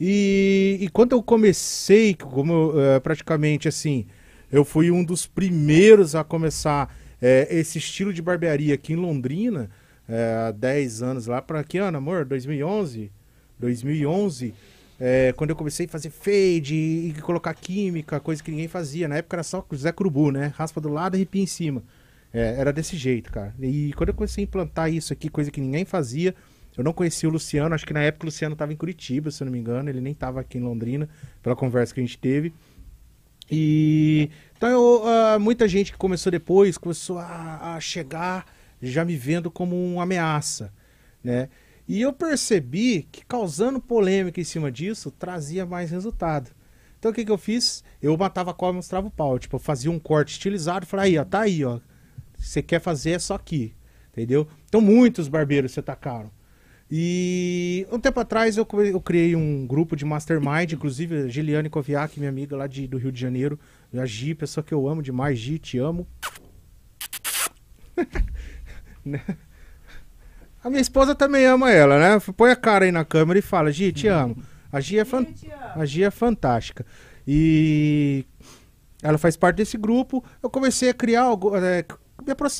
E, 0.00 0.78
e 0.80 0.88
quando 0.88 1.12
eu 1.12 1.22
comecei, 1.22 2.14
como 2.14 2.72
eh, 2.78 3.00
praticamente 3.00 3.66
assim, 3.66 4.06
eu 4.50 4.64
fui 4.64 4.90
um 4.90 5.02
dos 5.02 5.26
primeiros 5.26 6.14
a 6.14 6.22
começar 6.22 6.94
eh, 7.20 7.48
esse 7.50 7.78
estilo 7.78 8.12
de 8.12 8.22
barbearia 8.22 8.74
aqui 8.74 8.92
em 8.92 8.96
Londrina, 8.96 9.70
eh, 10.08 10.46
há 10.48 10.50
10 10.52 11.02
anos 11.02 11.26
lá, 11.26 11.42
para 11.42 11.62
que 11.64 11.78
ano, 11.78 11.98
amor? 11.98 12.24
2011? 12.24 13.10
2011, 13.58 14.54
eh, 15.00 15.34
quando 15.36 15.50
eu 15.50 15.56
comecei 15.56 15.86
a 15.86 15.88
fazer 15.88 16.10
fade 16.10 16.74
e, 16.74 17.08
e 17.08 17.14
colocar 17.20 17.52
química, 17.54 18.20
coisa 18.20 18.42
que 18.42 18.50
ninguém 18.50 18.68
fazia. 18.68 19.08
Na 19.08 19.16
época 19.16 19.36
era 19.36 19.42
só 19.42 19.64
Zé 19.74 19.92
Curubu, 19.92 20.30
né? 20.30 20.52
Raspa 20.56 20.80
do 20.80 20.88
lado 20.88 21.14
e 21.14 21.18
arrepia 21.18 21.42
em 21.42 21.46
cima. 21.46 21.82
É, 22.32 22.56
era 22.58 22.72
desse 22.72 22.96
jeito, 22.96 23.30
cara. 23.32 23.54
E 23.60 23.92
quando 23.94 24.10
eu 24.10 24.14
comecei 24.14 24.42
a 24.42 24.46
implantar 24.46 24.92
isso 24.92 25.12
aqui, 25.12 25.28
coisa 25.28 25.50
que 25.50 25.60
ninguém 25.60 25.84
fazia, 25.84 26.34
eu 26.76 26.84
não 26.84 26.92
conhecia 26.92 27.28
o 27.28 27.32
Luciano, 27.32 27.74
acho 27.74 27.86
que 27.86 27.92
na 27.92 28.02
época 28.02 28.24
o 28.24 28.26
Luciano 28.26 28.52
estava 28.52 28.72
em 28.72 28.76
Curitiba, 28.76 29.30
se 29.30 29.42
eu 29.42 29.46
não 29.46 29.52
me 29.52 29.58
engano, 29.58 29.88
ele 29.88 30.00
nem 30.00 30.12
estava 30.12 30.40
aqui 30.40 30.58
em 30.58 30.60
Londrina, 30.60 31.08
pela 31.42 31.56
conversa 31.56 31.92
que 31.92 32.00
a 32.00 32.04
gente 32.04 32.18
teve. 32.18 32.52
E 33.50 34.30
então 34.56 34.68
eu, 34.68 35.02
ah, 35.06 35.38
muita 35.38 35.66
gente 35.66 35.90
que 35.90 35.98
começou 35.98 36.30
depois 36.30 36.76
começou 36.76 37.18
a, 37.18 37.74
a 37.74 37.80
chegar 37.80 38.46
já 38.80 39.04
me 39.04 39.16
vendo 39.16 39.50
como 39.50 39.74
uma 39.74 40.02
ameaça, 40.02 40.72
né? 41.24 41.48
E 41.88 42.02
eu 42.02 42.12
percebi 42.12 43.08
que 43.10 43.24
causando 43.24 43.80
polêmica 43.80 44.40
em 44.40 44.44
cima 44.44 44.70
disso 44.70 45.10
trazia 45.10 45.64
mais 45.64 45.90
resultado. 45.90 46.50
Então 46.98 47.10
o 47.10 47.14
que, 47.14 47.24
que 47.24 47.30
eu 47.30 47.38
fiz? 47.38 47.82
Eu 48.02 48.16
matava 48.16 48.50
a 48.50 48.54
cobra 48.54 48.74
e 48.74 48.76
mostrava 48.76 49.06
o 49.06 49.10
pau. 49.10 49.38
Tipo, 49.38 49.56
eu 49.56 49.60
fazia 49.60 49.90
um 49.90 49.98
corte 49.98 50.32
estilizado 50.32 50.84
e 50.84 50.88
falava, 50.88 51.06
aí, 51.06 51.18
ó, 51.18 51.24
tá 51.24 51.40
aí, 51.40 51.64
ó. 51.64 51.80
Você 52.38 52.62
quer 52.62 52.80
fazer 52.80 53.12
é 53.12 53.18
só 53.18 53.34
aqui. 53.34 53.74
Entendeu? 54.12 54.48
Então 54.66 54.80
muitos 54.80 55.28
barbeiros 55.28 55.72
se 55.72 55.80
atacaram. 55.80 56.30
E 56.90 57.86
um 57.92 58.00
tempo 58.00 58.18
atrás 58.18 58.56
eu, 58.56 58.66
eu 58.86 59.00
criei 59.00 59.36
um 59.36 59.66
grupo 59.66 59.94
de 59.94 60.06
mastermind, 60.06 60.72
inclusive 60.72 61.24
a 61.24 61.28
Giliane 61.28 61.68
Koviak, 61.68 62.18
minha 62.18 62.30
amiga 62.30 62.56
lá 62.56 62.66
de, 62.66 62.86
do 62.86 62.96
Rio 62.96 63.12
de 63.12 63.20
Janeiro, 63.20 63.60
a 63.94 64.06
Gi, 64.06 64.34
pessoa 64.34 64.64
que 64.64 64.72
eu 64.72 64.88
amo 64.88 65.02
demais, 65.02 65.38
Gi, 65.38 65.58
te 65.58 65.78
amo. 65.78 66.06
Né? 69.04 69.22
a 70.62 70.68
minha 70.68 70.82
esposa 70.82 71.14
também 71.14 71.46
ama 71.46 71.70
ela, 71.70 71.98
né? 71.98 72.20
Põe 72.36 72.50
a 72.50 72.56
cara 72.56 72.84
aí 72.84 72.92
na 72.92 73.06
câmera 73.06 73.38
e 73.38 73.42
fala, 73.42 73.72
Gi, 73.72 73.90
te 73.90 74.06
amo. 74.06 74.36
A 74.70 74.80
Gi 74.80 74.98
é 74.98 75.04
fantástica. 75.04 75.72
A 75.74 75.84
Gia 75.86 76.06
é 76.06 76.10
fantástica. 76.10 76.86
E 77.26 78.24
ela 79.02 79.18
faz 79.18 79.36
parte 79.36 79.56
desse 79.56 79.76
grupo. 79.76 80.22
Eu 80.42 80.50
comecei 80.50 80.90
a 80.90 80.94
criar 80.94 81.22
algo, 81.22 81.56
é, 81.56 81.84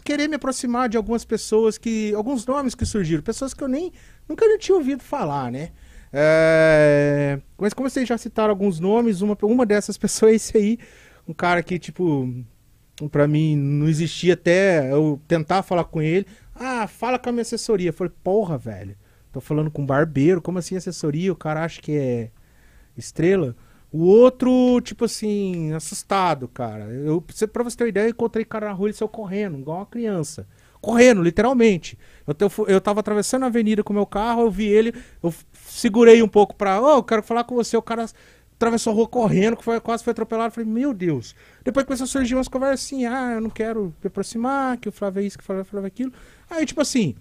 querer 0.04 0.28
me 0.28 0.36
aproximar 0.36 0.88
de 0.88 0.96
algumas 0.96 1.24
pessoas 1.24 1.78
que. 1.78 2.14
alguns 2.14 2.46
nomes 2.46 2.74
que 2.74 2.84
surgiram, 2.84 3.22
pessoas 3.22 3.54
que 3.54 3.62
eu 3.62 3.68
nem 3.68 3.92
nunca 4.28 4.46
nem 4.46 4.58
tinha 4.58 4.76
ouvido 4.76 5.02
falar, 5.02 5.50
né? 5.50 5.70
É, 6.12 7.38
mas 7.58 7.74
como 7.74 7.88
vocês 7.88 8.08
já 8.08 8.16
citaram 8.16 8.50
alguns 8.50 8.80
nomes, 8.80 9.20
uma, 9.20 9.36
uma 9.42 9.66
dessas 9.66 9.96
pessoas 9.98 10.32
é 10.32 10.34
esse 10.36 10.56
aí, 10.56 10.78
um 11.26 11.34
cara 11.34 11.62
que, 11.62 11.78
tipo, 11.78 12.32
pra 13.10 13.28
mim 13.28 13.56
não 13.56 13.88
existia 13.88 14.34
até 14.34 14.90
eu 14.90 15.20
tentar 15.28 15.62
falar 15.62 15.84
com 15.84 16.00
ele. 16.00 16.26
Ah, 16.54 16.86
fala 16.86 17.18
com 17.18 17.28
a 17.28 17.32
minha 17.32 17.42
assessoria. 17.42 17.90
Eu 17.90 17.92
falei, 17.92 18.12
porra, 18.24 18.58
velho, 18.58 18.96
tô 19.32 19.40
falando 19.40 19.70
com 19.70 19.82
um 19.82 19.86
barbeiro, 19.86 20.42
como 20.42 20.58
assim 20.58 20.76
assessoria? 20.76 21.32
O 21.32 21.36
cara 21.36 21.64
acha 21.64 21.80
que 21.80 21.92
é 21.96 22.30
estrela. 22.96 23.54
O 23.90 24.04
outro, 24.04 24.80
tipo 24.82 25.04
assim, 25.06 25.72
assustado, 25.72 26.46
cara. 26.48 26.84
Eu, 26.84 27.22
pra 27.22 27.64
você- 27.64 27.76
ter 27.76 27.84
uma 27.84 27.88
ideia, 27.88 28.06
eu 28.06 28.10
encontrei 28.10 28.44
cara 28.44 28.66
na 28.68 28.72
rua, 28.72 28.88
ele 28.88 28.94
saiu 28.96 29.08
correndo, 29.08 29.58
igual 29.58 29.78
uma 29.78 29.86
criança. 29.86 30.46
Correndo, 30.80 31.22
literalmente. 31.22 31.98
Eu, 32.26 32.66
eu, 32.66 32.80
tava 32.80 33.00
atravessando 33.00 33.44
a 33.44 33.46
avenida 33.46 33.82
com 33.82 33.92
o 33.92 33.96
meu 33.96 34.06
carro, 34.06 34.42
eu 34.42 34.50
vi 34.50 34.66
ele, 34.66 34.94
eu 35.22 35.34
segurei 35.64 36.22
um 36.22 36.28
pouco 36.28 36.54
pra. 36.54 36.80
Ô, 36.80 36.96
eu 36.98 37.02
quero 37.02 37.22
falar 37.22 37.44
com 37.44 37.54
você. 37.54 37.76
O 37.76 37.82
cara 37.82 38.06
atravessou 38.54 38.92
a 38.92 38.96
rua 38.96 39.08
correndo, 39.08 39.56
que 39.56 39.64
foi, 39.64 39.80
quase 39.80 40.04
foi 40.04 40.10
atropelado. 40.12 40.48
Eu 40.48 40.54
falei, 40.54 40.68
meu 40.70 40.92
Deus. 40.92 41.34
Depois 41.64 41.86
começou 41.86 42.04
a 42.04 42.08
surgir 42.08 42.34
umas 42.34 42.48
conversas 42.48 42.86
assim, 42.86 43.06
ah, 43.06 43.32
eu 43.34 43.40
não 43.40 43.50
quero 43.50 43.94
me 44.02 44.06
aproximar, 44.08 44.76
que 44.76 44.88
o 44.88 44.92
Flávio 44.92 45.20
é 45.22 45.26
isso, 45.26 45.38
que 45.38 45.42
o 45.42 45.46
Flávio 45.46 45.64
falava 45.64 45.86
aquilo. 45.86 46.12
Aí, 46.50 46.66
tipo 46.66 46.80
assim, 46.80 47.14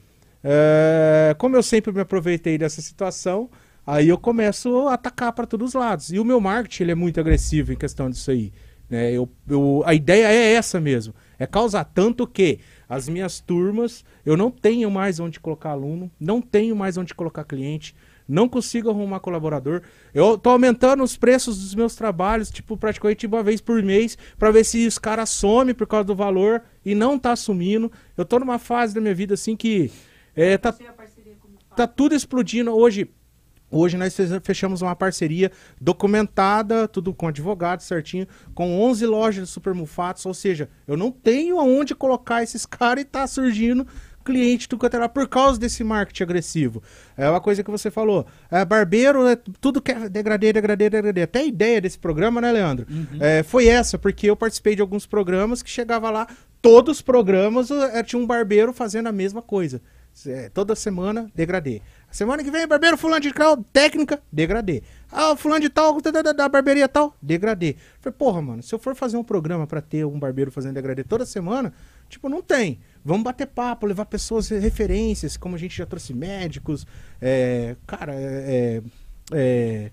é, 0.44 1.36
como 1.38 1.56
eu 1.56 1.64
sempre 1.64 1.92
me 1.92 2.02
aproveitei 2.02 2.58
dessa 2.58 2.82
situação, 2.82 3.50
aí 3.88 4.10
eu 4.10 4.18
começo 4.20 4.88
a 4.90 4.94
atacar 4.96 5.34
para 5.34 5.48
todos 5.48 5.70
os 5.70 5.74
lados. 5.74 6.12
E 6.12 6.20
o 6.20 6.26
meu 6.26 6.40
marketing 6.42 6.84
ele 6.84 6.92
é 6.92 6.96
muito 6.96 7.20
agressivo 7.20 7.74
em 7.74 7.78
questão 7.78 8.10
disso 8.10 8.30
aí. 8.30 8.52
Né? 8.90 9.12
Eu, 9.14 9.30
eu- 9.50 9.82
a 9.86 9.94
ideia 9.94 10.28
é 10.28 10.54
essa 10.54 10.80
mesmo. 10.80 11.14
É 11.40 11.48
causar 11.48 11.86
tanto 11.86 12.28
que 12.28 12.60
as 12.90 13.10
minhas 13.10 13.40
turmas, 13.40 14.04
eu 14.26 14.38
não 14.38 14.52
tenho 14.52 14.92
mais 14.92 15.20
onde 15.20 15.40
colocar 15.40 15.72
aluno, 15.72 16.12
não 16.20 16.42
tenho 16.42 16.76
mais 16.76 16.98
onde 16.98 17.14
colocar 17.14 17.44
cliente, 17.44 17.96
não 18.28 18.48
consigo 18.50 18.90
arrumar 18.90 19.20
colaborador. 19.22 19.82
Eu 20.14 20.38
tô 20.38 20.50
aumentando 20.50 21.02
os 21.04 21.16
preços 21.18 21.58
dos 21.60 21.74
meus 21.76 21.96
trabalhos, 21.96 22.50
tipo, 22.50 22.76
praticamente 22.78 23.26
uma 23.26 23.42
vez 23.44 23.62
por 23.62 23.82
mês, 23.82 24.18
para 24.38 24.52
ver 24.52 24.64
se 24.66 24.86
os 24.86 24.98
caras 24.98 25.30
somem 25.30 25.74
por 25.76 25.88
causa 25.88 26.06
do 26.06 26.16
valor 26.16 26.62
e 26.86 26.94
não 26.96 27.18
tá 27.18 27.32
assumindo. 27.34 27.90
Eu 28.18 28.26
tô 28.26 28.40
numa 28.40 28.60
fase 28.60 28.94
da 28.94 29.00
minha 29.02 29.16
vida 29.16 29.34
assim 29.34 29.56
que 29.56 29.92
é, 30.36 30.58
tá, 30.58 30.72
tá 31.76 31.88
tudo 31.88 32.16
explodindo. 32.16 32.72
Hoje, 32.76 33.10
hoje 33.72 33.98
nós 33.98 34.16
fechamos 34.44 34.82
uma 34.82 34.96
parceria 34.96 35.52
documentada, 35.80 36.88
tudo 36.88 37.14
com 37.14 37.28
advogado 37.28 37.82
certinho, 37.82 38.28
com 38.54 38.80
11 38.82 39.06
lojas 39.06 39.48
de 39.48 39.54
supermufatos, 39.54 40.26
ou 40.26 40.34
seja, 40.34 40.70
eu 40.88 40.98
não 40.98 41.12
tenho 41.12 41.60
aonde 41.60 41.96
colocar 41.96 42.44
esses 42.44 42.66
caras 42.68 43.04
e 43.04 43.06
tá 43.06 43.26
surgindo 43.28 43.88
cliente 44.28 44.68
do 44.68 44.78
era 44.92 45.08
por 45.08 45.26
causa 45.30 45.58
desse 45.58 45.86
marketing 45.86 46.24
agressivo. 46.24 46.84
É 47.16 47.30
uma 47.30 47.40
coisa 47.40 47.64
que 47.64 47.72
você 47.72 47.90
falou. 47.90 48.28
É, 48.52 48.66
barbeiro, 48.66 49.26
é, 49.26 49.38
tudo 49.62 49.82
que 49.82 49.90
é 49.90 50.10
degradê, 50.10 50.52
degradê, 50.52 50.90
degradê. 50.90 51.22
Até 51.22 51.40
a 51.40 51.46
ideia 51.46 51.80
desse 51.80 51.98
programa, 51.98 52.42
né, 52.42 52.52
Leandro? 52.52 52.86
É, 53.22 53.42
foi 53.42 53.68
essa, 53.68 53.98
porque 53.98 54.30
eu 54.30 54.36
participei 54.36 54.76
de 54.76 54.82
alguns 54.82 55.06
programas 55.06 55.64
que 55.64 55.70
chegava 55.70 56.10
lá, 56.10 56.28
todos 56.62 56.98
os 56.98 57.02
programas 57.02 57.72
é, 57.72 58.04
tinha 58.04 58.22
um 58.22 58.28
barbeiro 58.28 58.74
fazendo 58.74 59.08
a 59.08 59.14
mesma 59.14 59.42
coisa. 59.42 59.82
É, 60.26 60.50
toda 60.50 60.76
semana, 60.76 61.32
degradê. 61.34 61.82
Semana 62.18 62.44
que 62.44 62.50
vem, 62.50 62.68
barbeiro 62.68 62.98
fulano 62.98 63.22
de 63.22 63.32
tal, 63.32 63.64
técnica, 63.72 64.20
degradê. 64.32 64.82
Ah, 65.12 65.36
fulano 65.36 65.62
de 65.62 65.70
tal, 65.70 66.02
da, 66.02 66.24
da, 66.24 66.50
barbearia 66.50 66.90
tal, 66.90 67.16
degradê. 67.22 67.76
Falei, 68.00 68.16
porra, 68.18 68.42
mano, 68.42 68.64
se 68.64 68.74
eu 68.74 68.80
for 68.80 68.96
fazer 68.96 69.18
um 69.18 69.24
programa 69.24 69.68
pra 69.68 69.82
ter 69.82 70.04
um 70.04 70.18
barbeiro 70.18 70.50
fazendo 70.52 70.74
degradê 70.74 71.04
toda 71.04 71.28
semana, 71.28 71.72
tipo, 72.10 72.28
não 72.28 72.42
tem. 72.42 72.80
Vamos 73.06 73.22
bater 73.22 73.46
papo, 73.46 73.86
levar 73.86 74.06
pessoas, 74.06 74.50
referências, 74.50 75.38
como 75.38 75.54
a 75.54 75.60
gente 75.60 75.78
já 75.78 75.86
trouxe 75.86 76.12
médicos, 76.12 76.88
é, 77.22 77.76
cara, 77.86 78.16
é, 78.16 78.82
é, 79.34 79.92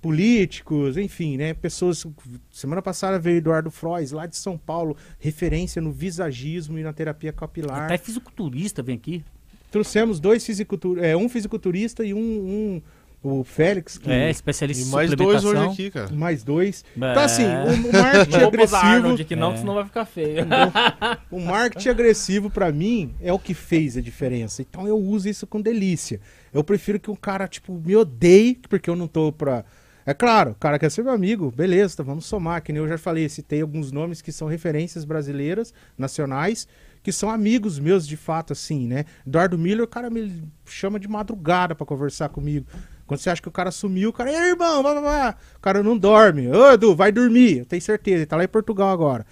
políticos, 0.00 0.96
enfim, 0.96 1.36
né? 1.36 1.52
Pessoas. 1.52 2.06
Semana 2.50 2.80
passada 2.80 3.18
veio 3.18 3.36
Eduardo 3.36 3.70
Frois, 3.70 4.12
lá 4.12 4.24
de 4.24 4.34
São 4.38 4.56
Paulo, 4.56 4.96
referência 5.18 5.82
no 5.82 5.92
visagismo 5.92 6.78
e 6.78 6.82
na 6.82 6.94
terapia 6.94 7.34
capilar. 7.34 7.82
Até 7.82 7.98
fisiculturista 7.98 8.82
vem 8.82 8.96
aqui. 8.96 9.22
Trouxemos 9.70 10.18
dois 10.20 10.44
fisiculturistas, 10.44 11.10
é, 11.10 11.16
um 11.16 11.28
fisiculturista 11.28 12.04
e 12.04 12.12
um, 12.12 12.18
um, 12.18 12.82
o 13.22 13.44
Félix, 13.44 13.98
que 13.98 14.10
É, 14.10 14.30
especialista 14.30 14.82
E 14.82 14.86
em 14.88 14.90
mais 14.90 15.14
dois 15.14 15.44
hoje 15.44 15.62
aqui, 15.64 15.90
cara. 15.90 16.10
mais 16.12 16.42
dois. 16.42 16.84
É. 16.94 16.96
Então, 17.10 17.22
assim, 17.22 17.44
o, 17.44 17.88
o 17.88 17.92
marketing 17.92 18.36
agressivo. 18.44 18.76
Arnold, 18.82 19.24
que 19.24 19.36
não, 19.36 19.52
É. 19.52 19.56
senão 19.58 19.74
vai 19.74 19.84
ficar 19.84 20.04
feio. 20.06 20.46
O 21.30 21.38
marketing 21.38 21.88
agressivo, 21.90 22.50
pra 22.50 22.72
mim, 22.72 23.14
é 23.20 23.32
o 23.32 23.38
que 23.38 23.54
fez 23.54 23.96
a 23.96 24.00
diferença. 24.00 24.62
Então 24.62 24.86
eu 24.88 24.98
uso 24.98 25.28
isso 25.28 25.46
com 25.46 25.60
delícia. 25.60 26.20
Eu 26.52 26.64
prefiro 26.64 26.98
que 26.98 27.10
um 27.10 27.14
cara, 27.16 27.46
tipo, 27.46 27.72
me 27.84 27.94
odeie, 27.94 28.58
porque 28.68 28.90
eu 28.90 28.96
não 28.96 29.06
tô 29.06 29.30
pra. 29.30 29.64
É 30.06 30.14
claro, 30.14 30.52
o 30.52 30.54
cara 30.54 30.78
quer 30.78 30.90
ser 30.90 31.04
meu 31.04 31.12
amigo, 31.12 31.52
beleza, 31.54 31.98
tá, 31.98 32.02
vamos 32.02 32.24
somar. 32.24 32.62
Que 32.62 32.72
nem 32.72 32.82
eu 32.82 32.88
já 32.88 32.98
falei, 32.98 33.28
citei 33.28 33.60
alguns 33.60 33.92
nomes 33.92 34.20
que 34.22 34.32
são 34.32 34.48
referências 34.48 35.04
brasileiras, 35.04 35.72
nacionais, 35.96 36.66
que 37.02 37.12
são 37.12 37.30
amigos 37.30 37.78
meus 37.78 38.06
de 38.06 38.16
fato, 38.16 38.52
assim, 38.52 38.86
né? 38.86 39.04
Eduardo 39.26 39.56
Miller, 39.58 39.84
o 39.84 39.88
cara 39.88 40.10
me 40.10 40.42
chama 40.66 40.98
de 41.00 41.08
madrugada 41.08 41.74
pra 41.74 41.86
conversar 41.86 42.28
comigo. 42.28 42.66
Quando 43.06 43.20
você 43.20 43.30
acha 43.30 43.42
que 43.42 43.48
o 43.48 43.52
cara 43.52 43.70
sumiu, 43.70 44.10
o 44.10 44.12
cara, 44.12 44.30
ei, 44.30 44.50
irmão, 44.50 44.82
blá, 44.82 44.92
blá, 44.92 45.00
blá. 45.00 45.36
o 45.56 45.60
cara 45.60 45.82
não 45.82 45.98
dorme. 45.98 46.48
Ô, 46.48 46.72
Edu, 46.72 46.94
vai 46.94 47.10
dormir, 47.10 47.58
eu 47.58 47.64
tenho 47.66 47.82
certeza, 47.82 48.18
ele 48.18 48.26
tá 48.26 48.36
lá 48.36 48.44
em 48.44 48.48
Portugal 48.48 48.88
agora. 48.90 49.26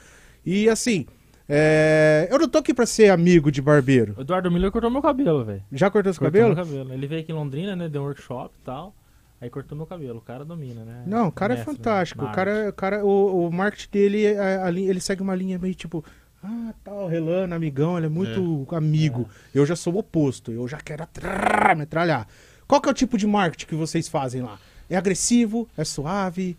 E 0.45 0.69
assim, 0.69 1.07
é, 1.49 2.29
eu 2.31 2.39
não 2.39 2.49
tô 2.49 2.59
aqui 2.59 2.75
pra 2.75 2.85
ser 2.87 3.11
amigo 3.11 3.51
de 3.51 3.63
barbeiro. 3.63 4.15
O 4.19 4.21
Eduardo 4.23 4.51
Miller 4.51 4.71
cortou 4.71 4.91
meu 4.91 5.01
cabelo, 5.01 5.45
velho. 5.45 5.63
Já 5.73 5.91
cortou 5.91 6.13
seu 6.13 6.21
Cortou 6.21 6.41
cabelo? 6.41 6.55
meu 6.57 6.65
cabelo. 6.65 6.93
Ele 6.93 7.07
veio 7.07 7.21
aqui 7.23 7.33
em 7.33 7.35
Londrina, 7.35 7.75
né? 7.77 7.89
Deu 7.89 8.03
um 8.03 8.05
workshop 8.07 8.55
e 8.61 8.65
tal. 8.65 8.95
Aí 9.41 9.49
cortou 9.49 9.79
meu 9.79 9.87
cabelo. 9.87 10.19
O 10.19 10.23
cara 10.23 10.45
domina, 10.45 10.85
né? 10.85 11.05
Não, 11.07 11.29
o 11.29 11.33
cara 11.33 11.55
é 11.55 11.57
Mestre, 11.57 11.73
né? 11.73 11.77
fantástico. 11.79 12.21
O 12.21 12.25
Marketing. 12.25 12.45
cara, 12.51 12.69
o, 12.69 12.73
cara 12.73 13.05
o, 13.05 13.47
o 13.49 13.53
marketing 13.53 13.89
dele, 13.93 14.25
é, 14.27 14.57
a 14.57 14.69
linha- 14.69 14.91
ele 14.91 15.01
segue 15.01 15.23
uma 15.23 15.35
linha 15.35 15.59
meio 15.59 15.75
tipo, 15.75 16.05
ah, 16.43 16.73
tal, 16.85 17.07
relando, 17.09 17.55
amigão, 17.55 17.97
ele 17.97 18.07
é 18.07 18.11
muito 18.11 18.67
amigo. 18.75 19.29
Eu 19.55 19.67
já 19.67 19.75
sou 19.77 19.95
o 19.95 19.99
oposto, 19.99 20.53
eu 20.53 20.67
já 20.69 20.79
quero 20.79 21.03
atrrr, 21.03 21.77
metralhar. 21.77 22.27
Qual 22.67 22.81
que 22.81 22.89
é 22.89 22.93
o 22.93 22.95
tipo 22.95 23.17
de 23.19 23.27
marketing 23.27 23.67
que 23.67 23.75
vocês 23.75 24.09
fazem 24.09 24.43
lá? 24.43 24.59
É 24.89 24.97
agressivo? 24.97 25.69
É 25.77 25.85
suave? 25.85 26.57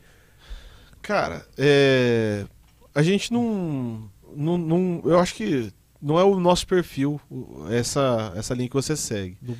Cara, 1.01 1.45
é. 1.57 2.45
A 2.93 3.01
gente 3.01 3.31
não, 3.31 4.09
não, 4.35 4.57
não- 4.57 5.01
Eu 5.05 5.19
acho 5.19 5.33
que 5.35 5.71
não 6.01 6.19
é 6.19 6.23
o 6.23 6.39
nosso 6.39 6.65
perfil 6.67 7.19
essa, 7.71 8.33
essa 8.35 8.53
linha 8.53 8.67
que 8.69 8.75
você 8.75 8.95
segue. 8.95 9.37
Do- 9.41 9.57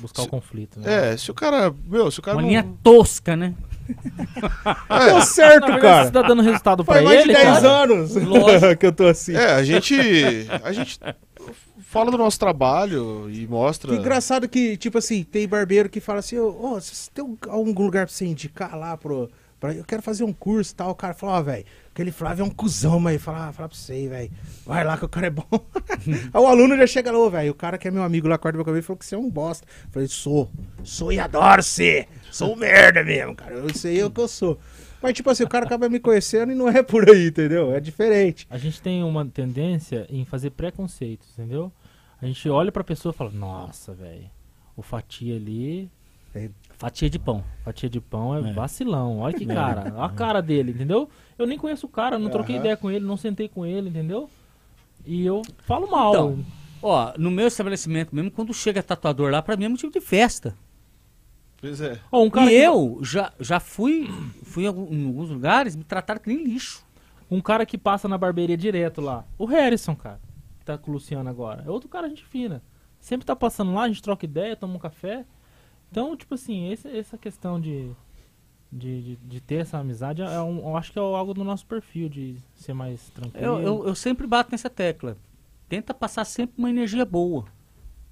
buscar 0.00 0.22
o 0.22 0.28
conflito, 0.28 0.80
né? 0.80 1.12
É, 1.12 1.16
se 1.16 1.30
o 1.30 1.34
cara. 1.34 1.72
Meu, 1.86 2.10
se 2.10 2.18
o 2.20 2.22
cara. 2.22 2.36
Uma 2.36 2.42
não- 2.42 2.48
linha 2.48 2.66
tosca, 2.82 3.34
né? 3.36 3.54
Deu 5.06 5.20
certo, 5.22 5.60
verdade, 5.66 5.80
cara. 5.82 6.04
você 6.04 6.10
tá 6.10 6.22
dando 6.22 6.42
resultado 6.42 6.84
pra 6.84 6.94
Faz 6.94 7.04
mais 7.04 7.20
ele, 7.20 7.28
de 7.34 7.34
10 7.42 7.44
cara. 7.60 7.68
anos 7.68 8.14
Lógico. 8.16 8.76
que 8.76 8.86
eu 8.86 8.92
tô 8.92 9.06
assim. 9.06 9.34
É, 9.34 9.52
a 9.52 9.62
gente. 9.62 9.94
A 10.62 10.72
gente 10.72 10.98
fala 11.80 12.10
do 12.10 12.16
nosso 12.18 12.38
trabalho 12.38 13.28
e 13.30 13.46
mostra. 13.46 13.92
Que 13.92 13.98
engraçado 13.98 14.48
que, 14.48 14.76
tipo 14.76 14.98
assim, 14.98 15.22
tem 15.22 15.46
barbeiro 15.46 15.88
que 15.88 16.00
fala 16.00 16.20
assim, 16.20 16.38
ô, 16.38 16.74
você 16.80 17.10
tem 17.12 17.24
um- 17.24 17.36
algum 17.48 17.84
lugar 17.84 18.06
pra 18.06 18.14
você 18.14 18.24
indicar 18.24 18.76
lá 18.78 18.96
pro. 18.96 19.28
Pra- 19.62 19.72
eu 19.74 19.84
quero 19.84 20.02
fazer 20.02 20.24
um 20.24 20.32
curso 20.32 20.72
e 20.72 20.74
tal. 20.74 20.90
O 20.90 20.94
cara 20.94 21.14
fala, 21.14 21.38
ó, 21.38 21.42
velho, 21.42 21.64
aquele 21.92 22.10
Flávio 22.10 22.42
é 22.42 22.44
um 22.44 22.50
cuzão, 22.50 22.98
mas 22.98 23.22
fala, 23.22 23.46
ah, 23.48 23.52
fala 23.52 23.68
pra 23.68 23.78
você, 23.78 24.08
velho. 24.08 24.30
Vai 24.66 24.82
lá 24.84 24.98
que 24.98 25.04
o 25.04 25.08
cara 25.08 25.28
é 25.28 25.30
bom. 25.30 25.46
Aí 26.34 26.40
o 26.40 26.46
aluno 26.46 26.76
já 26.76 26.86
chega 26.86 27.12
lá, 27.12 27.18
ô, 27.18 27.30
velho, 27.30 27.52
o 27.52 27.54
cara 27.54 27.78
que 27.78 27.86
é 27.86 27.90
meu 27.92 28.02
amigo 28.02 28.26
lá, 28.26 28.36
corta 28.36 28.58
meu 28.58 28.64
cabelo, 28.64 28.82
falou 28.82 28.98
que 28.98 29.06
você 29.06 29.14
é 29.14 29.18
um 29.18 29.30
bosta. 29.30 29.64
Eu 29.84 29.90
falei, 29.92 30.08
sou, 30.08 30.50
sou 30.82 31.12
e 31.12 31.20
adoro 31.20 31.62
ser. 31.62 32.08
Sou 32.30 32.54
um 32.54 32.56
merda 32.56 33.04
mesmo, 33.04 33.34
cara. 33.36 33.54
Eu 33.54 33.72
sei 33.72 34.02
o 34.02 34.10
que 34.10 34.20
eu 34.20 34.26
sou. 34.28 34.58
Mas, 35.00 35.14
tipo 35.14 35.30
assim, 35.30 35.44
o 35.44 35.48
cara 35.48 35.64
acaba 35.64 35.88
me 35.88 36.00
conhecendo 36.00 36.50
e 36.52 36.54
não 36.54 36.68
é 36.68 36.82
por 36.82 37.08
aí, 37.08 37.28
entendeu? 37.28 37.72
É 37.74 37.78
diferente. 37.80 38.46
A 38.50 38.58
gente 38.58 38.82
tem 38.82 39.02
uma 39.04 39.24
tendência 39.24 40.06
em 40.10 40.24
fazer 40.24 40.50
preconceitos, 40.50 41.28
entendeu? 41.38 41.72
A 42.20 42.26
gente 42.26 42.48
olha 42.48 42.70
pra 42.72 42.84
pessoa 42.84 43.12
e 43.12 43.16
fala, 43.16 43.30
nossa, 43.30 43.92
velho, 43.94 44.30
o 44.76 44.82
fatia 44.82 45.34
ali, 45.36 45.90
Fatia 46.82 47.08
de 47.08 47.18
pão. 47.18 47.44
fatia 47.64 47.88
de 47.88 48.00
pão 48.00 48.34
é, 48.34 48.50
É. 48.50 48.52
vacilão. 48.52 49.20
Olha 49.20 49.32
que 49.34 49.46
cara, 49.46 49.92
olha 49.94 50.04
a 50.04 50.08
cara 50.10 50.42
dele, 50.42 50.72
entendeu? 50.72 51.08
Eu 51.38 51.46
nem 51.46 51.56
conheço 51.56 51.86
o 51.86 51.88
cara, 51.88 52.18
não 52.18 52.28
troquei 52.28 52.56
Aham. 52.56 52.62
ideia 52.64 52.76
com 52.76 52.90
ele, 52.90 53.04
não 53.04 53.16
sentei 53.16 53.48
com 53.48 53.64
ele, 53.64 53.88
entendeu? 53.88 54.28
E 55.06 55.24
eu 55.24 55.42
falo 55.60 55.88
mal. 55.90 56.10
Então, 56.12 56.44
Ó, 56.84 57.12
no 57.16 57.30
meu 57.30 57.46
estabelecimento 57.46 58.12
mesmo, 58.12 58.28
quando 58.32 58.52
chega 58.52 58.82
tatuador 58.82 59.30
lá, 59.30 59.40
pra 59.40 59.56
mim 59.56 59.66
é 59.66 59.68
motivo 59.68 59.92
de 59.92 60.00
festa. 60.00 60.56
Pois 61.60 61.80
é. 61.80 62.00
Ó, 62.10 62.24
um 62.24 62.28
cara 62.30 62.46
e 62.46 62.48
que- 62.48 62.54
eu 62.56 62.98
já, 63.02 63.32
já 63.38 63.60
fui, 63.60 64.08
fui 64.42 64.64
em 64.64 64.66
alguns 64.66 65.30
lugares, 65.30 65.76
me 65.76 65.84
trataram 65.84 66.20
que 66.20 66.28
nem 66.28 66.42
lixo. 66.44 66.84
Um 67.30 67.40
cara 67.40 67.64
que 67.64 67.78
passa 67.78 68.08
na 68.08 68.18
barbearia 68.18 68.56
direto 68.56 69.00
lá. 69.00 69.24
O 69.38 69.44
Harrison, 69.44 69.94
cara. 69.94 70.20
Que 70.58 70.64
tá 70.64 70.76
com 70.76 70.90
o 70.90 70.94
Luciano 70.94 71.30
agora. 71.30 71.62
É 71.64 71.70
outro 71.70 71.88
cara, 71.88 72.08
gente 72.08 72.24
fina. 72.24 72.60
Sempre 72.98 73.24
tá 73.24 73.36
passando 73.36 73.72
lá, 73.72 73.82
a 73.84 73.88
gente 73.88 74.02
troca 74.02 74.24
ideia, 74.24 74.56
toma 74.56 74.74
um 74.74 74.78
café. 74.80 75.24
Então, 75.92 76.16
tipo 76.16 76.34
assim, 76.34 76.72
esse- 76.72 76.88
essa 76.88 77.18
questão 77.18 77.60
de, 77.60 77.90
de, 78.72 79.02
de, 79.02 79.16
de 79.16 79.40
ter 79.42 79.56
essa 79.56 79.76
amizade, 79.76 80.22
é 80.22 80.40
um, 80.40 80.56
eu 80.70 80.74
acho 80.76 80.90
que 80.90 80.98
é 80.98 81.02
algo 81.02 81.34
do 81.34 81.44
nosso 81.44 81.66
perfil, 81.66 82.08
de 82.08 82.36
ser 82.56 82.72
mais 82.72 83.10
tranquilo. 83.10 83.44
Eu, 83.44 83.60
eu, 83.60 83.86
eu 83.88 83.94
sempre 83.94 84.26
bato 84.26 84.50
nessa 84.50 84.70
tecla. 84.70 85.18
Tenta 85.68 85.92
passar 85.92 86.24
sempre 86.24 86.54
uma 86.56 86.70
energia 86.70 87.04
boa. 87.04 87.44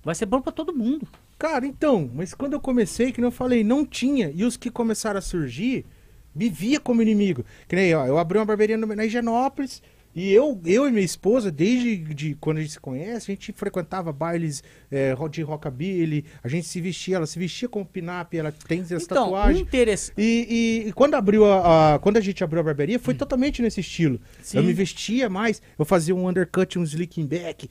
Vai 0.05 0.15
ser 0.15 0.27
bom 0.27 0.43
pra 0.43 0.53
todo 0.53 0.75
mundo. 0.77 1.09
Cara, 1.39 1.67
então, 1.67 2.11
mas 2.15 2.35
quando 2.35 2.53
eu 2.53 2.61
comecei, 2.61 3.13
que 3.13 3.21
nem 3.21 3.29
eu 3.29 3.33
falei, 3.33 3.65
não 3.65 3.85
tinha. 3.87 4.31
E 4.35 4.45
os 4.45 4.59
que 4.59 4.71
começaram 4.71 5.19
a 5.19 5.23
surgir, 5.23 5.87
me 6.35 6.51
via 6.51 6.79
como 6.79 7.01
inimigo. 7.01 7.45
Que 7.67 7.75
nem, 7.77 7.95
ó, 7.95 8.07
eu 8.07 8.19
abri 8.19 8.39
uma 8.39 8.45
barbearia 8.45 8.77
no- 8.77 8.95
na 8.95 9.07
Higienópolis. 9.07 9.83
E 10.15 10.33
eu, 10.33 10.61
eu 10.65 10.89
e 10.89 10.91
minha 10.91 11.05
esposa, 11.05 11.53
desde 11.53 11.97
de 11.99 12.35
quando 12.41 12.59
a 12.59 12.61
gente 12.63 12.73
se 12.73 12.81
conhece, 12.81 13.31
a 13.31 13.35
gente 13.35 13.53
frequentava 13.53 14.13
bailes 14.13 14.63
é, 14.91 15.15
de 15.31 15.43
rockabilly, 15.43 16.25
a 16.43 16.49
gente 16.49 16.67
se 16.67 16.81
vestia, 16.81 17.17
ela 17.17 17.27
se 17.27 17.39
vestia 17.39 17.69
como 17.69 17.85
pinap, 17.87 18.35
ela 18.35 18.51
tem 18.67 18.81
as 18.81 18.91
Então, 18.91 19.31
interesse. 19.61 20.13
E, 20.19 20.83
e- 20.85 20.89
e 20.89 20.93
quando 20.93 21.15
abriu 21.15 21.45
a, 21.45 21.95
a- 21.95 21.99
quando 22.01 22.17
a 22.17 22.21
gente 22.21 22.43
abriu 22.43 22.61
a 22.61 22.65
barbearia, 22.65 22.99
foi 22.99 23.15
totalmente 23.15 23.63
nesse 23.63 23.81
estilo. 23.81 24.21
Sim. 24.43 24.59
Eu 24.59 24.65
me 24.65 24.73
vestia 24.73 25.29
mais, 25.29 25.63
eu 25.79 25.85
fazia 25.85 26.15
um 26.15 26.29
undercut, 26.29 26.77
um 26.79 26.83
slicking 26.83 27.27
back, 27.27 27.71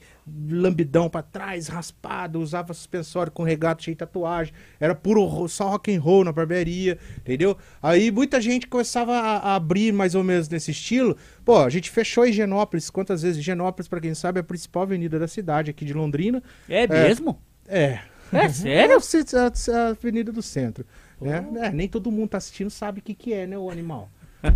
lambidão 0.50 1.08
pra 1.08 1.22
trás, 1.22 1.68
raspado, 1.68 2.40
usava 2.40 2.72
suspensório 2.74 3.32
com 3.32 3.42
regato 3.42 3.82
cheio 3.82 3.94
de 3.94 3.98
tatuagem, 3.98 4.52
era 4.78 4.94
puro 4.94 5.24
ro- 5.24 5.48
só 5.48 5.68
rock 5.70 5.94
and 5.94 6.00
roll 6.00 6.24
na 6.24 6.32
barbearia, 6.32 6.98
entendeu? 7.18 7.56
Aí 7.82 8.10
muita 8.10 8.40
gente 8.40 8.66
começava 8.66 9.12
a, 9.12 9.36
a 9.38 9.54
abrir 9.56 9.92
mais 9.92 10.14
ou 10.14 10.22
menos 10.24 10.48
nesse 10.48 10.70
estilo. 10.70 11.16
Pô, 11.44 11.58
a 11.58 11.70
gente 11.70 11.90
fechou 11.90 12.26
Higienópolis, 12.26 12.90
quantas 12.90 13.22
vezes 13.22 13.38
Higienópolis, 13.38 13.88
pra 13.88 14.00
quem 14.00 14.14
sabe, 14.14 14.38
é 14.38 14.40
a 14.40 14.44
principal 14.44 14.82
avenida 14.84 15.18
da 15.18 15.28
cidade 15.28 15.70
aqui 15.70 15.84
de 15.84 15.92
Londrina. 15.92 16.42
É 16.68 16.86
mesmo? 16.86 17.40
É. 17.68 18.00
É 18.32 18.48
sério? 18.48 18.98
É 19.34 19.72
a, 19.72 19.76
a 19.86 19.88
Avenida 19.88 20.30
do 20.30 20.40
Centro. 20.42 20.84
Né? 21.20 21.44
É, 21.62 21.70
nem 21.72 21.88
todo 21.88 22.10
mundo 22.12 22.30
tá 22.30 22.38
assistindo 22.38 22.70
sabe 22.70 23.00
o 23.00 23.02
que, 23.02 23.12
que 23.14 23.32
é, 23.32 23.46
né, 23.46 23.58
o 23.58 23.68
animal. 23.70 24.08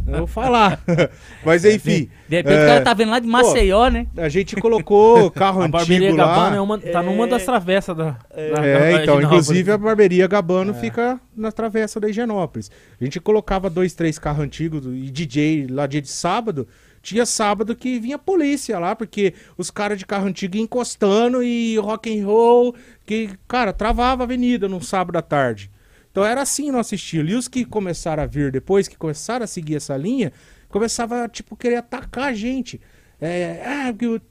Eu 0.06 0.19
vou 0.19 0.27
falar. 0.27 0.81
Mas 1.44 1.65
enfim, 1.65 2.09
De 2.28 2.36
repente 2.36 2.56
É. 2.56 2.65
o 2.65 2.69
cara 2.69 2.81
tá 2.82 2.94
vendo 2.94 3.11
lá 3.11 3.19
de 3.19 3.27
Maceió, 3.27 3.89
né? 3.89 4.06
a 4.16 4.28
gente 4.28 4.56
colocou 4.56 5.31
carro 5.32 5.62
A 5.62 5.69
barbearia 5.69 6.09
antigo 6.09 6.16
Gabbana 6.16 6.51
lá. 6.51 6.56
é 6.56 6.61
uma, 6.61 6.78
tá 6.78 7.02
numa 7.02 7.27
das 7.27 7.44
travessas 7.44 7.97
da, 7.97 8.05
da- 8.12 8.19
É, 8.31 8.93
da 8.97 9.02
então, 9.02 9.20
inclusive 9.20 9.70
a 9.70 9.78
barbearia 9.78 10.27
Gabano 10.27 10.73
fica 10.74 11.20
na 11.36 11.52
travessa 11.52 12.01
da 12.01 12.09
Higienópolis. 12.09 12.70
A 13.01 13.05
gente 13.05 13.20
colocava 13.20 13.69
dois, 13.69 13.93
três 13.94 14.19
carros 14.19 14.44
antigos 14.44 14.85
e 14.86 15.11
DJ 15.11 15.66
lá 15.69 15.86
dia 15.86 16.01
de 16.01 16.09
sábado. 16.09 16.66
Tinha 17.02 17.27
sábado 17.27 17.77
que 17.77 17.98
vinha 18.01 18.19
polícia 18.19 18.78
lá, 18.78 18.97
porque 18.97 19.35
os 19.59 19.70
caras 19.70 19.98
de 19.98 20.06
carro 20.06 20.27
antigo 20.27 20.56
iam 20.56 20.65
encostando 20.65 21.43
e 21.43 21.77
rock 21.77 22.19
and 22.19 22.24
roll, 22.24 22.74
que, 23.05 23.28
cara, 23.47 23.74
travava 23.74 24.23
a 24.23 24.24
avenida 24.24 24.66
num 24.66 24.81
sábado 24.81 25.16
à 25.19 25.20
tarde. 25.20 25.70
Então 26.15 26.24
era 26.24 26.43
assim 26.43 26.70
o 26.70 26.73
nosso 26.73 26.95
estilo. 26.95 27.28
E 27.31 27.35
os 27.35 27.49
que 27.49 27.65
começaram 27.65 28.23
a 28.23 28.27
vir 28.27 28.53
depois, 28.53 28.86
que 28.86 28.97
começaram 28.97 29.43
a 29.43 29.49
seguir 29.49 29.74
essa 29.74 29.97
linha, 29.97 30.32
começava, 30.69 31.28
tipo, 31.28 31.57
querer 31.57 31.74
atacar 31.74 32.27
a 32.28 32.32
gente. 32.32 32.81
É, 33.20 33.61
ah, 33.66 33.93
que, 33.93 34.23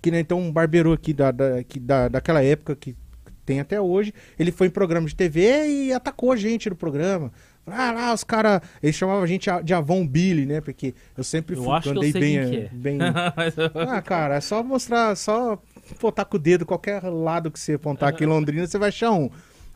que 0.00 0.10
nem 0.10 0.20
então 0.20 0.40
um 0.40 0.50
barbeiro 0.50 0.90
aqui 0.90 1.12
da, 1.12 1.30
da, 1.30 1.62
que 1.62 1.78
da, 1.78 2.08
daquela 2.08 2.42
época 2.42 2.74
que 2.74 2.96
tem 3.44 3.60
até 3.60 3.78
hoje, 3.78 4.14
ele 4.38 4.50
foi 4.50 4.68
em 4.68 4.70
programa 4.70 5.06
de 5.06 5.14
TV 5.14 5.66
e 5.66 5.92
atacou 5.92 6.32
a 6.32 6.36
gente 6.36 6.70
no 6.70 6.76
programa. 6.76 7.30
Ah, 7.66 7.92
lá, 7.92 8.14
os 8.14 8.24
caras. 8.24 8.62
Eles 8.82 8.96
chamavam 8.96 9.22
a 9.22 9.26
gente 9.26 9.50
de 9.62 9.74
Avon 9.74 10.06
Billy, 10.06 10.46
né? 10.46 10.62
Porque 10.62 10.94
eu 11.14 11.22
sempre 11.22 11.56
Eu 11.56 11.62
fui- 11.62 11.72
acho 11.74 11.82
que 11.82 11.94
eu 11.94 11.98
andei 11.98 12.12
sei 12.12 12.20
bem. 12.22 12.50
que 12.50 12.56
é. 12.56 12.68
bem... 12.72 12.98
Eu- 12.98 13.70
Ah, 13.86 14.00
cara, 14.00 14.36
é 14.36 14.40
só 14.40 14.62
mostrar, 14.62 15.14
só 15.14 15.60
botar 16.00 16.24
com 16.24 16.38
o 16.38 16.40
dedo 16.40 16.64
qualquer 16.64 17.02
lado 17.04 17.50
que 17.50 17.60
você 17.60 17.74
apontar 17.74 18.08
aqui 18.08 18.24
em 18.24 18.26
Londrina, 18.26 18.66
você 18.66 18.78
vai 18.78 18.88
achar 18.88 19.10
um. 19.12 19.28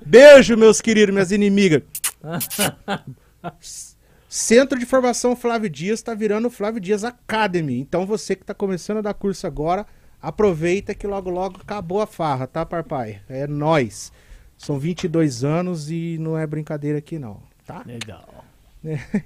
Beijo, 0.06 0.56
meus 0.56 0.80
queridos, 0.80 1.12
minhas 1.12 1.32
inimigas. 1.32 1.82
Centro 4.28 4.78
de 4.78 4.86
Formação 4.86 5.36
Flávio 5.36 5.68
Dias 5.68 5.98
está 5.98 6.14
virando 6.14 6.48
Flávio 6.50 6.80
Dias 6.80 7.04
Academy. 7.04 7.78
Então 7.78 8.06
você 8.06 8.34
que 8.34 8.42
está 8.42 8.54
começando 8.54 8.98
a 8.98 9.02
dar 9.02 9.14
curso 9.14 9.46
agora, 9.46 9.86
aproveita 10.20 10.94
que 10.94 11.06
logo 11.06 11.28
logo 11.28 11.60
acabou 11.60 12.00
a 12.00 12.06
farra, 12.06 12.46
tá, 12.46 12.64
Parpai? 12.64 13.20
É 13.28 13.46
nós. 13.46 14.12
São 14.56 14.78
22 14.78 15.44
anos 15.44 15.90
e 15.90 16.16
não 16.18 16.38
é 16.38 16.46
brincadeira 16.46 16.98
aqui 16.98 17.18
não, 17.18 17.42
tá? 17.66 17.82
Legal. 17.84 18.44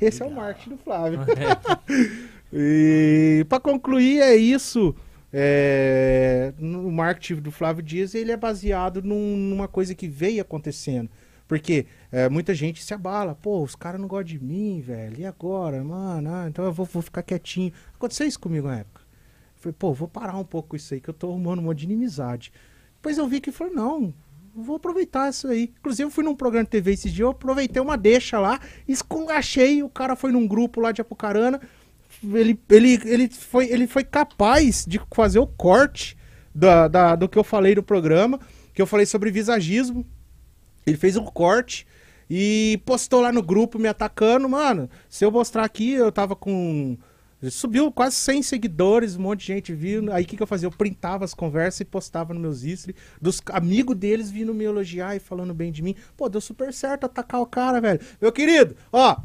Esse 0.00 0.22
é 0.22 0.26
o 0.26 0.30
marketing 0.30 0.70
do 0.70 0.78
Flávio. 0.78 1.20
e 2.52 3.44
para 3.48 3.60
concluir 3.60 4.20
é 4.20 4.34
isso. 4.34 4.94
É, 5.38 6.54
no 6.58 6.90
marketing 6.90 7.42
do 7.42 7.50
Flávio 7.50 7.82
Dias 7.82 8.14
ele 8.14 8.32
é 8.32 8.36
baseado 8.38 9.02
num- 9.02 9.36
numa 9.36 9.68
coisa 9.68 9.94
que 9.94 10.08
veio 10.08 10.40
acontecendo. 10.40 11.10
Porque 11.46 11.84
é, 12.10 12.26
muita 12.28 12.54
gente 12.54 12.82
se 12.82 12.94
abala. 12.94 13.34
Pô, 13.34 13.62
os 13.62 13.76
caras 13.76 14.00
não 14.00 14.08
gostam 14.08 14.24
de 14.38 14.42
mim, 14.42 14.80
velho. 14.80 15.20
E 15.20 15.26
agora, 15.26 15.84
mano? 15.84 16.30
Ah, 16.32 16.46
então 16.48 16.64
eu 16.64 16.72
vou, 16.72 16.86
vou 16.86 17.02
ficar 17.02 17.22
quietinho. 17.22 17.70
Aconteceu 17.94 18.26
isso 18.26 18.40
comigo 18.40 18.66
na 18.66 18.78
época. 18.78 19.02
Eu 19.56 19.60
falei, 19.62 19.76
pô, 19.78 19.92
vou 19.92 20.08
parar 20.08 20.38
um 20.38 20.44
pouco 20.44 20.74
isso 20.74 20.94
aí, 20.94 21.00
que 21.02 21.10
eu 21.10 21.14
tô 21.14 21.28
arrumando 21.28 21.58
um 21.58 21.62
monte 21.64 21.80
de 21.80 21.84
inimizade. 21.84 22.50
Depois 22.94 23.18
eu 23.18 23.28
vi 23.28 23.40
que 23.40 23.52
falei, 23.52 23.74
não, 23.74 24.12
vou 24.54 24.76
aproveitar 24.76 25.28
isso 25.28 25.46
aí. 25.48 25.72
Inclusive, 25.78 26.04
eu 26.06 26.10
fui 26.10 26.24
num 26.24 26.34
programa 26.34 26.64
de 26.64 26.70
TV 26.70 26.92
esses 26.92 27.12
dias, 27.12 27.24
eu 27.26 27.30
aproveitei 27.30 27.80
uma 27.80 27.96
deixa 27.96 28.38
lá, 28.40 28.58
esculachei, 28.88 29.82
o 29.82 29.88
cara 29.88 30.16
foi 30.16 30.32
num 30.32 30.46
grupo 30.48 30.80
lá 30.80 30.92
de 30.92 31.02
Apucarana. 31.02 31.60
Ele, 32.22 32.58
ele, 32.70 33.00
ele, 33.04 33.28
foi, 33.28 33.66
ele 33.70 33.86
foi 33.86 34.04
capaz 34.04 34.84
de 34.86 35.00
fazer 35.14 35.38
o 35.38 35.46
corte 35.46 36.16
da, 36.54 36.88
da- 36.88 37.16
do 37.16 37.28
que 37.28 37.38
eu 37.38 37.44
falei 37.44 37.74
no 37.74 37.82
programa, 37.82 38.40
que 38.74 38.80
eu 38.80 38.86
falei 38.86 39.06
sobre 39.06 39.30
visagismo. 39.30 40.06
Ele 40.86 40.96
fez 40.96 41.16
um 41.16 41.24
corte 41.24 41.86
e 42.28 42.80
postou 42.84 43.20
lá 43.20 43.32
no 43.32 43.42
grupo 43.42 43.78
me 43.78 43.88
atacando. 43.88 44.48
Mano, 44.48 44.88
se 45.08 45.24
eu 45.24 45.30
mostrar 45.30 45.64
aqui, 45.64 45.92
eu 45.92 46.10
tava 46.12 46.34
com. 46.36 46.96
Subiu 47.50 47.92
quase 47.92 48.16
100 48.16 48.42
seguidores, 48.42 49.14
um 49.14 49.20
monte 49.20 49.40
de 49.40 49.46
gente 49.48 49.74
vindo. 49.74 50.10
Aí 50.10 50.24
o 50.24 50.26
que, 50.26 50.36
que 50.36 50.42
eu 50.42 50.46
fazia? 50.46 50.66
Eu 50.66 50.72
printava 50.72 51.24
as 51.24 51.34
conversas 51.34 51.80
e 51.80 51.84
postava 51.84 52.32
nos 52.32 52.40
meus 52.42 52.64
history. 52.64 52.96
Dos 53.20 53.42
amigos 53.52 53.94
deles 53.94 54.30
vindo 54.30 54.54
me 54.54 54.64
elogiar 54.64 55.14
e 55.14 55.20
falando 55.20 55.52
bem 55.52 55.70
de 55.70 55.82
mim. 55.82 55.94
Pô, 56.16 56.28
deu 56.30 56.40
super 56.40 56.72
certo 56.72 57.04
atacar 57.04 57.40
o 57.40 57.46
cara, 57.46 57.80
velho. 57.80 58.00
Meu 58.20 58.32
querido, 58.32 58.74
ó, 58.90 59.16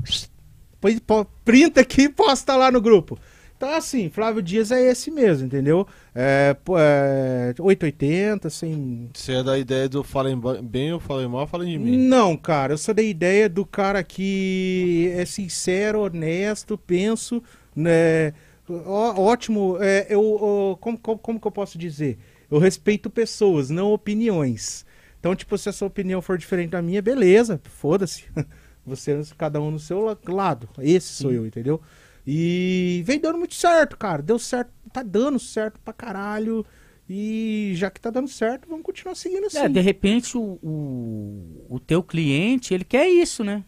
printa 1.45 1.81
aqui 1.81 2.03
e 2.03 2.09
posta 2.09 2.55
lá 2.55 2.71
no 2.71 2.81
grupo. 2.81 3.17
Então, 3.55 3.75
assim, 3.75 4.09
Flávio 4.09 4.41
Dias 4.41 4.71
é 4.71 4.81
esse 4.89 5.11
mesmo, 5.11 5.45
entendeu? 5.45 5.85
É, 6.15 6.55
é 6.79 7.53
880, 7.61 8.49
sem, 8.49 9.07
Você 9.13 9.33
é 9.33 9.43
da 9.43 9.55
ideia 9.55 9.87
do 9.87 10.03
falem 10.03 10.35
bem 10.63 10.91
ou 10.93 10.99
falem 10.99 11.27
mal, 11.27 11.45
falem 11.45 11.71
de 11.73 11.77
mim. 11.77 11.95
não, 11.95 12.35
cara, 12.35 12.73
eu 12.73 12.77
sou 12.79 12.91
da 12.91 13.03
ideia 13.03 13.47
do 13.47 13.63
cara 13.63 14.03
que 14.03 15.11
é 15.15 15.23
sincero, 15.25 15.99
honesto, 16.01 16.75
penso, 16.75 17.43
né? 17.75 18.33
ó- 18.67 19.13
ótimo, 19.21 19.77
é, 19.79 20.07
eu, 20.09 20.37
ó, 20.41 20.75
como, 20.77 20.97
como, 20.97 21.19
como 21.19 21.39
que 21.39 21.45
eu 21.47 21.51
posso 21.51 21.77
dizer? 21.77 22.17
Eu 22.49 22.57
respeito 22.57 23.11
pessoas, 23.11 23.69
não 23.69 23.93
opiniões. 23.93 24.85
Então, 25.19 25.35
tipo, 25.35 25.55
se 25.55 25.69
a 25.69 25.71
sua 25.71 25.87
opinião 25.87 26.19
for 26.19 26.35
diferente 26.35 26.71
da 26.71 26.81
minha, 26.81 26.99
beleza, 26.99 27.61
foda-se. 27.63 28.23
Você, 28.85 29.21
cada 29.37 29.61
um 29.61 29.71
no 29.71 29.79
seu 29.79 29.99
la- 30.01 30.17
lado. 30.27 30.67
Esse 30.79 31.13
sou 31.13 31.31
eu, 31.31 31.45
entendeu? 31.45 31.79
E 32.25 33.03
vem 33.05 33.19
dando 33.19 33.37
muito 33.37 33.55
certo, 33.55 33.97
cara. 33.97 34.21
Deu 34.21 34.37
certo, 34.39 34.71
tá 34.91 35.01
dando 35.03 35.39
certo 35.39 35.79
pra 35.83 35.93
caralho. 35.93 36.65
E 37.09 37.73
já 37.75 37.89
que 37.89 37.99
tá 37.99 38.09
dando 38.09 38.27
certo, 38.29 38.67
vamos 38.69 38.83
continuar 38.85 39.15
seguindo 39.15 39.45
assim. 39.47 39.57
É, 39.57 39.67
de 39.69 39.79
repente 39.81 40.37
o, 40.37 40.57
o, 40.63 41.65
o 41.69 41.79
teu 41.79 42.01
cliente, 42.01 42.73
ele 42.73 42.85
quer 42.85 43.07
isso, 43.09 43.43
né? 43.43 43.63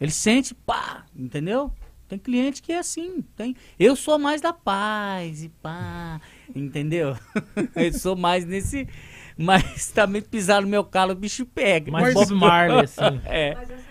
Ele 0.00 0.10
sente, 0.10 0.54
pá, 0.54 1.04
entendeu? 1.16 1.72
Tem 2.06 2.18
cliente 2.18 2.60
que 2.62 2.72
é 2.72 2.78
assim, 2.78 3.24
tem. 3.34 3.56
Eu 3.78 3.96
sou 3.96 4.18
mais 4.18 4.40
da 4.40 4.52
paz 4.52 5.42
e 5.42 5.48
pá, 5.48 6.20
entendeu? 6.54 7.16
Eu 7.74 7.92
sou 7.94 8.14
mais 8.14 8.44
nesse, 8.44 8.86
mas 9.38 9.90
também 9.90 10.20
pisar 10.20 10.60
no 10.60 10.68
meu 10.68 10.84
calo 10.84 11.12
o 11.12 11.16
bicho 11.16 11.46
pega. 11.46 11.90
Mais 11.90 12.12
Mas- 12.14 12.28
Bob 12.28 12.38
Marley, 12.38 12.80
assim. 12.84 13.20
É. 13.24 13.54
Mas 13.54 13.83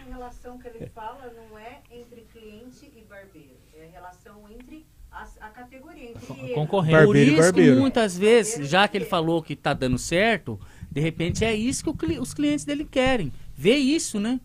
relação 0.57 0.57
que 0.57 0.67
ele 0.67 0.89
fala 0.93 1.31
não 1.49 1.57
é 1.59 1.81
entre 1.91 2.21
cliente 2.31 2.91
e 2.95 3.01
barbeiro. 3.09 3.55
É 3.77 3.85
a 3.87 3.91
relação 3.91 4.41
entre 4.49 4.85
as- 5.11 5.37
a, 5.41 5.49
categoria, 5.49 6.11
entre. 6.11 6.53
Concorrente. 6.53 7.05
Por 7.05 7.15
e 7.15 7.27
isso 7.33 7.37
barbeiro. 7.41 7.75
que 7.75 7.79
muitas 7.81 8.17
vezes, 8.17 8.67
já 8.69 8.87
que 8.87 8.97
ele 8.97 9.05
falou 9.05 9.41
que 9.41 9.55
tá 9.55 9.73
dando 9.73 9.97
certo, 9.97 10.59
de 10.91 11.01
repente 11.01 11.43
é 11.45 11.53
isso 11.55 11.83
que 11.83 11.93
cli- 12.05 12.19
os 12.19 12.33
clientes 12.33 12.65
dele 12.65 12.85
querem. 12.85 13.31
Ver 13.55 13.75
isso, 13.77 14.19
né? 14.19 14.39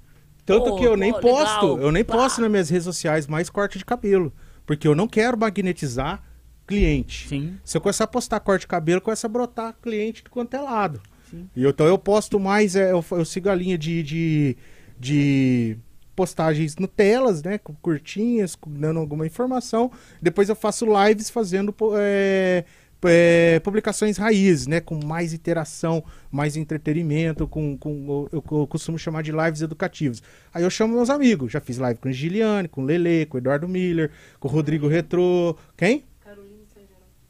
Tanto 0.45 0.71
Pô, 0.71 0.77
que 0.77 0.85
eu 0.85 0.97
nem 0.97 1.13
posto, 1.13 1.67
legal, 1.67 1.81
eu 1.81 1.93
nem 1.93 2.05
posto 2.05 2.41
nas 2.41 2.51
minhas 2.51 2.71
redes 2.71 2.85
sociais 2.85 3.27
mais 3.27 3.51
corte 3.51 3.77
de 3.79 3.85
cabelo. 3.85 4.33
Porque 4.65 4.87
eu 4.89 4.95
não 4.95 5.07
quero 5.09 5.37
magnetizar 5.39 6.23
cliente. 6.67 7.29
Sim. 7.29 7.59
Se 7.65 7.77
eu 7.77 7.81
começar 7.81 8.05
a 8.05 8.07
postar 8.07 8.41
corte 8.41 8.63
de 8.63 8.67
cabelo, 8.67 9.01
começa 9.01 9.27
a 9.27 9.31
brotar 9.31 9.77
cliente 9.83 10.23
de 10.23 10.31
quanto 10.31 10.55
é 10.55 10.61
lado. 10.61 11.01
Sim. 11.31 11.49
E 11.55 11.63
eu- 11.63 11.71
então 11.71 11.87
eu 11.87 11.99
posto 11.99 12.39
mais, 12.41 12.77
é, 12.77 12.93
eu, 12.93 13.05
eu 13.11 13.25
sigo 13.25 13.49
a 13.51 13.55
linha 13.55 13.77
de, 13.77 14.03
de, 14.03 14.57
de 14.99 15.79
postagens 16.19 16.75
no 16.75 16.89
telas, 16.89 17.45
né? 17.45 17.59
com 17.59 17.73
Curtinhas, 17.77 18.59
dando 18.67 18.99
alguma 18.99 19.25
informação. 19.25 19.89
Depois 20.21 20.49
eu 20.49 20.57
faço 20.57 20.85
lives 20.85 21.31
fazendo 21.31 21.73
é, 21.97 22.65
é, 23.05 23.61
publicações 23.61 24.17
raízes, 24.17 24.67
né? 24.67 24.81
Com 24.81 24.99
mais 25.07 25.33
interação, 25.33 26.03
mais 26.29 26.57
entretenimento, 26.57 27.47
com, 27.47 27.79
com 27.79 28.27
eu, 28.33 28.43
eu 28.51 28.67
costumo 28.67 28.99
chamar 28.99 29.23
de 29.23 29.31
lives 29.31 29.63
educativas. 29.63 30.21
Aí 30.53 30.65
eu 30.65 30.71
chamo 30.71 30.97
meus 30.97 31.09
amigos. 31.09 31.53
Já 31.53 31.61
fiz 31.61 31.79
live 31.79 32.01
com 32.01 32.11
Giliane, 32.11 32.67
com 32.67 32.83
o 32.83 32.85
Lele, 32.85 33.25
com 33.27 33.37
o 33.37 33.39
Eduardo 33.39 33.69
Miller, 33.69 34.11
com 34.41 34.49
o 34.49 34.51
Rodrigo 34.51 34.89
Retrô. 34.89 35.57
Quem? 35.77 36.05
Carolina. 36.21 36.59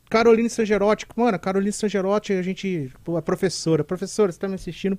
Caroline 0.08 0.48
Sangerotti, 0.48 1.06
mano, 1.14 1.36
a 1.36 1.38
Caroline 1.38 1.72
Sangerotti, 1.72 2.32
a 2.32 2.40
gente, 2.40 2.90
a 3.14 3.20
professora, 3.20 3.84
professora, 3.84 4.32
você 4.32 4.38
tá 4.38 4.48
me 4.48 4.54
assistindo? 4.54 4.98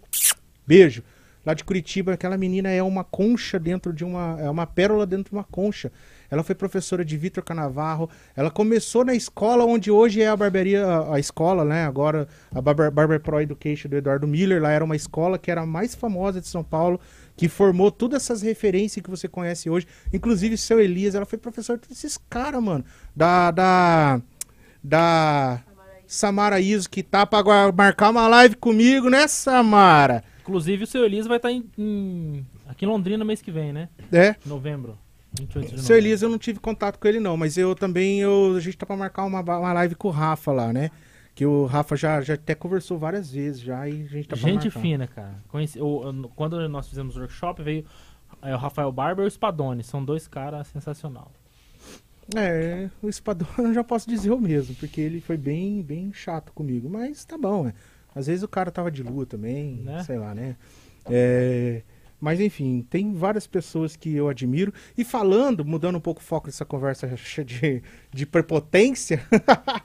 Beijo. 0.67 1.03
Lá 1.49 1.55
de 1.55 1.63
Curitiba, 1.63 2.13
aquela 2.13 2.37
menina 2.37 2.69
é 2.69 2.83
uma 2.83 3.03
concha 3.03 3.57
dentro 3.57 3.91
de 3.91 4.05
uma, 4.05 4.37
é 4.39 4.47
uma 4.47 4.67
pérola 4.67 5.03
dentro 5.03 5.31
de 5.31 5.35
uma 5.35 5.43
concha. 5.43 5.91
Ela 6.29 6.43
foi 6.43 6.53
professora 6.53 7.03
de 7.03 7.17
Vitor 7.17 7.43
Canavarro. 7.43 8.07
Ela 8.35 8.51
começou 8.51 9.03
na 9.03 9.15
escola 9.15 9.65
onde 9.65 9.89
hoje 9.89 10.21
é 10.21 10.27
a 10.27 10.37
barbearia, 10.37 10.85
a, 10.85 11.15
a 11.15 11.19
escola, 11.19 11.65
né? 11.65 11.87
Agora 11.87 12.27
a 12.53 12.61
Barber, 12.61 12.91
Barber 12.91 13.19
Pro 13.19 13.41
Education 13.41 13.89
do 13.89 13.97
Eduardo 13.97 14.27
Miller. 14.27 14.61
Lá 14.61 14.69
era 14.69 14.85
uma 14.85 14.95
escola 14.95 15.39
que 15.39 15.49
era 15.49 15.61
a 15.61 15.65
mais 15.65 15.95
famosa 15.95 16.39
de 16.39 16.47
São 16.47 16.63
Paulo, 16.63 16.99
que 17.35 17.49
formou 17.49 17.89
todas 17.89 18.21
essas 18.21 18.43
referências 18.43 19.03
que 19.03 19.09
você 19.09 19.27
conhece 19.27 19.71
hoje. 19.71 19.87
Inclusive 20.13 20.55
seu 20.55 20.79
Elias, 20.79 21.15
ela 21.15 21.25
foi 21.25 21.39
professora 21.39 21.81
desses 21.89 22.15
caras, 22.29 22.61
mano. 22.61 22.85
Da, 23.15 23.49
da, 23.49 24.21
da 24.83 25.63
Samara 26.05 26.61
Iso, 26.61 26.87
que 26.87 27.01
tá 27.01 27.25
pra 27.25 27.41
marcar 27.75 28.11
uma 28.11 28.27
live 28.27 28.55
comigo, 28.55 29.09
né, 29.09 29.27
Samara? 29.27 30.23
Inclusive, 30.49 30.83
o 30.83 30.87
seu 30.87 31.05
Elias 31.05 31.27
vai 31.27 31.37
estar 31.37 31.51
em, 31.51 31.63
em- 31.77 32.45
aqui 32.67 32.85
em 32.85 32.87
Londrina 32.87 33.23
mês 33.23 33.41
que 33.41 33.51
vem, 33.51 33.71
né? 33.71 33.89
É. 34.11 34.35
Novembro. 34.45 34.97
28 35.37 35.51
de 35.53 35.59
novembro. 35.71 35.83
Seu 35.85 35.95
Elias, 35.97 36.21
eu 36.21 36.29
não 36.29 36.37
tive 36.39 36.59
contato 36.59 36.97
com 36.97 37.07
ele, 37.07 37.19
não, 37.19 37.37
mas 37.37 37.57
eu 37.57 37.75
também, 37.75 38.19
eu, 38.21 38.55
a 38.55 38.59
gente 38.59 38.77
tá 38.77 38.85
pra 38.85 38.97
marcar 38.97 39.25
uma, 39.25 39.41
uma 39.41 39.73
live 39.73 39.93
com 39.95 40.07
o 40.07 40.11
Rafa 40.11 40.51
lá, 40.51 40.73
né? 40.73 40.89
Que 41.35 41.45
o 41.45 41.65
Rafa 41.65 41.95
já, 41.95 42.19
já 42.21 42.33
até 42.33 42.53
conversou 42.55 42.97
várias 42.97 43.31
vezes 43.31 43.61
já 43.61 43.87
e 43.87 44.03
a 44.03 44.07
gente 44.07 44.27
tá 44.27 44.35
Gente 44.35 44.69
fina, 44.71 45.07
cara. 45.07 45.35
Conheci, 45.47 45.79
o- 45.79 46.29
quando 46.35 46.67
nós 46.67 46.87
fizemos 46.89 47.15
o 47.15 47.19
workshop, 47.19 47.61
veio 47.61 47.85
é, 48.41 48.53
o 48.53 48.57
Rafael 48.57 48.91
Barber 48.91 49.23
e 49.23 49.27
o 49.27 49.31
Spadoni. 49.31 49.83
São 49.83 50.03
dois 50.03 50.27
caras 50.27 50.67
sensacional. 50.67 51.31
É, 52.35 52.89
o 53.01 53.09
Espadão 53.09 53.47
eu 53.57 53.73
já 53.73 53.83
posso 53.83 54.09
dizer 54.09 54.31
o 54.31 54.39
mesmo, 54.39 54.75
porque 54.75 55.01
ele 55.01 55.19
foi 55.21 55.37
bem, 55.37 55.81
bem 55.81 56.11
chato 56.13 56.51
comigo, 56.53 56.89
mas 56.89 57.23
tá 57.25 57.37
bom, 57.37 57.63
né? 57.65 57.73
Às 58.13 58.27
vezes 58.27 58.43
o 58.43 58.47
cara 58.47 58.71
tava 58.71 58.91
de 58.91 59.03
lua 59.03 59.25
também, 59.25 59.81
Né? 59.83 60.03
sei 60.03 60.17
lá, 60.17 60.33
né? 60.33 60.55
É, 61.09 61.81
mas 62.19 62.39
enfim, 62.39 62.85
tem 62.89 63.13
várias 63.13 63.47
pessoas 63.47 63.95
que 63.95 64.13
eu 64.13 64.27
admiro. 64.27 64.73
E 64.97 65.03
falando, 65.03 65.63
mudando 65.63 65.97
um 65.97 66.01
pouco 66.01 66.21
o 66.21 66.23
foco 66.23 66.47
dessa 66.47 66.65
conversa 66.65 67.15
cheia 67.15 67.45
de, 67.45 67.83
de 68.11 68.25
prepotência, 68.25 69.21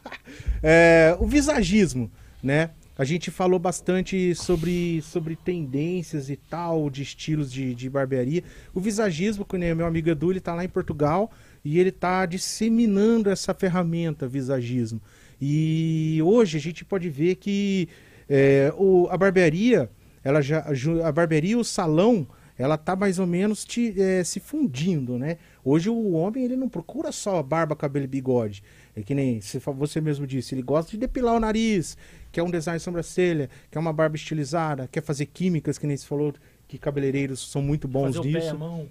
é, 0.63 1.17
o 1.21 1.27
visagismo, 1.27 2.11
né? 2.43 2.71
A 2.97 3.05
gente 3.05 3.29
falou 3.33 3.59
bastante 3.59 4.37
sobre, 4.37 5.03
sobre 5.03 5.35
tendências 5.35 6.31
e 6.31 6.37
tal, 6.37 6.89
de 6.89 7.03
estilos 7.03 7.53
de, 7.53 7.75
de 7.75 7.91
barbearia. 7.91 8.45
O 8.73 8.79
visagismo, 8.79 9.45
que 9.45 9.59
meu 9.59 9.85
amigo 9.85 10.09
Edu, 10.11 10.31
ele 10.31 10.39
tá 10.39 10.55
lá 10.55 10.65
em 10.65 10.69
Portugal 10.69 11.29
e 11.65 11.81
ele 11.81 11.91
tá 11.91 12.25
disseminando 12.25 13.31
essa 13.31 13.53
ferramenta, 13.53 14.29
visagismo. 14.29 15.01
E 15.41 16.21
hoje 16.23 16.57
a 16.57 16.61
gente 16.61 16.85
pode 16.85 17.11
ver 17.11 17.35
que 17.35 17.89
é, 18.29 18.73
o, 18.77 19.07
a 19.11 19.17
barbearia, 19.17 19.91
ela 20.23 20.41
já, 20.41 20.65
a 21.05 21.13
barbearia, 21.13 21.59
o 21.59 21.65
salão, 21.65 22.27
ela 22.57 22.77
tá 22.79 22.95
mais 22.95 23.19
ou 23.19 23.27
menos 23.27 23.65
te- 23.65 24.01
é, 24.01 24.23
se 24.23 24.39
fundindo, 24.41 25.19
né? 25.19 25.39
Hoje 25.65 25.91
o 25.91 26.13
homem 26.13 26.45
ele 26.45 26.57
não 26.57 26.69
procura 26.69 27.11
só 27.11 27.43
barba, 27.43 27.75
cabelo 27.75 28.05
e 28.05 28.09
bigode. 28.09 28.63
É 28.97 29.03
que 29.03 29.15
nem 29.15 29.41
você 29.77 30.01
mesmo 30.01 30.27
disse, 30.27 30.55
ele 30.55 30.63
gosta 30.63 30.91
de 30.93 30.97
depilar 30.99 31.35
o 31.35 31.41
nariz, 31.41 31.97
quer 32.31 32.43
um 32.43 32.51
design 32.51 32.79
de 32.79 32.85
sobrancelha, 32.85 33.51
quer 33.71 33.79
uma 33.81 33.93
barba 33.93 34.15
estilizada, 34.17 34.89
quer 34.91 35.03
fazer 35.03 35.27
químicas, 35.27 35.79
que 35.79 35.87
nem 35.87 35.97
você 35.97 36.07
falou 36.07 36.33
que 36.69 36.79
cabeleireiros 36.79 37.51
são 37.51 37.61
muito 37.61 37.89
bons 37.89 38.15
Fazer 38.17 38.21
o 38.21 38.23
pé, 38.33 38.39
a 38.39 38.41
nisso. 38.41 38.59
mão. 38.59 38.87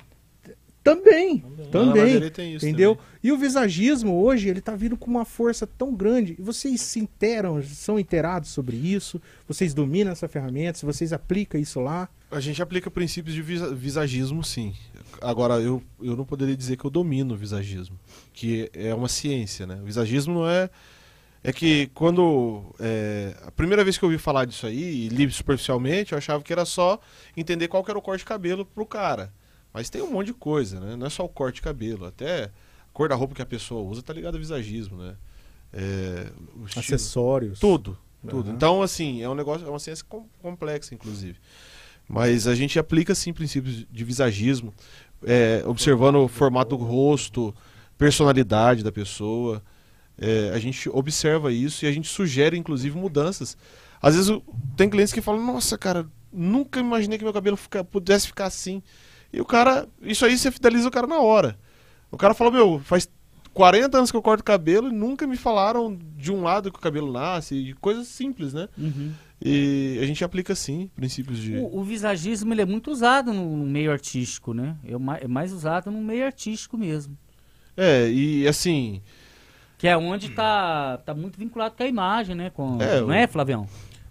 Também, 0.84 1.40
Também. 1.72 2.14
Também. 2.16 2.30
tem 2.30 2.56
isso 2.56 2.66
Entendeu? 2.66 2.96
também. 2.96 3.10
E 3.24 3.32
o 3.32 3.38
visagismo 3.38 4.22
hoje, 4.22 4.50
ele 4.50 4.60
tá 4.60 4.76
vindo 4.76 4.98
com 4.98 5.10
uma 5.10 5.24
força 5.24 5.66
tão 5.66 5.94
grande. 5.96 6.36
E 6.38 6.42
vocês 6.42 6.82
se 6.82 7.00
interam, 7.00 7.64
são 7.64 7.98
inteirados 7.98 8.50
sobre 8.50 8.76
isso? 8.76 9.22
Vocês 9.48 9.74
dominam 9.74 10.12
essa 10.12 10.28
ferramenta? 10.28 10.78
Se 10.80 10.86
vocês 10.86 11.14
aplicam 11.14 11.60
isso 11.62 11.80
lá? 11.80 12.10
A 12.30 12.40
gente 12.42 12.62
aplica 12.62 12.92
princípios 12.92 13.34
de 13.34 13.42
visa- 13.42 13.74
visagismo, 13.74 14.44
sim. 14.44 14.74
Agora, 15.22 15.54
eu, 15.62 15.82
eu 16.02 16.18
não 16.18 16.26
poderia 16.26 16.58
dizer 16.58 16.76
que 16.76 16.84
eu 16.84 16.90
domino 16.92 17.34
o 17.34 17.38
visagismo, 17.38 17.98
que 18.34 18.70
é 18.74 18.94
uma 18.94 19.08
ciência, 19.08 19.66
né? 19.66 19.80
O 19.82 19.86
visagismo 19.86 20.34
não 20.34 20.50
é, 20.50 20.70
É 21.46 21.54
que 21.54 21.88
quando. 21.94 22.62
é, 22.80 23.34
a 23.46 23.52
primeira 23.52 23.84
vez 23.86 23.98
que 23.98 24.04
eu 24.04 24.10
ouvi 24.10 24.18
falar 24.18 24.44
disso 24.46 24.66
aí, 24.66 25.06
e 25.06 25.08
li 25.10 25.30
superficialmente, 25.32 26.12
eu 26.12 26.18
achava 26.18 26.44
que 26.44 26.52
era 26.52 26.66
só 26.66 27.00
entender 27.38 27.68
qual 27.70 27.84
que 27.86 27.92
era 27.92 27.98
o 27.98 28.02
corte 28.02 28.20
de 28.20 28.26
cabelo 28.26 28.66
pro 28.66 28.86
cara. 28.86 29.32
Mas 29.74 29.90
tem 29.90 30.02
um 30.02 30.12
monte 30.12 30.28
de 30.28 30.34
coisa, 30.34 30.80
né? 30.80 30.96
Não 30.96 31.08
é 31.08 31.10
só 31.10 31.24
o 31.26 31.30
corte 31.30 31.56
de 31.56 31.62
cabelo. 31.62 32.06
Até 32.06 32.44
a 32.46 32.50
cor 32.94 33.10
da 33.10 33.16
roupa 33.16 33.34
que 33.36 33.42
a 33.42 33.46
pessoa 33.46 33.82
usa 33.82 34.02
tá 34.04 34.14
ligado 34.14 34.36
a 34.36 34.40
visagismo, 34.40 34.98
né? 34.98 35.16
É, 35.74 36.28
Acessórios. 36.76 37.60
Tudo, 37.60 37.98
tudo. 38.28 38.48
Aham. 38.50 38.56
Então, 38.56 38.82
assim, 38.84 39.22
é 39.24 39.30
um 39.30 39.34
negócio, 39.36 39.66
é 39.66 39.70
uma 39.70 39.80
ciência 39.80 40.06
com- 40.08 40.28
complexa, 40.42 40.94
inclusive. 40.94 41.38
Mas 42.08 42.46
a 42.48 42.54
gente 42.54 42.78
aplica, 42.78 43.16
sim, 43.16 43.34
princípios 43.34 43.86
de 43.90 44.04
visagismo, 44.04 44.74
é, 45.26 45.64
observando 45.66 46.18
o 46.18 46.28
formato 46.28 46.76
do 46.78 46.84
rosto, 46.84 47.56
personalidade 47.98 48.84
da 48.84 48.92
pessoa. 48.92 49.62
É, 50.18 50.52
a 50.54 50.60
gente 50.60 50.88
observa 50.90 51.52
isso 51.52 51.86
e 51.86 51.88
a 51.88 51.92
gente 51.92 52.08
sugere, 52.08 52.58
inclusive, 52.58 52.96
mudanças. 52.98 53.58
Às 54.02 54.16
vezes 54.16 54.38
tem 54.76 54.90
clientes 54.90 55.14
que 55.14 55.22
falam, 55.22 55.44
nossa, 55.44 55.78
cara, 55.78 56.06
nunca 56.32 56.80
imaginei 56.80 57.18
que 57.18 57.24
meu 57.24 57.34
cabelo 57.34 57.58
fica- 57.58 57.84
pudesse 57.84 58.28
ficar 58.28 58.46
assim. 58.46 58.84
E 59.34 59.42
o 59.42 59.46
cara, 59.46 59.88
isso 60.02 60.24
aí 60.26 60.38
você 60.38 60.52
fideliza 60.52 60.88
o 60.88 60.92
cara 60.92 61.08
na 61.08 61.20
hora. 61.20 61.58
O 62.12 62.18
cara 62.18 62.34
fala, 62.36 62.52
meu, 62.52 62.80
faz 62.80 63.10
40 63.54 63.98
anos 63.98 64.12
que 64.12 64.18
eu 64.18 64.22
corto 64.22 64.44
cabelo 64.44 64.90
e 64.90 64.92
nunca 64.94 65.26
me 65.26 65.36
falaram 65.36 65.98
de 66.16 66.32
um 66.32 66.44
lado 66.44 66.72
que 66.72 66.78
o 66.78 66.82
cabelo 66.82 67.12
nasce, 67.12 67.64
de 67.64 67.74
coisas 67.74 68.08
simples, 68.08 68.54
né? 68.54 68.70
Uhum. 68.78 69.12
E 69.44 70.00
a 70.02 70.06
gente 70.06 70.24
aplica 70.24 70.54
sim 70.56 70.90
princípios 70.96 71.40
de. 71.40 71.56
O, 71.58 71.80
o 71.80 71.84
visagismo 71.84 72.54
ele 72.54 72.62
é 72.62 72.66
muito 72.66 72.92
usado 72.92 73.34
no, 73.34 73.58
no 73.58 73.66
meio 73.66 73.92
artístico, 73.92 74.54
né? 74.54 74.76
É, 74.86 74.96
o 74.96 75.00
ma- 75.00 75.18
é 75.18 75.28
mais 75.28 75.52
usado 75.52 75.90
no 75.92 76.00
meio 76.02 76.26
artístico 76.26 76.78
mesmo. 76.78 77.18
É, 77.76 78.08
e 78.10 78.48
assim. 78.48 79.02
Que 79.78 79.88
é 79.88 79.98
onde 79.98 80.30
tá, 80.30 80.98
tá 81.06 81.14
muito 81.14 81.38
vinculado 81.38 81.76
com 81.76 81.84
a 81.84 81.88
imagem, 81.88 82.36
né? 82.36 82.50
Com, 82.52 82.82
É, 82.82 83.02
não 83.02 83.08
o- 83.08 83.12
é, 83.12 83.28
Flavião? 83.28 83.68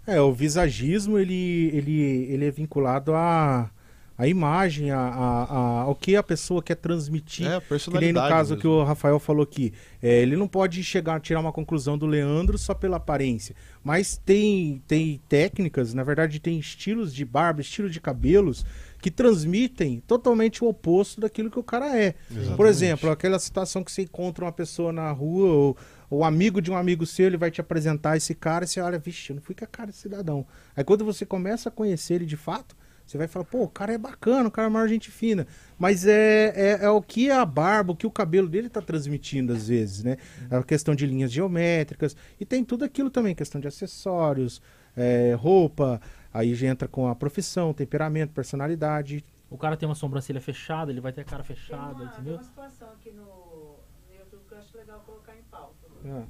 É, 0.06 0.20
o 0.20 0.32
visagismo, 0.32 1.16
ele, 1.18 1.70
ele, 1.72 2.00
ele 2.28 2.44
é 2.44 2.50
vinculado 2.50 3.14
à, 3.14 3.70
à 4.16 4.26
imagem, 4.26 4.90
à, 4.90 4.98
à- 4.98 5.44
à- 5.44 5.80
ao 5.82 5.94
que 5.94 6.14
a 6.16 6.22
pessoa 6.22 6.62
quer 6.62 6.76
transmitir. 6.76 7.46
É, 7.46 7.56
a 7.56 7.60
Que 7.60 7.60
nem 7.60 7.68
personalidade. 7.68 8.12
no 8.12 8.20
caso 8.36 8.50
mesmo. 8.50 8.60
que 8.60 8.66
o 8.68 8.84
Rafael 8.84 9.18
falou 9.18 9.42
aqui. 9.42 9.72
É, 10.02 10.20
ele 10.20 10.36
não 10.36 10.46
pode 10.46 10.82
chegar 10.84 11.16
a 11.16 11.20
tirar 11.20 11.40
uma 11.40 11.52
conclusão 11.52 11.96
do 11.98 12.06
Leandro 12.06 12.56
só 12.58 12.74
pela 12.74 12.98
aparência. 12.98 13.54
Mas 13.82 14.16
tem, 14.24 14.82
tem 14.86 15.20
técnicas, 15.28 15.92
na 15.94 16.04
verdade, 16.04 16.38
tem 16.40 16.58
estilos 16.58 17.12
de 17.14 17.24
barba, 17.24 17.60
estilos 17.60 17.92
de 17.92 18.00
cabelos 18.00 18.64
que 19.00 19.10
transmitem 19.10 20.00
totalmente 20.06 20.62
o 20.62 20.68
oposto 20.68 21.20
daquilo 21.20 21.50
que 21.50 21.58
o 21.58 21.62
cara 21.64 21.86
é. 21.98 22.12
Por 22.12 22.36
Exatamente. 22.36 22.68
exemplo, 22.70 23.10
aquela 23.10 23.38
situação 23.38 23.82
que 23.82 23.90
você 23.90 24.02
encontra 24.02 24.44
uma 24.44 24.52
pessoa 24.52 24.92
na 24.92 25.10
rua, 25.10 25.48
ou 25.50 25.76
o 26.08 26.22
amigo 26.24 26.60
de 26.62 26.70
um 26.70 26.76
amigo 26.76 27.04
seu, 27.06 27.26
ele 27.26 27.36
vai 27.36 27.50
te 27.50 27.60
apresentar 27.60 28.16
esse 28.16 28.32
cara, 28.34 28.64
e 28.64 28.68
você 28.68 28.80
olha, 28.80 28.98
vixe, 29.00 29.30
eu 29.32 29.36
não 29.36 29.42
fui 29.42 29.54
com 29.56 29.64
a 29.64 29.66
cara 29.66 29.86
desse 29.88 30.00
cidadão. 30.02 30.46
Aí 30.76 30.84
quando 30.84 31.04
você 31.04 31.26
começa 31.26 31.68
a 31.68 31.72
conhecer 31.72 32.14
ele 32.14 32.26
de 32.26 32.36
fato, 32.36 32.76
você 33.06 33.18
vai 33.18 33.26
falar, 33.26 33.44
pô, 33.44 33.64
o 33.64 33.68
cara 33.68 33.92
é 33.92 33.98
bacana, 33.98 34.48
o 34.48 34.50
cara 34.50 34.68
é 34.68 34.70
maior 34.70 34.88
gente 34.88 35.10
fina. 35.10 35.46
Mas 35.78 36.06
é, 36.06 36.52
é, 36.54 36.84
é 36.84 36.90
o 36.90 37.02
que 37.02 37.30
a 37.30 37.44
barba, 37.44 37.92
o 37.92 37.96
que 37.96 38.06
o 38.06 38.10
cabelo 38.10 38.48
dele 38.48 38.68
tá 38.68 38.80
transmitindo 38.80 39.52
às 39.52 39.68
vezes, 39.68 40.02
né? 40.02 40.16
É 40.50 40.56
a 40.56 40.62
questão 40.62 40.94
de 40.94 41.06
linhas 41.06 41.32
geométricas. 41.32 42.16
E 42.40 42.44
tem 42.44 42.64
tudo 42.64 42.84
aquilo 42.84 43.10
também, 43.10 43.34
questão 43.34 43.60
de 43.60 43.68
acessórios, 43.68 44.62
é, 44.96 45.34
roupa. 45.34 46.00
Aí 46.32 46.54
já 46.54 46.68
entra 46.68 46.88
com 46.88 47.08
a 47.08 47.14
profissão, 47.14 47.74
temperamento, 47.74 48.32
personalidade. 48.32 49.24
O 49.50 49.58
cara 49.58 49.76
tem 49.76 49.88
uma 49.88 49.94
sobrancelha 49.94 50.40
fechada, 50.40 50.90
ele 50.90 51.00
vai 51.00 51.12
ter 51.12 51.20
a 51.20 51.24
cara 51.24 51.42
Tem 51.42 51.54
fechada, 51.54 51.94
uma, 51.94 51.98
tem 51.98 52.06
entendeu? 52.06 52.34
uma 52.34 52.42
situação 52.42 52.88
aqui 52.90 53.10
no, 53.10 53.24
no 53.24 54.16
YouTube 54.18 54.42
que 54.48 54.54
eu 54.54 54.58
acho 54.58 54.76
legal 54.76 55.00
colocar 55.00 55.36
em 55.36 55.42
pauta. 55.50 55.86
Ah 56.06 56.24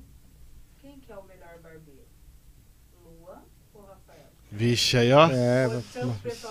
que 1.03 1.13
é 1.13 1.17
o 1.17 1.25
melhor 1.25 1.59
barbeiro? 1.61 2.07
Luan 3.05 3.43
ou 3.75 3.85
Rafael? 3.85 4.31
Vixe, 4.55 4.99
aí, 4.99 5.11
ó. 5.13 5.31
É, 5.33 5.67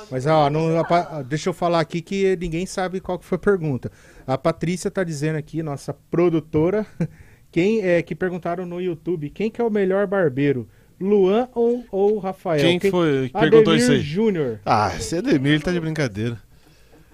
Mas 0.10 0.26
ó, 0.26 0.49
não, 0.49 0.80
a 0.80 1.22
deixa 1.22 1.49
eu 1.49 1.53
falar 1.53 1.80
aqui 1.80 2.02
que 2.02 2.36
ninguém 2.36 2.65
sabe 2.65 2.99
qual 2.99 3.19
que 3.19 3.26
foi 3.26 3.36
a 3.36 3.40
pergunta. 3.40 3.91
A 4.26 4.40
Patrícia 4.40 4.90
tá 4.90 5.03
dizendo 5.03 5.36
aqui, 5.36 5.61
nossa 5.61 5.94
produtora, 6.10 6.84
quem 7.52 7.82
é 7.82 8.02
que 8.02 8.15
perguntaram 8.15 8.65
no 8.65 8.82
YouTube, 8.82 9.30
quem 9.30 9.52
que 9.52 9.61
é 9.61 9.64
o 9.64 9.69
melhor 9.69 10.07
barbeiro? 10.07 10.68
Luan 10.99 11.48
ou, 11.53 11.86
ou 11.91 12.18
Rafael? 12.18 12.61
Quem 12.61 12.80
que 12.80 12.90
foi 12.90 13.30
que 13.30 13.40
perguntou 13.40 13.76
isso 13.76 13.91
aí? 13.91 13.99
Júnior. 13.99 14.60
Ah, 14.65 14.91
esse 14.98 15.15
Ademir, 15.18 15.53
ele 15.53 15.64
tá 15.64 15.72
de 15.72 15.80
brincadeira. 15.80 16.40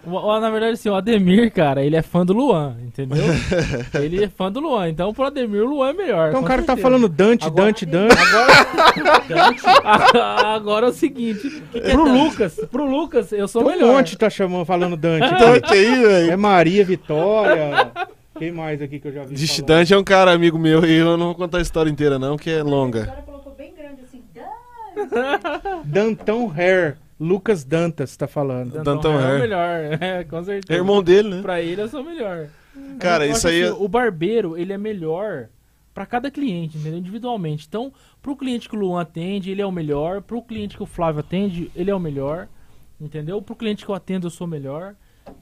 O- 0.06 0.12
o- 0.16 0.40
na 0.40 0.50
verdade, 0.50 0.74
assim, 0.74 0.88
o 0.90 0.96
Ademir, 0.96 1.52
cara, 1.52 1.84
ele 1.84 1.96
é 1.96 2.02
fã 2.02 2.26
do 2.26 2.32
Luan, 2.32 2.78
entendeu? 2.82 3.18
ele 4.02 4.24
é 4.24 4.30
fã 4.30 4.50
do 4.50 4.60
Luan, 4.62 4.88
então 4.90 5.14
pro 5.14 5.26
Ademir 5.26 5.64
o 5.64 5.68
Luan 5.68 5.90
é 5.90 5.94
melhor. 5.94 6.30
Então 6.30 6.42
o 6.42 6.46
cara 6.46 6.62
tá 6.62 6.76
certeza. 6.76 6.82
falando 6.88 7.10
Dante, 7.10 7.46
Agora- 7.46 7.66
Dante, 7.66 7.86
Dante. 9.28 9.62
Agora 10.46 10.86
é 10.86 10.90
o 10.90 10.94
seguinte, 10.94 11.62
pro 11.92 12.04
Lucas, 12.10 12.56
pro 12.72 12.86
Lucas, 12.86 13.32
eu 13.34 13.48
sou 13.48 13.64
Tem 13.66 13.74
um 13.74 13.76
melhor. 13.80 13.96
monte 13.98 14.18
tá 14.18 14.30
chamando, 14.30 14.66
falando 14.66 14.96
Dante. 14.96 15.30
Dante 15.30 15.74
aí, 15.74 16.02
velho. 16.04 16.32
É 16.32 16.36
Maria 16.38 16.86
Vitória. 16.86 17.92
Quem 18.38 18.52
mais 18.52 18.82
aqui 18.82 19.00
que 19.00 19.08
eu 19.08 19.12
já 19.12 19.24
vi 19.24 19.36
falando? 19.36 19.66
Dante 19.66 19.94
é 19.94 19.98
um 19.98 20.04
cara 20.04 20.32
amigo 20.32 20.58
meu 20.60 20.86
e 20.86 20.94
eu 20.96 21.18
não 21.18 21.28
vou 21.28 21.36
contar 21.36 21.58
a 21.58 21.62
história 21.62 21.90
inteira, 21.90 22.18
não, 22.20 22.38
que 22.38 22.50
é 22.52 22.60
A 22.60 22.64
longa. 22.64 23.02
senhora 23.04 23.22
colocou 23.24 23.54
bem 23.56 23.74
grande 23.76 24.02
assim, 24.04 24.22
Dante. 24.34 25.84
Dantão 25.86 26.54
Hair. 26.56 26.98
Lucas 27.20 27.64
Dantas 27.64 28.16
tá 28.16 28.28
falando. 28.28 28.72
Danton 28.74 28.84
Danton 28.96 29.12
é 29.14 29.16
o 29.16 29.28
Hair. 29.28 29.40
melhor, 29.40 29.80
é, 30.02 30.24
com 30.24 30.44
certeza. 30.44 30.74
É 30.74 30.82
irmão 30.82 31.02
dele, 31.02 31.30
né? 31.30 31.42
Pra 31.42 31.62
ele 31.62 31.82
eu 31.82 31.88
sou 31.88 32.04
melhor. 32.04 32.48
Cara, 33.00 33.26
Eu 33.26 33.32
isso 33.32 33.48
aí. 33.48 33.64
assim, 33.64 33.76
O 33.80 33.88
barbeiro, 33.88 34.56
ele 34.58 34.72
é 34.72 34.78
melhor 34.78 35.48
pra 35.94 36.06
cada 36.06 36.30
cliente, 36.30 36.78
entendeu? 36.78 37.00
Individualmente. 37.00 37.66
Então, 37.68 37.92
pro 38.22 38.36
cliente 38.36 38.70
que 38.70 38.76
o 38.76 38.80
Luan 38.80 39.02
atende, 39.02 39.50
ele 39.50 39.62
é 39.62 39.66
o 39.66 39.72
melhor. 39.72 40.22
Pro 40.22 40.42
cliente 40.44 40.78
que 40.78 40.84
o 40.84 40.86
Flávio 40.86 41.22
atende, 41.22 41.72
ele 41.76 41.90
é 41.90 41.96
o 41.96 42.00
melhor. 42.00 42.48
Entendeu? 43.02 43.42
Pro 43.42 43.56
cliente 43.56 43.84
que 43.84 43.90
eu 43.90 43.96
atendo, 43.96 44.28
eu 44.28 44.32
sou 44.32 44.46
o 44.46 44.50
melhor. 44.50 44.94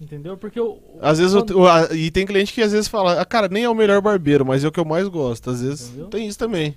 Entendeu? 0.02 0.36
Porque 0.38 0.58
eu. 0.60 0.82
Às 1.02 1.20
vezes, 1.20 1.34
eu- 1.36 1.58
o- 1.60 1.68
a- 1.68 1.90
e 1.94 2.10
tem 2.10 2.26
cliente 2.26 2.54
que 2.54 2.62
às 2.62 2.72
vezes 2.72 2.88
fala, 2.88 3.20
ah, 3.22 3.26
cara, 3.26 3.48
nem 3.50 3.66
é 3.66 3.70
o 3.70 3.76
melhor 3.76 4.02
barbeiro, 4.02 4.46
mas 4.46 4.64
é 4.64 4.68
o 4.68 4.72
que 4.72 4.80
eu 4.80 4.86
mais 4.86 5.08
gosto. 5.10 5.50
Às 5.50 5.62
vezes 5.62 5.90
Entendeu? 5.90 6.08
tem 6.08 6.26
isso 6.28 6.40
também. 6.40 6.76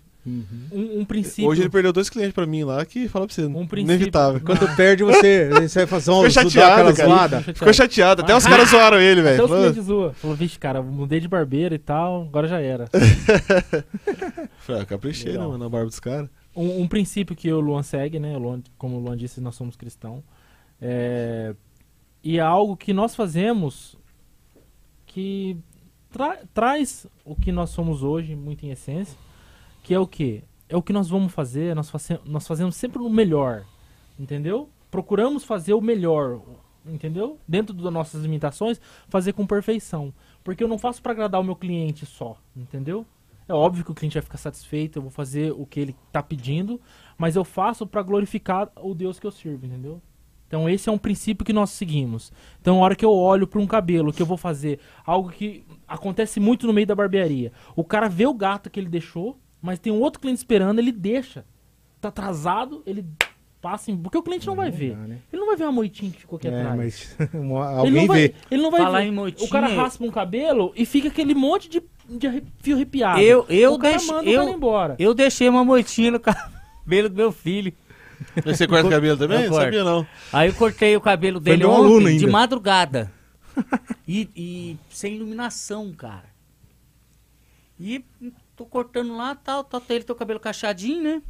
Um, 0.72 1.00
um 1.00 1.04
princípio. 1.04 1.48
Hoje 1.50 1.62
ele 1.62 1.70
perdeu 1.70 1.92
dois 1.92 2.08
clientes 2.10 2.32
pra 2.34 2.46
mim 2.46 2.64
lá 2.64 2.84
que 2.84 3.08
fala 3.08 3.26
pra 3.26 3.34
você, 3.34 3.44
Um 3.46 3.66
princípio. 3.66 3.94
inevitável. 3.94 4.40
Quando 4.44 4.76
perde, 4.76 5.02
você, 5.04 5.48
você 5.50 5.80
vai 5.80 5.86
fazer 5.86 6.10
uma 6.10 6.30
cara. 6.50 6.92
zoada. 6.92 7.40
Ficou 7.42 7.72
chateado, 7.72 8.22
até 8.22 8.36
os 8.36 8.46
caras 8.46 8.68
zoaram 8.68 9.00
ele, 9.00 9.20
Até 9.20 9.30
velho. 9.30 9.44
os 9.44 9.48
Falou, 9.50 9.64
clientes 9.64 9.84
zoam. 9.86 10.12
Falou, 10.14 10.36
vixe, 10.36 10.58
cara, 10.58 10.82
mudei 10.82 11.20
de 11.20 11.28
barbeiro 11.28 11.74
e 11.74 11.78
tal, 11.78 12.22
agora 12.22 12.46
já 12.48 12.60
era. 12.60 12.88
Falei, 14.58 14.82
ah, 14.82 14.86
caprichei, 14.86 15.32
né, 15.32 15.38
mano, 15.38 15.58
na 15.58 15.68
barba 15.68 15.86
dos 15.86 16.00
caras. 16.00 16.28
um, 16.54 16.82
um 16.82 16.88
princípio 16.88 17.34
que 17.34 17.50
o 17.52 17.60
Luan 17.60 17.82
segue, 17.82 18.18
né? 18.18 18.36
O 18.36 18.38
Luan, 18.40 18.62
como 18.76 18.96
o 18.96 19.00
Luan 19.00 19.16
disse, 19.16 19.40
nós 19.40 19.54
somos 19.54 19.76
cristãos. 19.76 20.22
É, 20.80 21.54
e 22.22 22.38
é 22.38 22.40
algo 22.42 22.76
que 22.76 22.92
nós 22.92 23.14
fazemos 23.14 23.96
que 25.06 25.56
tra- 26.10 26.38
traz 26.52 27.06
o 27.24 27.34
que 27.34 27.50
nós 27.50 27.70
somos 27.70 28.02
hoje, 28.02 28.34
muito 28.36 28.64
em 28.64 28.70
essência, 28.70 29.16
que 29.88 29.94
é 29.94 29.98
o 29.98 30.06
que? 30.06 30.44
É 30.68 30.76
o 30.76 30.82
que 30.82 30.92
nós 30.92 31.08
vamos 31.08 31.32
fazer, 31.32 31.74
nós, 31.74 31.90
nós 32.26 32.46
fazemos 32.46 32.76
sempre 32.76 33.00
o 33.00 33.08
melhor, 33.08 33.64
entendeu? 34.20 34.68
Procuramos 34.90 35.44
fazer 35.44 35.72
o 35.72 35.80
melhor, 35.80 36.42
entendeu? 36.84 37.38
Dentro 37.48 37.72
das 37.74 37.90
nossas 37.90 38.20
limitações, 38.20 38.78
fazer 39.08 39.32
com 39.32 39.46
perfeição. 39.46 40.12
Porque 40.44 40.62
eu 40.62 40.68
não 40.68 40.76
faço 40.76 41.00
para 41.00 41.12
agradar 41.12 41.40
o 41.40 41.44
meu 41.44 41.56
cliente 41.56 42.04
só, 42.04 42.36
entendeu? 42.54 43.06
É 43.48 43.54
óbvio 43.54 43.82
que 43.82 43.90
o 43.90 43.94
cliente 43.94 44.12
vai 44.12 44.22
ficar 44.22 44.36
satisfeito, 44.36 44.98
eu 44.98 45.02
vou 45.02 45.10
fazer 45.10 45.52
o 45.52 45.64
que 45.64 45.80
ele 45.80 45.96
tá 46.12 46.22
pedindo, 46.22 46.78
mas 47.16 47.34
eu 47.34 47.42
faço 47.42 47.86
para 47.86 48.02
glorificar 48.02 48.70
o 48.76 48.94
Deus 48.94 49.18
que 49.18 49.26
eu 49.26 49.30
sirvo, 49.30 49.64
entendeu? 49.64 50.02
Então 50.46 50.68
esse 50.68 50.90
é 50.90 50.92
um 50.92 50.98
princípio 50.98 51.46
que 51.46 51.52
nós 51.54 51.70
seguimos. 51.70 52.30
Então 52.60 52.76
a 52.76 52.80
hora 52.80 52.94
que 52.94 53.06
eu 53.06 53.12
olho 53.12 53.46
para 53.46 53.58
um 53.58 53.66
cabelo, 53.66 54.12
que 54.12 54.20
eu 54.20 54.26
vou 54.26 54.36
fazer 54.36 54.80
algo 55.06 55.30
que 55.30 55.64
acontece 55.86 56.38
muito 56.38 56.66
no 56.66 56.74
meio 56.74 56.86
da 56.86 56.94
barbearia. 56.94 57.52
O 57.74 57.82
cara 57.82 58.06
vê 58.06 58.26
o 58.26 58.34
gato 58.34 58.68
que 58.68 58.78
ele 58.78 58.90
deixou, 58.90 59.38
mas 59.62 59.78
tem 59.78 59.92
um 59.92 60.00
outro 60.00 60.20
cliente 60.20 60.38
esperando, 60.38 60.78
ele 60.78 60.92
deixa. 60.92 61.44
Tá 62.00 62.08
atrasado, 62.08 62.82
ele 62.86 63.04
passa 63.60 63.90
em... 63.90 63.96
Porque 63.96 64.16
o 64.16 64.22
cliente 64.22 64.46
não 64.46 64.54
vai 64.54 64.70
ver. 64.70 64.94
dá, 64.94 64.98
né? 65.06 65.18
Ele 65.32 65.40
não 65.40 65.48
vai 65.48 65.56
ver 65.56 65.64
a 65.64 65.72
moitinha 65.72 66.10
que 66.12 66.20
ficou 66.20 66.36
aqui 66.36 66.46
É, 66.48 66.60
atrás. 66.60 66.76
mas 66.76 67.16
Ele 67.34 67.52
alguém 67.52 67.92
não 67.92 68.06
vai, 68.06 68.20
vê. 68.28 68.34
Ele 68.50 68.62
não 68.62 68.70
vai 68.70 68.80
Falar 68.82 69.00
ver. 69.00 69.06
em 69.06 69.10
moitinha, 69.10 69.46
O 69.48 69.50
cara 69.50 69.66
raspa 69.66 70.04
um 70.04 70.10
cabelo 70.10 70.72
e 70.76 70.86
fica 70.86 71.08
aquele 71.08 71.34
monte 71.34 71.68
de, 71.68 71.82
de 72.08 72.42
fio 72.62 72.76
arrepiado. 72.76 73.20
Eu- 73.20 73.44
eu 73.48 73.74
o 73.74 73.78
cara 73.78 73.96
deixo- 73.96 74.12
manda 74.12 74.30
eu- 74.30 74.40
o 74.42 74.44
cara 74.44 74.56
embora. 74.56 74.96
Eu 74.98 75.12
deixei 75.12 75.48
uma 75.48 75.64
moitinha 75.64 76.12
no 76.12 76.20
cabelo 76.22 77.08
do 77.08 77.16
meu 77.16 77.32
filho. 77.32 77.72
Você 78.44 78.66
corta 78.66 78.86
o 78.86 78.90
cabelo 78.90 79.16
também? 79.18 79.42
Eu 79.44 79.50
Não 79.50 79.56
sabia 79.58 79.82
não. 79.84 80.06
Aí 80.32 80.48
eu 80.48 80.54
cortei 80.54 80.96
o 80.96 81.00
cabelo 81.00 81.40
dele 81.40 81.64
ontem, 81.64 81.76
aluno 81.84 82.16
de 82.16 82.26
madrugada. 82.28 83.12
e, 84.06 84.28
e 84.36 84.76
sem 84.88 85.14
iluminação, 85.16 85.92
cara. 85.92 86.26
E 87.78 88.04
tô 88.58 88.66
cortando 88.66 89.16
lá, 89.16 89.36
tal, 89.36 89.62
tal, 89.62 89.80
ele 89.88 90.02
tem 90.02 90.14
o 90.14 90.18
cabelo 90.18 90.40
cacheadinho, 90.40 91.02
né? 91.02 91.22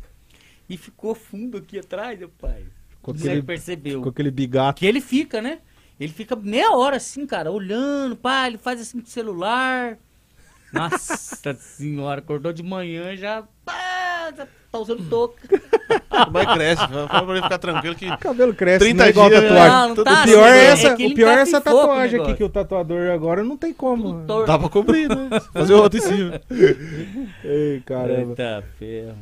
E 0.68 0.76
ficou 0.78 1.14
fundo 1.14 1.58
aqui 1.58 1.78
atrás, 1.78 2.18
meu 2.18 2.30
pai. 2.30 2.64
Com 3.02 3.12
Você 3.12 3.28
aquele, 3.28 3.42
percebeu. 3.42 4.02
com 4.02 4.08
aquele 4.08 4.30
bigato. 4.30 4.80
Que 4.80 4.86
ele 4.86 5.00
fica, 5.00 5.42
né? 5.42 5.60
Ele 6.00 6.12
fica 6.12 6.34
meia 6.34 6.72
hora 6.72 6.96
assim, 6.96 7.26
cara, 7.26 7.50
olhando, 7.50 8.16
pá, 8.16 8.46
ele 8.46 8.56
faz 8.58 8.80
assim 8.80 9.00
com 9.00 9.06
o 9.06 9.10
celular. 9.10 9.98
Nossa 10.72 11.54
senhora, 11.54 12.20
acordou 12.20 12.52
de 12.52 12.62
manhã 12.62 13.14
já. 13.16 13.42
pá, 13.64 13.87
já 14.36 14.46
tá 14.70 14.78
usando 14.78 15.08
touca. 15.08 15.42
Mas 16.32 16.52
cresce, 16.54 16.86
fala 16.88 17.06
pra 17.08 17.32
ele 17.34 17.42
ficar 17.42 17.58
tranquilo 17.58 17.94
que. 17.94 18.08
O 18.10 18.18
cabelo 18.18 18.54
cresce, 18.54 18.78
30 18.80 18.96
não 18.98 19.04
é 19.04 19.10
igual 19.10 19.28
dias, 19.28 19.42
tatuagem. 19.42 19.70
Não, 19.70 19.88
não 19.94 20.04
tá 20.04 20.22
o 20.22 20.24
pior 20.24 20.42
assim, 20.48 20.50
é 20.50 20.52
né? 20.52 20.66
essa, 20.66 20.92
ele 21.02 21.12
o 21.12 21.14
pior 21.14 21.38
é 21.38 21.40
essa 21.40 21.60
com 21.60 21.70
o 21.70 21.74
tatuagem 21.74 22.20
aqui 22.20 22.34
que 22.34 22.44
o 22.44 22.48
tatuador 22.48 23.10
agora 23.10 23.44
não 23.44 23.56
tem 23.56 23.72
como. 23.72 24.02
Tudo 24.12 24.26
torto. 24.26 24.46
Dá 24.46 24.58
pra 24.58 24.68
cobrir, 24.68 25.08
né? 25.08 25.40
Fazer 25.52 25.74
outro 25.74 25.98
em 25.98 26.02
cima. 26.02 26.40
Ei, 27.44 27.80
caramba. 27.84 28.30
Eita 28.30 28.64
ferro. 28.78 29.16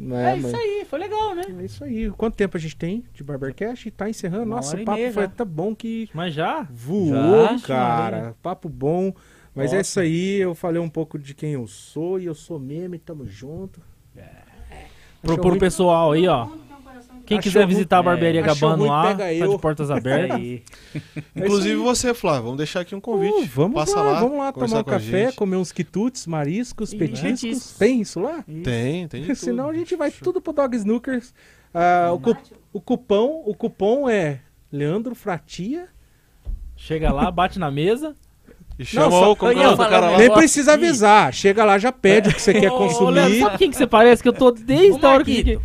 É, 0.00 0.04
É 0.04 0.36
mas- 0.36 0.44
isso 0.44 0.56
aí, 0.56 0.86
foi 0.88 0.98
legal, 1.00 1.34
né? 1.34 1.42
É 1.58 1.64
isso 1.64 1.84
aí. 1.84 2.10
Quanto 2.12 2.36
tempo 2.36 2.56
a 2.56 2.60
gente 2.60 2.76
tem 2.76 3.04
de 3.12 3.24
Barbercast? 3.24 3.90
Tá 3.90 4.08
encerrando. 4.08 4.44
Uma 4.44 4.56
Nossa, 4.56 4.76
o 4.76 4.84
papo 4.84 4.96
meia 4.98 5.12
foi 5.12 5.24
já. 5.24 5.28
tão 5.28 5.46
bom 5.46 5.74
que 5.74 6.08
Mas 6.14 6.34
já? 6.34 6.66
voou, 6.70 7.48
Já, 7.58 7.58
cara. 7.66 8.36
Papo 8.42 8.68
bom. 8.68 9.12
Mas 9.54 9.72
é 9.72 9.76
Top. 9.78 9.82
isso 9.88 10.00
aí. 10.00 10.36
Eu 10.36 10.54
falei 10.54 10.80
um 10.80 10.88
pouco 10.88 11.18
de 11.18 11.34
quem 11.34 11.52
eu 11.54 11.66
sou 11.66 12.20
e 12.20 12.26
eu 12.26 12.34
sou 12.34 12.60
mesmo 12.60 12.94
e 12.94 12.98
tamo 12.98 13.26
junto. 13.26 13.80
Pro, 15.22 15.38
pro 15.38 15.58
pessoal 15.58 16.12
aí, 16.12 16.26
ó. 16.28 16.48
Quem 17.26 17.36
Achou 17.38 17.52
quiser 17.52 17.66
visitar 17.66 17.98
a 17.98 18.02
barbearia 18.02 18.40
Achou 18.42 18.54
Gabano 18.70 18.84
ruim, 18.84 18.88
lá, 18.90 19.14
tá 19.14 19.34
eu. 19.34 19.50
de 19.50 19.58
portas 19.58 19.90
abertas. 19.90 20.38
Aí. 20.40 20.62
Inclusive 21.36 21.76
você, 21.76 22.14
Flávio, 22.14 22.44
vamos 22.44 22.56
deixar 22.56 22.80
aqui 22.80 22.94
um 22.94 23.00
convite. 23.02 23.42
Uh, 23.42 23.46
vamos 23.54 23.74
Passa 23.74 23.96
lá, 24.00 24.12
lá, 24.12 24.20
vamos 24.20 24.38
lá 24.38 24.50
tomar 24.50 24.80
um 24.80 24.84
café, 24.84 25.26
gente. 25.26 25.36
comer 25.36 25.56
uns 25.56 25.70
quitutes, 25.70 26.26
mariscos, 26.26 26.90
E 26.94 26.96
petiscos. 26.96 27.22
petiscos. 27.42 27.72
Tem 27.78 28.00
isso 28.00 28.18
lá? 28.18 28.42
Tem, 28.64 29.06
tem 29.08 29.20
de 29.20 29.26
tudo. 29.36 29.36
Senão 29.36 29.68
a 29.68 29.74
gente 29.74 29.94
vai 29.94 30.10
tudo 30.10 30.40
pro 30.40 30.54
Dog 30.54 30.74
Snookers. 30.74 31.34
Ah, 31.74 32.10
o, 32.14 32.18
cu- 32.18 32.34
o 32.72 32.80
cupom, 32.80 33.42
o 33.44 33.54
cupom 33.54 34.08
é 34.08 34.40
Leandro 34.72 35.14
Fratia. 35.14 35.86
Chega 36.76 37.12
lá, 37.12 37.30
bate 37.30 37.58
na 37.58 37.70
mesa. 37.70 38.16
E 38.78 38.84
chama 38.84 39.06
Não, 39.06 39.10
só- 39.10 39.32
o 39.32 39.34
do 39.34 39.76
cara 39.76 40.10
lá. 40.10 40.18
Nem 40.18 40.30
precisa 40.32 40.74
avisar. 40.74 41.32
Chega 41.34 41.64
lá, 41.64 41.78
já 41.78 41.90
pede 41.90 42.28
o 42.28 42.34
que 42.34 42.40
você 42.40 42.52
quer 42.54 42.70
Ô, 42.70 42.76
ô, 42.76 42.78
Leandro, 42.78 42.96
consumir. 42.96 43.40
sabe 43.40 43.58
quem 43.58 43.70
que 43.70 43.76
você 43.76 43.86
parece? 43.86 44.22
Que 44.22 44.28
eu 44.28 44.32
tô 44.32 44.52
desde 44.52 45.04
a 45.04 45.08
hora 45.10 45.24
que... 45.24 45.58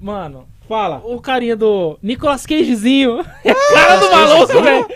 Mano, 0.00 0.46
Fala. 0.68 1.00
o 1.04 1.20
carinha 1.20 1.54
do 1.56 1.96
Nicolas 2.02 2.44
Cagezinho. 2.44 3.24
É 3.44 3.54
cara 3.72 3.96
do 3.96 4.10
maluco, 4.10 4.62
velho. 4.62 4.86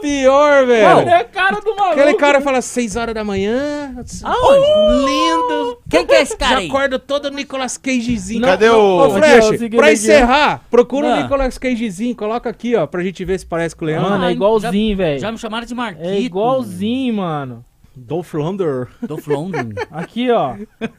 Pior, 0.00 0.66
velho. 0.66 1.08
É 1.08 1.14
a 1.20 1.24
cara 1.24 1.60
do 1.60 1.76
maluco. 1.76 2.00
Aquele 2.00 2.14
cara 2.14 2.40
fala 2.40 2.60
6 2.60 2.96
horas 2.96 3.14
da 3.14 3.22
manhã. 3.22 3.94
Aonde? 4.24 5.04
Lindo. 5.06 5.78
Quem 5.88 6.04
que 6.06 6.12
é 6.14 6.22
esse 6.22 6.36
cara 6.36 6.52
Já 6.52 6.58
aí? 6.58 6.68
acorda 6.68 6.98
todo 6.98 7.30
Nicolas 7.30 7.76
Cagezinho. 7.76 8.42
Cadê 8.42 8.68
o. 8.70 8.98
Ô, 9.06 9.10
Flash, 9.10 9.48
pra 9.70 9.86
aqui, 9.86 9.92
encerrar, 9.94 10.62
procura 10.70 11.06
o 11.06 11.10
Ah. 11.12 11.22
Nicolas 11.22 11.56
Cagezinho. 11.58 12.16
Coloca 12.16 12.50
aqui, 12.50 12.74
ó, 12.74 12.86
pra 12.86 13.02
gente 13.02 13.24
ver 13.24 13.38
se 13.38 13.46
parece 13.46 13.76
com 13.76 13.84
o 13.84 13.88
Leandro. 13.88 14.10
Mano, 14.10 14.24
Ah, 14.24 14.28
é 14.28 14.32
igualzinho, 14.32 14.96
velho. 14.96 15.20
Já 15.20 15.30
me 15.30 15.38
chamaram 15.38 15.66
de 15.66 15.74
Marquito. 15.74 16.04
É 16.06 16.18
igualzinho, 16.20 17.14
mano. 17.14 17.64
Dolph 17.94 18.32
Lundgren. 18.34 18.86
Tô 19.06 19.18
falando. 19.18 19.74
Aqui, 19.90 20.30
ó. 20.30 20.54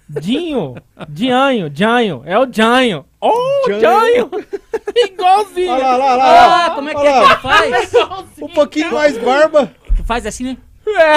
Dinho. 0.10 0.76
Dianho. 1.10 1.70
Dianho. 1.70 2.22
É 2.26 2.38
o 2.38 2.45
Dianho. 2.45 3.06
Oh, 3.20 3.64
Dianho. 3.68 4.30
Igualzinho. 4.95 5.72
Olha 5.72 5.84
lá, 5.84 5.95
olha 5.95 6.15
lá. 6.15 6.15
olha 6.15 6.40
Ah, 6.41 6.68
lá. 6.68 6.76
como 6.76 6.90
é 6.90 6.95
que 6.95 7.07
é 7.07 7.36
que 7.36 7.41
faz? 7.41 7.94
Um 8.41 8.48
pouquinho 8.49 8.91
mais 8.94 9.18
barba. 9.18 9.72
Que 9.95 10.03
faz 10.03 10.26
assim, 10.26 10.44
né? 10.44 10.57
É. 10.86 11.15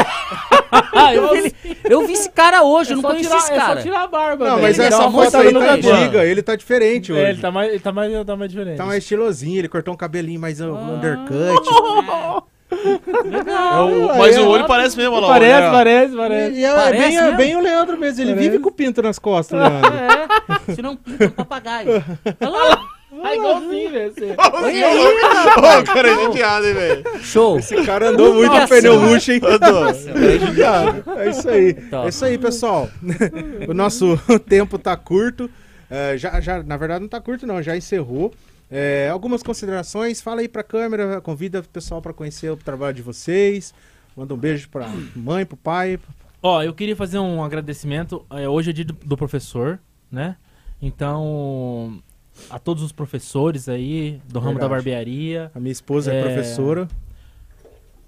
Ah, 0.95 1.13
eu, 1.13 1.29
vi, 1.33 1.39
ele- 1.39 1.57
eu 1.91 2.07
vi 2.07 2.13
esse 2.13 2.31
cara 2.31 2.63
hoje, 2.63 2.93
eu 2.93 2.97
não 2.97 3.03
só 3.03 3.09
conheci 3.09 3.27
tirar, 3.29 3.39
esse 3.39 3.53
É 3.53 3.57
cara. 3.57 3.77
só 3.77 3.83
tirar 3.83 4.03
a 4.05 4.07
barba, 4.07 4.49
Não, 4.49 4.61
mas 4.63 4.79
Ele 4.79 4.87
essa 4.89 5.11
mostrada 5.11 5.49
aí 5.49 5.53
no 5.53 5.59
tá 5.61 5.73
antiga. 5.73 6.25
Ele 6.25 6.41
tá 6.43 6.55
diferente 6.55 7.13
hoje. 7.13 7.21
É, 7.21 7.31
ele 7.31 7.41
tá 7.41 7.51
mais, 7.51 7.71
ele 7.71 7.81
tá 7.81 7.91
mais, 7.93 8.25
tá 8.25 8.37
mais 8.37 8.51
diferente. 8.51 8.77
Tá 8.77 8.87
mais 8.87 8.99
estilosinho, 9.03 9.59
ele 9.59 9.69
cortou 9.69 9.93
um 9.93 9.97
cabelinho 9.97 10.39
mais 10.41 10.61
um 10.61 10.73
Ah. 10.73 10.81
undercut. 10.81 11.69
É 11.69 12.43
o- 12.71 14.19
mas 14.19 14.37
o 14.39 14.49
olho 14.49 14.67
parece 14.67 14.97
mesmo, 14.97 15.15
olha 15.15 15.27
lá. 15.27 15.33
Parece, 15.35 15.55
olha 15.57 15.67
lá. 15.67 15.73
parece, 15.73 16.13
E 16.13 16.17
parece. 16.17 16.65
é, 16.65 16.75
Parece 16.75 16.99
bem, 17.09 17.23
mesmo? 17.23 17.37
bem 17.37 17.57
o 17.57 17.61
Leandro 17.61 17.99
mesmo, 17.99 18.23
ele 18.23 18.31
Parece. 18.33 18.49
vive 18.51 18.63
com 18.63 18.69
o 18.69 18.73
pinto 18.73 19.03
nas 19.03 19.19
costas, 19.19 19.59
Leandro. 19.59 19.91
É, 20.69 20.75
se 20.75 20.83
não 20.83 20.97
pinta 20.97 21.27
um 21.27 21.31
papagaio. 21.31 22.05
Olha 22.41 22.51
lá. 22.51 22.81
Ah, 23.23 23.35
igualzinho, 23.35 23.91
velho. 23.91 24.13
Olha 24.53 24.67
aí, 24.67 25.81
Ô, 25.81 25.85
cara, 25.85 26.09
é 26.11 26.15
judiado, 26.25 26.67
hein, 26.67 26.75
velho. 26.75 27.05
Show. 27.23 27.59
Esse 27.59 27.83
cara 27.85 28.11
andou 28.11 28.35
muito 28.35 28.53
Nossa, 28.53 28.67
de 28.75 28.83
pneu 28.83 29.01
murcho, 29.01 29.33
hein? 29.33 29.41
Andou. 29.43 29.85
É 29.89 30.39
judiado. 30.39 31.05
É 31.17 31.31
isso 31.31 31.49
aí. 31.49 31.75
Top. 31.75 32.05
É 32.07 32.09
isso 32.11 32.25
aí, 32.25 32.37
pessoal. 32.37 32.89
o 33.67 33.73
nosso 33.73 34.19
tempo 34.47 34.79
tá 34.79 34.95
curto. 34.97 35.49
É, 35.91 36.19
já, 36.19 36.41
já, 36.41 36.63
na 36.63 36.77
verdade, 36.77 37.01
não 37.01 37.09
tá 37.09 37.21
curto, 37.21 37.47
não. 37.47 37.63
Já 37.63 37.75
encerrou. 37.77 38.35
É, 38.71 39.09
algumas 39.11 39.43
considerações. 39.43 40.21
Fala 40.21 40.41
aí 40.41 40.49
pra 40.49 40.63
câmera. 40.63 41.21
Convida 41.21 41.61
o 41.61 41.69
pessoal 41.69 42.03
pra 42.03 42.13
conhecer 42.13 42.51
o 42.51 42.57
trabalho 42.57 42.95
de 42.95 43.03
vocês. 43.03 43.73
Manda 44.17 44.35
um 44.35 44.37
beijo 44.37 44.69
pra 44.69 44.89
mãe, 45.15 45.45
pro 45.47 45.57
pai. 45.57 45.99
Ó, 46.43 46.63
eu 46.63 46.73
queria 46.75 46.97
fazer 46.97 47.19
um 47.19 47.43
agradecimento. 47.45 48.25
É, 48.31 48.49
hoje 48.49 48.71
é 48.71 48.73
dia 48.73 48.85
do, 48.85 48.93
do 48.95 49.17
professor, 49.17 49.79
né? 50.11 50.37
Então, 50.81 52.03
a 52.51 52.59
todos 52.59 52.83
os 52.83 52.93
professores 52.93 53.69
aí 53.69 54.21
do 54.29 54.39
ramo 54.39 54.55
da 54.59 54.67
Verdade. 54.67 54.71
barbearia. 54.85 55.51
A 55.55 55.61
minha 55.61 55.73
esposa 55.73 56.13
é, 56.13 56.21
É. 56.21 56.23
professora. 56.23 56.89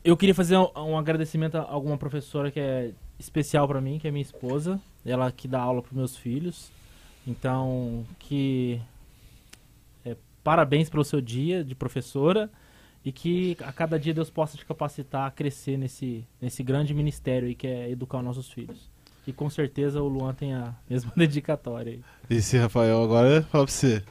Eu 0.04 0.16
queria 0.16 0.34
fazer 0.34 0.56
um, 0.56 0.68
um 0.76 0.98
agradecimento 0.98 1.56
a 1.56 1.62
alguma 1.62 1.96
professora 1.98 2.50
que 2.50 2.60
é 2.60 2.90
especial 3.18 3.66
pra 3.68 3.80
mim, 3.80 3.98
que 3.98 4.08
é 4.08 4.10
minha 4.10 4.22
esposa. 4.22 4.80
Ela 5.04 5.30
que 5.32 5.46
dá 5.48 5.60
aula 5.60 5.82
pros 5.82 5.96
meus 5.96 6.16
filhos. 6.16 6.70
Então, 7.26 8.04
que 8.18 8.80
parabéns 10.48 10.88
pelo 10.88 11.04
seu 11.04 11.20
dia 11.20 11.62
de 11.62 11.74
professora 11.74 12.50
e 13.04 13.12
que 13.12 13.54
a 13.60 13.70
cada 13.70 13.98
dia 13.98 14.14
Deus 14.14 14.30
possa 14.30 14.56
te 14.56 14.64
capacitar 14.64 15.26
a 15.26 15.30
crescer 15.30 15.76
nesse, 15.76 16.26
nesse 16.40 16.62
grande 16.62 16.94
ministério 16.94 17.46
aí 17.48 17.54
que 17.54 17.66
é 17.66 17.90
educar 17.90 18.16
os 18.16 18.24
nossos 18.24 18.50
filhos. 18.50 18.90
E 19.26 19.32
com 19.32 19.50
certeza 19.50 20.00
o 20.00 20.08
Luan 20.08 20.32
tem 20.32 20.54
a 20.54 20.74
mesma 20.88 21.12
dedicatória 21.14 21.92
aí. 21.92 22.00
Esse 22.30 22.56
Rafael 22.56 23.02
agora, 23.02 23.42
fala 23.42 23.66
pra 23.66 23.74
você. 23.74 24.02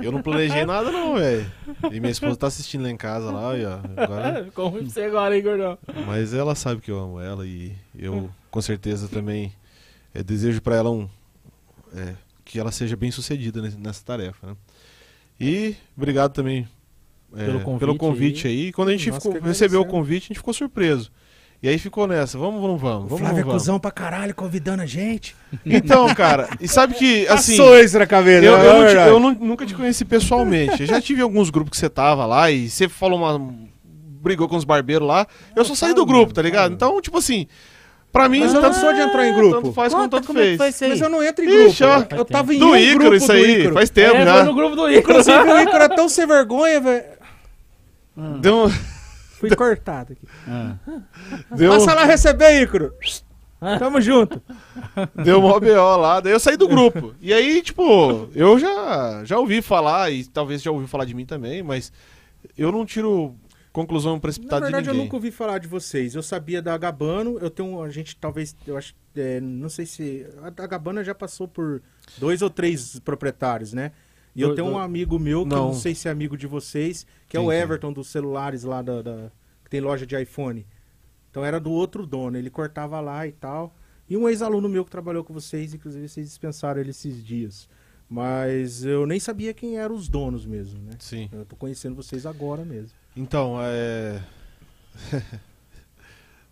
Eu 0.00 0.10
não 0.10 0.22
planejei 0.22 0.64
nada, 0.64 0.90
não, 0.90 1.16
velho. 1.16 1.52
E 1.92 2.00
minha 2.00 2.10
esposa 2.10 2.38
tá 2.38 2.46
assistindo 2.46 2.84
lá 2.84 2.88
em 2.90 2.96
casa, 2.96 3.30
lá, 3.30 3.54
e 3.54 3.66
ó. 3.66 3.80
Agora, 3.98 4.44
Ficou 4.46 4.68
ruim 4.70 4.84
pra 4.84 4.90
você 4.90 5.02
agora, 5.02 5.36
hein, 5.36 5.42
gordão? 5.42 5.78
mas 6.06 6.32
ela 6.32 6.54
sabe 6.54 6.80
que 6.80 6.90
eu 6.90 6.98
amo 6.98 7.20
ela 7.20 7.46
e 7.46 7.76
eu, 7.94 8.30
com 8.50 8.62
certeza, 8.62 9.08
também 9.10 9.52
é, 10.14 10.22
desejo 10.22 10.62
pra 10.62 10.76
ela 10.76 10.90
um. 10.90 11.06
é, 11.94 12.14
que 12.46 12.58
ela 12.58 12.72
seja 12.72 12.96
bem 12.96 13.10
sucedida 13.10 13.60
nessa 13.78 14.02
tarefa, 14.02 14.46
né? 14.46 14.56
E 15.40 15.74
obrigado 15.96 16.32
também 16.32 16.68
é, 17.36 17.44
Pelo 17.46 17.60
convite 17.60 17.80
pelo 17.80 17.96
convite 17.96 18.46
aí. 18.48 18.72
Quando 18.72 18.88
a 18.88 18.92
gente 18.92 19.10
ficou- 19.12 19.40
recebeu 19.40 19.80
o 19.80 19.86
convite, 19.86 20.24
a 20.24 20.28
gente 20.28 20.38
ficou 20.38 20.52
surpreso. 20.52 21.10
E 21.62 21.68
aí 21.68 21.78
ficou 21.78 22.06
nessa, 22.06 22.38
vamos 22.38 22.60
ou 22.62 22.68
não 22.68 22.76
vamos? 22.78 23.04
Vamos 23.04 23.20
Flávio 23.20 23.40
é 23.40 23.44
vamos? 23.44 23.62
cuzão 23.62 23.78
pra 23.78 23.90
caralho, 23.90 24.34
convidando 24.34 24.82
a 24.82 24.86
gente. 24.86 25.36
Então, 25.64 26.12
cara, 26.14 26.48
e 26.58 26.66
sabe 26.66 26.94
que, 26.94 27.26
assim... 27.28 27.56
Passou 27.56 27.78
isso 27.78 27.98
na 27.98 28.06
cabeça, 28.06 28.44
Eu, 28.46 28.56
é 28.56 28.66
eu, 28.66 28.72
te- 28.72 28.84
verdade. 28.86 29.10
eu 29.10 29.20
nu- 29.20 29.34
nunca 29.34 29.66
te 29.66 29.74
conheci 29.74 30.04
pessoalmente. 30.04 30.80
Eu 30.82 30.86
já 30.88 31.00
tive 31.02 31.20
alguns 31.20 31.50
grupos 31.50 31.70
que 31.72 31.76
você 31.76 31.88
tava 31.90 32.24
lá 32.24 32.50
e 32.50 32.68
você 32.70 32.88
falou 32.88 33.18
uma. 33.18 33.38
brigou 34.22 34.48
com 34.48 34.56
os 34.56 34.64
barbeiros 34.64 35.06
lá. 35.06 35.26
Eu 35.54 35.64
só 35.64 35.74
saí 35.74 35.92
do 35.94 36.06
grupo, 36.06 36.32
tá 36.32 36.40
ligado? 36.42 36.72
Então, 36.72 36.98
tipo 37.00 37.18
assim, 37.18 37.46
pra 38.12 38.28
mim. 38.28 38.40
Mas 38.40 38.54
eu 38.54 38.62
não 38.62 38.72
sou 38.72 38.92
de 38.92 39.00
entrar 39.00 39.26
em 39.26 39.34
grupo. 39.34 39.56
tanto 39.62 39.72
faz 39.72 39.92
como 39.92 40.04
Conta 40.04 40.16
tanto 40.16 40.26
como 40.26 40.38
é 40.40 40.56
fez. 40.56 40.80
Mas 40.80 41.00
eu 41.00 41.08
não 41.08 41.22
entro 41.22 41.44
em 41.44 41.48
grupo. 41.48 41.68
Ixi, 41.70 41.84
ó. 41.84 42.04
eu 42.16 42.24
tava 42.24 42.54
em 42.54 42.58
Do 42.58 42.68
um 42.70 42.76
Ícaro, 42.76 42.98
grupo 42.98 43.14
isso 43.16 43.32
aí. 43.32 43.60
Ícaro. 43.60 43.74
Faz 43.74 43.90
tempo 43.90 44.16
é, 44.16 44.24
já. 44.24 44.34
foi 44.34 44.42
no 44.44 44.54
grupo 44.54 44.76
do 44.76 44.90
Ícaro. 44.90 45.20
Inclusive 45.20 45.38
o 45.52 45.58
Ícaro 45.60 45.84
é 45.84 45.88
tão 45.88 46.08
sem 46.08 46.26
vergonha, 46.26 46.80
velho. 46.80 47.04
Deu, 48.40 48.66
um- 48.66 48.70
Fui 49.38 49.50
cortado 49.54 50.12
aqui. 50.12 50.28
Ah. 50.46 50.74
deu, 51.56 51.70
Passa 51.72 51.94
lá 51.94 52.04
receber, 52.04 52.62
Ícaro. 52.62 52.92
Tamo 53.78 54.00
junto. 54.00 54.40
deu 55.14 55.40
mó 55.40 55.58
BO 55.60 55.96
lá. 55.96 56.20
Daí 56.20 56.32
eu 56.32 56.40
saí 56.40 56.56
do 56.56 56.66
grupo. 56.68 57.14
E 57.20 57.32
aí, 57.32 57.60
tipo, 57.62 58.28
eu 58.34 58.58
já, 58.58 59.22
já 59.24 59.38
ouvi 59.38 59.60
falar, 59.62 60.10
e 60.10 60.24
talvez 60.24 60.62
já 60.62 60.70
ouviu 60.70 60.88
falar 60.88 61.04
de 61.04 61.14
mim 61.14 61.26
também, 61.26 61.62
mas 61.62 61.92
eu 62.56 62.72
não 62.72 62.86
tiro 62.86 63.34
conclusão 63.72 64.14
Na 64.14 64.20
precipitada 64.20 64.62
verdade, 64.66 64.84
de 64.84 64.88
eu 64.90 64.92
ninguém. 64.94 65.06
nunca 65.06 65.16
ouvi 65.16 65.30
falar 65.30 65.58
de 65.58 65.68
vocês. 65.68 66.14
Eu 66.14 66.22
sabia 66.22 66.60
da 66.62 66.76
Gabano. 66.76 67.38
Eu 67.38 67.50
tenho. 67.50 67.82
A 67.82 67.90
gente 67.90 68.16
talvez. 68.16 68.54
Eu 68.66 68.76
acho. 68.76 68.94
é, 69.16 69.40
não 69.40 69.68
sei 69.68 69.86
se. 69.86 70.26
A 70.42 70.66
Gabana 70.66 71.02
já 71.04 71.14
passou 71.14 71.46
por 71.48 71.82
dois 72.18 72.42
ou 72.42 72.50
três 72.50 72.98
proprietários, 73.00 73.72
né? 73.72 73.92
E 74.34 74.42
eu 74.42 74.50
Do- 74.50 74.54
tenho 74.54 74.68
um 74.68 74.78
amigo 74.78 75.18
meu, 75.18 75.44
que 75.46 75.52
eu 75.52 75.56
Não. 75.58 75.66
não 75.68 75.74
sei 75.74 75.94
se 75.94 76.06
é 76.06 76.10
amigo 76.10 76.36
de 76.36 76.46
vocês, 76.46 77.04
que 77.28 77.36
é 77.36 77.40
o? 77.40 77.50
Everton 77.52 77.92
dos 77.92 78.06
celulares 78.08 78.62
lá 78.62 78.80
da, 78.80 79.02
da- 79.02 79.30
que 79.64 79.70
tem 79.70 79.80
loja 79.80 80.06
de 80.06 80.20
iPhone. 80.20 80.64
Então 81.30 81.44
era 81.44 81.58
do 81.60 81.70
outro 81.72 82.06
dono, 82.06 82.36
ele 82.38 82.48
cortava 82.50 83.00
lá 83.00 83.26
e 83.26 83.32
tal. 83.32 83.74
E 84.08 84.16
um 84.16 84.28
ex-aluno 84.28 84.68
meu 84.68 84.84
que 84.84 84.90
trabalhou 84.90 85.22
com 85.24 85.32
vocês, 85.32 85.74
inclusive 85.74 86.08
vocês 86.08 86.26
dispensaram 86.28 86.80
ele 86.80 86.90
esses 86.90 87.24
dias. 87.24 87.68
Mas 88.08 88.84
eu 88.84 89.06
nem 89.06 89.20
sabia 89.20 89.54
quem 89.54 89.78
eram 89.78 89.94
os 89.94 90.08
donos 90.08 90.44
mesmo, 90.44 90.80
né? 90.82 90.92
Sim. 90.98 91.28
Eu 91.32 91.44
tô 91.44 91.54
conhecendo 91.54 91.94
vocês 91.94 92.26
agora 92.26 92.64
mesmo. 92.64 92.90
Então, 93.16 93.58
é. 93.60 94.20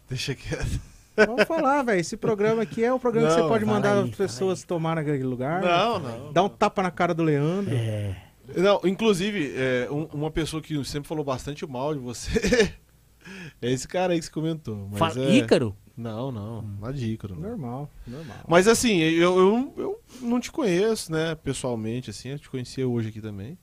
Deixa 0.09 0.35
quieto. 0.35 0.81
Vamos 1.17 1.45
falar, 1.45 1.83
velho. 1.83 2.01
Esse 2.01 2.17
programa 2.17 2.63
aqui 2.63 2.85
é 2.85 2.93
o 2.93 2.99
programa 2.99 3.29
que 3.29 3.35
Não, 3.37 3.43
você 3.43 3.49
pode 3.49 3.65
mandar 3.65 3.99
aí, 3.99 4.09
as 4.11 4.17
pessoas 4.17 4.63
tomar 4.63 4.97
naquele 4.97 5.25
lugar. 5.25 5.61
Não, 5.63 5.99
não. 5.99 6.33
Dá 6.33 6.43
um 6.43 6.49
tapa 6.49 6.83
na 6.83 6.91
cara 6.91 7.13
do 7.13 7.23
Leandro. 7.23 7.75
É. 7.75 8.17
Não, 8.57 8.81
inclusive, 8.85 9.53
é, 9.57 9.89
um- 9.91 10.05
uma 10.13 10.31
pessoa 10.31 10.63
que 10.63 10.83
sempre 10.85 11.09
falou 11.09 11.25
bastante 11.25 11.67
mal 11.67 11.93
de 11.95 12.01
você 12.01 12.73
é 13.61 13.71
esse 13.71 13.87
cara 13.87 14.13
aí 14.15 14.19
que 14.19 14.25
você 14.25 14.31
comentou. 14.31 14.89
Mas 14.91 14.99
Fala- 14.99 15.27
é, 15.27 15.31
Ícaro? 15.35 15.77
Não, 15.97 16.31
não. 16.31 16.63
Na 16.81 16.93
dica, 16.93 17.27
não. 17.27 17.37
Normal, 17.37 17.91
normal. 18.07 18.37
Mas 18.47 18.69
assim, 18.69 18.99
eu, 19.01 19.37
eu, 19.37 19.75
eu 19.77 20.01
não 20.23 20.39
te 20.39 20.51
conheço, 20.53 21.11
né, 21.11 21.35
pessoalmente, 21.35 22.09
assim, 22.11 22.29
eu 22.29 22.39
te 22.39 22.49
conhecia 22.49 22.87
hoje 22.87 23.09
aqui 23.09 23.21
também. 23.21 23.59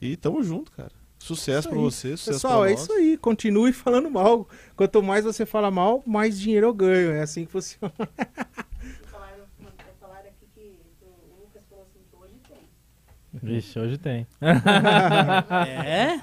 E 0.00 0.14
tamo 0.14 0.42
junto, 0.42 0.70
cara. 0.70 0.92
Sucesso 1.18 1.68
aí. 1.68 1.74
você, 1.74 2.16
sucesso 2.16 2.32
Pessoal, 2.32 2.60
pra 2.60 2.70
é 2.70 2.72
nós. 2.74 2.82
isso 2.82 2.92
aí. 2.92 3.16
Continue 3.18 3.72
falando 3.72 4.10
mal. 4.10 4.48
Quanto 4.76 5.02
mais 5.02 5.24
você 5.24 5.44
fala 5.44 5.70
mal, 5.70 6.02
mais 6.06 6.38
dinheiro 6.38 6.66
eu 6.68 6.74
ganho. 6.74 7.10
É 7.12 7.22
assim 7.22 7.44
que 7.44 7.52
funciona. 7.52 7.92
Falaram, 9.10 9.44
falaram 10.00 10.28
aqui 10.28 10.46
que 10.54 10.72
o 11.02 11.40
Lucas 11.40 11.62
falou 11.68 11.84
assim 11.84 12.00
que 12.08 12.16
hoje 12.16 12.34
tem. 12.48 12.58
Vixe, 13.42 13.78
hoje 13.78 13.98
tem. 13.98 14.26
É? 15.84 16.20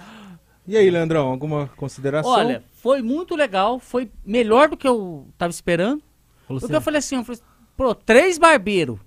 E 0.68 0.76
aí, 0.76 0.90
Leandrão, 0.90 1.28
alguma 1.28 1.68
consideração? 1.76 2.32
Olha, 2.32 2.64
foi 2.74 3.02
muito 3.02 3.36
legal. 3.36 3.80
Foi 3.80 4.10
melhor 4.26 4.70
do 4.70 4.78
que 4.78 4.88
eu 4.88 5.28
tava 5.38 5.52
esperando. 5.52 6.02
Falou 6.48 6.60
Porque 6.60 6.66
assim, 6.66 6.74
eu 6.74 6.82
falei 6.82 7.00
assim, 7.00 7.16
eu 7.18 7.24
falei, 7.24 7.42
pô, 7.78 7.94
três 7.94 8.38
barbeiros 8.38 8.98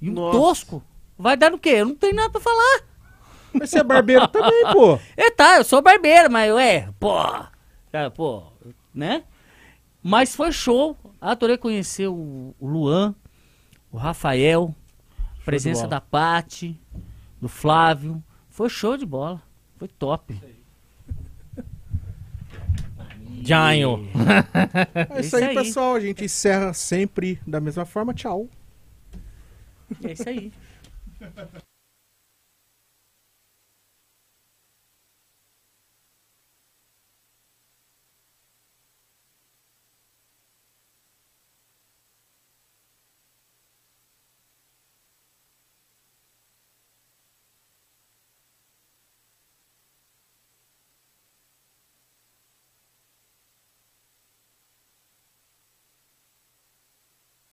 e 0.00 0.08
um 0.10 0.12
Nossa. 0.14 0.38
tosco. 0.38 0.82
Vai 1.18 1.36
dar 1.36 1.50
no 1.50 1.58
quê? 1.58 1.70
Eu 1.70 1.86
não 1.86 1.94
tenho 1.94 2.14
nada 2.14 2.30
pra 2.30 2.40
falar. 2.40 2.80
Mas 3.52 3.70
você 3.70 3.78
é 3.80 3.84
barbeiro 3.84 4.26
também, 4.28 4.64
pô. 4.72 4.98
É, 5.16 5.30
tá, 5.30 5.56
eu 5.56 5.64
sou 5.64 5.82
barbeiro, 5.82 6.30
mas 6.30 6.52
ué, 6.52 6.88
pô, 6.98 7.14
cara, 7.90 8.10
pô, 8.10 8.44
né? 8.94 9.24
Mas 10.02 10.34
foi 10.34 10.52
show. 10.52 10.96
Adorei 11.20 11.58
conhecer 11.58 12.08
o, 12.08 12.54
o 12.58 12.66
Luan, 12.66 13.14
o 13.92 13.96
Rafael, 13.96 14.74
a 15.40 15.44
presença 15.44 15.86
da 15.86 16.00
Pati, 16.00 16.80
do 17.40 17.48
Flávio. 17.48 18.22
Foi 18.48 18.68
show 18.68 18.96
de 18.96 19.04
bola. 19.04 19.42
Foi 19.76 19.88
top. 19.88 20.34
Janho. 23.42 24.08
É 24.94 25.20
isso 25.20 25.26
Isso 25.28 25.36
aí, 25.36 25.44
aí. 25.44 25.54
pessoal. 25.54 25.94
A 25.94 26.00
gente 26.00 26.24
encerra 26.24 26.72
sempre 26.72 27.40
da 27.46 27.60
mesma 27.60 27.84
forma. 27.84 28.12
Tchau. 28.14 28.48
É 30.04 30.12
isso 30.12 30.28
aí. 30.28 30.52